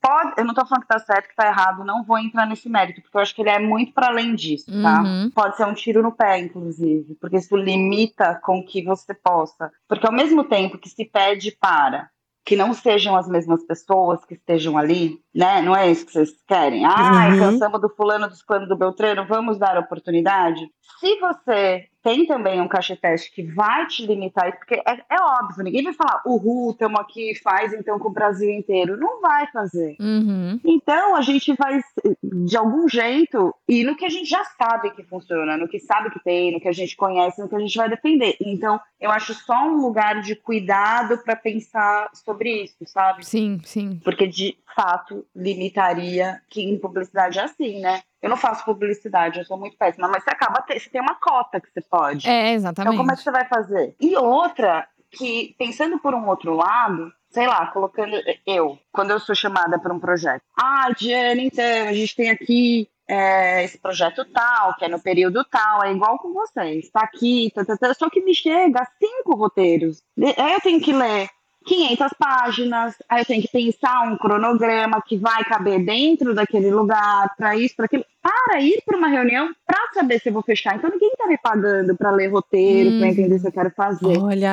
pode, 0.05 0.33
eu 0.37 0.43
não 0.43 0.51
estou 0.51 0.67
falando 0.67 0.83
que 0.83 0.87
tá 0.87 0.99
certo, 0.99 1.29
que 1.29 1.35
tá 1.35 1.47
errado, 1.47 1.83
não 1.83 2.03
vou 2.03 2.19
entrar 2.19 2.45
nesse 2.45 2.69
mérito, 2.69 3.01
porque 3.01 3.17
eu 3.17 3.21
acho 3.21 3.33
que 3.33 3.41
ele 3.41 3.49
é 3.49 3.59
muito 3.59 3.91
para 3.91 4.07
além 4.07 4.35
disso, 4.35 4.71
tá? 4.81 5.01
Uhum. 5.01 5.31
Pode 5.33 5.57
ser 5.57 5.65
um 5.65 5.73
tiro 5.73 6.03
no 6.03 6.11
pé, 6.11 6.37
inclusive, 6.39 7.15
porque 7.15 7.37
isso 7.37 7.55
limita 7.55 8.39
com 8.43 8.63
que 8.63 8.83
você 8.83 9.13
possa. 9.15 9.71
Porque 9.87 10.05
ao 10.05 10.13
mesmo 10.13 10.43
tempo 10.43 10.77
que 10.77 10.89
se 10.89 11.05
pede 11.05 11.51
para 11.59 12.09
que 12.45 12.55
não 12.55 12.75
sejam 12.75 13.15
as 13.15 13.27
mesmas 13.27 13.63
pessoas 13.63 14.23
que 14.23 14.35
estejam 14.35 14.77
ali, 14.77 15.19
né? 15.33 15.63
Não 15.63 15.75
é 15.75 15.89
isso 15.89 16.05
que 16.05 16.11
vocês 16.11 16.29
querem. 16.47 16.85
Ah, 16.85 17.29
uhum. 17.31 17.39
cansamos 17.39 17.81
do 17.81 17.89
fulano, 17.89 18.29
do 18.29 18.35
fulano, 18.35 18.67
do 18.67 18.77
Beltrano, 18.77 19.25
vamos 19.27 19.57
dar 19.57 19.79
oportunidade. 19.79 20.69
Se 20.99 21.19
você 21.19 21.87
tem 22.05 22.27
também 22.27 22.61
um 22.61 22.67
caixa 22.67 22.95
teste 22.95 23.31
que 23.31 23.41
vai 23.41 23.87
te 23.87 24.05
limitar, 24.05 24.55
porque 24.59 24.75
é, 24.75 24.93
é 25.09 25.19
óbvio, 25.19 25.63
ninguém 25.63 25.83
vai 25.83 25.93
falar, 25.93 26.21
uhul, 26.23 26.69
estamos 26.69 26.99
aqui, 26.99 27.33
faz 27.41 27.73
então 27.73 27.97
com 27.97 28.09
o 28.09 28.13
Brasil 28.13 28.47
inteiro. 28.51 28.95
Não 28.95 29.19
vai 29.19 29.47
fazer. 29.47 29.95
Uhum. 29.99 30.59
Então 30.63 31.15
a 31.15 31.21
gente 31.21 31.51
vai, 31.55 31.81
de 32.23 32.55
algum 32.55 32.87
jeito, 32.87 33.55
e 33.67 33.83
no 33.83 33.95
que 33.95 34.05
a 34.05 34.09
gente 34.09 34.29
já 34.29 34.43
sabe 34.43 34.91
que 34.91 35.01
funciona, 35.01 35.57
no 35.57 35.67
que 35.67 35.79
sabe 35.79 36.11
que 36.11 36.23
tem, 36.23 36.51
no 36.51 36.61
que 36.61 36.67
a 36.67 36.71
gente 36.71 36.95
conhece, 36.95 37.41
no 37.41 37.49
que 37.49 37.55
a 37.55 37.59
gente 37.59 37.75
vai 37.75 37.89
defender. 37.89 38.37
Então, 38.39 38.79
eu 39.01 39.09
acho 39.09 39.33
só 39.33 39.65
um 39.65 39.81
lugar 39.81 40.21
de 40.21 40.35
cuidado 40.35 41.17
para 41.23 41.35
pensar 41.35 42.11
sobre 42.13 42.65
isso, 42.65 42.85
sabe? 42.85 43.25
Sim, 43.25 43.59
sim. 43.63 43.99
Porque 44.03 44.27
de 44.27 44.55
fato 44.75 45.25
limitaria 45.35 46.39
que 46.49 46.61
em 46.61 46.77
publicidade 46.77 47.39
é 47.39 47.43
assim, 47.43 47.79
né? 47.79 48.03
Eu 48.25 48.29
não 48.31 48.37
faço 48.37 48.65
publicidade, 48.65 49.37
eu 49.37 49.45
sou 49.45 49.55
muito 49.55 49.77
péssima, 49.77 50.07
mas 50.07 50.23
você 50.23 50.31
acaba 50.31 50.59
ter, 50.63 50.79
você 50.79 50.89
tem 50.89 50.99
uma 50.99 51.13
cota 51.13 51.61
que 51.61 51.71
você 51.71 51.79
pode. 51.79 52.27
É, 52.27 52.53
exatamente. 52.53 52.95
Então 52.95 52.97
como 52.97 53.11
é 53.11 53.15
que 53.15 53.21
você 53.21 53.29
vai 53.29 53.47
fazer? 53.47 53.95
E 54.01 54.17
outra 54.17 54.87
que 55.11 55.53
pensando 55.59 55.99
por 55.99 56.15
um 56.15 56.27
outro 56.27 56.55
lado, 56.55 57.13
sei 57.29 57.45
lá, 57.45 57.67
colocando 57.67 58.15
eu, 58.43 58.79
quando 58.91 59.11
eu 59.11 59.19
sou 59.19 59.35
chamada 59.35 59.77
para 59.77 59.93
um 59.93 59.99
projeto. 59.99 60.41
Ah, 60.59 60.89
Diana, 60.97 61.39
então, 61.39 61.87
a 61.87 61.93
gente 61.93 62.15
tem 62.15 62.31
aqui 62.31 62.89
é, 63.07 63.63
esse 63.63 63.77
projeto 63.77 64.25
tal, 64.25 64.75
que 64.75 64.85
é 64.85 64.87
no 64.87 64.99
período 64.99 65.45
tal, 65.45 65.83
é 65.83 65.91
igual 65.91 66.17
com 66.17 66.33
vocês, 66.33 66.89
tá 66.89 67.01
aqui, 67.01 67.51
tá, 67.53 67.63
tá, 67.63 67.77
tá, 67.77 67.93
só 67.93 68.09
que 68.09 68.21
me 68.21 68.33
chega 68.33 68.87
cinco 68.97 69.35
roteiros. 69.35 70.01
Aí 70.35 70.53
eu 70.53 70.61
tenho 70.61 70.81
que 70.81 70.91
ler 70.91 71.29
500 71.65 72.11
páginas, 72.17 72.95
aí 73.09 73.21
eu 73.21 73.25
tenho 73.25 73.41
que 73.41 73.47
pensar 73.47 74.01
um 74.07 74.17
cronograma 74.17 75.01
que 75.01 75.17
vai 75.17 75.43
caber 75.43 75.83
dentro 75.83 76.33
daquele 76.33 76.71
lugar, 76.71 77.35
para 77.35 77.55
isso, 77.55 77.75
para 77.75 77.85
aquilo, 77.85 78.05
para 78.21 78.61
ir 78.61 78.81
para 78.85 78.97
uma 78.97 79.07
reunião 79.07 79.49
para 79.65 79.79
saber 79.93 80.19
se 80.19 80.29
eu 80.29 80.33
vou 80.33 80.43
fechar. 80.43 80.75
Então 80.75 80.89
ninguém 80.89 81.09
está 81.09 81.27
me 81.27 81.37
pagando 81.37 81.95
para 81.95 82.11
ler 82.11 82.31
roteiro, 82.31 82.91
hum, 82.91 82.99
para 82.99 83.07
entender 83.07 83.39
se 83.39 83.47
eu 83.47 83.51
quero 83.51 83.71
fazer. 83.71 84.17
Olha! 84.17 84.49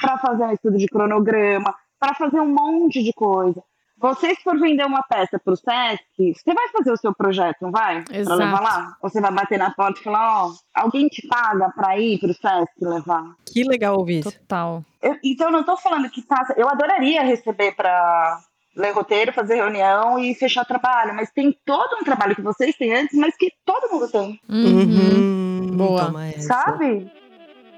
Para 0.00 0.18
fazer 0.18 0.44
um 0.44 0.52
estudo 0.52 0.78
de 0.78 0.86
cronograma, 0.86 1.74
para 1.98 2.14
fazer 2.14 2.40
um 2.40 2.52
monte 2.52 3.02
de 3.02 3.12
coisa. 3.12 3.62
Você, 4.00 4.34
se 4.34 4.42
for 4.42 4.58
vender 4.58 4.84
uma 4.86 5.02
peça 5.02 5.38
pro 5.38 5.56
Sesc, 5.56 6.04
você 6.16 6.54
vai 6.54 6.68
fazer 6.68 6.92
o 6.92 6.96
seu 6.96 7.12
projeto, 7.14 7.56
não 7.62 7.70
vai? 7.72 8.02
Pra 8.04 8.16
Exato. 8.16 8.38
levar 8.38 8.60
lá? 8.62 8.96
Ou 9.02 9.10
você 9.10 9.20
vai 9.20 9.32
bater 9.32 9.58
na 9.58 9.70
porta 9.72 10.00
e 10.00 10.04
falar, 10.04 10.44
ó, 10.46 10.52
alguém 10.74 11.08
te 11.08 11.26
paga 11.26 11.68
pra 11.70 11.98
ir 11.98 12.18
pro 12.20 12.32
Sesc 12.32 12.72
levar? 12.80 13.24
Que 13.52 13.64
legal 13.64 13.98
ouvir 13.98 14.20
isso. 14.20 14.30
Total. 14.32 14.84
Eu- 15.02 15.16
então, 15.24 15.48
eu 15.48 15.52
não 15.52 15.64
tô 15.64 15.76
falando 15.76 16.08
que 16.10 16.22
faça. 16.22 16.54
Eu 16.56 16.68
adoraria 16.68 17.22
receber 17.22 17.72
pra 17.74 18.38
ler 18.76 18.92
roteiro, 18.92 19.32
fazer 19.32 19.56
reunião 19.56 20.16
e 20.18 20.32
fechar 20.36 20.64
trabalho, 20.64 21.12
mas 21.14 21.30
tem 21.32 21.56
todo 21.66 21.96
um 22.00 22.04
trabalho 22.04 22.36
que 22.36 22.42
vocês 22.42 22.76
têm 22.76 22.94
antes, 22.94 23.18
mas 23.18 23.36
que 23.36 23.52
todo 23.64 23.90
mundo 23.92 24.08
tem, 24.08 24.40
Uhum. 24.48 24.82
Uhum. 24.82 25.76
Boa. 25.76 26.04
Toma 26.06 26.28
essa. 26.28 26.46
sabe? 26.48 27.10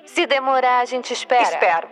Se 0.05 0.27
demorar, 0.27 0.81
a 0.81 0.85
gente 0.85 1.13
espera. 1.13 1.43
Espero. 1.45 1.89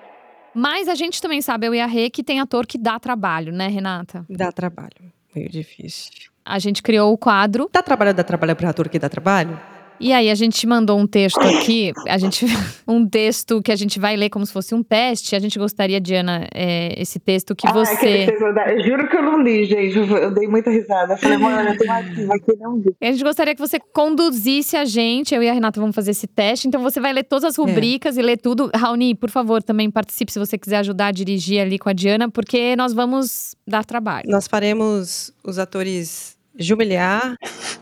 Mas 0.55 0.89
a 0.89 0.95
gente 0.95 1.21
também 1.21 1.41
sabe, 1.41 1.67
eu 1.67 1.75
e 1.75 1.81
a 1.81 1.87
Rê, 1.87 2.11
que 2.11 2.25
tem 2.25 2.41
ator 2.41 2.67
que 2.67 2.79
dá 2.79 2.99
trabalho, 2.99 3.53
né, 3.53 3.69
Renata? 3.69 4.25
Dá 4.29 4.51
trabalho. 4.51 5.13
Meio 5.35 5.49
difícil. 5.49 6.11
A 6.45 6.59
gente 6.59 6.83
criou 6.83 7.13
o 7.13 7.19
quadro 7.19 7.69
Dá 7.73 7.83
trabalho, 7.83 8.15
dá 8.15 8.25
trabalho 8.25 8.57
pra 8.57 8.71
ator 8.71 8.89
que 8.89 8.99
dá 8.99 9.09
trabalho? 9.09 9.61
E 10.01 10.13
aí 10.13 10.31
a 10.31 10.35
gente 10.35 10.67
mandou 10.67 10.99
um 10.99 11.07
texto 11.07 11.41
aqui, 11.41 11.93
a 12.07 12.19
gente 12.19 12.47
um 12.87 13.07
texto 13.09 13.61
que 13.63 13.73
a 13.73 13.77
gente 13.77 13.99
vai 13.99 14.17
ler 14.17 14.31
como 14.31 14.47
se 14.47 14.53
fosse 14.53 14.75
um 14.75 14.83
teste. 14.83 15.35
A 15.35 15.39
gente 15.39 15.59
gostaria, 15.59 16.01
Diana, 16.01 16.47
é, 16.55 17.01
esse 17.01 17.19
texto 17.19 17.55
que 17.55 17.67
Ah, 17.67 17.73
você 17.73 18.27
que 18.27 18.89
juro 18.89 19.09
que 19.09 19.17
eu 19.17 19.23
não 19.23 19.43
li, 19.43 19.65
gente. 19.65 19.99
Eu, 19.99 20.31
dei 20.31 20.47
muita 20.47 20.71
risada. 20.71 21.15
Eu 21.15 21.19
falei, 21.19 21.39
mano, 21.39 21.71
eu 21.71 21.79
tenho 21.79 21.93
arquivo 21.93 22.33
aqui, 22.33 22.57
não 22.59 22.81
vi. 22.81 22.95
A 23.01 23.13
gente 23.13 23.25
gostaria 23.25 23.55
que 23.55 23.61
você 23.61 23.79
conduzisse 23.93 24.77
a 24.77 24.85
gente, 24.85 25.35
eu 25.35 25.43
e 25.43 25.49
a 25.49 25.53
Renata 25.53 25.81
vamos 25.81 25.95
fazer 25.95 26.13
esse 26.13 26.27
teste. 26.27 26.69
Então 26.69 26.83
você 26.83 27.01
vai 27.01 27.13
ler 27.13 27.25
todas 27.25 27.45
as 27.45 27.57
rubricas 27.57 28.17
e 28.17 28.23
ler 28.23 28.39
tudo. 28.39 28.71
Raoni, 28.75 29.15
por 29.15 29.31
favor, 29.31 29.63
também 29.63 29.91
participe 29.91 30.33
se 30.33 30.39
você 30.39 30.57
quiser 30.57 30.79
ajudar 30.79 31.09
a 31.09 31.13
dirigir 31.13 31.61
ali 31.61 31.79
com 31.79 31.89
a 31.89 31.93
Diana, 31.93 32.31
porque 32.31 32.77
nós 32.77 32.93
vamos 32.93 33.55
dar 33.67 33.85
trabalho. 33.85 34.29
Nós 34.29 34.47
faremos 34.47 35.33
os 35.45 35.59
atores 35.59 36.38
Jubiliar 36.59 37.37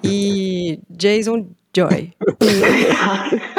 e 0.05 0.79
Jason 0.91 1.49
Joy. 1.75 2.13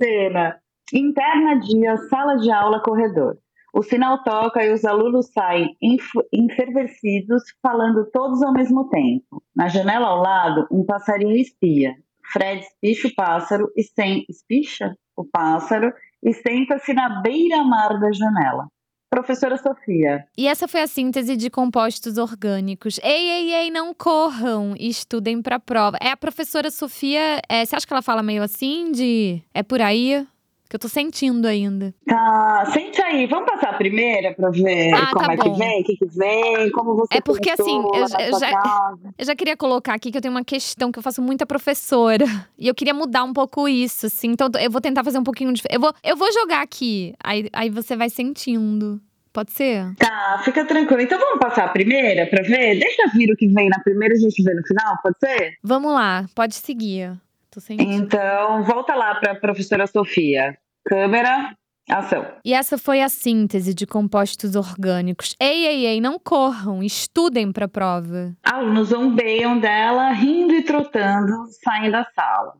Cena. 0.00 0.56
Interna 0.92 1.58
dia, 1.60 1.96
sala 2.08 2.36
de 2.36 2.50
aula, 2.50 2.80
corredor. 2.82 3.38
O 3.72 3.82
sinal 3.82 4.22
toca 4.22 4.64
e 4.64 4.72
os 4.72 4.84
alunos 4.84 5.32
saem 5.32 5.76
enf- 5.82 6.22
enfervescidos, 6.32 7.42
falando 7.62 8.08
todos 8.12 8.42
ao 8.42 8.52
mesmo 8.52 8.88
tempo. 8.88 9.42
Na 9.56 9.68
janela 9.68 10.06
ao 10.06 10.20
lado, 10.20 10.66
um 10.70 10.84
passarinho 10.84 11.36
espia. 11.36 11.94
Fred 12.32 12.60
espicha 12.60 13.08
o 13.08 13.14
pássaro 13.14 13.70
e 13.76 13.82
sem 13.82 14.24
espicha 14.28 14.94
o 15.16 15.24
pássaro 15.24 15.92
e 16.22 16.32
senta-se 16.32 16.92
na 16.94 17.20
beira-mar 17.20 17.98
da 18.00 18.10
janela. 18.12 18.68
Professora 19.14 19.56
Sofia, 19.56 20.26
E 20.36 20.48
essa 20.48 20.66
foi 20.66 20.82
a 20.82 20.88
síntese 20.88 21.36
de 21.36 21.48
compostos 21.48 22.18
orgânicos. 22.18 22.98
Ei, 23.00 23.30
ei, 23.30 23.54
ei, 23.54 23.70
não 23.70 23.94
corram 23.94 24.74
estudem 24.76 25.40
pra 25.40 25.60
prova. 25.60 25.96
É 26.00 26.10
a 26.10 26.16
professora 26.16 26.68
Sofia. 26.68 27.40
é, 27.48 27.64
você 27.64 27.76
acha 27.76 27.86
que 27.86 27.92
ela 27.92 28.02
fala 28.02 28.24
meio 28.24 28.42
assim 28.42 28.90
de. 28.90 29.40
É 29.54 29.62
por 29.62 29.80
aí? 29.80 30.26
Que 30.74 30.76
eu 30.76 30.80
tô 30.80 30.88
sentindo 30.88 31.46
ainda. 31.46 31.94
tá, 32.04 32.68
sente 32.72 33.00
aí, 33.00 33.28
vamos 33.28 33.48
passar 33.48 33.70
a 33.70 33.74
primeira 33.74 34.34
para 34.34 34.50
ver 34.50 34.92
Ah, 34.92 35.10
como 35.12 35.24
tá 35.26 35.32
é 35.34 35.36
que 35.36 35.48
bom. 35.48 35.54
vem, 35.54 35.80
o 35.82 35.84
que, 35.84 35.96
que 35.96 36.06
vem, 36.06 36.68
como 36.72 36.96
você 36.96 37.14
É 37.16 37.20
porque, 37.20 37.48
assim, 37.50 37.80
eu 37.94 38.00
eu 38.18 38.40
já- 38.40 38.50
casa. 38.60 39.14
Eu 39.16 39.24
já 39.24 39.36
queria 39.36 39.56
colocar 39.56 39.94
aqui 39.94 40.10
que 40.10 40.18
eu 40.18 40.20
tenho 40.20 40.34
uma 40.34 40.42
questão 40.42 40.90
que 40.90 40.98
eu 40.98 41.02
faço 41.04 41.22
muita 41.22 41.46
professora. 41.46 42.24
E 42.58 42.66
eu 42.66 42.74
queria 42.74 42.92
mudar 42.92 43.22
um 43.22 43.32
pouco 43.32 43.68
isso, 43.68 44.06
assim. 44.06 44.30
Então 44.32 44.48
eu 44.60 44.68
vou 44.68 44.80
tentar 44.80 45.04
fazer 45.04 45.16
um 45.18 45.22
pouquinho 45.22 45.52
de. 45.52 45.62
Eu 45.70 45.78
vou, 45.78 45.92
eu 46.02 46.16
vou 46.16 46.32
jogar 46.32 46.60
aqui. 46.62 47.14
Aí, 47.22 47.48
aí 47.52 47.70
você 47.70 47.94
vai 47.94 48.10
sentindo. 48.10 49.00
Pode 49.32 49.52
ser? 49.52 49.94
Tá, 49.96 50.40
fica 50.44 50.64
tranquilo. 50.64 51.02
Então 51.02 51.20
vamos 51.20 51.38
passar 51.38 51.66
a 51.66 51.68
primeira 51.68 52.26
pra 52.26 52.42
ver? 52.42 52.80
Deixa 52.80 53.06
vir 53.14 53.30
o 53.30 53.36
que 53.36 53.46
vem 53.46 53.68
na 53.68 53.78
primeira 53.78 54.12
e 54.14 54.16
a 54.16 54.20
gente 54.20 54.42
vê 54.42 54.52
no 54.54 54.66
final, 54.66 54.96
pode 55.04 55.16
ser? 55.20 55.52
Vamos 55.62 55.92
lá, 55.92 56.24
pode 56.34 56.54
seguir. 56.56 57.12
Tô 57.50 57.60
sentindo. 57.60 57.92
Então, 57.92 58.64
volta 58.64 58.96
lá 58.96 59.14
pra 59.14 59.36
professora 59.36 59.86
Sofia. 59.86 60.58
Câmera, 60.84 61.56
ação. 61.88 62.26
E 62.44 62.52
essa 62.52 62.76
foi 62.76 63.00
a 63.00 63.08
síntese 63.08 63.72
de 63.72 63.86
compostos 63.86 64.54
orgânicos. 64.54 65.34
Ei, 65.40 65.66
ei, 65.66 65.86
ei, 65.86 66.00
não 66.00 66.18
corram, 66.18 66.82
estudem 66.82 67.50
pra 67.52 67.66
prova. 67.66 68.34
Alunos 68.42 68.88
zombeiam 68.88 69.58
dela, 69.58 70.10
rindo 70.10 70.54
e 70.54 70.62
trotando, 70.62 71.46
saem 71.62 71.90
da 71.90 72.06
sala. 72.14 72.54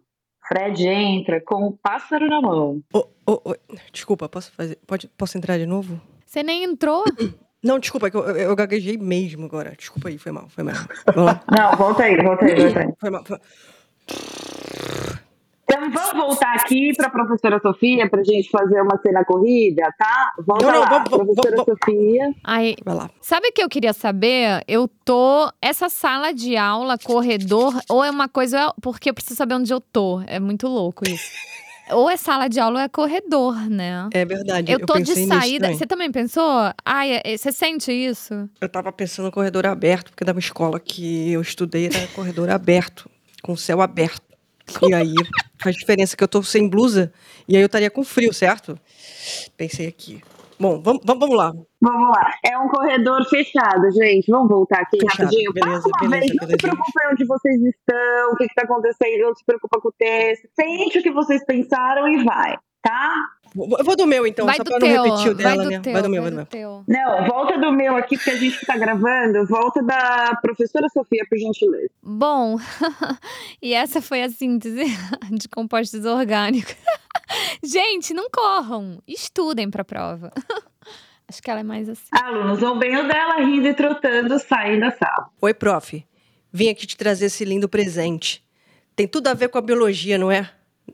Fred 0.47 0.87
entra 0.87 1.41
com 1.41 1.67
o 1.67 1.73
pássaro 1.73 2.27
na 2.27 2.41
mão. 2.41 2.83
Ô, 2.93 3.07
ô, 3.27 3.33
ô, 3.51 3.55
desculpa, 3.93 4.29
posso 4.29 4.53
fazer? 4.53 4.79
Pode, 4.87 5.09
posso 5.17 5.39
entrar 5.39 5.59
de 5.59 5.67
novo? 5.67 6.01
Você 6.27 6.43
nem 6.43 6.65
entrou? 6.65 7.05
Não, 7.65 7.79
desculpa, 7.79 8.09
é 8.09 8.11
que 8.11 8.17
eu, 8.19 8.25
eu, 8.25 8.37
eu 8.37 8.57
gaguejei 8.57 8.99
mesmo 8.99 9.47
agora. 9.47 9.75
Desculpa 9.75 10.09
aí, 10.09 10.19
foi 10.19 10.33
mal, 10.33 10.51
foi 10.51 10.63
mal. 10.65 10.75
Vamos 11.15 11.33
lá. 11.33 11.41
Não, 11.51 11.77
volta 11.79 12.03
aí, 12.03 12.23
volta 12.23 12.45
aí, 12.45 12.55
volta 12.61 12.81
aí. 12.81 12.93
Foi 13.01 13.11
mal. 13.11 13.25
Foi... 13.25 13.41
Então 15.75 15.91
vamos 15.91 16.13
voltar 16.27 16.55
aqui 16.55 16.93
pra 16.97 17.11
professora 17.11 17.59
Sofia 17.61 18.09
pra 18.09 18.23
gente 18.23 18.49
fazer 18.51 18.81
uma 18.81 18.99
cena 19.01 19.25
corrida, 19.25 19.83
tá? 19.99 20.33
Volta 20.47 20.67
Não, 20.67 20.73
não, 20.73 20.81
lá, 20.81 20.87
vamos- 20.89 21.11
vamos- 21.11 21.35
professora 21.35 21.57
vamos- 21.65 21.79
Sofia. 21.81 22.35
Aí, 22.45 22.77
Vai 22.85 22.95
lá. 22.95 23.11
sabe 23.21 23.49
o 23.49 23.53
que 23.53 23.63
eu 23.63 23.69
queria 23.69 23.93
saber? 23.93 24.63
Eu 24.69 24.89
tô. 25.05 25.51
Essa 25.61 25.89
sala 25.89 26.33
de 26.33 26.57
aula, 26.57 26.97
corredor, 26.99 27.75
ou 27.89 28.05
é 28.05 28.11
uma 28.11 28.29
coisa. 28.29 28.73
Porque 28.81 29.11
eu 29.11 29.15
preciso 29.15 29.37
saber 29.37 29.55
onde 29.55 29.73
eu 29.73 29.81
tô. 29.81 30.21
É 30.27 30.39
muito 30.41 30.67
louco 30.69 31.05
isso. 31.09 31.25
Ou 31.91 32.09
é 32.09 32.17
sala 32.17 32.49
de 32.49 32.59
aula 32.59 32.79
ou 32.79 32.85
é 32.87 32.89
corredor, 32.89 33.57
né? 33.69 34.09
É 34.15 34.25
verdade. 34.25 34.73
Eu 34.73 34.87
tô 34.87 34.95
de 34.95 35.01
pensei 35.05 35.27
nisso 35.27 35.39
saída. 35.39 35.65
também. 35.67 35.77
Você 35.79 35.87
também 35.87 36.11
pensou? 36.11 36.51
Ai, 36.83 37.21
é- 37.23 37.37
você 37.37 37.53
sente 37.53 37.93
isso? 37.93 38.49
Eu 38.59 38.71
tava 38.71 38.91
pensando 38.91 39.27
no 39.27 39.31
corredor 39.31 39.67
aberto, 39.67 40.11
porque 40.11 40.25
da 40.25 40.33
minha 40.33 40.41
escola 40.41 40.81
que 40.81 41.31
eu 41.31 41.43
estudei 41.43 41.85
era 41.89 42.07
corredor 42.15 42.49
aberto, 42.49 43.07
com 43.43 43.55
céu 43.55 43.83
aberto. 43.83 44.23
E 44.89 44.95
aí 44.95 45.15
faz 45.63 45.77
diferença 45.77 46.17
que 46.17 46.25
eu 46.25 46.29
tô 46.29 46.43
sem 46.43 46.69
blusa 46.69 47.13
e 47.47 47.57
aí 47.57 47.63
eu 47.63 47.67
estaria 47.67 47.91
com 47.91 48.03
frio, 48.05 48.33
certo? 48.33 48.79
Pensei 49.57 49.87
aqui. 49.87 50.23
Bom, 50.59 50.81
vamos, 50.81 51.03
vamos, 51.05 51.37
lá. 51.37 51.53
Vamos 51.81 52.09
lá. 52.17 52.31
É 52.45 52.57
um 52.57 52.69
corredor 52.69 53.25
fechado, 53.29 53.91
gente. 53.91 54.31
Vamos 54.31 54.49
voltar 54.49 54.81
aqui 54.81 54.99
Fechado, 55.01 55.25
rapidinho. 55.25 55.53
beleza, 55.53 55.83
Passa 55.83 55.89
uma 55.89 56.11
beleza, 56.11 56.21
vez. 56.21 56.31
Não 56.31 56.41
se 56.41 56.47
beleza. 56.47 56.57
preocupe 56.59 57.07
onde 57.13 57.25
vocês 57.27 57.63
estão, 57.63 58.33
o 58.33 58.37
que 58.37 58.45
está 58.45 58.63
acontecendo, 58.63 59.23
não 59.23 59.35
se 59.35 59.45
preocupa 59.45 59.81
com 59.81 59.89
o 59.89 59.93
texto. 59.99 60.49
Sente 60.55 60.99
o 60.99 61.03
que 61.03 61.11
vocês 61.11 61.45
pensaram 61.45 62.09
e 62.09 62.23
vai, 62.25 62.57
tá? 62.81 63.15
Eu 63.57 63.85
vou 63.85 63.97
do 63.97 64.07
meu 64.07 64.27
então, 64.27 64.47
vai 64.47 64.57
só 64.57 64.65
do 64.65 64.71
pra 64.71 64.81
teu. 64.81 64.89
não 64.89 65.05
repetir 65.05 65.33
o 65.33 65.35
vai 65.37 65.45
dela, 65.45 65.63
do 65.65 65.71
né? 65.71 65.81
teu. 65.81 65.93
vai 65.93 66.03
do 66.03 66.09
meu, 66.11 66.23
vai 66.23 66.31
vai 66.31 66.31
do 66.31 66.37
meu. 66.37 66.47
teu. 66.47 66.85
Não, 66.89 67.27
volta 67.27 67.57
do 67.59 67.73
meu 67.73 67.97
aqui, 67.97 68.17
porque 68.17 68.31
a 68.31 68.37
gente 68.37 68.57
está 68.57 68.77
gravando. 68.77 69.47
Volta 69.47 69.81
da 69.83 70.37
professora 70.43 70.89
Sofia, 70.89 71.25
por 71.29 71.39
gentileza. 71.39 71.91
Bom, 72.03 72.59
e 73.63 73.73
essa 73.73 74.03
foi 74.03 74.23
a 74.25 74.29
síntese 74.31 74.85
de 75.31 75.49
compostos 75.49 76.05
orgânicos. 76.05 76.75
Gente, 77.63 78.13
não 78.13 78.29
corram, 78.31 79.01
estudem 79.07 79.71
pra 79.71 79.85
prova. 79.85 80.33
Acho 81.27 81.43
que 81.43 81.51
ela 81.51 81.61
é 81.61 81.65
mais 81.65 81.89
assim. 81.89 82.09
Alunos 82.13 82.61
vão 82.61 82.79
bem 82.79 82.97
o 82.97 83.09
dela, 83.09 83.37
rindo 83.41 83.67
e 83.67 83.75
trotando, 83.75 84.39
saem 84.39 84.79
da 84.79 84.91
sala. 84.91 85.31
Oi, 85.41 85.55
prof. 85.55 86.05
Vim 86.53 86.69
aqui 86.69 86.87
te 86.87 86.97
trazer 86.97 87.27
esse 87.27 87.45
lindo 87.45 87.69
presente. 87.69 88.45
Tem 88.95 89.09
tudo 89.09 89.29
a 89.29 89.35
ver 89.35 89.49
com 89.49 89.59
a 89.59 89.63
biologia, 89.63 90.19
não 90.19 90.31
é? 90.31 90.51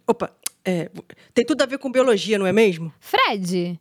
Opa, 0.07 0.31
é, 0.65 0.91
tem 1.33 1.45
tudo 1.45 1.63
a 1.63 1.67
ver 1.67 1.79
com 1.79 1.91
biologia, 1.91 2.39
não 2.39 2.47
é 2.47 2.53
mesmo? 2.53 2.93
Fred, 3.01 3.79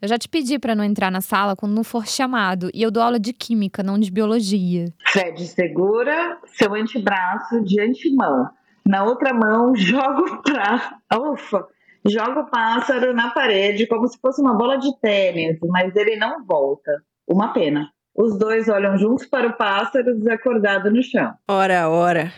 eu 0.00 0.08
já 0.08 0.18
te 0.18 0.28
pedi 0.28 0.58
pra 0.58 0.74
não 0.74 0.82
entrar 0.82 1.10
na 1.10 1.20
sala 1.20 1.54
quando 1.54 1.74
não 1.74 1.84
for 1.84 2.06
chamado. 2.06 2.70
E 2.74 2.82
eu 2.82 2.90
dou 2.90 3.02
aula 3.02 3.20
de 3.20 3.32
química, 3.32 3.82
não 3.82 3.98
de 3.98 4.10
biologia. 4.10 4.92
Fred 5.06 5.46
segura 5.46 6.38
seu 6.58 6.74
antebraço 6.74 7.62
de 7.62 7.80
antemão. 7.80 8.48
Na 8.84 9.04
outra 9.04 9.32
mão, 9.32 9.74
joga 9.76 10.20
o 10.22 10.42
pra... 10.42 10.98
Ufa! 11.14 11.66
Joga 12.04 12.40
o 12.40 12.50
pássaro 12.50 13.14
na 13.14 13.30
parede 13.30 13.86
como 13.86 14.08
se 14.08 14.18
fosse 14.18 14.42
uma 14.42 14.56
bola 14.56 14.76
de 14.76 14.90
tênis, 14.98 15.56
mas 15.68 15.94
ele 15.94 16.16
não 16.16 16.44
volta. 16.44 16.90
Uma 17.28 17.52
pena. 17.52 17.88
Os 18.12 18.36
dois 18.36 18.68
olham 18.68 18.98
juntos 18.98 19.24
para 19.24 19.46
o 19.48 19.56
pássaro 19.56 20.18
desacordado 20.18 20.90
no 20.90 21.00
chão. 21.00 21.32
Ora, 21.46 21.88
ora. 21.88 22.32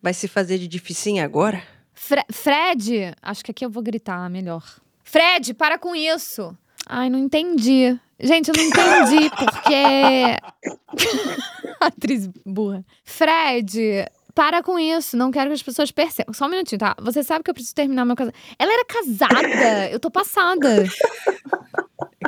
Vai 0.00 0.14
se 0.14 0.28
fazer 0.28 0.56
de 0.56 0.68
dificinho 0.68 1.24
agora? 1.24 1.60
Fre- 2.04 2.26
Fred, 2.32 3.14
acho 3.22 3.44
que 3.44 3.52
aqui 3.52 3.64
eu 3.64 3.70
vou 3.70 3.80
gritar 3.80 4.28
melhor. 4.28 4.64
Fred, 5.04 5.54
para 5.54 5.78
com 5.78 5.94
isso. 5.94 6.56
Ai, 6.84 7.08
não 7.08 7.16
entendi. 7.18 7.96
Gente, 8.18 8.48
eu 8.48 8.54
não 8.56 8.64
entendi 8.64 9.30
porque. 9.38 10.96
Atriz 11.80 12.26
burra. 12.44 12.84
Fred, 13.04 14.04
para 14.34 14.64
com 14.64 14.78
isso. 14.80 15.16
Não 15.16 15.30
quero 15.30 15.48
que 15.50 15.54
as 15.54 15.62
pessoas 15.62 15.92
percebam. 15.92 16.34
Só 16.34 16.46
um 16.46 16.48
minutinho, 16.48 16.80
tá? 16.80 16.96
Você 17.00 17.22
sabe 17.22 17.44
que 17.44 17.50
eu 17.50 17.54
preciso 17.54 17.74
terminar 17.76 18.04
meu 18.04 18.16
casamento. 18.16 18.38
Ela 18.58 18.72
era 18.72 18.84
casada. 18.84 19.88
Eu 19.90 20.00
tô 20.00 20.10
passada. 20.10 20.84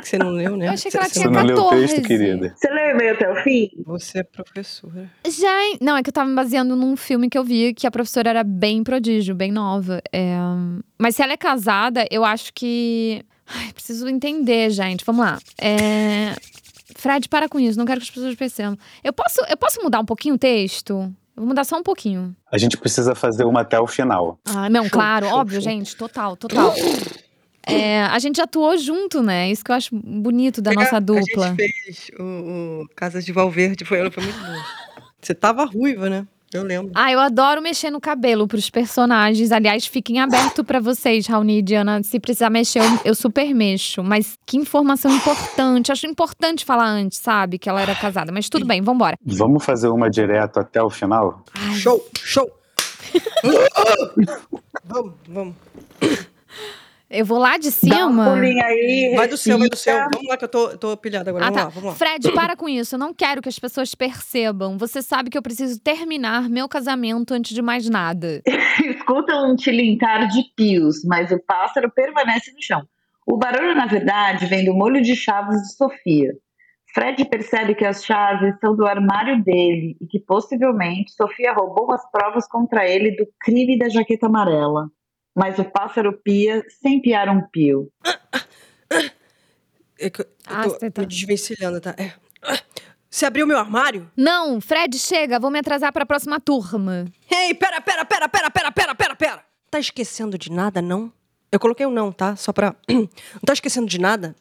Que 0.05 0.09
você 0.11 0.17
não 0.19 0.29
leu, 0.29 0.55
né? 0.55 0.67
Eu 0.67 0.71
achei 0.73 0.91
que 0.91 0.97
ela 0.97 1.07
Você- 1.07 1.13
tinha 1.19 1.25
Você 1.25 1.31
não 1.31 1.43
leu 1.43 1.57
o 1.57 1.69
texto, 1.71 1.95
14. 1.95 2.01
querida? 2.07 2.53
Você 2.55 2.69
leu 2.69 2.85
o 2.85 2.89
e-mail 2.91 3.13
até 3.13 3.31
o 3.31 3.35
fim? 3.43 3.69
Você 3.87 4.19
é 4.19 4.23
professora. 4.23 5.09
Já. 5.27 5.63
em- 5.63 5.77
Não, 5.81 5.97
é 5.97 6.03
que 6.03 6.09
eu 6.09 6.13
tava 6.13 6.29
me 6.29 6.35
baseando 6.35 6.75
num 6.75 6.95
filme 6.95 7.27
que 7.27 7.35
eu 7.37 7.43
vi 7.43 7.73
que 7.73 7.87
a 7.87 7.91
professora 7.91 8.29
era 8.29 8.43
bem 8.43 8.83
prodígio, 8.83 9.33
bem 9.33 9.51
nova. 9.51 9.99
É, 10.13 10.37
Mas 10.99 11.15
se 11.15 11.23
ela 11.23 11.33
é 11.33 11.37
casada, 11.37 12.05
eu 12.11 12.23
acho 12.23 12.53
que. 12.53 13.23
Ai, 13.47 13.73
preciso 13.73 14.07
entender, 14.07 14.69
gente. 14.69 15.03
Vamos 15.03 15.25
lá. 15.25 15.39
É, 15.59 16.35
Fred, 16.95 17.27
para 17.27 17.49
com 17.49 17.59
isso, 17.59 17.77
não 17.77 17.85
quero 17.85 17.99
que 17.99 18.05
as 18.05 18.11
pessoas 18.11 18.35
percebam. 18.35 18.77
Eu 19.03 19.11
posso, 19.11 19.41
eu 19.49 19.57
posso 19.57 19.81
mudar 19.81 19.99
um 19.99 20.05
pouquinho 20.05 20.35
o 20.35 20.37
texto? 20.37 20.93
Eu 20.93 21.41
vou 21.41 21.47
mudar 21.47 21.63
só 21.63 21.77
um 21.77 21.83
pouquinho. 21.83 22.35
A 22.51 22.57
gente 22.59 22.77
precisa 22.77 23.13
fazer 23.15 23.43
uma 23.43 23.61
até 23.61 23.79
o 23.79 23.87
final. 23.87 24.39
Ah, 24.45 24.69
não, 24.69 24.83
Show, 24.83 24.91
claro, 24.91 25.27
show, 25.27 25.37
óbvio, 25.39 25.61
show. 25.61 25.69
gente, 25.71 25.95
total, 25.97 26.37
total. 26.37 26.73
É, 27.67 28.03
a 28.03 28.19
gente 28.19 28.39
atuou 28.39 28.77
junto, 28.77 29.23
né? 29.23 29.49
Isso 29.49 29.63
que 29.63 29.71
eu 29.71 29.75
acho 29.75 29.95
bonito 29.95 30.61
da 30.61 30.71
nossa 30.71 30.99
dupla. 30.99 31.47
A 31.47 31.49
gente 31.49 31.55
fez 31.55 32.11
o, 32.19 32.23
o 32.83 32.87
Casas 32.95 33.25
de 33.25 33.31
Valverde, 33.31 33.83
foi, 33.85 34.09
foi 34.11 34.23
muito 34.23 34.39
bom. 34.39 34.61
Você 35.21 35.33
tava 35.33 35.65
ruiva, 35.65 36.09
né? 36.09 36.27
Eu 36.53 36.63
lembro. 36.63 36.91
Ah, 36.95 37.11
eu 37.11 37.19
adoro 37.19 37.61
mexer 37.61 37.89
no 37.89 37.99
cabelo 37.99 38.47
pros 38.47 38.69
personagens. 38.69 39.51
Aliás, 39.51 39.85
fiquem 39.85 40.21
aberto 40.21 40.63
pra 40.63 40.79
vocês, 40.79 41.27
Raoni 41.27 41.57
e 41.57 41.61
Diana. 41.61 42.01
Se 42.03 42.19
precisar 42.19 42.49
mexer, 42.49 42.79
eu, 42.79 42.99
eu 43.03 43.15
super 43.15 43.53
mexo. 43.53 44.03
Mas 44.03 44.37
que 44.45 44.55
informação 44.55 45.11
importante. 45.11 45.91
Acho 45.91 46.07
importante 46.07 46.63
falar 46.63 46.87
antes, 46.87 47.17
sabe? 47.17 47.57
Que 47.57 47.67
ela 47.67 47.81
era 47.81 47.93
casada. 47.95 48.31
Mas 48.31 48.47
tudo 48.47 48.65
bem, 48.65 48.81
vambora. 48.81 49.17
Vamos 49.25 49.65
fazer 49.65 49.89
uma 49.89 50.09
direto 50.09 50.59
até 50.59 50.81
o 50.81 50.89
final? 50.89 51.43
Ai, 51.53 51.75
Show, 51.75 52.07
show! 52.23 52.49
vamos, 54.85 55.13
vamos. 55.27 55.55
Eu 57.09 57.25
vou 57.25 57.37
lá 57.37 57.57
de 57.57 57.69
Dá 57.69 58.07
um 58.07 58.09
cima. 58.09 58.33
pulinho 58.33 58.63
aí, 58.63 59.13
Vai 59.15 59.27
do 59.27 59.37
céu, 59.37 59.59
vai 59.59 59.69
do 59.69 59.75
céu. 59.75 60.07
Vamos 60.11 60.27
lá 60.27 60.37
que 60.37 60.45
eu 60.45 60.49
tô, 60.49 60.77
tô 60.77 60.97
pilhada 60.97 61.29
agora. 61.29 61.45
Ah, 61.45 61.49
vamos 61.49 61.59
tá. 61.59 61.65
lá, 61.65 61.69
vamos 61.69 61.89
lá. 61.89 61.95
Fred, 61.95 62.31
para 62.31 62.55
com 62.55 62.67
isso. 62.67 62.95
Eu 62.95 62.99
não 62.99 63.13
quero 63.13 63.41
que 63.41 63.49
as 63.49 63.59
pessoas 63.59 63.93
percebam. 63.93 64.77
Você 64.77 65.01
sabe 65.01 65.29
que 65.29 65.37
eu 65.37 65.41
preciso 65.41 65.79
terminar 65.79 66.49
meu 66.49 66.67
casamento 66.67 67.33
antes 67.33 67.53
de 67.53 67.61
mais 67.61 67.87
nada. 67.89 68.41
Escuta 68.83 69.35
um 69.43 69.55
tilintar 69.55 70.27
de 70.27 70.43
pios, 70.55 71.03
mas 71.05 71.31
o 71.31 71.39
pássaro 71.39 71.91
permanece 71.91 72.51
no 72.51 72.61
chão. 72.61 72.87
O 73.25 73.37
barulho, 73.37 73.75
na 73.75 73.85
verdade, 73.85 74.45
vem 74.45 74.65
do 74.65 74.73
molho 74.73 75.01
de 75.01 75.15
chaves 75.15 75.61
de 75.61 75.75
Sofia. 75.75 76.33
Fred 76.93 77.25
percebe 77.25 77.75
que 77.75 77.83
as 77.83 78.05
chaves 78.05 78.57
são 78.59 78.75
do 78.75 78.85
armário 78.87 79.43
dele 79.43 79.97
e 79.99 80.07
que 80.07 80.19
possivelmente 80.19 81.11
Sofia 81.11 81.51
roubou 81.53 81.91
as 81.91 82.09
provas 82.09 82.47
contra 82.47 82.87
ele 82.87 83.11
do 83.17 83.27
crime 83.41 83.77
da 83.77 83.89
jaqueta 83.89 84.27
amarela. 84.27 84.89
Mas 85.35 85.59
o 85.59 85.65
pássaro 85.65 86.13
pia 86.23 86.63
sem 86.81 87.01
piar 87.01 87.27
um 87.29 87.41
pio. 87.49 87.91
É 89.99 90.09
que 90.09 90.21
eu, 90.21 90.25
eu 90.25 90.31
Ah, 90.47 90.63
tô 90.63 90.89
tá- 90.91 91.01
me 91.01 91.07
desvencilhando, 91.07 91.79
tá? 91.81 91.95
É. 91.97 92.13
Você 93.09 93.25
abriu 93.25 93.47
meu 93.47 93.57
armário? 93.57 94.11
Não, 94.15 94.59
Fred, 94.59 94.97
chega. 94.99 95.39
Vou 95.39 95.49
me 95.49 95.59
atrasar 95.59 95.91
pra 95.93 96.05
próxima 96.05 96.39
turma. 96.39 97.05
Ei, 97.31 97.53
pera, 97.53 97.79
pera, 97.81 98.03
pera, 98.05 98.27
pera, 98.27 98.51
pera, 98.51 98.71
pera, 98.71 98.95
pera, 98.95 99.15
pera. 99.15 99.45
Tá 99.71 99.79
esquecendo 99.79 100.37
de 100.37 100.51
nada, 100.51 100.81
não? 100.81 101.11
Eu 101.51 101.59
coloquei 101.59 101.85
um 101.85 101.91
não, 101.91 102.11
tá? 102.11 102.35
Só 102.35 102.51
pra... 102.51 102.75
Não 102.89 103.07
tá 103.45 103.53
esquecendo 103.53 103.87
de 103.87 103.99
nada? 103.99 104.35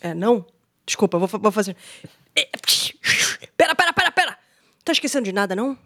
É, 0.00 0.14
não? 0.14 0.46
Desculpa, 0.86 1.18
vou, 1.18 1.26
vou 1.28 1.50
fazer... 1.50 1.76
É, 2.36 2.48
Pera, 3.56 3.74
pera, 3.74 3.92
pera, 3.92 4.12
pera. 4.12 4.38
Tá 4.84 4.92
esquecendo 4.92 5.24
de 5.24 5.32
nada, 5.32 5.56
não? 5.56 5.76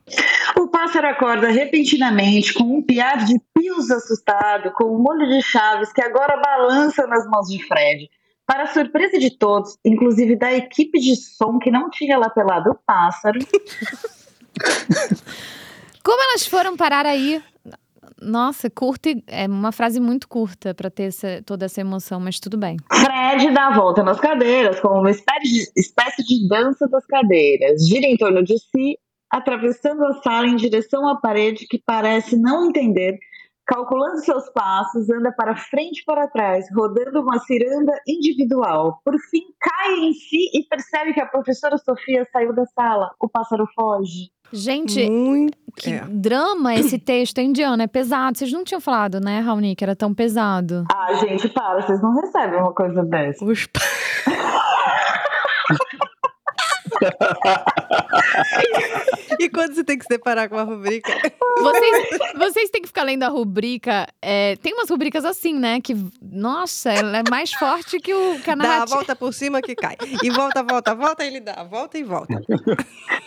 O 0.58 0.68
pássaro 0.68 1.06
acorda 1.08 1.48
repentinamente 1.48 2.52
com 2.52 2.64
um 2.64 2.82
piar 2.82 3.24
de 3.24 3.38
pios 3.54 3.90
assustado, 3.90 4.72
com 4.72 4.84
um 4.96 4.98
molho 5.02 5.26
de 5.28 5.40
chaves 5.42 5.92
que 5.92 6.02
agora 6.02 6.40
balança 6.40 7.06
nas 7.06 7.26
mãos 7.28 7.46
de 7.48 7.62
Fred. 7.66 8.08
Para 8.46 8.66
surpresa 8.66 9.18
de 9.18 9.30
todos, 9.36 9.76
inclusive 9.84 10.34
da 10.36 10.52
equipe 10.52 10.98
de 10.98 11.14
som 11.16 11.58
que 11.58 11.70
não 11.70 11.90
tinha 11.90 12.18
lapelado 12.18 12.70
o 12.70 12.78
pássaro, 12.86 13.38
Como 16.02 16.22
elas 16.22 16.46
foram 16.46 16.76
parar 16.76 17.04
aí? 17.06 17.42
Nossa, 18.20 18.68
curta 18.70 19.10
e- 19.10 19.22
é 19.26 19.46
uma 19.46 19.70
frase 19.70 20.00
muito 20.00 20.26
curta 20.26 20.74
pra 20.74 20.90
ter 20.90 21.04
essa- 21.04 21.42
toda 21.44 21.66
essa 21.66 21.80
emoção, 21.82 22.18
mas 22.18 22.40
tudo 22.40 22.56
bem. 22.56 22.76
Fred 22.90 23.50
dá 23.52 23.66
a 23.68 23.74
volta 23.76 24.02
nas 24.02 24.18
cadeiras, 24.18 24.80
como 24.80 25.00
uma 25.00 25.10
espécie 25.10 25.42
de, 25.52 25.70
espécie 25.76 26.24
de 26.24 26.48
dança 26.48 26.88
das 26.88 27.04
cadeiras. 27.06 27.86
Gira 27.86 28.06
em 28.06 28.16
torno 28.16 28.42
de 28.42 28.58
si, 28.58 28.98
atravessando 29.30 30.04
a 30.04 30.14
sala 30.22 30.46
em 30.46 30.56
direção 30.56 31.08
à 31.08 31.16
parede 31.16 31.66
que 31.68 31.80
parece 31.84 32.36
não 32.36 32.66
entender. 32.68 33.18
Calculando 33.66 34.16
seus 34.24 34.48
passos, 34.50 35.10
anda 35.10 35.30
para 35.30 35.54
frente 35.54 35.98
e 36.00 36.04
para 36.06 36.26
trás, 36.26 36.64
rodando 36.74 37.20
uma 37.20 37.38
ciranda 37.40 37.92
individual. 38.08 38.98
Por 39.04 39.14
fim, 39.30 39.42
cai 39.60 39.92
em 39.94 40.14
si 40.14 40.48
e 40.54 40.64
percebe 40.66 41.12
que 41.12 41.20
a 41.20 41.26
professora 41.26 41.76
Sofia 41.76 42.26
saiu 42.32 42.54
da 42.54 42.64
sala. 42.64 43.10
O 43.20 43.28
pássaro 43.28 43.66
foge. 43.74 44.30
Gente, 44.50 45.06
Muito. 45.10 45.52
que 45.76 45.90
É. 45.90 46.02
drama 46.08 46.74
esse 46.74 46.96
texto, 46.98 47.36
hein, 47.40 47.52
Diana? 47.52 47.82
É 47.82 47.86
pesado. 47.86 48.38
Vocês 48.38 48.50
não 48.50 48.64
tinham 48.64 48.80
falado, 48.80 49.20
né, 49.20 49.40
Raoni, 49.40 49.76
que 49.76 49.84
era 49.84 49.94
tão 49.94 50.14
pesado. 50.14 50.84
Ah, 50.90 51.12
gente, 51.16 51.46
para, 51.50 51.82
vocês 51.82 52.00
não 52.00 52.14
recebem 52.18 52.58
uma 52.58 52.72
coisa 52.72 53.04
dessa. 53.04 53.44
Os 53.44 53.68
e 59.38 59.48
quando 59.48 59.74
você 59.74 59.84
tem 59.84 59.96
que 59.98 60.04
se 60.04 60.08
deparar 60.08 60.48
com 60.48 60.56
uma 60.56 60.64
rubrica? 60.64 61.12
Vocês, 61.58 62.08
vocês 62.36 62.70
têm 62.70 62.80
que 62.82 62.86
ficar 62.86 63.02
lendo 63.02 63.24
a 63.24 63.28
rubrica. 63.28 64.06
é, 64.22 64.54
tem 64.62 64.72
umas 64.74 64.88
rubricas 64.88 65.24
assim, 65.24 65.52
né? 65.58 65.80
Que, 65.80 65.92
nossa, 66.22 66.92
ela 66.92 67.18
é 67.18 67.22
mais 67.28 67.52
forte 67.52 67.98
que, 67.98 68.14
o, 68.14 68.38
a 68.46 68.54
Dá 68.54 68.82
a 68.82 68.84
volta 68.84 69.16
por 69.16 69.34
cima 69.34 69.60
que 69.60 69.74
cai. 69.74 69.96
E 70.22 70.30
volta, 70.30 70.62
volta, 70.62 70.94
volta, 70.94 71.24
ele 71.24 71.40
dá. 71.40 71.64
Volta 71.64 71.98
e 71.98 72.04
volta. 72.04 72.40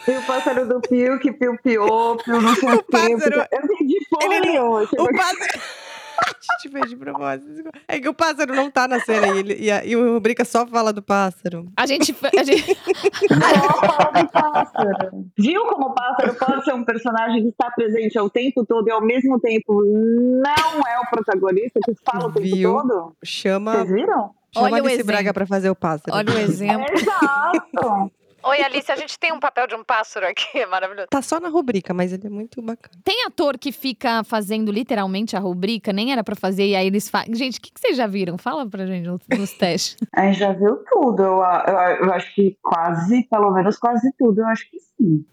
E 0.08 0.12
o 0.12 0.22
pássaro 0.26 0.66
do 0.66 0.80
Pio, 0.80 1.20
que 1.20 1.34
Pio 1.34 1.58
piou, 1.62 2.16
Pio 2.24 2.42
não 2.42 2.56
sei 2.56 2.70
o 2.70 2.78
quê. 2.78 2.86
pássaro- 2.90 3.46
Eu 3.52 3.60
entendi 3.66 3.98
fone 4.10 4.36
Ele 4.36 4.60
hoje. 4.62 4.92
O 4.98 5.08
pássaro. 5.14 5.62
A 6.42 6.64
gente 6.64 6.74
fez 6.74 6.90
de 6.90 6.96
propósito. 6.96 7.70
É 7.88 8.00
que 8.00 8.10
o 8.10 8.14
pássaro 8.14 8.54
não 8.56 8.70
tá 8.70 8.88
na 8.88 9.00
cena 9.00 9.28
e, 9.28 9.40
ele, 9.40 9.56
e, 9.60 9.72
a, 9.72 9.86
e 9.86 9.96
o 9.96 10.14
rubrica 10.14 10.44
só 10.44 10.66
fala 10.66 10.92
do 10.92 11.02
pássaro. 11.02 11.72
A 11.78 11.86
gente, 11.86 12.16
a 12.38 12.44
gente. 12.44 12.76
Só 13.32 13.88
fala 13.88 14.12
do 14.24 14.30
pássaro. 14.32 15.26
Viu 15.38 15.66
como 15.68 15.88
o 15.88 15.94
pássaro 15.94 16.34
pode 16.36 16.66
ser 16.66 16.74
um 16.74 16.84
personagem 16.84 17.44
que 17.44 17.50
está 17.50 17.70
presente 17.72 18.18
ao 18.18 18.30
tempo 18.30 18.66
todo 18.66 18.88
e 18.88 18.92
ao 18.92 19.02
mesmo 19.02 19.40
tempo 19.40 19.82
não 19.84 20.88
é 20.88 21.00
o 21.00 21.10
protagonista 21.10 21.80
que 21.84 21.94
fala 22.04 22.28
o 22.28 22.32
tempo 22.34 22.56
Viu? 22.56 22.74
todo? 22.74 23.16
Chama, 23.24 23.74
Vocês 23.74 23.90
viram? 23.92 24.32
chama 24.54 24.66
Olha 24.66 24.74
o 24.74 24.76
Alice 24.76 24.94
exemplo. 24.94 25.08
Braga 25.08 25.34
pra 25.34 25.46
fazer 25.46 25.70
o 25.70 25.76
pássaro. 25.76 26.18
Olha 26.18 26.34
o 26.34 26.38
exemplo. 26.38 26.86
Exato. 26.94 28.12
Oi, 28.44 28.64
Alice, 28.64 28.92
a 28.92 28.96
gente 28.96 29.20
tem 29.20 29.32
um 29.32 29.40
papel 29.40 29.68
de 29.68 29.76
um 29.76 29.84
pássaro 29.84 30.26
aqui, 30.26 30.58
é 30.60 30.66
maravilhoso. 30.66 31.08
Tá 31.10 31.22
só 31.22 31.40
na 31.40 31.50
rubrica, 31.50 31.94
mas 31.94 32.12
ele 32.12 32.26
é 32.26 32.30
muito 32.30 32.62
bacana. 32.62 32.96
Tem 33.04 33.26
ator 33.26 33.58
que 33.58 33.72
fica 33.72 34.24
fazendo 34.24 34.72
literalmente 34.72 35.36
a 35.36 35.40
rubrica, 35.40 35.94
nem 35.94 36.12
era 36.12 36.24
pra 36.24 36.36
fazer, 36.36 36.68
e 36.68 36.76
aí 36.76 36.88
eles 36.88 37.08
fazem. 37.08 37.36
Gente, 37.36 37.60
o 37.60 37.62
que, 37.62 37.72
que 37.72 37.80
vocês 37.80 37.96
já 37.96 38.08
viram? 38.08 38.38
Fala 38.38 38.68
pra 38.68 38.86
gente 38.86 39.08
nos, 39.08 39.22
nos 39.38 39.54
testes. 39.54 39.98
A 40.16 40.26
gente 40.26 40.40
já 40.40 40.52
viu 40.54 40.78
tudo. 40.90 41.24
Eu, 41.24 41.38
eu, 41.38 42.06
eu 42.06 42.14
acho 42.14 42.34
que 42.34 42.58
quase, 42.62 43.24
pelo 43.30 43.52
menos 43.52 43.78
quase 43.78 44.12
tudo, 44.18 44.42
eu 44.42 44.48
acho 44.48 44.70
que 44.70 44.78
sim. 44.80 45.26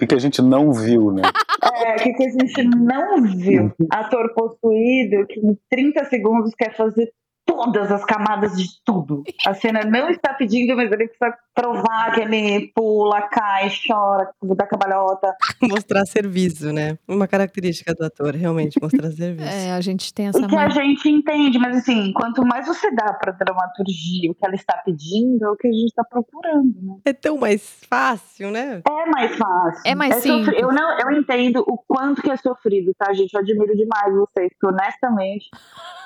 O 0.00 0.06
que 0.06 0.14
a 0.14 0.18
gente 0.18 0.42
não 0.42 0.72
viu, 0.72 1.12
né? 1.12 1.22
É, 1.76 1.94
o 1.94 1.96
que, 1.96 2.12
que 2.12 2.24
a 2.24 2.30
gente 2.30 2.62
não 2.62 3.22
viu? 3.22 3.72
Ator 3.90 4.32
possuído 4.34 5.26
que 5.26 5.40
em 5.40 5.58
30 5.70 6.04
segundos 6.04 6.54
quer 6.54 6.76
fazer 6.76 7.10
todas 7.46 7.90
as 7.92 8.04
camadas 8.04 8.56
de 8.56 8.66
tudo. 8.84 9.22
A 9.46 9.54
cena 9.54 9.84
não 9.84 10.08
está 10.10 10.34
pedindo, 10.34 10.74
mas 10.76 10.90
ele 10.90 11.08
precisa 11.08 11.36
provar 11.54 12.12
que 12.12 12.20
ele 12.20 12.72
pula, 12.74 13.22
cai, 13.22 13.70
chora, 13.86 14.30
dá 14.42 14.66
cabalhota. 14.66 15.34
Mostrar 15.62 16.04
serviço, 16.06 16.72
né? 16.72 16.98
Uma 17.06 17.28
característica 17.28 17.94
do 17.94 18.04
ator, 18.04 18.34
realmente, 18.34 18.80
mostrar 18.82 19.10
serviço. 19.10 19.48
É, 19.48 19.72
a 19.72 19.80
gente 19.80 20.12
tem 20.12 20.28
essa 20.28 20.40
E 20.40 20.46
que 20.46 20.56
a 20.56 20.68
gente 20.68 21.08
entende, 21.08 21.58
mas 21.58 21.76
assim, 21.76 22.12
quanto 22.12 22.44
mais 22.44 22.66
você 22.66 22.90
dá 22.94 23.12
para 23.12 23.32
dramaturgia 23.32 24.30
o 24.30 24.34
que 24.34 24.44
ela 24.44 24.54
está 24.54 24.76
pedindo, 24.84 25.44
é 25.44 25.50
o 25.50 25.56
que 25.56 25.68
a 25.68 25.72
gente 25.72 25.86
está 25.86 26.02
procurando, 26.04 26.74
né? 26.82 26.96
É 27.04 27.12
tão 27.12 27.38
mais 27.38 27.80
fácil, 27.88 28.50
né? 28.50 28.82
É 28.88 29.06
mais 29.06 29.36
fácil. 29.36 29.82
É 29.84 29.94
mais 29.94 30.14
sofri- 30.16 30.44
simples. 30.44 30.60
Eu, 30.60 30.72
não, 30.72 30.98
eu 30.98 31.10
entendo 31.12 31.64
o 31.66 31.78
quanto 31.78 32.22
que 32.22 32.30
é 32.30 32.36
sofrido, 32.36 32.92
tá, 32.98 33.12
gente? 33.12 33.32
Eu 33.34 33.40
admiro 33.40 33.76
demais 33.76 34.14
vocês, 34.14 34.50
porque 34.58 34.74
honestamente, 34.74 35.50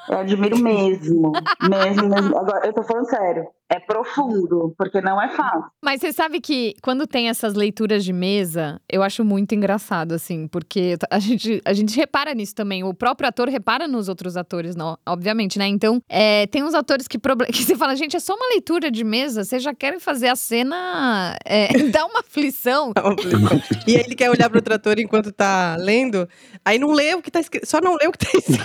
eu 0.09 0.18
admiro 0.18 0.59
mesmo. 0.59 1.32
mesmo, 1.62 2.09
mesmo. 2.09 2.39
Agora, 2.39 2.66
eu 2.66 2.72
tô 2.72 2.82
falando 2.82 3.09
sério. 3.09 3.47
É 3.70 3.78
profundo, 3.78 4.74
porque 4.78 5.01
não 5.01 5.20
é 5.20 5.28
fácil. 5.28 5.70
Mas 5.82 6.01
você 6.01 6.11
sabe 6.12 6.40
que 6.40 6.74
quando 6.82 7.07
tem 7.07 7.28
essas 7.28 7.55
leituras 7.55 8.03
de 8.03 8.15
mesa, 8.15 8.81
eu 8.90 9.03
acho 9.03 9.23
muito 9.23 9.55
engraçado, 9.55 10.12
assim, 10.12 10.49
porque 10.49 10.97
a 11.11 11.19
gente, 11.19 11.61
a 11.65 11.74
gente 11.74 11.95
repara 11.95 12.32
nisso 12.32 12.55
também. 12.55 12.82
O 12.82 12.95
próprio 12.95 13.28
ator 13.28 13.49
repara 13.49 13.86
nos 13.86 14.09
outros 14.09 14.39
atores, 14.39 14.74
não, 14.74 14.97
obviamente, 15.07 15.59
né? 15.59 15.66
Então, 15.66 16.03
é, 16.09 16.47
tem 16.47 16.62
uns 16.65 16.73
atores 16.73 17.07
que, 17.07 17.19
que 17.53 17.62
você 17.62 17.77
fala, 17.77 17.95
gente, 17.95 18.16
é 18.16 18.20
só 18.20 18.35
uma 18.35 18.49
leitura 18.49 18.90
de 18.90 19.05
mesa, 19.05 19.45
vocês 19.45 19.62
já 19.62 19.74
querem 19.74 20.01
fazer 20.01 20.28
a 20.28 20.36
cena. 20.36 21.36
É, 21.45 21.69
dá 21.93 22.05
uma 22.09 22.20
aflição. 22.20 22.93
E 23.86 23.97
aí 23.97 24.03
ele 24.03 24.15
quer 24.15 24.31
olhar 24.31 24.49
pro 24.49 24.62
trator 24.62 24.99
enquanto 24.99 25.31
tá 25.31 25.77
lendo, 25.78 26.27
aí 26.65 26.78
não 26.78 26.93
lê 26.93 27.15
o 27.15 27.20
que 27.20 27.31
tá 27.31 27.40
escrito, 27.40 27.66
só 27.66 27.81
não 27.82 27.97
lê 27.97 28.07
o 28.07 28.12
que 28.12 28.19
tá 28.19 28.31
escrito. 28.39 28.65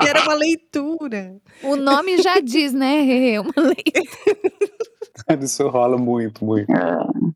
Que 0.00 0.08
era 0.08 0.22
uma 0.22 0.34
leitura. 0.34 1.36
O 1.62 1.76
nome 1.76 2.18
já 2.18 2.40
diz, 2.40 2.74
né? 2.74 3.32
É 3.32 3.40
uma 3.40 3.52
leitura. 3.56 3.93
Isso 5.40 5.68
rola 5.68 5.96
muito, 5.96 6.44
muito. 6.44 6.66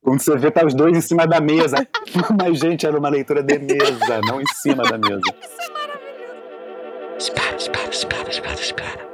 Quando 0.03 0.21
você 0.21 0.37
vê, 0.37 0.51
tá 0.51 0.67
os 0.67 0.75
dois 0.75 0.97
em 0.97 1.01
cima 1.01 1.27
da 1.27 1.41
mesa. 1.41 1.77
Mas, 2.39 2.59
gente, 2.59 2.87
era 2.87 2.99
uma 2.99 3.09
leitura 3.09 3.43
de 3.43 3.59
mesa, 3.59 4.21
não 4.27 4.41
em 4.41 4.47
cima 4.63 4.83
da 4.83 4.99
mesa. 4.99 5.23
Espera, 7.19 7.57
espera, 7.57 7.91
espera, 7.91 8.31
espera, 8.31 8.61
espera. 8.61 9.09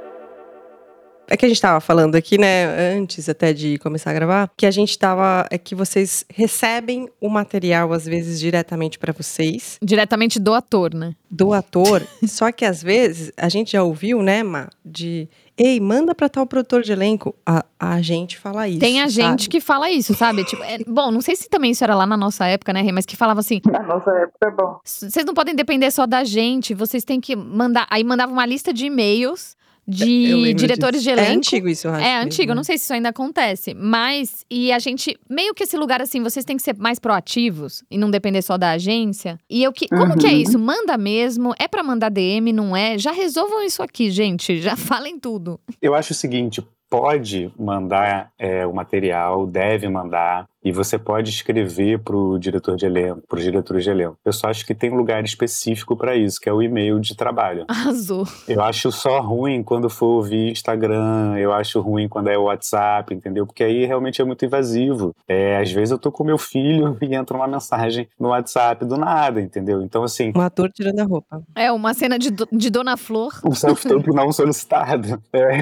É 1.26 1.38
que 1.38 1.46
a 1.46 1.48
gente 1.48 1.60
tava 1.60 1.80
falando 1.80 2.16
aqui, 2.16 2.36
né, 2.36 2.66
antes 2.94 3.30
até 3.30 3.52
de 3.52 3.78
começar 3.78 4.10
a 4.10 4.14
gravar, 4.14 4.50
que 4.56 4.66
a 4.66 4.70
gente 4.70 4.98
tava. 4.98 5.46
É 5.50 5.56
que 5.56 5.74
vocês 5.74 6.24
recebem 6.28 7.08
o 7.20 7.30
material, 7.30 7.92
às 7.94 8.04
vezes, 8.04 8.38
diretamente 8.38 8.98
para 8.98 9.12
vocês. 9.12 9.78
Diretamente 9.82 10.38
do 10.38 10.52
ator, 10.52 10.94
né? 10.94 11.14
Do 11.30 11.54
ator. 11.54 12.02
só 12.28 12.52
que 12.52 12.64
às 12.64 12.82
vezes, 12.82 13.32
a 13.36 13.48
gente 13.48 13.72
já 13.72 13.82
ouviu, 13.82 14.22
né, 14.22 14.42
Ma, 14.42 14.68
de. 14.84 15.28
Ei, 15.56 15.78
manda 15.78 16.14
pra 16.14 16.28
tal 16.28 16.46
produtor 16.46 16.82
de 16.82 16.90
elenco. 16.90 17.34
A, 17.46 17.64
a 17.78 18.02
gente 18.02 18.36
fala 18.38 18.66
isso. 18.66 18.80
Tem 18.80 19.00
a 19.00 19.06
gente 19.08 19.44
sabe? 19.44 19.48
que 19.48 19.60
fala 19.60 19.88
isso, 19.88 20.12
sabe? 20.14 20.44
Tipo, 20.44 20.62
é- 20.64 20.78
bom, 20.86 21.12
não 21.12 21.20
sei 21.20 21.36
se 21.36 21.48
também 21.48 21.70
isso 21.70 21.84
era 21.84 21.94
lá 21.94 22.04
na 22.06 22.16
nossa 22.16 22.44
época, 22.46 22.72
né, 22.72 22.82
Rê? 22.82 22.90
Mas 22.90 23.06
que 23.06 23.16
falava 23.16 23.38
assim: 23.40 23.60
Na 23.64 23.82
nossa 23.82 24.10
época 24.10 24.48
é 24.48 24.50
bom. 24.50 24.80
vocês 24.84 25.24
não 25.24 25.32
podem 25.32 25.54
depender 25.54 25.90
só 25.92 26.06
da 26.06 26.24
gente, 26.24 26.74
vocês 26.74 27.04
têm 27.04 27.20
que 27.20 27.36
mandar. 27.36 27.86
Aí 27.88 28.02
mandava 28.02 28.32
uma 28.32 28.44
lista 28.44 28.72
de 28.72 28.86
e-mails 28.86 29.56
de 29.86 30.34
lembro 30.34 30.54
diretores 30.54 31.02
disso. 31.02 31.14
de 31.14 31.20
elenco. 31.20 31.32
É 31.32 31.36
antigo 31.36 31.68
isso, 31.68 31.86
eu 31.86 31.94
acho. 31.94 32.04
É 32.04 32.16
antigo, 32.22 32.52
eu 32.52 32.56
não 32.56 32.64
sei 32.64 32.78
se 32.78 32.84
isso 32.84 32.92
ainda 32.94 33.10
acontece. 33.10 33.74
Mas, 33.74 34.44
e 34.50 34.72
a 34.72 34.78
gente, 34.78 35.16
meio 35.28 35.54
que 35.54 35.64
esse 35.64 35.76
lugar 35.76 36.00
assim, 36.00 36.22
vocês 36.22 36.44
têm 36.44 36.56
que 36.56 36.62
ser 36.62 36.76
mais 36.78 36.98
proativos 36.98 37.82
e 37.90 37.98
não 37.98 38.10
depender 38.10 38.42
só 38.42 38.56
da 38.56 38.70
agência. 38.70 39.38
E 39.48 39.62
eu 39.62 39.72
que. 39.72 39.88
Como 39.88 40.16
que 40.16 40.26
é 40.26 40.30
Uhum. 40.30 40.36
isso? 40.36 40.58
Manda 40.58 40.96
mesmo? 40.96 41.54
É 41.58 41.68
pra 41.68 41.82
mandar 41.82 42.08
DM, 42.10 42.52
não 42.52 42.76
é? 42.76 42.98
Já 42.98 43.12
resolvam 43.12 43.62
isso 43.62 43.82
aqui, 43.82 44.10
gente. 44.10 44.60
Já 44.62 44.76
falem 44.76 45.18
tudo. 45.18 45.60
Eu 45.80 45.94
acho 45.94 46.12
o 46.12 46.16
seguinte, 46.16 46.62
pode 46.88 47.50
mandar 47.58 48.30
é, 48.38 48.66
o 48.66 48.72
material, 48.72 49.46
deve 49.46 49.88
mandar, 49.88 50.46
e 50.64 50.72
você 50.72 50.98
pode 50.98 51.30
escrever 51.30 51.98
para 51.98 52.16
o 52.16 52.38
diretor 52.38 52.76
de 52.76 52.86
elenco, 52.86 53.22
para 53.28 53.38
os 53.38 53.44
diretores 53.44 53.84
de 53.84 53.90
elenco. 53.90 54.16
Eu 54.24 54.32
só 54.32 54.48
acho 54.48 54.64
que 54.66 54.74
tem 54.74 54.90
um 54.90 54.96
lugar 54.96 55.22
específico 55.24 55.96
para 55.96 56.16
isso, 56.16 56.40
que 56.40 56.48
é 56.48 56.52
o 56.52 56.62
e-mail 56.62 56.98
de 56.98 57.14
trabalho. 57.16 57.64
Arrasou. 57.68 58.26
Eu 58.48 58.62
acho 58.62 58.90
só 58.90 59.20
ruim 59.20 59.62
quando 59.62 59.90
for 59.90 60.22
via 60.22 60.50
Instagram, 60.50 61.36
eu 61.38 61.52
acho 61.52 61.80
ruim 61.80 62.08
quando 62.08 62.28
é 62.28 62.38
WhatsApp, 62.38 63.14
entendeu? 63.14 63.46
Porque 63.46 63.62
aí 63.62 63.84
realmente 63.84 64.20
é 64.20 64.24
muito 64.24 64.44
invasivo. 64.44 65.14
É, 65.28 65.58
às 65.58 65.70
vezes 65.70 65.90
eu 65.90 65.98
tô 65.98 66.10
com 66.10 66.24
meu 66.24 66.38
filho 66.38 66.96
e 67.02 67.14
entra 67.14 67.36
uma 67.36 67.46
mensagem 67.46 68.08
no 68.18 68.28
WhatsApp 68.28 68.84
do 68.84 68.96
nada, 68.96 69.40
entendeu? 69.40 69.82
Então, 69.82 70.02
assim, 70.02 70.32
Um 70.34 70.40
ator 70.40 70.70
tirando 70.72 71.00
a 71.00 71.04
roupa. 71.04 71.42
É 71.54 71.70
uma 71.70 71.92
cena 71.94 72.18
de, 72.18 72.30
do- 72.30 72.48
de 72.50 72.70
Dona 72.70 72.96
Flor. 72.96 73.32
um 73.44 73.52
self-tape 73.54 74.08
não 74.14 74.32
solicitado. 74.32 75.20
É, 75.32 75.58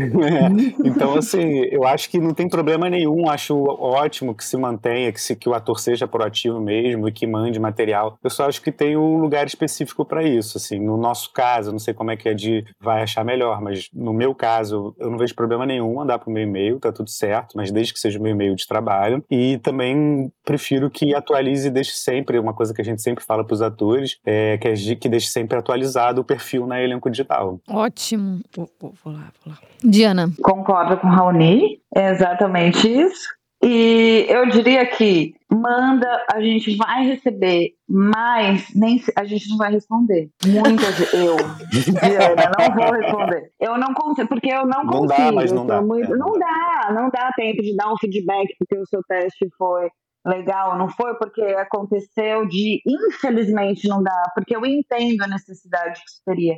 Então, 0.84 1.16
assim, 1.16 1.64
eu 1.70 1.84
acho 1.86 2.08
que 2.10 2.18
não 2.18 2.34
tem 2.34 2.48
problema 2.48 2.88
nenhum. 2.88 3.28
Acho 3.28 3.56
ótimo 3.80 4.34
que 4.34 4.44
se 4.44 4.56
mantenha, 4.56 4.91
que, 5.12 5.20
se, 5.20 5.34
que 5.36 5.48
o 5.48 5.54
ator 5.54 5.78
seja 5.80 6.06
proativo 6.06 6.60
mesmo 6.60 7.08
e 7.08 7.12
que 7.12 7.26
mande 7.26 7.58
material. 7.58 8.16
Eu 8.22 8.30
só 8.30 8.46
acho 8.48 8.60
que 8.62 8.70
tem 8.72 8.96
um 8.96 9.18
lugar 9.18 9.46
específico 9.46 10.04
para 10.04 10.22
isso. 10.22 10.58
Assim, 10.58 10.78
no 10.78 10.96
nosso 10.96 11.32
caso, 11.32 11.72
não 11.72 11.78
sei 11.78 11.94
como 11.94 12.10
é 12.10 12.16
que 12.16 12.28
a 12.28 12.34
Di 12.34 12.64
vai 12.80 13.02
achar 13.02 13.24
melhor, 13.24 13.60
mas 13.60 13.88
no 13.92 14.12
meu 14.12 14.34
caso, 14.34 14.94
eu 14.98 15.10
não 15.10 15.18
vejo 15.18 15.34
problema 15.34 15.64
nenhum 15.66 15.94
mandar 15.94 16.18
para 16.18 16.28
o 16.28 16.32
meu 16.32 16.42
e-mail, 16.42 16.78
tá 16.78 16.92
tudo 16.92 17.10
certo, 17.10 17.56
mas 17.56 17.70
desde 17.70 17.92
que 17.92 17.98
seja 18.00 18.18
o 18.18 18.22
meu 18.22 18.32
e-mail 18.32 18.54
de 18.54 18.66
trabalho. 18.66 19.24
E 19.30 19.58
também 19.58 20.30
prefiro 20.44 20.90
que 20.90 21.14
atualize 21.14 21.68
e 21.68 21.70
deixe 21.70 21.92
sempre, 21.92 22.38
uma 22.38 22.52
coisa 22.54 22.74
que 22.74 22.80
a 22.80 22.84
gente 22.84 23.00
sempre 23.02 23.24
fala 23.24 23.44
para 23.44 23.54
os 23.54 23.62
atores, 23.62 24.18
é 24.26 24.58
que, 24.58 24.68
a 24.68 24.72
que 24.96 25.08
deixe 25.08 25.28
sempre 25.28 25.56
atualizado 25.58 26.20
o 26.20 26.24
perfil 26.24 26.66
na 26.66 26.80
elenco 26.82 27.10
digital. 27.10 27.60
Ótimo. 27.68 28.40
Vou, 28.54 28.68
vou- 28.80 28.92
vou 29.04 29.12
lá, 29.12 29.32
vou 29.44 29.52
lá. 29.54 29.58
Diana. 29.82 30.30
Concordo 30.42 30.96
com 30.96 31.06
o 31.06 31.10
Raoni, 31.10 31.80
é 31.94 32.10
exatamente 32.10 32.86
isso. 32.88 33.28
E 33.64 34.26
eu 34.28 34.46
diria 34.46 34.84
que 34.84 35.34
manda, 35.50 36.24
a 36.32 36.40
gente 36.40 36.76
vai 36.76 37.06
receber, 37.06 37.70
mas 37.88 38.66
nem 38.74 38.98
se- 38.98 39.12
a 39.16 39.24
gente 39.24 39.48
não 39.50 39.56
vai 39.56 39.70
responder. 39.70 40.28
Muitas 40.44 41.12
eu, 41.14 41.36
Diana, 41.70 42.50
não 42.58 42.74
vou 42.74 42.92
responder. 42.92 43.50
Eu 43.60 43.78
não 43.78 43.94
consigo, 43.94 44.28
porque 44.28 44.48
eu 44.52 44.66
não, 44.66 44.82
Não 44.84 45.06
dá, 45.06 45.14
consigo. 45.16 45.34
mas 45.36 45.52
não 45.52 45.62
eu 45.62 45.68
dá. 45.68 45.80
muito- 45.82 46.12
É, 46.12 46.16
não 46.16 46.32
dá, 46.38 46.90
não 46.92 47.10
dá 47.10 47.30
tempo 47.36 47.62
de 47.62 47.76
dar 47.76 47.92
um 47.92 47.96
feedback 47.98 48.48
porque 48.58 48.76
o 48.78 48.86
seu 48.86 49.00
teste 49.04 49.48
foi 49.56 49.88
legal, 50.26 50.76
não 50.78 50.88
foi 50.88 51.14
porque 51.16 51.42
aconteceu 51.42 52.46
de, 52.46 52.80
infelizmente 52.86 53.88
não 53.88 54.02
dá, 54.02 54.22
porque 54.34 54.56
eu 54.56 54.64
entendo 54.66 55.22
a 55.22 55.26
necessidade 55.28 56.00
que 56.00 56.08
isso 56.10 56.22
teria. 56.24 56.54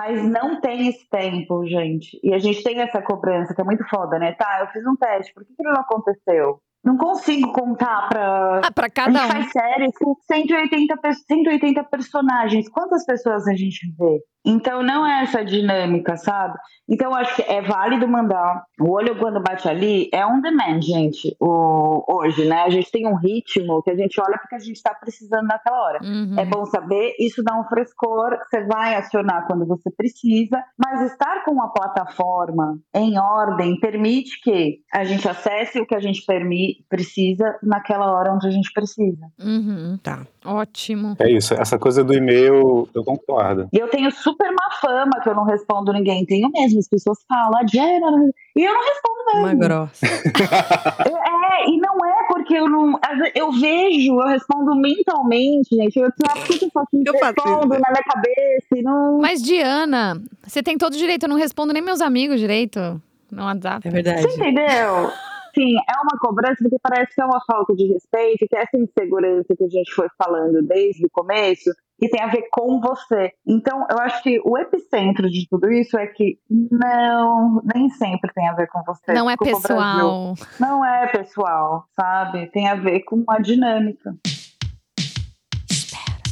Mas 0.00 0.22
não 0.24 0.60
tem 0.60 0.88
esse 0.88 1.06
tempo, 1.10 1.66
gente. 1.66 2.18
E 2.22 2.32
a 2.32 2.38
gente 2.38 2.62
tem 2.62 2.80
essa 2.80 3.02
cobrança 3.02 3.54
que 3.54 3.60
é 3.60 3.64
muito 3.64 3.84
foda, 3.88 4.18
né? 4.18 4.32
Tá, 4.32 4.58
eu 4.60 4.66
fiz 4.68 4.82
um 4.86 4.96
teste, 4.96 5.34
por 5.34 5.44
que, 5.44 5.54
que 5.54 5.62
não 5.62 5.72
aconteceu? 5.80 6.58
Não 6.84 6.96
consigo 6.96 7.52
contar 7.52 8.08
pra. 8.08 8.60
Ah, 8.64 8.72
pra 8.72 8.86
A 8.86 8.90
cada 8.90 9.12
gente 9.18 9.24
um. 9.26 9.32
faz 9.32 9.52
séries 9.52 9.92
com 9.98 10.16
180, 10.32 10.96
pe- 10.96 11.12
180 11.14 11.84
personagens. 11.84 12.68
Quantas 12.68 13.04
pessoas 13.06 13.46
a 13.46 13.54
gente 13.54 13.86
vê? 13.96 14.18
Então 14.44 14.82
não 14.82 15.06
é 15.06 15.22
essa 15.22 15.44
dinâmica, 15.44 16.16
sabe? 16.16 16.58
Então 16.88 17.10
eu 17.10 17.16
acho 17.16 17.36
que 17.36 17.42
é 17.42 17.62
válido 17.62 18.08
mandar. 18.08 18.64
O 18.80 18.90
olho 18.90 19.16
quando 19.18 19.40
bate 19.40 19.68
ali 19.68 20.08
é 20.12 20.26
on 20.26 20.40
demand, 20.40 20.80
gente. 20.82 21.34
O, 21.40 22.04
hoje, 22.08 22.44
né? 22.46 22.62
A 22.62 22.70
gente 22.70 22.90
tem 22.90 23.06
um 23.06 23.14
ritmo 23.14 23.82
que 23.82 23.90
a 23.90 23.96
gente 23.96 24.20
olha 24.20 24.36
porque 24.38 24.56
a 24.56 24.58
gente 24.58 24.76
está 24.76 24.92
precisando 24.94 25.46
naquela 25.46 25.80
hora. 25.82 26.00
Uhum. 26.02 26.34
É 26.38 26.44
bom 26.44 26.66
saber, 26.66 27.14
isso 27.18 27.42
dá 27.42 27.58
um 27.58 27.64
frescor, 27.64 28.36
você 28.38 28.64
vai 28.64 28.94
acionar 28.96 29.46
quando 29.46 29.64
você 29.66 29.90
precisa, 29.96 30.62
mas 30.76 31.12
estar 31.12 31.44
com 31.44 31.62
a 31.62 31.68
plataforma 31.68 32.78
em 32.94 33.18
ordem 33.18 33.78
permite 33.78 34.40
que 34.42 34.80
a 34.92 35.04
gente 35.04 35.28
acesse 35.28 35.80
o 35.80 35.86
que 35.86 35.94
a 35.94 36.00
gente 36.00 36.24
permi- 36.26 36.84
precisa 36.88 37.58
naquela 37.62 38.12
hora 38.12 38.32
onde 38.32 38.46
a 38.46 38.50
gente 38.50 38.72
precisa. 38.72 39.26
Uhum. 39.40 39.98
Tá. 40.02 40.26
Ótimo. 40.44 41.14
É 41.20 41.30
isso, 41.30 41.54
essa 41.54 41.78
coisa 41.78 42.02
do 42.02 42.12
e-mail, 42.12 42.88
eu 42.92 43.04
concordo. 43.04 43.68
E 43.72 43.78
eu 43.78 43.88
tenho 43.88 44.10
super 44.10 44.31
má 44.38 44.70
fama 44.80 45.20
que 45.22 45.28
eu 45.28 45.34
não 45.34 45.44
respondo 45.44 45.92
ninguém. 45.92 46.24
Tenho 46.24 46.48
mesmo, 46.50 46.78
as 46.78 46.88
pessoas 46.88 47.18
falam, 47.28 47.58
a 47.58 47.62
Diana, 47.62 48.30
e 48.56 48.64
eu 48.64 48.72
não 48.72 48.80
respondo 48.80 49.40
Uma 49.40 49.54
grossa. 49.54 50.06
É, 51.52 51.68
e 51.68 51.76
não 51.78 51.94
é 52.06 52.26
porque 52.28 52.54
eu 52.54 52.68
não. 52.68 52.98
Eu 53.34 53.52
vejo, 53.52 54.20
eu 54.20 54.26
respondo 54.26 54.74
mentalmente, 54.74 55.76
gente. 55.76 55.98
Eu 55.98 56.06
eu 56.06 56.70
só 56.70 56.80
assim, 56.80 57.02
Eu 57.06 57.18
faço 57.18 57.34
isso, 57.36 57.48
respondo 57.48 57.68
na 57.68 57.90
minha 57.90 58.02
cabeça 58.04 58.76
e 58.76 58.82
não. 58.82 59.18
Mas, 59.18 59.42
Diana, 59.42 60.20
você 60.42 60.62
tem 60.62 60.78
todo 60.78 60.96
direito. 60.96 61.24
Eu 61.24 61.28
não 61.28 61.36
respondo 61.36 61.72
nem 61.72 61.82
meus 61.82 62.00
amigos 62.00 62.40
direito 62.40 63.00
no 63.30 63.44
WhatsApp. 63.44 63.86
É 63.86 63.90
verdade. 63.90 64.22
Você 64.22 64.40
entendeu? 64.40 65.10
Sim, 65.54 65.76
é 65.76 66.00
uma 66.02 66.18
cobrança 66.18 66.56
porque 66.60 66.78
parece 66.82 67.14
que 67.14 67.20
é 67.20 67.24
uma 67.24 67.40
falta 67.46 67.74
de 67.74 67.86
respeito, 67.86 68.46
que 68.48 68.56
é 68.56 68.62
essa 68.62 68.76
insegurança 68.76 69.54
que 69.54 69.64
a 69.64 69.68
gente 69.68 69.92
foi 69.92 70.08
falando 70.16 70.62
desde 70.62 71.04
o 71.04 71.10
começo, 71.10 71.70
e 72.02 72.08
tem 72.08 72.20
a 72.20 72.26
ver 72.26 72.48
com 72.50 72.80
você. 72.80 73.32
Então, 73.46 73.86
eu 73.88 73.96
acho 74.00 74.20
que 74.24 74.40
o 74.44 74.58
epicentro 74.58 75.30
de 75.30 75.46
tudo 75.48 75.70
isso 75.70 75.96
é 75.96 76.08
que 76.08 76.36
não, 76.50 77.62
nem 77.72 77.88
sempre 77.90 78.32
tem 78.34 78.48
a 78.48 78.54
ver 78.54 78.66
com 78.66 78.82
você. 78.82 79.12
Não 79.12 79.30
é 79.30 79.36
Desculpa, 79.36 79.68
Brasil. 79.68 80.34
pessoal. 80.34 80.34
Não 80.58 80.84
é 80.84 81.06
pessoal, 81.06 81.84
sabe? 81.94 82.46
Tem 82.48 82.66
a 82.68 82.74
ver 82.74 83.02
com 83.02 83.24
a 83.28 83.38
dinâmica. 83.38 84.16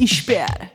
Espera. 0.00 0.70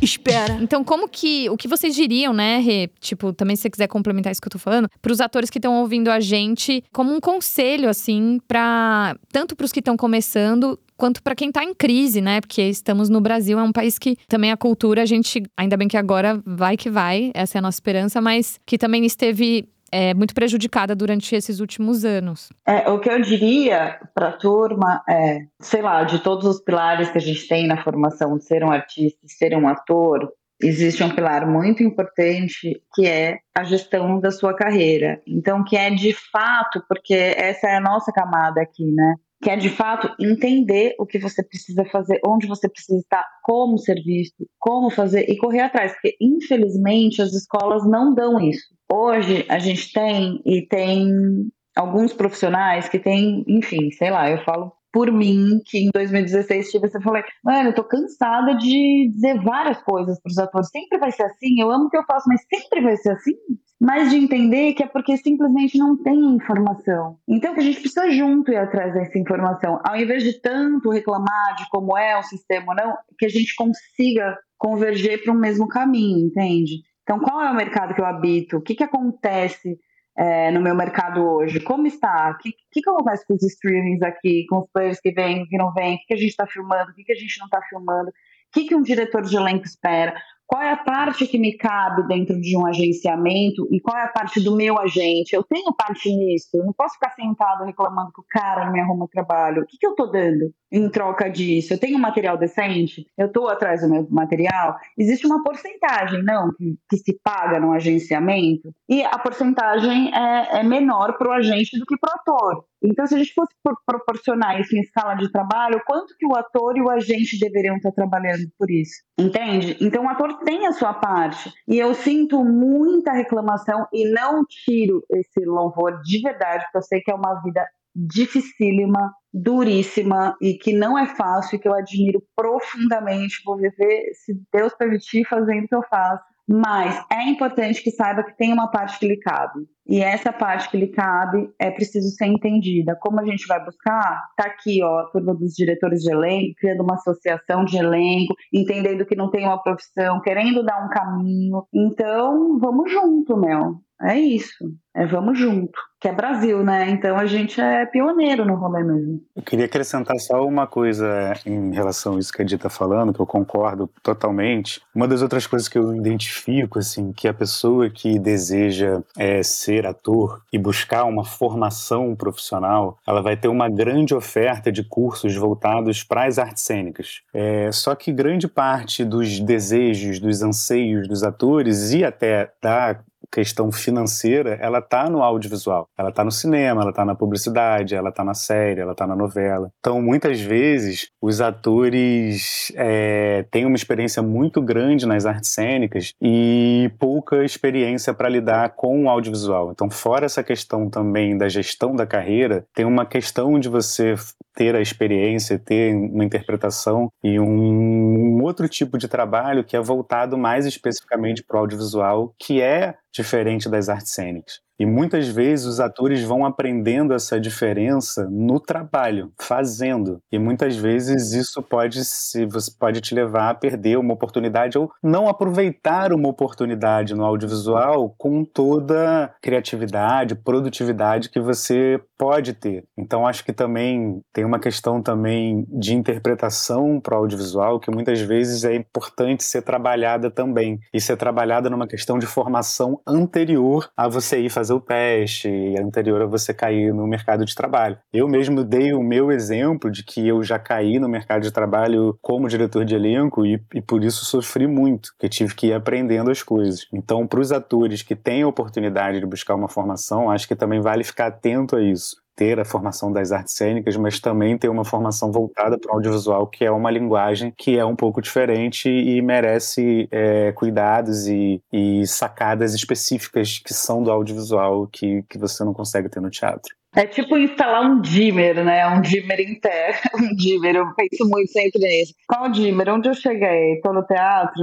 Espera. 0.00 0.58
Então, 0.60 0.82
como 0.82 1.08
que. 1.08 1.48
O 1.50 1.56
que 1.56 1.68
vocês 1.68 1.94
diriam, 1.94 2.32
né, 2.32 2.58
Rê? 2.58 2.88
Tipo, 3.00 3.32
também 3.32 3.54
se 3.54 3.62
você 3.62 3.70
quiser 3.70 3.86
complementar 3.86 4.32
isso 4.32 4.40
que 4.40 4.48
eu 4.48 4.52
tô 4.52 4.58
falando, 4.58 4.88
pros 5.00 5.20
atores 5.20 5.50
que 5.50 5.58
estão 5.58 5.80
ouvindo 5.80 6.10
a 6.10 6.20
gente, 6.20 6.82
como 6.92 7.14
um 7.14 7.20
conselho, 7.20 7.88
assim, 7.88 8.38
pra. 8.48 9.16
Tanto 9.30 9.54
pros 9.54 9.72
que 9.72 9.80
estão 9.80 9.96
começando. 9.96 10.78
Quanto 10.96 11.20
pra 11.20 11.34
quem 11.34 11.50
tá 11.50 11.64
em 11.64 11.74
crise, 11.74 12.20
né? 12.20 12.40
Porque 12.40 12.62
estamos 12.62 13.08
no 13.08 13.20
Brasil, 13.20 13.58
é 13.58 13.62
um 13.62 13.72
país 13.72 13.98
que 13.98 14.16
também 14.28 14.52
a 14.52 14.56
cultura, 14.56 15.02
a 15.02 15.06
gente, 15.06 15.42
ainda 15.56 15.76
bem 15.76 15.88
que 15.88 15.96
agora 15.96 16.40
vai 16.46 16.76
que 16.76 16.88
vai, 16.88 17.32
essa 17.34 17.58
é 17.58 17.60
a 17.60 17.62
nossa 17.62 17.76
esperança, 17.76 18.20
mas 18.20 18.60
que 18.64 18.78
também 18.78 19.04
esteve 19.04 19.68
é, 19.92 20.14
muito 20.14 20.34
prejudicada 20.34 20.96
durante 20.96 21.36
esses 21.36 21.60
últimos 21.60 22.04
anos. 22.04 22.48
É, 22.66 22.88
o 22.90 22.98
que 22.98 23.10
eu 23.10 23.20
diria 23.20 24.00
para 24.14 24.28
a 24.28 24.32
turma 24.32 25.02
é, 25.08 25.40
sei 25.60 25.82
lá, 25.82 26.02
de 26.02 26.18
todos 26.20 26.46
os 26.46 26.60
pilares 26.60 27.10
que 27.10 27.18
a 27.18 27.20
gente 27.20 27.46
tem 27.46 27.66
na 27.66 27.82
formação 27.84 28.38
de 28.38 28.44
ser 28.44 28.64
um 28.64 28.72
artista, 28.72 29.18
e 29.22 29.30
ser 29.30 29.54
um 29.54 29.68
ator, 29.68 30.32
existe 30.62 31.02
um 31.02 31.14
pilar 31.14 31.46
muito 31.46 31.82
importante 31.82 32.80
que 32.94 33.06
é 33.06 33.38
a 33.54 33.64
gestão 33.64 34.20
da 34.20 34.30
sua 34.30 34.54
carreira. 34.54 35.20
Então, 35.26 35.64
que 35.64 35.76
é 35.76 35.90
de 35.90 36.12
fato, 36.12 36.82
porque 36.88 37.14
essa 37.14 37.68
é 37.68 37.76
a 37.76 37.80
nossa 37.80 38.12
camada 38.12 38.62
aqui, 38.62 38.84
né? 38.92 39.16
Que 39.42 39.50
é 39.50 39.56
de 39.56 39.68
fato 39.68 40.08
entender 40.20 40.94
o 41.00 41.04
que 41.04 41.18
você 41.18 41.42
precisa 41.42 41.84
fazer, 41.86 42.20
onde 42.24 42.46
você 42.46 42.68
precisa 42.68 43.00
estar, 43.00 43.26
como 43.42 43.76
ser 43.76 44.00
visto, 44.04 44.46
como 44.58 44.88
fazer 44.88 45.28
e 45.28 45.36
correr 45.36 45.62
atrás, 45.62 45.92
porque 45.92 46.16
infelizmente 46.20 47.20
as 47.20 47.32
escolas 47.32 47.84
não 47.84 48.14
dão 48.14 48.38
isso. 48.38 48.72
Hoje 48.94 49.46
a 49.48 49.58
gente 49.58 49.90
tem 49.90 50.42
e 50.44 50.66
tem 50.66 51.50
alguns 51.74 52.12
profissionais 52.12 52.90
que 52.90 52.98
têm, 52.98 53.42
enfim, 53.48 53.90
sei 53.90 54.10
lá, 54.10 54.30
eu 54.30 54.44
falo 54.44 54.70
por 54.92 55.10
mim, 55.10 55.62
que 55.64 55.78
em 55.78 55.90
2016 55.90 56.70
tive 56.70 56.88
essa, 56.88 57.00
falei, 57.00 57.22
mano, 57.42 57.70
eu 57.70 57.74
tô 57.74 57.82
cansada 57.84 58.54
de 58.54 59.08
dizer 59.10 59.42
várias 59.42 59.82
coisas 59.82 60.20
pros 60.20 60.36
atores, 60.36 60.68
sempre 60.68 60.98
vai 60.98 61.10
ser 61.10 61.22
assim, 61.22 61.58
eu 61.58 61.70
amo 61.70 61.86
o 61.86 61.88
que 61.88 61.96
eu 61.96 62.04
faço, 62.04 62.28
mas 62.28 62.42
sempre 62.42 62.82
vai 62.82 62.94
ser 62.98 63.12
assim, 63.12 63.32
mas 63.80 64.10
de 64.10 64.16
entender 64.18 64.74
que 64.74 64.82
é 64.82 64.86
porque 64.86 65.16
simplesmente 65.16 65.78
não 65.78 65.96
tem 65.96 66.34
informação. 66.34 67.16
Então 67.26 67.54
que 67.54 67.60
a 67.60 67.64
gente 67.64 67.80
precisa 67.80 68.10
junto 68.10 68.52
ir 68.52 68.58
atrás 68.58 68.92
dessa 68.92 69.18
informação, 69.18 69.80
ao 69.82 69.96
invés 69.96 70.22
de 70.22 70.38
tanto 70.38 70.90
reclamar 70.90 71.54
de 71.56 71.66
como 71.70 71.96
é 71.96 72.18
o 72.18 72.22
sistema 72.24 72.66
ou 72.68 72.76
não, 72.76 72.94
que 73.18 73.24
a 73.24 73.30
gente 73.30 73.54
consiga 73.54 74.36
converger 74.58 75.24
para 75.24 75.32
um 75.32 75.38
mesmo 75.38 75.66
caminho, 75.66 76.26
entende? 76.26 76.82
Então, 77.02 77.18
qual 77.18 77.42
é 77.42 77.50
o 77.50 77.54
mercado 77.54 77.94
que 77.94 78.00
eu 78.00 78.06
habito? 78.06 78.56
O 78.56 78.62
que, 78.62 78.74
que 78.74 78.84
acontece 78.84 79.78
é, 80.16 80.50
no 80.50 80.60
meu 80.60 80.74
mercado 80.74 81.20
hoje? 81.24 81.60
Como 81.60 81.86
está? 81.86 82.30
O 82.30 82.38
que, 82.38 82.52
que, 82.70 82.80
que 82.80 82.90
acontece 82.90 83.26
com 83.26 83.34
os 83.34 83.42
streamings 83.42 84.02
aqui, 84.02 84.46
com 84.48 84.60
os 84.60 84.70
players 84.72 85.00
que 85.00 85.12
vêm, 85.12 85.46
que 85.46 85.56
não 85.56 85.72
vêm? 85.72 85.96
O 85.96 85.98
que, 85.98 86.06
que 86.06 86.14
a 86.14 86.16
gente 86.16 86.30
está 86.30 86.46
filmando? 86.46 86.90
O 86.90 86.94
que, 86.94 87.04
que 87.04 87.12
a 87.12 87.16
gente 87.16 87.38
não 87.38 87.46
está 87.46 87.60
filmando? 87.62 88.10
O 88.10 88.12
que, 88.52 88.64
que 88.64 88.74
um 88.74 88.82
diretor 88.82 89.22
de 89.22 89.36
elenco 89.36 89.64
espera? 89.64 90.14
Qual 90.52 90.62
é 90.62 90.70
a 90.70 90.76
parte 90.76 91.26
que 91.26 91.38
me 91.38 91.56
cabe 91.56 92.06
dentro 92.06 92.38
de 92.38 92.54
um 92.54 92.66
agenciamento 92.66 93.66
e 93.70 93.80
qual 93.80 93.96
é 93.96 94.02
a 94.02 94.08
parte 94.08 94.38
do 94.38 94.54
meu 94.54 94.78
agente. 94.78 95.34
Eu 95.34 95.42
tenho 95.42 95.72
parte 95.72 96.14
nisso, 96.14 96.50
eu 96.52 96.66
não 96.66 96.74
posso 96.74 96.92
ficar 96.92 97.08
sentado 97.14 97.64
reclamando 97.64 98.12
que 98.12 98.20
o 98.20 98.24
cara 98.28 98.66
não 98.66 98.72
me 98.74 98.78
arruma 98.78 99.08
trabalho. 99.10 99.62
O 99.62 99.66
que, 99.66 99.78
que 99.78 99.86
eu 99.86 99.92
estou 99.92 100.12
dando 100.12 100.52
em 100.70 100.90
troca 100.90 101.30
disso? 101.30 101.72
Eu 101.72 101.80
tenho 101.80 101.96
um 101.96 102.00
material 102.00 102.36
decente? 102.36 103.06
Eu 103.16 103.28
estou 103.28 103.48
atrás 103.48 103.80
do 103.80 103.88
meu 103.88 104.06
material? 104.10 104.76
Existe 104.98 105.26
uma 105.26 105.42
porcentagem, 105.42 106.22
não, 106.22 106.52
que, 106.52 106.76
que 106.86 106.98
se 106.98 107.18
paga 107.24 107.58
no 107.58 107.72
agenciamento 107.72 108.74
e 108.86 109.02
a 109.02 109.18
porcentagem 109.18 110.14
é, 110.14 110.58
é 110.58 110.62
menor 110.62 111.16
para 111.16 111.30
o 111.30 111.32
agente 111.32 111.78
do 111.78 111.86
que 111.86 111.96
para 111.96 112.12
o 112.12 112.20
ator. 112.20 112.64
Então, 112.82 113.06
se 113.06 113.14
a 113.14 113.18
gente 113.18 113.32
fosse 113.34 113.54
proporcionar 113.86 114.60
isso 114.60 114.76
em 114.76 114.80
escala 114.80 115.14
de 115.14 115.30
trabalho, 115.30 115.80
quanto 115.86 116.14
que 116.18 116.26
o 116.26 116.34
ator 116.34 116.76
e 116.76 116.82
o 116.82 116.90
agente 116.90 117.38
deveriam 117.38 117.76
estar 117.76 117.92
trabalhando 117.92 118.42
por 118.58 118.70
isso? 118.70 119.02
Entende? 119.18 119.76
Então, 119.80 120.04
o 120.04 120.08
ator 120.08 120.38
tem 120.44 120.66
a 120.66 120.72
sua 120.72 120.92
parte. 120.94 121.52
E 121.68 121.78
eu 121.78 121.94
sinto 121.94 122.44
muita 122.44 123.12
reclamação 123.12 123.86
e 123.92 124.10
não 124.10 124.44
tiro 124.46 125.02
esse 125.10 125.44
louvor 125.44 126.00
de 126.02 126.20
verdade, 126.20 126.64
porque 126.64 126.78
eu 126.78 126.82
sei 126.82 127.00
que 127.00 127.10
é 127.10 127.14
uma 127.14 127.40
vida 127.42 127.64
dificílima, 127.94 129.12
duríssima 129.32 130.34
e 130.40 130.54
que 130.54 130.72
não 130.72 130.98
é 130.98 131.06
fácil, 131.06 131.58
que 131.58 131.68
eu 131.68 131.74
admiro 131.74 132.22
profundamente. 132.34 133.42
Vou 133.44 133.56
viver, 133.56 134.12
se 134.14 134.34
Deus 134.52 134.74
permitir, 134.74 135.26
fazendo 135.28 135.64
o 135.64 135.68
que 135.68 135.74
eu 135.74 135.82
faço. 135.88 136.24
Mas 136.48 137.00
é 137.10 137.22
importante 137.28 137.82
que 137.82 137.90
saiba 137.90 138.24
que 138.24 138.36
tem 138.36 138.52
uma 138.52 138.70
parte 138.70 138.98
que 138.98 139.06
lhe 139.06 139.18
cabe. 139.18 139.60
E 139.86 140.00
essa 140.00 140.32
parte 140.32 140.70
que 140.70 140.76
lhe 140.76 140.88
cabe 140.88 141.50
é 141.58 141.70
preciso 141.70 142.08
ser 142.10 142.26
entendida. 142.26 142.96
Como 143.00 143.20
a 143.20 143.24
gente 143.24 143.46
vai 143.46 143.62
buscar? 143.64 144.28
Tá 144.36 144.44
aqui, 144.46 144.82
ó, 144.82 145.00
a 145.00 145.06
turma 145.06 145.34
dos 145.34 145.54
diretores 145.54 146.02
de 146.02 146.12
elenco, 146.12 146.54
criando 146.58 146.82
uma 146.82 146.94
associação 146.94 147.64
de 147.64 147.76
elenco, 147.76 148.34
entendendo 148.52 149.04
que 149.04 149.16
não 149.16 149.30
tem 149.30 149.44
uma 149.44 149.62
profissão, 149.62 150.20
querendo 150.20 150.62
dar 150.62 150.84
um 150.84 150.88
caminho. 150.88 151.66
Então, 151.72 152.58
vamos 152.58 152.90
junto, 152.90 153.36
Mel. 153.36 153.80
É 154.02 154.18
isso. 154.18 154.64
É 154.94 155.06
vamos 155.06 155.38
junto. 155.38 155.72
Que 156.00 156.08
é 156.08 156.12
Brasil, 156.12 156.62
né? 156.64 156.90
Então 156.90 157.16
a 157.16 157.24
gente 157.24 157.60
é 157.60 157.86
pioneiro 157.86 158.44
no 158.44 158.56
rolê 158.56 158.82
mesmo. 158.82 159.22
Eu 159.34 159.42
queria 159.42 159.64
acrescentar 159.64 160.18
só 160.18 160.44
uma 160.44 160.66
coisa 160.66 161.32
em 161.46 161.72
relação 161.72 162.16
a 162.16 162.18
isso 162.18 162.32
que 162.32 162.42
a 162.42 162.44
Dita 162.44 162.64
tá 162.64 162.70
falando, 162.70 163.12
que 163.12 163.20
eu 163.20 163.26
concordo 163.26 163.88
totalmente. 164.02 164.82
Uma 164.92 165.06
das 165.06 165.22
outras 165.22 165.46
coisas 165.46 165.68
que 165.68 165.78
eu 165.78 165.94
identifico, 165.94 166.80
assim, 166.80 167.12
que 167.12 167.28
a 167.28 167.32
pessoa 167.32 167.88
que 167.88 168.18
deseja 168.18 169.00
é, 169.16 169.42
ser 169.42 169.71
ator 169.80 170.42
e 170.52 170.58
buscar 170.58 171.04
uma 171.04 171.24
formação 171.24 172.14
profissional, 172.14 172.98
ela 173.06 173.22
vai 173.22 173.36
ter 173.36 173.48
uma 173.48 173.68
grande 173.68 174.14
oferta 174.14 174.70
de 174.70 174.82
cursos 174.82 175.34
voltados 175.34 176.02
para 176.02 176.26
as 176.26 176.38
artes 176.38 176.62
cênicas. 176.62 177.22
É, 177.32 177.70
só 177.72 177.94
que 177.94 178.12
grande 178.12 178.46
parte 178.48 179.04
dos 179.04 179.40
desejos, 179.40 180.18
dos 180.18 180.42
anseios 180.42 181.08
dos 181.08 181.22
atores 181.22 181.92
e 181.92 182.04
até 182.04 182.52
da 182.60 182.98
questão 183.32 183.72
financeira, 183.72 184.58
ela 184.60 184.82
tá 184.82 185.08
no 185.08 185.22
audiovisual. 185.22 185.88
Ela 185.96 186.12
tá 186.12 186.22
no 186.22 186.30
cinema, 186.30 186.82
ela 186.82 186.92
tá 186.92 187.04
na 187.04 187.14
publicidade, 187.14 187.94
ela 187.94 188.12
tá 188.12 188.22
na 188.22 188.34
série, 188.34 188.80
ela 188.80 188.94
tá 188.94 189.06
na 189.06 189.16
novela. 189.16 189.70
Então, 189.80 190.02
muitas 190.02 190.40
vezes, 190.40 191.08
os 191.20 191.40
atores 191.40 192.70
é, 192.76 193.44
têm 193.50 193.64
uma 193.64 193.76
experiência 193.76 194.22
muito 194.22 194.60
grande 194.60 195.06
nas 195.06 195.24
artes 195.24 195.50
cênicas 195.50 196.12
e 196.20 196.90
pouca 196.98 197.44
experiência 197.44 198.12
para 198.12 198.28
lidar 198.28 198.70
com 198.76 199.04
o 199.04 199.08
audiovisual. 199.08 199.72
Então, 199.72 199.88
fora 199.90 200.26
essa 200.26 200.42
questão 200.42 200.90
também 200.90 201.36
da 201.36 201.48
gestão 201.48 201.96
da 201.96 202.06
carreira, 202.06 202.64
tem 202.74 202.84
uma 202.84 203.06
questão 203.06 203.58
de 203.58 203.68
você 203.68 204.14
ter 204.54 204.74
a 204.74 204.80
experiência, 204.80 205.58
ter 205.58 205.94
uma 205.94 206.24
interpretação 206.24 207.10
e 207.24 207.40
um, 207.40 208.11
outro 208.42 208.68
tipo 208.68 208.98
de 208.98 209.08
trabalho 209.08 209.64
que 209.64 209.76
é 209.76 209.80
voltado 209.80 210.36
mais 210.36 210.66
especificamente 210.66 211.42
para 211.42 211.56
o 211.56 211.60
audiovisual, 211.60 212.34
que 212.38 212.60
é 212.60 212.96
diferente 213.12 213.68
das 213.68 213.88
artes 213.88 214.12
cênicas. 214.12 214.60
E 214.82 214.84
muitas 214.84 215.28
vezes 215.28 215.64
os 215.64 215.78
atores 215.78 216.24
vão 216.24 216.44
aprendendo 216.44 217.14
essa 217.14 217.38
diferença 217.38 218.28
no 218.28 218.58
trabalho, 218.58 219.30
fazendo. 219.40 220.20
E 220.32 220.40
muitas 220.40 220.76
vezes 220.76 221.32
isso 221.34 221.62
pode 221.62 222.04
se 222.04 222.44
você 222.46 222.72
pode 222.76 223.00
te 223.00 223.14
levar 223.14 223.50
a 223.50 223.54
perder 223.54 223.96
uma 223.96 224.12
oportunidade 224.12 224.76
ou 224.76 224.90
não 225.00 225.28
aproveitar 225.28 226.12
uma 226.12 226.28
oportunidade 226.28 227.14
no 227.14 227.24
audiovisual 227.24 228.12
com 228.18 228.44
toda 228.44 229.22
a 229.22 229.28
criatividade, 229.40 230.34
produtividade 230.34 231.30
que 231.30 231.38
você 231.38 232.00
pode 232.18 232.52
ter. 232.52 232.82
Então 232.98 233.24
acho 233.24 233.44
que 233.44 233.52
também 233.52 234.20
tem 234.32 234.44
uma 234.44 234.58
questão 234.58 235.00
também 235.00 235.64
de 235.68 235.94
interpretação 235.94 237.00
para 237.00 237.14
o 237.14 237.18
audiovisual 237.18 237.78
que 237.78 237.90
muitas 237.90 238.20
vezes 238.20 238.64
é 238.64 238.74
importante 238.74 239.44
ser 239.44 239.62
trabalhada 239.62 240.28
também 240.28 240.80
e 240.92 241.00
ser 241.00 241.16
trabalhada 241.16 241.70
numa 241.70 241.86
questão 241.86 242.18
de 242.18 242.26
formação 242.26 243.00
anterior 243.06 243.88
a 243.96 244.08
você 244.08 244.40
ir 244.40 244.50
fazer 244.50 244.71
fazer 244.72 244.74
o 244.74 244.80
teste, 244.80 245.48
e 245.48 245.78
anterior 245.78 246.22
a 246.22 246.26
você 246.26 246.54
cair 246.54 246.92
no 246.92 247.06
mercado 247.06 247.44
de 247.44 247.54
trabalho. 247.54 247.98
Eu 248.12 248.28
mesmo 248.28 248.64
dei 248.64 248.92
o 248.92 249.02
meu 249.02 249.30
exemplo 249.30 249.90
de 249.90 250.02
que 250.02 250.26
eu 250.26 250.42
já 250.42 250.58
caí 250.58 250.98
no 250.98 251.08
mercado 251.08 251.42
de 251.42 251.50
trabalho 251.50 252.16
como 252.20 252.48
diretor 252.48 252.84
de 252.84 252.94
elenco 252.94 253.44
e, 253.44 253.62
e 253.74 253.80
por 253.80 254.02
isso 254.02 254.24
sofri 254.24 254.66
muito, 254.66 255.10
porque 255.12 255.28
tive 255.28 255.54
que 255.54 255.68
ir 255.68 255.74
aprendendo 255.74 256.30
as 256.30 256.42
coisas. 256.42 256.86
Então, 256.92 257.26
para 257.26 257.40
os 257.40 257.52
atores 257.52 258.02
que 258.02 258.16
têm 258.16 258.42
a 258.42 258.48
oportunidade 258.48 259.20
de 259.20 259.26
buscar 259.26 259.54
uma 259.54 259.68
formação, 259.68 260.30
acho 260.30 260.48
que 260.48 260.56
também 260.56 260.80
vale 260.80 261.04
ficar 261.04 261.26
atento 261.26 261.76
a 261.76 261.82
isso 261.82 262.21
ter 262.34 262.58
a 262.58 262.64
formação 262.64 263.12
das 263.12 263.32
artes 263.32 263.54
cênicas, 263.54 263.96
mas 263.96 264.20
também 264.20 264.56
ter 264.56 264.68
uma 264.68 264.84
formação 264.84 265.30
voltada 265.30 265.78
para 265.78 265.92
o 265.92 265.94
audiovisual, 265.96 266.46
que 266.46 266.64
é 266.64 266.70
uma 266.70 266.90
linguagem 266.90 267.52
que 267.56 267.78
é 267.78 267.84
um 267.84 267.96
pouco 267.96 268.20
diferente 268.20 268.88
e 268.88 269.20
merece 269.20 270.08
é, 270.10 270.52
cuidados 270.52 271.26
e, 271.26 271.62
e, 271.72 272.06
sacadas 272.06 272.74
específicas 272.74 273.58
que 273.58 273.74
são 273.74 274.02
do 274.02 274.10
audiovisual 274.10 274.86
que, 274.86 275.22
que 275.28 275.38
você 275.38 275.64
não 275.64 275.74
consegue 275.74 276.08
ter 276.08 276.20
no 276.20 276.30
teatro. 276.30 276.74
É 276.94 277.06
tipo 277.06 277.38
instalar 277.38 277.90
um 277.90 278.02
dimmer, 278.02 278.62
né? 278.62 278.86
Um 278.86 279.00
dimmer 279.00 279.40
interno, 279.40 279.98
um 280.20 280.36
dimmer. 280.36 280.76
Eu 280.76 280.94
penso 280.94 281.26
muito 281.26 281.50
sempre 281.50 281.80
nisso. 281.80 282.14
Qual 282.28 282.44
o 282.44 282.48
dimmer? 282.50 282.90
Onde 282.90 283.08
eu 283.08 283.14
cheguei? 283.14 283.76
Estou 283.76 283.94
no 283.94 284.04
teatro? 284.04 284.62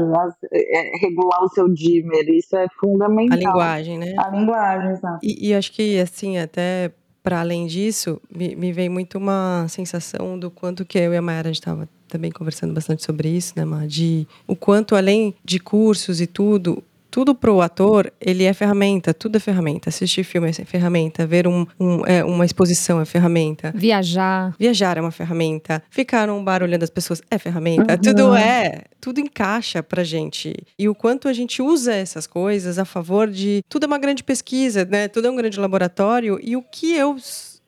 É, 0.53 0.97
regular 1.01 1.43
o 1.43 1.49
seu 1.49 1.67
dimmer. 1.73 2.29
Isso 2.29 2.55
é 2.55 2.67
fundamental. 2.79 3.35
A 3.35 3.41
linguagem, 3.41 3.97
né? 3.97 4.13
A 4.15 4.29
linguagem, 4.29 4.91
exato. 4.91 5.19
E, 5.23 5.49
e 5.49 5.55
acho 5.55 5.71
que, 5.71 5.99
assim, 5.99 6.37
até 6.37 6.91
para 7.23 7.39
além 7.39 7.67
disso, 7.67 8.21
me, 8.33 8.55
me 8.55 8.71
veio 8.71 8.91
muito 8.91 9.17
uma 9.17 9.65
sensação 9.69 10.37
do 10.37 10.49
quanto 10.49 10.85
que 10.85 10.97
eu 10.97 11.13
e 11.13 11.17
a 11.17 11.21
Mayara, 11.21 11.49
a 11.49 11.51
gente 11.51 11.61
estava 11.61 11.87
também 12.07 12.31
conversando 12.31 12.73
bastante 12.73 13.03
sobre 13.03 13.29
isso, 13.29 13.53
né? 13.55 13.65
De 13.87 14.27
o 14.47 14.55
quanto, 14.55 14.95
além 14.95 15.35
de 15.45 15.59
cursos 15.59 16.19
e 16.19 16.27
tudo, 16.27 16.83
tudo 17.09 17.33
para 17.33 17.51
o 17.51 17.61
ator, 17.61 18.11
ele 18.19 18.43
é 18.43 18.53
ferramenta, 18.53 19.13
tudo 19.13 19.37
é 19.37 19.39
ferramenta. 19.39 19.89
Assistir 19.89 20.23
filme 20.23 20.49
é 20.49 20.53
ferramenta, 20.53 21.25
ver 21.25 21.47
um, 21.47 21.65
um, 21.79 22.05
é, 22.05 22.23
uma 22.23 22.45
exposição 22.45 23.01
é 23.01 23.05
ferramenta. 23.05 23.73
Viajar. 23.75 24.55
Viajar 24.59 24.97
é 24.97 25.01
uma 25.01 25.11
ferramenta. 25.11 25.81
Ficar 25.89 26.27
num 26.27 26.43
bar 26.43 26.63
olhando 26.63 26.83
as 26.83 26.89
pessoas 26.89 27.21
é 27.29 27.37
ferramenta. 27.37 27.93
Uhum. 27.93 28.01
Tudo 28.01 28.35
é, 28.35 28.83
tudo 28.99 29.19
encaixa 29.19 29.81
pra 29.81 30.03
gente. 30.03 30.55
E 30.77 30.87
o 30.87 30.95
quanto 30.95 31.27
a 31.27 31.33
gente 31.33 31.61
usa 31.61 31.93
essas 31.93 32.27
coisas 32.27 32.77
a 32.77 32.85
favor 32.85 33.27
de. 33.29 33.61
Tudo 33.67 33.85
é 33.85 33.87
uma 33.87 33.97
grande 33.97 34.23
pesquisa, 34.23 34.85
né? 34.85 35.07
Tudo 35.07 35.27
é 35.27 35.31
um 35.31 35.35
grande 35.35 35.59
laboratório. 35.59 36.39
E 36.41 36.55
o 36.55 36.61
que 36.61 36.93
eu 36.93 37.17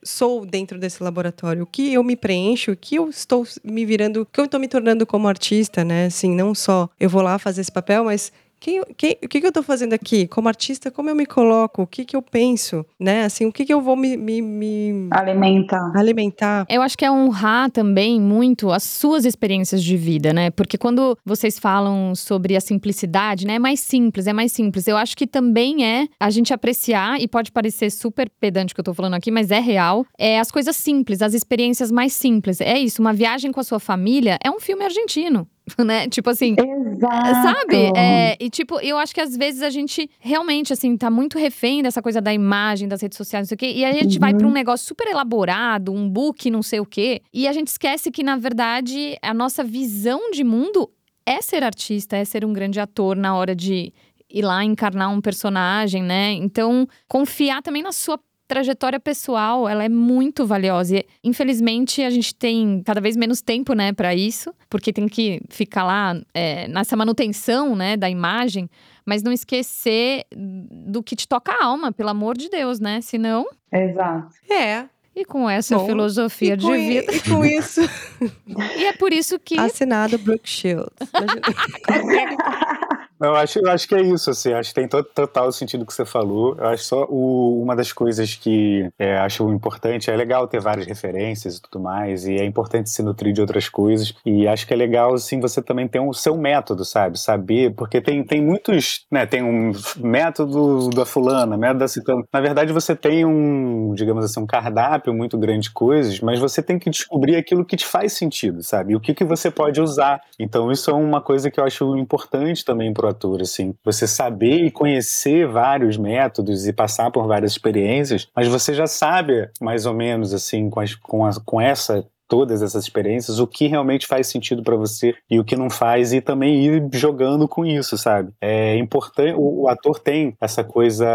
sou 0.04 0.44
dentro 0.44 0.78
desse 0.78 1.02
laboratório, 1.02 1.62
o 1.62 1.66
que 1.66 1.92
eu 1.92 2.02
me 2.02 2.16
preencho, 2.16 2.72
o 2.72 2.76
que 2.76 2.96
eu 2.96 3.08
estou 3.08 3.46
me 3.62 3.84
virando, 3.84 4.22
o 4.22 4.26
que 4.26 4.40
eu 4.40 4.46
estou 4.46 4.58
me 4.58 4.68
tornando 4.68 5.06
como 5.06 5.28
artista, 5.28 5.84
né? 5.84 6.06
Assim, 6.06 6.34
não 6.34 6.54
só 6.54 6.88
eu 6.98 7.08
vou 7.08 7.22
lá 7.22 7.38
fazer 7.38 7.60
esse 7.60 7.72
papel, 7.72 8.04
mas 8.04 8.32
quem, 8.62 8.80
quem, 8.96 9.16
o 9.24 9.28
que, 9.28 9.40
que 9.40 9.44
eu 9.44 9.48
estou 9.48 9.62
fazendo 9.64 9.92
aqui? 9.92 10.28
Como 10.28 10.46
artista, 10.46 10.88
como 10.88 11.10
eu 11.10 11.16
me 11.16 11.26
coloco? 11.26 11.82
O 11.82 11.86
que, 11.86 12.04
que 12.04 12.14
eu 12.14 12.22
penso? 12.22 12.86
Né? 12.98 13.24
Assim, 13.24 13.44
o 13.44 13.52
que, 13.52 13.64
que 13.64 13.74
eu 13.74 13.80
vou 13.80 13.96
me, 13.96 14.16
me, 14.16 14.40
me... 14.40 15.08
alimentar? 15.10 15.90
alimentar? 15.96 16.64
Eu 16.68 16.80
acho 16.80 16.96
que 16.96 17.04
é 17.04 17.10
honrar 17.10 17.72
também 17.72 18.20
muito 18.20 18.70
as 18.70 18.84
suas 18.84 19.24
experiências 19.24 19.82
de 19.82 19.96
vida, 19.96 20.32
né? 20.32 20.48
Porque 20.52 20.78
quando 20.78 21.18
vocês 21.24 21.58
falam 21.58 22.14
sobre 22.14 22.54
a 22.54 22.60
simplicidade, 22.60 23.48
né? 23.48 23.56
É 23.56 23.58
mais 23.58 23.80
simples, 23.80 24.28
é 24.28 24.32
mais 24.32 24.52
simples. 24.52 24.86
Eu 24.86 24.96
acho 24.96 25.16
que 25.16 25.26
também 25.26 25.84
é 25.84 26.06
a 26.20 26.30
gente 26.30 26.54
apreciar, 26.54 27.20
e 27.20 27.26
pode 27.26 27.50
parecer 27.50 27.90
super 27.90 28.30
pedante 28.30 28.74
que 28.74 28.78
eu 28.78 28.82
estou 28.82 28.94
falando 28.94 29.14
aqui, 29.14 29.32
mas 29.32 29.50
é 29.50 29.58
real, 29.58 30.06
é 30.16 30.38
as 30.38 30.52
coisas 30.52 30.76
simples, 30.76 31.20
as 31.20 31.34
experiências 31.34 31.90
mais 31.90 32.12
simples. 32.12 32.60
É 32.60 32.78
isso, 32.78 33.02
uma 33.02 33.12
viagem 33.12 33.50
com 33.50 33.58
a 33.58 33.64
sua 33.64 33.80
família 33.80 34.38
é 34.40 34.48
um 34.48 34.60
filme 34.60 34.84
argentino. 34.84 35.48
Né? 35.78 36.08
Tipo 36.08 36.30
assim. 36.30 36.54
Exato. 36.58 37.42
Sabe? 37.42 37.92
É, 37.96 38.36
e 38.40 38.50
tipo, 38.50 38.80
eu 38.80 38.98
acho 38.98 39.14
que 39.14 39.20
às 39.20 39.36
vezes 39.36 39.62
a 39.62 39.70
gente 39.70 40.08
realmente, 40.18 40.72
assim, 40.72 40.96
tá 40.96 41.10
muito 41.10 41.38
refém 41.38 41.82
dessa 41.82 42.02
coisa 42.02 42.20
da 42.20 42.32
imagem, 42.32 42.88
das 42.88 43.00
redes 43.00 43.16
sociais, 43.16 43.44
não 43.44 43.48
sei 43.48 43.54
o 43.54 43.58
quê. 43.58 43.72
E 43.76 43.84
a 43.84 43.92
gente 43.92 44.14
uhum. 44.14 44.20
vai 44.20 44.34
pra 44.34 44.44
um 44.44 44.48
uhum. 44.48 44.54
negócio 44.54 44.86
super 44.86 45.06
elaborado, 45.06 45.92
um 45.92 46.08
book, 46.08 46.50
não 46.50 46.62
sei 46.62 46.80
o 46.80 46.86
quê. 46.86 47.22
E 47.32 47.48
a 47.48 47.52
gente 47.52 47.68
esquece 47.68 48.10
que, 48.10 48.22
na 48.22 48.36
verdade, 48.36 49.16
a 49.22 49.32
nossa 49.34 49.62
visão 49.62 50.30
de 50.30 50.44
mundo 50.44 50.90
é 51.24 51.40
ser 51.40 51.62
artista, 51.62 52.16
é 52.16 52.24
ser 52.24 52.44
um 52.44 52.52
grande 52.52 52.80
ator 52.80 53.16
na 53.16 53.34
hora 53.34 53.54
de 53.54 53.92
ir 54.32 54.42
lá 54.42 54.64
encarnar 54.64 55.10
um 55.10 55.20
personagem, 55.20 56.02
né? 56.02 56.32
Então, 56.32 56.88
confiar 57.06 57.62
também 57.62 57.82
na 57.82 57.92
sua 57.92 58.18
trajetória 58.52 59.00
pessoal, 59.00 59.66
ela 59.66 59.82
é 59.82 59.88
muito 59.88 60.44
valiosa. 60.44 60.98
E, 60.98 61.06
infelizmente, 61.24 62.02
a 62.02 62.10
gente 62.10 62.34
tem 62.34 62.82
cada 62.84 63.00
vez 63.00 63.16
menos 63.16 63.40
tempo, 63.40 63.72
né, 63.72 63.94
para 63.94 64.14
isso, 64.14 64.54
porque 64.68 64.92
tem 64.92 65.08
que 65.08 65.40
ficar 65.48 65.84
lá 65.84 66.20
é, 66.34 66.68
nessa 66.68 66.94
manutenção, 66.94 67.74
né, 67.74 67.96
da 67.96 68.10
imagem, 68.10 68.68
mas 69.06 69.22
não 69.22 69.32
esquecer 69.32 70.24
do 70.30 71.02
que 71.02 71.16
te 71.16 71.26
toca 71.26 71.50
a 71.50 71.64
alma, 71.64 71.90
pelo 71.92 72.10
amor 72.10 72.36
de 72.36 72.50
Deus, 72.50 72.78
né? 72.78 73.00
Senão. 73.00 73.46
Exato. 73.72 74.34
É. 74.52 74.84
E 75.16 75.24
com 75.24 75.48
essa 75.48 75.78
Bom, 75.78 75.86
filosofia 75.86 76.54
de 76.54 76.70
vida. 76.70 77.10
E 77.10 77.20
com 77.20 77.44
isso. 77.44 77.80
e 78.76 78.84
é 78.84 78.92
por 78.92 79.14
isso 79.14 79.38
que. 79.38 79.58
Assinado 79.58 80.18
Brooke 80.18 80.48
Shields. 80.48 80.92
Eu 83.22 83.36
acho, 83.36 83.60
eu 83.60 83.70
acho 83.70 83.86
que 83.86 83.94
é 83.94 84.02
isso, 84.02 84.30
assim, 84.30 84.52
acho 84.52 84.70
que 84.70 84.74
tem 84.74 84.88
total 84.88 85.52
sentido 85.52 85.86
que 85.86 85.94
você 85.94 86.04
falou. 86.04 86.56
Eu 86.58 86.66
acho 86.66 86.82
só 86.82 87.06
o, 87.08 87.62
uma 87.62 87.76
das 87.76 87.92
coisas 87.92 88.34
que 88.34 88.90
é, 88.98 89.16
acho 89.18 89.48
importante, 89.50 90.10
é 90.10 90.16
legal 90.16 90.48
ter 90.48 90.60
várias 90.60 90.86
referências 90.86 91.56
e 91.56 91.62
tudo 91.62 91.80
mais, 91.80 92.26
e 92.26 92.34
é 92.34 92.44
importante 92.44 92.90
se 92.90 93.00
nutrir 93.00 93.32
de 93.32 93.40
outras 93.40 93.68
coisas, 93.68 94.12
e 94.26 94.48
acho 94.48 94.66
que 94.66 94.74
é 94.74 94.76
legal, 94.76 95.14
assim, 95.14 95.38
você 95.38 95.62
também 95.62 95.86
ter 95.86 96.00
o 96.00 96.12
seu 96.12 96.36
método, 96.36 96.84
sabe? 96.84 97.16
Saber, 97.16 97.72
porque 97.76 98.00
tem, 98.00 98.24
tem 98.24 98.42
muitos, 98.42 99.06
né, 99.08 99.24
tem 99.24 99.42
um 99.42 99.70
método 99.98 100.90
da 100.90 101.06
fulana, 101.06 101.56
método 101.56 101.78
da 101.78 101.88
ciclana. 101.88 102.24
Na 102.32 102.40
verdade, 102.40 102.72
você 102.72 102.96
tem 102.96 103.24
um, 103.24 103.94
digamos 103.94 104.24
assim, 104.24 104.40
um 104.40 104.46
cardápio 104.46 105.14
muito 105.14 105.38
grande 105.38 105.62
de 105.62 105.70
coisas, 105.70 106.18
mas 106.18 106.40
você 106.40 106.60
tem 106.60 106.76
que 106.76 106.90
descobrir 106.90 107.36
aquilo 107.36 107.64
que 107.64 107.76
te 107.76 107.86
faz 107.86 108.14
sentido, 108.14 108.64
sabe? 108.64 108.94
E 108.94 108.96
o 108.96 109.00
que, 109.00 109.14
que 109.14 109.24
você 109.24 109.48
pode 109.48 109.80
usar. 109.80 110.20
Então, 110.40 110.72
isso 110.72 110.90
é 110.90 110.94
uma 110.94 111.20
coisa 111.20 111.52
que 111.52 111.60
eu 111.60 111.64
acho 111.64 111.96
importante 111.96 112.64
também 112.64 112.92
pro 112.92 113.11
assim. 113.42 113.74
Você 113.84 114.06
saber 114.06 114.64
e 114.64 114.70
conhecer 114.70 115.46
vários 115.46 115.96
métodos 115.96 116.66
e 116.66 116.72
passar 116.72 117.10
por 117.10 117.26
várias 117.26 117.52
experiências, 117.52 118.28
mas 118.34 118.48
você 118.48 118.74
já 118.74 118.86
sabe 118.86 119.48
mais 119.60 119.86
ou 119.86 119.94
menos, 119.94 120.32
assim, 120.34 120.68
com, 120.68 120.80
as, 120.80 120.94
com, 120.94 121.24
a, 121.24 121.30
com 121.44 121.60
essa 121.60 122.04
todas 122.32 122.62
essas 122.62 122.84
experiências, 122.84 123.38
o 123.38 123.46
que 123.46 123.66
realmente 123.66 124.06
faz 124.06 124.26
sentido 124.26 124.62
para 124.62 124.74
você 124.74 125.14
e 125.30 125.38
o 125.38 125.44
que 125.44 125.54
não 125.54 125.68
faz, 125.68 126.14
e 126.14 126.20
também 126.22 126.64
ir 126.64 126.88
jogando 126.94 127.46
com 127.46 127.62
isso, 127.62 127.98
sabe? 127.98 128.32
É 128.40 128.74
importante, 128.78 129.34
o, 129.36 129.64
o, 129.64 129.68
ator 129.68 129.98
tem 129.98 130.34
essa 130.40 130.64
coisa 130.64 131.06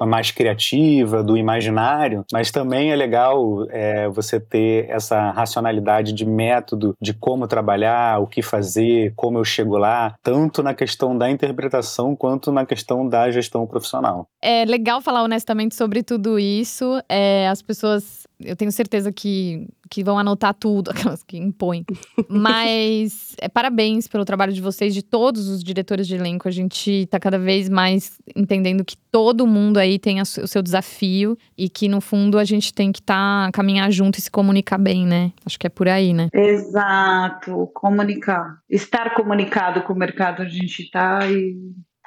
mais 0.00 0.32
criativa, 0.32 1.22
do 1.22 1.36
imaginário, 1.36 2.24
mas 2.32 2.50
também 2.50 2.90
é 2.90 2.96
legal 2.96 3.64
é, 3.70 4.08
você 4.08 4.40
ter 4.40 4.90
essa 4.90 5.30
racionalidade 5.30 6.12
de 6.12 6.26
método, 6.26 6.96
de 7.00 7.14
como 7.14 7.46
trabalhar, 7.46 8.20
o 8.20 8.26
que 8.26 8.42
fazer, 8.42 9.12
como 9.14 9.38
eu 9.38 9.44
chego 9.44 9.78
lá, 9.78 10.16
tanto 10.20 10.64
na 10.64 10.74
questão 10.74 11.16
da 11.16 11.30
interpretação 11.30 12.16
quanto 12.16 12.50
na 12.50 12.66
questão 12.66 13.08
da 13.08 13.30
gestão 13.30 13.68
profissional. 13.68 14.26
É 14.42 14.64
legal 14.64 15.00
falar 15.00 15.22
honestamente 15.22 15.76
sobre 15.76 16.02
tudo 16.02 16.40
isso. 16.40 17.00
É, 17.08 17.46
as 17.46 17.62
pessoas 17.62 18.25
eu 18.40 18.54
tenho 18.54 18.70
certeza 18.70 19.10
que, 19.10 19.68
que 19.90 20.04
vão 20.04 20.18
anotar 20.18 20.54
tudo, 20.54 20.90
aquelas 20.92 21.22
que 21.22 21.36
impõem. 21.36 21.84
Mas 22.28 23.34
é, 23.40 23.48
parabéns 23.48 24.06
pelo 24.06 24.24
trabalho 24.24 24.52
de 24.52 24.60
vocês, 24.60 24.94
de 24.94 25.02
todos 25.02 25.48
os 25.48 25.62
diretores 25.62 26.06
de 26.06 26.14
elenco. 26.14 26.48
A 26.48 26.50
gente 26.50 26.90
está 26.90 27.18
cada 27.18 27.38
vez 27.38 27.68
mais 27.68 28.18
entendendo 28.34 28.84
que 28.84 28.96
todo 29.10 29.46
mundo 29.46 29.78
aí 29.78 29.98
tem 29.98 30.20
o 30.20 30.24
seu 30.24 30.62
desafio 30.62 31.36
e 31.56 31.68
que, 31.68 31.88
no 31.88 32.00
fundo, 32.00 32.38
a 32.38 32.44
gente 32.44 32.72
tem 32.72 32.92
que 32.92 33.02
tá, 33.02 33.50
caminhar 33.52 33.90
junto 33.90 34.18
e 34.18 34.22
se 34.22 34.30
comunicar 34.30 34.78
bem, 34.78 35.06
né? 35.06 35.32
Acho 35.44 35.58
que 35.58 35.66
é 35.66 35.70
por 35.70 35.88
aí, 35.88 36.12
né? 36.12 36.28
Exato, 36.32 37.70
comunicar. 37.74 38.58
Estar 38.68 39.14
comunicado 39.14 39.82
com 39.82 39.92
o 39.92 39.96
mercado 39.96 40.42
a 40.42 40.46
gente 40.46 40.82
está 40.82 41.26
e 41.30 41.56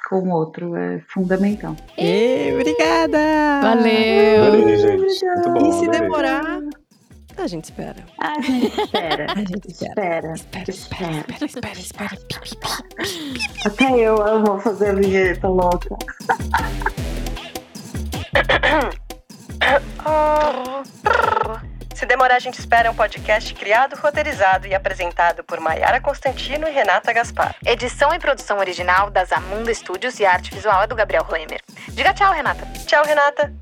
com 0.08 0.20
o 0.20 0.30
outro 0.30 0.76
é 0.76 1.00
fundamental. 1.08 1.74
E, 1.96 2.52
obrigada! 2.54 3.18
Valeu! 3.62 4.44
Valeu, 4.44 4.78
gente. 4.78 5.24
Muito 5.24 5.50
bom. 5.50 5.68
E 5.68 5.72
se 5.72 5.88
demorar, 5.88 6.60
a 7.36 7.46
gente 7.46 7.64
espera. 7.64 8.04
A 8.18 8.40
gente 8.40 8.78
espera. 8.78 9.26
A 9.32 9.38
gente 9.38 9.70
espera. 9.70 10.32
Espera, 10.32 10.64
espera, 10.68 10.70
espera, 10.70 11.40
espera, 11.40 11.78
espera. 11.78 12.18
espera. 12.44 12.84
Até 13.64 13.98
eu 13.98 14.20
amo 14.20 14.58
fazer 14.60 14.90
a 14.90 14.94
vinheta 14.94 15.48
louca. 15.48 15.88
Se 22.00 22.06
Demorar, 22.06 22.36
a 22.36 22.38
gente 22.38 22.58
espera 22.58 22.88
é 22.88 22.90
um 22.90 22.94
podcast 22.94 23.52
criado, 23.52 23.94
roteirizado 23.94 24.66
e 24.66 24.74
apresentado 24.74 25.44
por 25.44 25.60
Maiara 25.60 26.00
Constantino 26.00 26.66
e 26.66 26.70
Renata 26.70 27.12
Gaspar. 27.12 27.54
Edição 27.62 28.14
e 28.14 28.18
produção 28.18 28.56
original 28.56 29.10
da 29.10 29.22
Zamunda 29.26 29.74
Studios 29.74 30.18
e 30.18 30.24
arte 30.24 30.50
visual 30.50 30.82
é 30.82 30.86
do 30.86 30.96
Gabriel 30.96 31.24
Roemer. 31.24 31.60
Diga 31.90 32.14
tchau, 32.14 32.32
Renata. 32.32 32.66
Tchau, 32.86 33.04
Renata. 33.04 33.52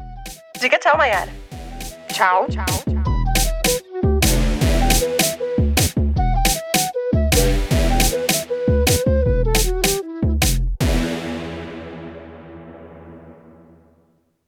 Diga 0.60 0.78
tchau, 0.78 0.98
Maiara. 0.98 1.32
Tchau. 2.12 2.46
Tchau. 2.50 2.95